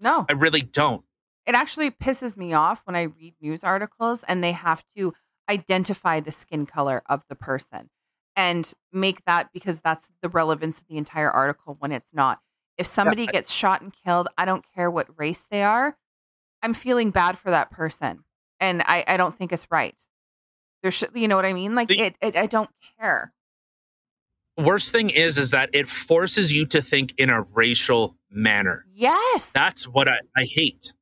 No. 0.00 0.26
I 0.28 0.32
really 0.32 0.62
don't. 0.62 1.04
it 1.46 1.54
actually 1.54 1.90
pisses 1.90 2.36
me 2.36 2.52
off 2.52 2.82
when 2.84 2.96
I 2.96 3.02
read 3.02 3.34
news 3.40 3.62
articles 3.62 4.24
and 4.26 4.42
they 4.42 4.52
have 4.52 4.84
to 4.96 5.12
identify 5.48 6.20
the 6.20 6.32
skin 6.32 6.66
color 6.66 7.02
of 7.06 7.24
the 7.28 7.34
person 7.36 7.90
and 8.36 8.72
make 8.92 9.24
that 9.24 9.50
because 9.52 9.80
that's 9.80 10.08
the 10.22 10.28
relevance 10.28 10.78
of 10.78 10.86
the 10.88 10.96
entire 10.96 11.30
article 11.30 11.76
when 11.78 11.92
it's 11.92 12.12
not. 12.12 12.40
If 12.78 12.86
somebody 12.86 13.28
I- 13.28 13.32
gets 13.32 13.52
shot 13.52 13.82
and 13.82 13.92
killed, 13.92 14.28
I 14.38 14.44
don't 14.44 14.64
care 14.74 14.90
what 14.90 15.08
race 15.18 15.46
they 15.50 15.62
are. 15.62 15.96
I'm 16.62 16.74
feeling 16.74 17.10
bad 17.10 17.36
for 17.38 17.50
that 17.50 17.70
person. 17.70 18.24
And 18.60 18.82
I, 18.82 19.04
I 19.06 19.16
don't 19.16 19.36
think 19.36 19.52
it's 19.52 19.66
right. 19.70 19.96
There 20.82 20.90
should, 20.92 21.10
you 21.14 21.28
know 21.28 21.36
what 21.36 21.44
I 21.44 21.52
mean? 21.52 21.74
Like 21.74 21.88
The- 21.88 22.00
it, 22.00 22.16
it, 22.22 22.36
I 22.36 22.46
don't 22.46 22.70
care. 22.98 23.32
Worst 24.58 24.92
thing 24.92 25.10
is, 25.10 25.38
is 25.38 25.50
that 25.50 25.70
it 25.72 25.88
forces 25.88 26.52
you 26.52 26.66
to 26.66 26.82
think 26.82 27.14
in 27.18 27.30
a 27.30 27.40
racial 27.42 28.16
manner. 28.30 28.84
Yes. 28.92 29.50
That's 29.50 29.84
what 29.88 30.08
I, 30.08 30.18
I 30.36 30.44
hate. 30.44 30.92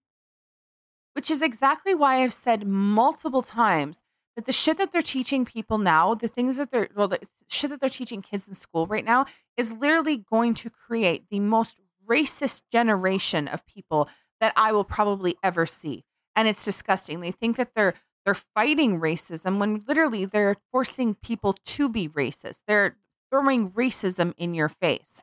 which 1.14 1.30
is 1.30 1.42
exactly 1.42 1.94
why 1.94 2.22
I've 2.22 2.32
said 2.32 2.66
multiple 2.66 3.42
times 3.42 4.00
that 4.36 4.46
the 4.46 4.52
shit 4.52 4.78
that 4.78 4.92
they're 4.92 5.02
teaching 5.02 5.44
people 5.44 5.78
now, 5.78 6.14
the 6.14 6.28
things 6.28 6.56
that 6.56 6.70
they're, 6.70 6.88
well, 6.94 7.08
the 7.08 7.20
shit 7.48 7.70
that 7.70 7.80
they're 7.80 7.88
teaching 7.88 8.22
kids 8.22 8.48
in 8.48 8.54
school 8.54 8.86
right 8.86 9.04
now 9.04 9.26
is 9.56 9.72
literally 9.72 10.16
going 10.16 10.54
to 10.54 10.70
create 10.70 11.24
the 11.30 11.40
most 11.40 11.80
racist 12.08 12.62
generation 12.70 13.48
of 13.48 13.66
people 13.66 14.08
that 14.40 14.52
I 14.56 14.72
will 14.72 14.84
probably 14.84 15.36
ever 15.42 15.66
see. 15.66 16.04
And 16.36 16.48
it's 16.48 16.64
disgusting. 16.64 17.20
They 17.20 17.32
think 17.32 17.56
that 17.56 17.74
they're, 17.74 17.94
they're 18.24 18.34
fighting 18.34 19.00
racism 19.00 19.58
when 19.58 19.82
literally 19.88 20.24
they're 20.24 20.56
forcing 20.70 21.14
people 21.14 21.54
to 21.64 21.88
be 21.88 22.08
racist. 22.08 22.60
They're 22.66 22.96
throwing 23.30 23.70
racism 23.70 24.34
in 24.36 24.54
your 24.54 24.68
face. 24.68 25.22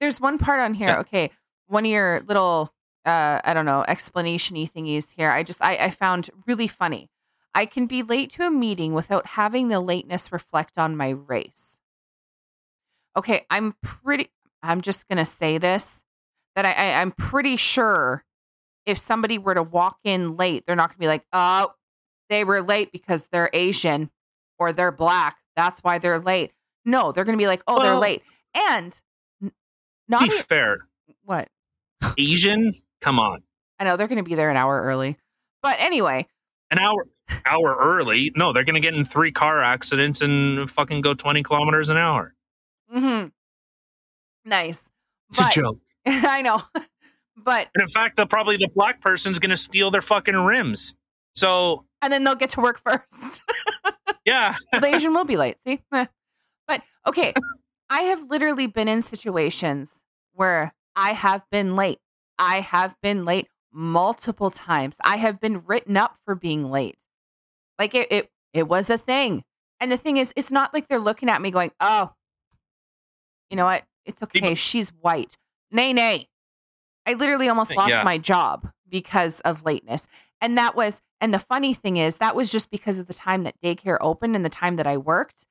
There's 0.00 0.20
one 0.20 0.38
part 0.38 0.60
on 0.60 0.74
here, 0.74 0.96
okay, 1.00 1.30
one 1.66 1.84
of 1.84 1.90
your 1.90 2.22
little 2.26 2.70
uh 3.04 3.40
I 3.44 3.54
don't 3.54 3.66
know, 3.66 3.84
explanation-y 3.86 4.68
thingies 4.74 5.12
here. 5.16 5.30
I 5.30 5.42
just 5.42 5.60
I, 5.60 5.76
I 5.76 5.90
found 5.90 6.30
really 6.46 6.68
funny. 6.68 7.09
I 7.54 7.66
can 7.66 7.86
be 7.86 8.02
late 8.02 8.30
to 8.30 8.46
a 8.46 8.50
meeting 8.50 8.94
without 8.94 9.26
having 9.26 9.68
the 9.68 9.80
lateness 9.80 10.32
reflect 10.32 10.78
on 10.78 10.96
my 10.96 11.10
race. 11.10 11.78
Okay, 13.16 13.44
I'm 13.50 13.74
pretty 13.82 14.30
I'm 14.62 14.80
just 14.80 15.08
gonna 15.08 15.24
say 15.24 15.58
this 15.58 16.04
that 16.54 16.64
I, 16.64 16.72
I 16.72 17.00
I'm 17.00 17.12
pretty 17.12 17.56
sure 17.56 18.24
if 18.86 18.98
somebody 18.98 19.38
were 19.38 19.54
to 19.54 19.62
walk 19.62 19.98
in 20.04 20.36
late, 20.36 20.64
they're 20.66 20.76
not 20.76 20.90
gonna 20.90 20.98
be 20.98 21.08
like, 21.08 21.24
oh, 21.32 21.72
they 22.28 22.44
were 22.44 22.62
late 22.62 22.92
because 22.92 23.28
they're 23.32 23.50
Asian 23.52 24.10
or 24.58 24.72
they're 24.72 24.92
black. 24.92 25.38
That's 25.56 25.80
why 25.80 25.98
they're 25.98 26.20
late. 26.20 26.52
No, 26.84 27.12
they're 27.12 27.24
gonna 27.24 27.36
be 27.36 27.46
like, 27.46 27.62
oh, 27.66 27.82
they're 27.82 27.96
late. 27.96 28.22
And 28.54 28.98
not 30.10 30.28
Be 30.28 30.38
fair. 30.40 30.88
what? 31.24 31.48
Asian, 32.18 32.74
come 33.00 33.20
on. 33.20 33.42
I 33.78 33.84
know 33.84 33.96
they're 33.96 34.08
going 34.08 34.22
to 34.22 34.28
be 34.28 34.34
there 34.34 34.50
an 34.50 34.56
hour 34.56 34.82
early. 34.82 35.16
But 35.62 35.76
anyway, 35.78 36.26
An 36.70 36.78
hour 36.78 37.06
hour 37.46 37.76
early. 37.80 38.32
No, 38.36 38.52
they're 38.52 38.64
gonna 38.64 38.80
get 38.80 38.94
in 38.94 39.04
three 39.04 39.32
car 39.32 39.62
accidents 39.62 40.22
and 40.22 40.70
fucking 40.70 41.00
go 41.00 41.14
twenty 41.14 41.42
kilometers 41.42 41.88
an 41.88 41.96
hour. 41.96 42.34
hmm 42.90 43.26
nice. 44.44 44.88
It's 45.30 45.40
a 45.40 45.50
joke. 45.52 45.78
I 46.06 46.42
know. 46.42 46.62
But 47.36 47.68
And 47.74 47.82
in 47.82 47.88
fact, 47.88 48.16
the 48.16 48.26
probably 48.26 48.56
the 48.56 48.68
black 48.74 49.00
person's 49.00 49.38
gonna 49.38 49.56
steal 49.56 49.90
their 49.90 50.02
fucking 50.02 50.34
rims. 50.36 50.94
So 51.34 51.84
and 52.02 52.12
then 52.12 52.24
they'll 52.24 52.34
get 52.34 52.50
to 52.50 52.60
work 52.60 52.78
first. 52.78 53.42
yeah. 54.24 54.56
the 54.72 54.86
Asian 54.86 55.12
will 55.14 55.24
be 55.24 55.36
late. 55.36 55.56
See, 55.66 55.80
Eh. 55.92 56.06
but 56.66 56.82
okay. 57.06 57.32
I 57.88 58.02
have 58.02 58.22
literally 58.30 58.68
been 58.68 58.86
in 58.88 59.02
situations 59.02 60.02
where 60.32 60.72
I 60.94 61.12
have 61.12 61.44
been 61.50 61.74
late. 61.74 61.98
I 62.38 62.60
have 62.60 62.94
been 63.02 63.24
late 63.24 63.48
multiple 63.72 64.50
times. 64.50 64.96
I 65.02 65.16
have 65.16 65.40
been 65.40 65.62
written 65.64 65.96
up 65.96 66.16
for 66.24 66.34
being 66.34 66.70
late. 66.70 66.96
Like 67.78 67.94
it, 67.94 68.10
it, 68.10 68.30
it 68.52 68.68
was 68.68 68.90
a 68.90 68.98
thing. 68.98 69.44
And 69.80 69.90
the 69.90 69.96
thing 69.96 70.16
is, 70.18 70.32
it's 70.36 70.50
not 70.50 70.74
like 70.74 70.88
they're 70.88 70.98
looking 70.98 71.30
at 71.30 71.40
me 71.40 71.50
going, 71.50 71.72
"Oh, 71.80 72.12
you 73.48 73.56
know 73.56 73.64
what? 73.64 73.84
It's 74.04 74.22
okay. 74.22 74.40
People- 74.40 74.54
She's 74.56 74.90
white." 74.90 75.36
Nay, 75.70 75.92
nay. 75.92 76.28
I 77.06 77.14
literally 77.14 77.48
almost 77.48 77.74
lost 77.74 77.90
Yeah. 77.90 78.02
my 78.02 78.18
job 78.18 78.70
because 78.88 79.40
of 79.40 79.64
lateness. 79.64 80.06
And 80.40 80.58
that 80.58 80.74
was, 80.76 81.00
and 81.20 81.32
the 81.32 81.38
funny 81.38 81.72
thing 81.74 81.96
is, 81.96 82.16
that 82.18 82.34
was 82.36 82.50
just 82.50 82.70
because 82.70 82.98
of 82.98 83.06
the 83.06 83.14
time 83.14 83.44
that 83.44 83.60
daycare 83.62 83.96
opened 84.00 84.36
and 84.36 84.44
the 84.44 84.48
time 84.50 84.76
that 84.76 84.86
I 84.86 84.96
worked, 84.96 85.46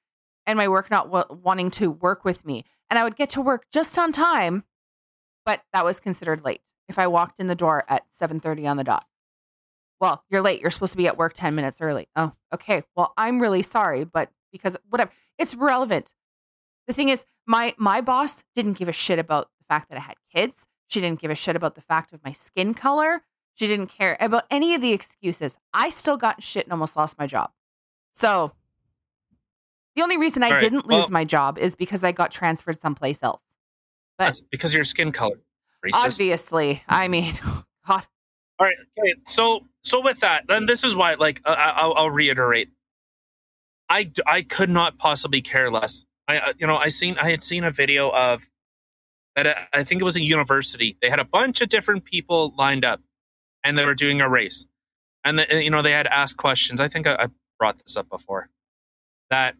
and 0.45 0.57
my 0.57 0.67
work 0.67 0.91
not 0.91 1.11
w- 1.11 1.41
wanting 1.41 1.71
to 1.71 1.89
work 1.89 2.23
with 2.25 2.45
me. 2.45 2.65
And 2.89 2.99
I 2.99 3.03
would 3.03 3.15
get 3.15 3.29
to 3.31 3.41
work 3.41 3.65
just 3.71 3.97
on 3.97 4.11
time, 4.11 4.63
but 5.45 5.61
that 5.73 5.85
was 5.85 5.99
considered 5.99 6.43
late 6.43 6.61
if 6.89 6.99
I 6.99 7.07
walked 7.07 7.39
in 7.39 7.47
the 7.47 7.55
door 7.55 7.85
at 7.87 8.03
7:30 8.11 8.67
on 8.69 8.75
the 8.77 8.83
dot. 8.83 9.05
Well, 10.01 10.23
you're 10.29 10.41
late. 10.41 10.59
You're 10.61 10.71
supposed 10.71 10.93
to 10.93 10.97
be 10.97 11.07
at 11.07 11.17
work 11.17 11.33
10 11.33 11.55
minutes 11.55 11.79
early. 11.79 12.07
Oh, 12.15 12.33
okay. 12.53 12.83
Well, 12.95 13.13
I'm 13.15 13.39
really 13.39 13.61
sorry, 13.61 14.03
but 14.03 14.31
because 14.51 14.75
whatever, 14.89 15.11
it's 15.37 15.55
relevant. 15.55 16.13
The 16.87 16.93
thing 16.93 17.09
is, 17.09 17.25
my 17.45 17.75
my 17.77 18.01
boss 18.01 18.43
didn't 18.55 18.73
give 18.73 18.87
a 18.89 18.93
shit 18.93 19.19
about 19.19 19.49
the 19.59 19.65
fact 19.65 19.89
that 19.89 19.97
I 19.97 20.01
had 20.01 20.15
kids. 20.33 20.65
She 20.87 20.99
didn't 20.99 21.19
give 21.19 21.29
a 21.31 21.35
shit 21.35 21.55
about 21.55 21.75
the 21.75 21.81
fact 21.81 22.11
of 22.13 22.23
my 22.25 22.31
skin 22.31 22.73
color. 22.73 23.21
She 23.53 23.67
didn't 23.67 23.87
care 23.87 24.17
about 24.19 24.45
any 24.49 24.73
of 24.73 24.81
the 24.81 24.93
excuses. 24.93 25.57
I 25.73 25.89
still 25.91 26.17
got 26.17 26.41
shit 26.41 26.65
and 26.65 26.71
almost 26.73 26.95
lost 26.95 27.19
my 27.19 27.27
job. 27.27 27.51
So 28.13 28.53
the 29.95 30.01
only 30.01 30.17
reason 30.17 30.41
I 30.43 30.51
right, 30.51 30.59
didn't 30.59 30.87
lose 30.87 31.03
well- 31.03 31.11
my 31.11 31.25
job 31.25 31.57
is 31.59 31.75
because 31.75 32.03
I 32.03 32.11
got 32.11 32.31
transferred 32.31 32.77
someplace 32.77 33.19
else. 33.21 33.41
But 34.17 34.25
That's 34.25 34.41
because 34.41 34.71
of 34.71 34.75
your 34.75 34.85
skin 34.85 35.11
color. 35.11 35.41
Racist. 35.85 35.93
obviously, 35.93 36.83
I 36.87 37.07
mean, 37.07 37.33
God, 37.87 38.05
All 38.59 38.65
right. 38.67 38.75
Okay. 38.99 39.13
So 39.27 39.61
so 39.83 40.01
with 40.01 40.19
that, 40.21 40.45
then 40.47 40.65
this 40.65 40.83
is 40.83 40.95
why. 40.95 41.13
Like 41.15 41.41
I, 41.45 41.53
I- 41.53 41.69
I'll, 41.81 41.93
I'll 41.95 42.09
reiterate. 42.09 42.69
I 43.89 44.03
d- 44.03 44.21
I 44.27 44.41
could 44.43 44.69
not 44.69 44.97
possibly 44.97 45.41
care 45.41 45.71
less. 45.71 46.05
I 46.27 46.37
uh, 46.37 46.53
you 46.57 46.67
know 46.67 46.75
I 46.77 46.89
seen 46.89 47.17
I 47.17 47.31
had 47.31 47.43
seen 47.43 47.63
a 47.63 47.71
video 47.71 48.09
of 48.11 48.47
that. 49.35 49.47
uh, 49.47 49.53
I 49.73 49.83
think 49.83 50.01
it 50.01 50.03
was 50.03 50.15
a 50.15 50.21
university. 50.21 50.97
They 51.01 51.09
had 51.09 51.19
a 51.19 51.25
bunch 51.25 51.61
of 51.61 51.69
different 51.69 52.03
people 52.05 52.53
lined 52.57 52.85
up, 52.85 53.01
and 53.63 53.77
they 53.77 53.85
were 53.85 53.95
doing 53.95 54.21
a 54.21 54.29
race, 54.29 54.67
and 55.23 55.39
the, 55.39 55.47
you 55.63 55.71
know 55.71 55.81
they 55.81 55.91
had 55.93 56.05
asked 56.07 56.37
questions. 56.37 56.79
I 56.79 56.87
think 56.87 57.07
I, 57.07 57.15
I 57.15 57.27
brought 57.57 57.79
this 57.83 57.97
up 57.97 58.09
before. 58.09 58.49
That 59.31 59.55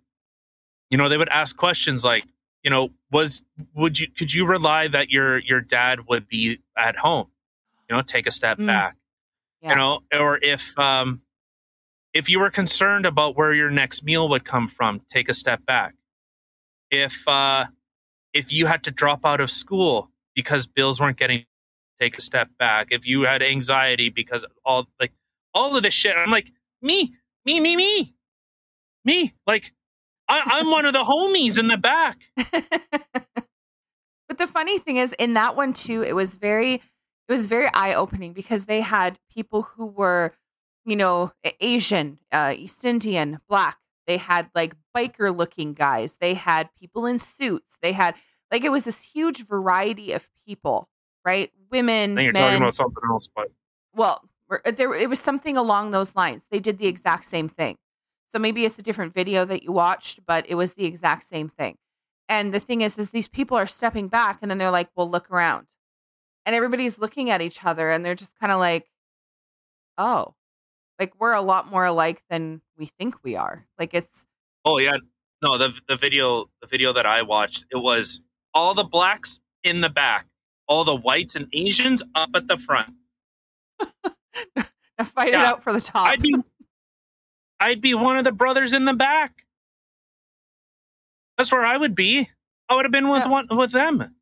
you 0.92 0.98
know 0.98 1.10
they 1.10 1.18
would 1.18 1.30
ask 1.30 1.58
questions 1.58 2.04
like, 2.04 2.26
you 2.64 2.70
know, 2.70 2.90
was 3.12 3.44
would 3.74 4.00
you 4.00 4.08
could 4.12 4.34
you 4.34 4.46
rely 4.46 4.88
that 4.88 5.10
your 5.10 5.40
your 5.40 5.62
dad 5.62 6.08
would 6.08 6.28
be 6.28 6.60
at 6.78 6.98
home? 6.98 7.28
You 7.90 7.96
know, 7.96 8.02
take 8.02 8.28
a 8.28 8.32
step 8.32 8.58
Mm. 8.58 8.68
back. 8.68 8.96
Yeah. 9.62 9.70
You 9.72 9.76
know, 9.76 10.00
or 10.18 10.40
if 10.42 10.78
um 10.78 11.22
if 12.14 12.30
you 12.30 12.40
were 12.40 12.50
concerned 12.50 13.06
about 13.06 13.36
where 13.38 13.54
your 13.54 13.70
next 13.70 14.04
meal 14.04 14.28
would 14.30 14.46
come 14.46 14.68
from, 14.68 15.02
take 15.12 15.30
a 15.30 15.34
step 15.34 15.66
back. 15.66 15.96
If 16.92 17.28
uh 17.28 17.66
if 18.34 18.52
you 18.52 18.68
had 18.68 18.84
to 18.84 18.92
drop 18.92 19.26
out 19.26 19.42
of 19.42 19.50
school 19.52 20.12
because 20.36 20.68
bills 20.68 21.00
weren't 21.00 21.18
getting 21.18 21.46
take 22.00 22.18
a 22.18 22.22
step 22.22 22.50
back. 22.58 22.88
If 22.92 23.06
you 23.06 23.24
had 23.26 23.42
anxiety 23.44 24.10
because 24.10 24.46
all 24.66 24.88
like 25.00 25.12
all 25.54 25.76
of 25.76 25.84
this 25.84 25.94
shit, 25.94 26.16
I'm 26.16 26.32
like, 26.32 26.52
me, 26.82 27.14
me, 27.46 27.60
me, 27.60 27.76
me, 27.76 28.14
me. 29.04 29.34
Like, 29.48 29.74
I, 30.30 30.44
I'm 30.46 30.70
one 30.70 30.86
of 30.86 30.94
the 30.94 31.04
homies 31.04 31.58
in 31.58 31.68
the 31.68 31.78
back. 31.78 32.20
but 32.38 34.38
the 34.38 34.48
funny 34.48 34.78
thing 34.78 34.98
is 34.98 35.14
in 35.14 35.34
that 35.34 35.56
one 35.56 35.74
too 35.74 36.04
it 36.04 36.14
was 36.14 36.36
very 36.36 36.76
it 36.76 37.32
was 37.32 37.48
very 37.48 37.68
eye-opening 37.74 38.34
because 38.34 38.66
they 38.66 38.82
had 38.82 39.20
people 39.32 39.64
who 39.64 39.88
were 39.88 40.34
you 40.86 40.96
know 40.96 41.32
asian 41.60 42.20
uh, 42.32 42.54
east 42.56 42.86
indian 42.86 43.40
black. 43.50 43.78
They 44.08 44.18
had 44.18 44.50
like 44.56 44.76
biker 44.96 45.36
looking 45.36 45.74
guys. 45.74 46.18
They 46.20 46.34
had 46.34 46.74
people 46.74 47.06
in 47.06 47.20
suits. 47.20 47.78
They 47.82 47.92
had 47.92 48.16
like 48.52 48.64
it 48.64 48.72
was 48.72 48.86
this 48.86 49.04
huge 49.04 49.46
variety 49.46 50.14
of 50.14 50.30
people 50.46 50.88
right? 51.26 51.52
Women 51.70 52.14
I 52.14 52.16
think 52.16 52.24
you're 52.24 52.34
men. 52.34 52.44
talking 52.44 52.64
about 52.64 52.76
something 52.76 53.04
else, 53.10 53.30
but 53.36 53.52
well 53.94 54.30
there 54.66 54.94
it 54.94 55.10
was 55.10 55.20
something 55.20 55.58
along 55.58 55.92
those 55.92 56.16
lines. 56.16 56.48
They 56.50 56.60
did 56.60 56.78
the 56.78 56.88
exact 56.88 57.26
same 57.26 57.50
thing 57.50 57.78
so 58.32 58.40
maybe 58.40 58.66
it's 58.66 58.80
a 58.80 58.84
different 58.84 59.14
video 59.14 59.46
that 59.46 59.64
you 59.64 59.72
watched 59.72 60.20
but 60.26 60.46
it 60.50 60.56
was 60.56 60.74
the 60.74 60.86
exact 60.86 61.24
same 61.24 61.50
thing. 61.50 61.78
And 62.28 62.54
the 62.54 62.60
thing 62.60 62.82
is 62.82 62.98
is 62.98 63.10
these 63.10 63.28
people 63.28 63.58
are 63.58 63.68
stepping 63.68 64.08
back 64.08 64.40
and 64.42 64.50
then 64.50 64.58
they're 64.58 64.72
like 64.72 64.90
well 64.96 65.10
look 65.10 65.30
around. 65.32 65.68
And 66.46 66.56
everybody's 66.56 67.00
looking 67.00 67.30
at 67.30 67.42
each 67.42 67.64
other 67.64 67.90
and 67.90 68.06
they're 68.06 68.16
just 68.16 68.34
kind 68.40 68.52
of 68.52 68.60
like 68.60 68.90
oh 69.98 70.36
like 71.00 71.14
we're 71.20 71.34
a 71.34 71.42
lot 71.42 71.68
more 71.68 71.86
alike 71.86 72.22
than 72.30 72.62
we 72.78 72.88
think 72.88 73.16
we 73.24 73.36
are. 73.36 73.66
Like 73.80 73.94
it's 73.94 74.28
oh 74.66 74.78
yeah, 74.78 74.98
no 75.42 75.58
the 75.58 75.74
the 75.88 75.96
video 75.96 76.50
the 76.62 76.68
video 76.68 76.94
that 76.94 77.06
I 77.06 77.22
watched 77.22 77.66
it 77.72 77.78
was 77.78 78.22
all 78.54 78.74
the 78.74 78.84
blacks 78.84 79.40
in 79.64 79.82
the 79.82 79.90
back, 79.90 80.28
all 80.68 80.84
the 80.84 80.96
whites 80.96 81.36
and 81.36 81.48
Asians 81.54 82.04
up 82.14 82.30
at 82.36 82.48
the 82.48 82.58
front. 82.58 82.94
a 85.00 85.06
fight 85.06 85.30
it 85.30 85.36
out 85.36 85.64
for 85.64 85.74
the 85.74 85.82
top. 85.82 86.08
I'd 86.08 86.22
be 86.22 86.36
I'd 87.60 87.82
be 87.82 87.94
one 87.94 88.18
of 88.18 88.24
the 88.24 88.32
brothers 88.32 88.74
in 88.74 88.86
the 88.86 88.94
back. 88.94 89.46
That's 91.38 91.52
where 91.52 91.66
I 91.66 91.78
would 91.78 91.96
be. 91.96 92.30
I 92.70 92.76
would 92.76 92.86
have 92.86 92.92
been 92.92 93.10
with 93.10 93.24
Yeah. 93.24 93.30
one 93.30 93.48
with 93.52 93.72
them. 93.72 94.16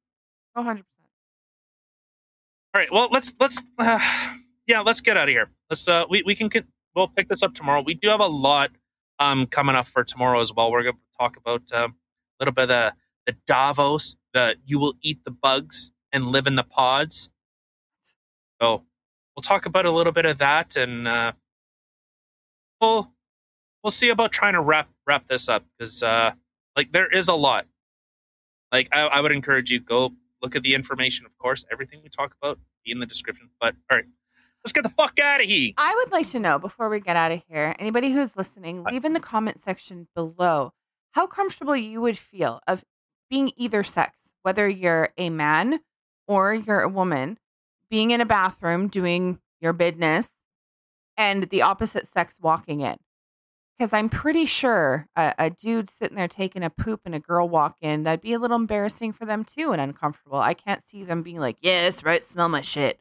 100% 0.57 0.83
All 2.73 2.81
right. 2.81 2.91
Well, 2.91 3.09
let's 3.11 3.33
let's 3.39 3.57
uh, 3.77 3.99
yeah, 4.67 4.81
let's 4.81 5.01
get 5.01 5.17
out 5.17 5.23
of 5.27 5.29
here. 5.29 5.49
Let's 5.69 5.87
uh 5.87 6.05
we 6.09 6.23
we 6.23 6.35
can 6.35 6.49
we'll 6.95 7.07
pick 7.07 7.27
this 7.29 7.43
up 7.43 7.53
tomorrow. 7.55 7.81
We 7.81 7.93
do 7.95 8.09
have 8.09 8.19
a 8.19 8.27
lot 8.27 8.71
um 9.19 9.47
coming 9.47 9.75
up 9.75 9.87
for 9.87 10.03
tomorrow 10.03 10.39
as 10.41 10.53
well. 10.53 10.71
We're 10.71 10.83
going 10.83 10.95
to 10.95 11.01
talk 11.19 11.37
about 11.37 11.63
um, 11.73 11.95
a 12.39 12.43
little 12.43 12.53
bit 12.53 12.63
of 12.63 12.69
the 12.69 12.93
the 13.25 13.35
Davos, 13.47 14.15
the 14.33 14.55
you 14.65 14.79
will 14.79 14.95
eat 15.01 15.19
the 15.25 15.31
bugs 15.31 15.91
and 16.13 16.27
live 16.27 16.47
in 16.47 16.55
the 16.55 16.63
pods. 16.63 17.29
So, 18.61 18.83
we'll 19.35 19.43
talk 19.43 19.65
about 19.67 19.85
a 19.85 19.91
little 19.91 20.13
bit 20.13 20.25
of 20.25 20.37
that 20.39 20.75
and 20.75 21.07
uh 21.07 21.31
we'll 22.81 23.11
we'll 23.87 23.91
see 23.91 24.09
about 24.09 24.33
trying 24.33 24.51
to 24.51 24.59
wrap 24.59 24.89
wrap 25.05 25.25
this 25.29 25.47
up 25.47 25.63
cuz 25.79 26.03
uh 26.03 26.33
like 26.75 26.91
there 26.91 27.07
is 27.07 27.29
a 27.29 27.33
lot. 27.33 27.65
Like 28.69 28.89
I, 28.91 29.03
I 29.03 29.21
would 29.21 29.31
encourage 29.31 29.69
you 29.69 29.79
go 29.79 30.11
look 30.41 30.57
at 30.57 30.61
the 30.61 30.75
information, 30.75 31.25
of 31.25 31.37
course. 31.37 31.63
Everything 31.71 32.01
we 32.03 32.09
talk 32.09 32.35
about 32.41 32.59
be 32.83 32.91
in 32.91 32.99
the 32.99 33.05
description. 33.05 33.49
But 33.61 33.75
all 33.89 33.97
right, 33.97 34.05
let's 34.65 34.73
get 34.73 34.83
the 34.83 34.89
fuck 34.89 35.17
out 35.21 35.39
of 35.39 35.47
here. 35.47 35.71
I 35.77 35.95
would 35.95 36.11
like 36.11 36.27
to 36.31 36.39
know 36.39 36.59
before 36.59 36.89
we 36.89 36.99
get 36.99 37.15
out 37.15 37.31
of 37.31 37.41
here, 37.47 37.75
anybody 37.79 38.11
who's 38.11 38.35
listening, 38.35 38.83
leave 38.83 39.05
in 39.05 39.13
the 39.13 39.21
comment 39.21 39.61
section 39.61 40.09
below 40.13 40.73
how 41.11 41.25
comfortable 41.25 41.77
you 41.77 42.01
would 42.01 42.17
feel 42.17 42.59
of 42.67 42.83
being 43.29 43.53
either 43.55 43.85
sex, 43.85 44.33
whether 44.41 44.67
you're 44.67 45.13
a 45.17 45.29
man 45.29 45.79
or 46.27 46.53
you're 46.53 46.81
a 46.81 46.89
woman, 46.89 47.37
being 47.89 48.11
in 48.11 48.19
a 48.19 48.25
bathroom 48.25 48.89
doing 48.89 49.39
your 49.61 49.71
business 49.71 50.27
and 51.15 51.43
the 51.43 51.61
opposite 51.61 52.05
sex 52.05 52.35
walking 52.41 52.81
in. 52.81 52.97
Because 53.77 53.93
I'm 53.93 54.09
pretty 54.09 54.45
sure 54.47 55.07
a, 55.15 55.33
a 55.37 55.49
dude 55.51 55.89
sitting 55.89 56.17
there 56.17 56.27
taking 56.27 56.63
a 56.63 56.69
poop 56.69 57.01
and 57.05 57.13
a 57.13 57.19
girl 57.19 57.47
walk 57.47 57.75
in, 57.79 58.03
that'd 58.03 58.21
be 58.21 58.33
a 58.33 58.39
little 58.39 58.55
embarrassing 58.55 59.13
for 59.13 59.25
them 59.25 59.43
too 59.43 59.71
and 59.71 59.79
uncomfortable. 59.79 60.39
I 60.39 60.55
can't 60.55 60.81
see 60.81 61.03
them 61.03 61.21
being 61.21 61.37
like, 61.37 61.57
yes, 61.61 62.03
right, 62.03 62.25
smell 62.25 62.49
my 62.49 62.61
shit. 62.61 62.99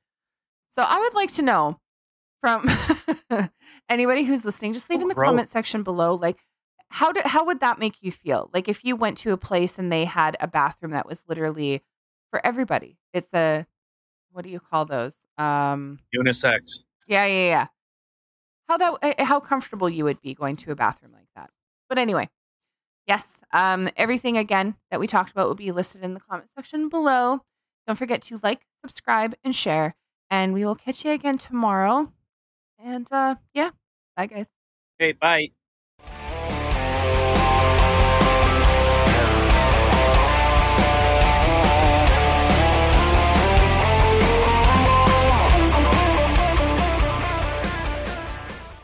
So 0.71 0.83
I 0.87 1.01
would 1.01 1.15
like 1.15 1.33
to 1.35 1.43
know 1.43 1.81
from 2.43 2.69
anybody 3.89 4.25
who's 4.25 4.45
listening, 4.45 4.75
just 4.75 4.91
leave 4.91 5.01
in 5.01 5.09
the 5.09 5.15
Gross. 5.15 5.29
comment 5.29 5.49
section 5.49 5.83
below, 5.83 6.15
like 6.15 6.45
how 6.89 7.11
do, 7.11 7.21
how 7.25 7.45
would 7.47 7.61
that 7.61 7.79
make 7.79 7.97
you 8.03 8.13
feel? 8.13 8.51
Like 8.53 8.69
if 8.69 8.85
you 8.85 8.97
went 8.97 9.17
to 9.19 9.33
a 9.33 9.37
place 9.39 9.79
and 9.79 9.91
they 9.91 10.05
had 10.05 10.37
a 10.41 10.47
bathroom 10.47 10.93
that 10.93 11.07
was 11.07 11.23
literally 11.27 11.83
for 12.31 12.45
everybody. 12.45 12.99
It's 13.15 13.33
a 13.33 13.67
what 14.33 14.45
do 14.45 14.51
you 14.51 14.61
call 14.61 14.85
those? 14.85 15.17
Um 15.39 16.01
Unisex. 16.15 16.81
yeah, 17.07 17.25
yeah, 17.25 17.49
yeah. 17.49 17.67
How 18.69 18.77
that 18.79 18.99
uh, 19.03 19.25
how 19.25 19.41
comfortable 19.41 19.89
you 19.89 20.05
would 20.05 20.21
be 20.21 20.35
going 20.35 20.57
to 20.57 20.73
a 20.73 20.75
bathroom 20.75 21.13
like 21.13 21.29
that. 21.37 21.51
But 21.89 21.99
anyway, 21.99 22.29
yes, 23.07 23.39
um 23.53 23.89
everything 23.97 24.39
again 24.39 24.77
that 24.91 25.01
we 25.01 25.07
talked 25.07 25.31
about 25.33 25.49
will 25.49 25.55
be 25.57 25.73
listed 25.73 26.03
in 26.05 26.15
the 26.15 26.21
comment 26.21 26.51
section 26.57 26.89
below. 26.89 27.43
Don't 27.87 27.97
forget 27.97 28.23
to 28.23 28.41
like, 28.43 28.67
subscribe, 28.85 29.35
and 29.45 29.55
share. 29.57 29.97
And 30.31 30.55
we 30.55 30.65
will 30.65 30.77
catch 30.77 31.05
you 31.05 31.13
again 31.13 31.39
tomorrow. 31.39 32.13
And 32.79 33.09
uh 33.13 33.37
yeah, 33.55 33.71
bye 34.17 34.27
guys. 34.27 34.49
Okay, 35.01 35.13
bye. 35.13 35.53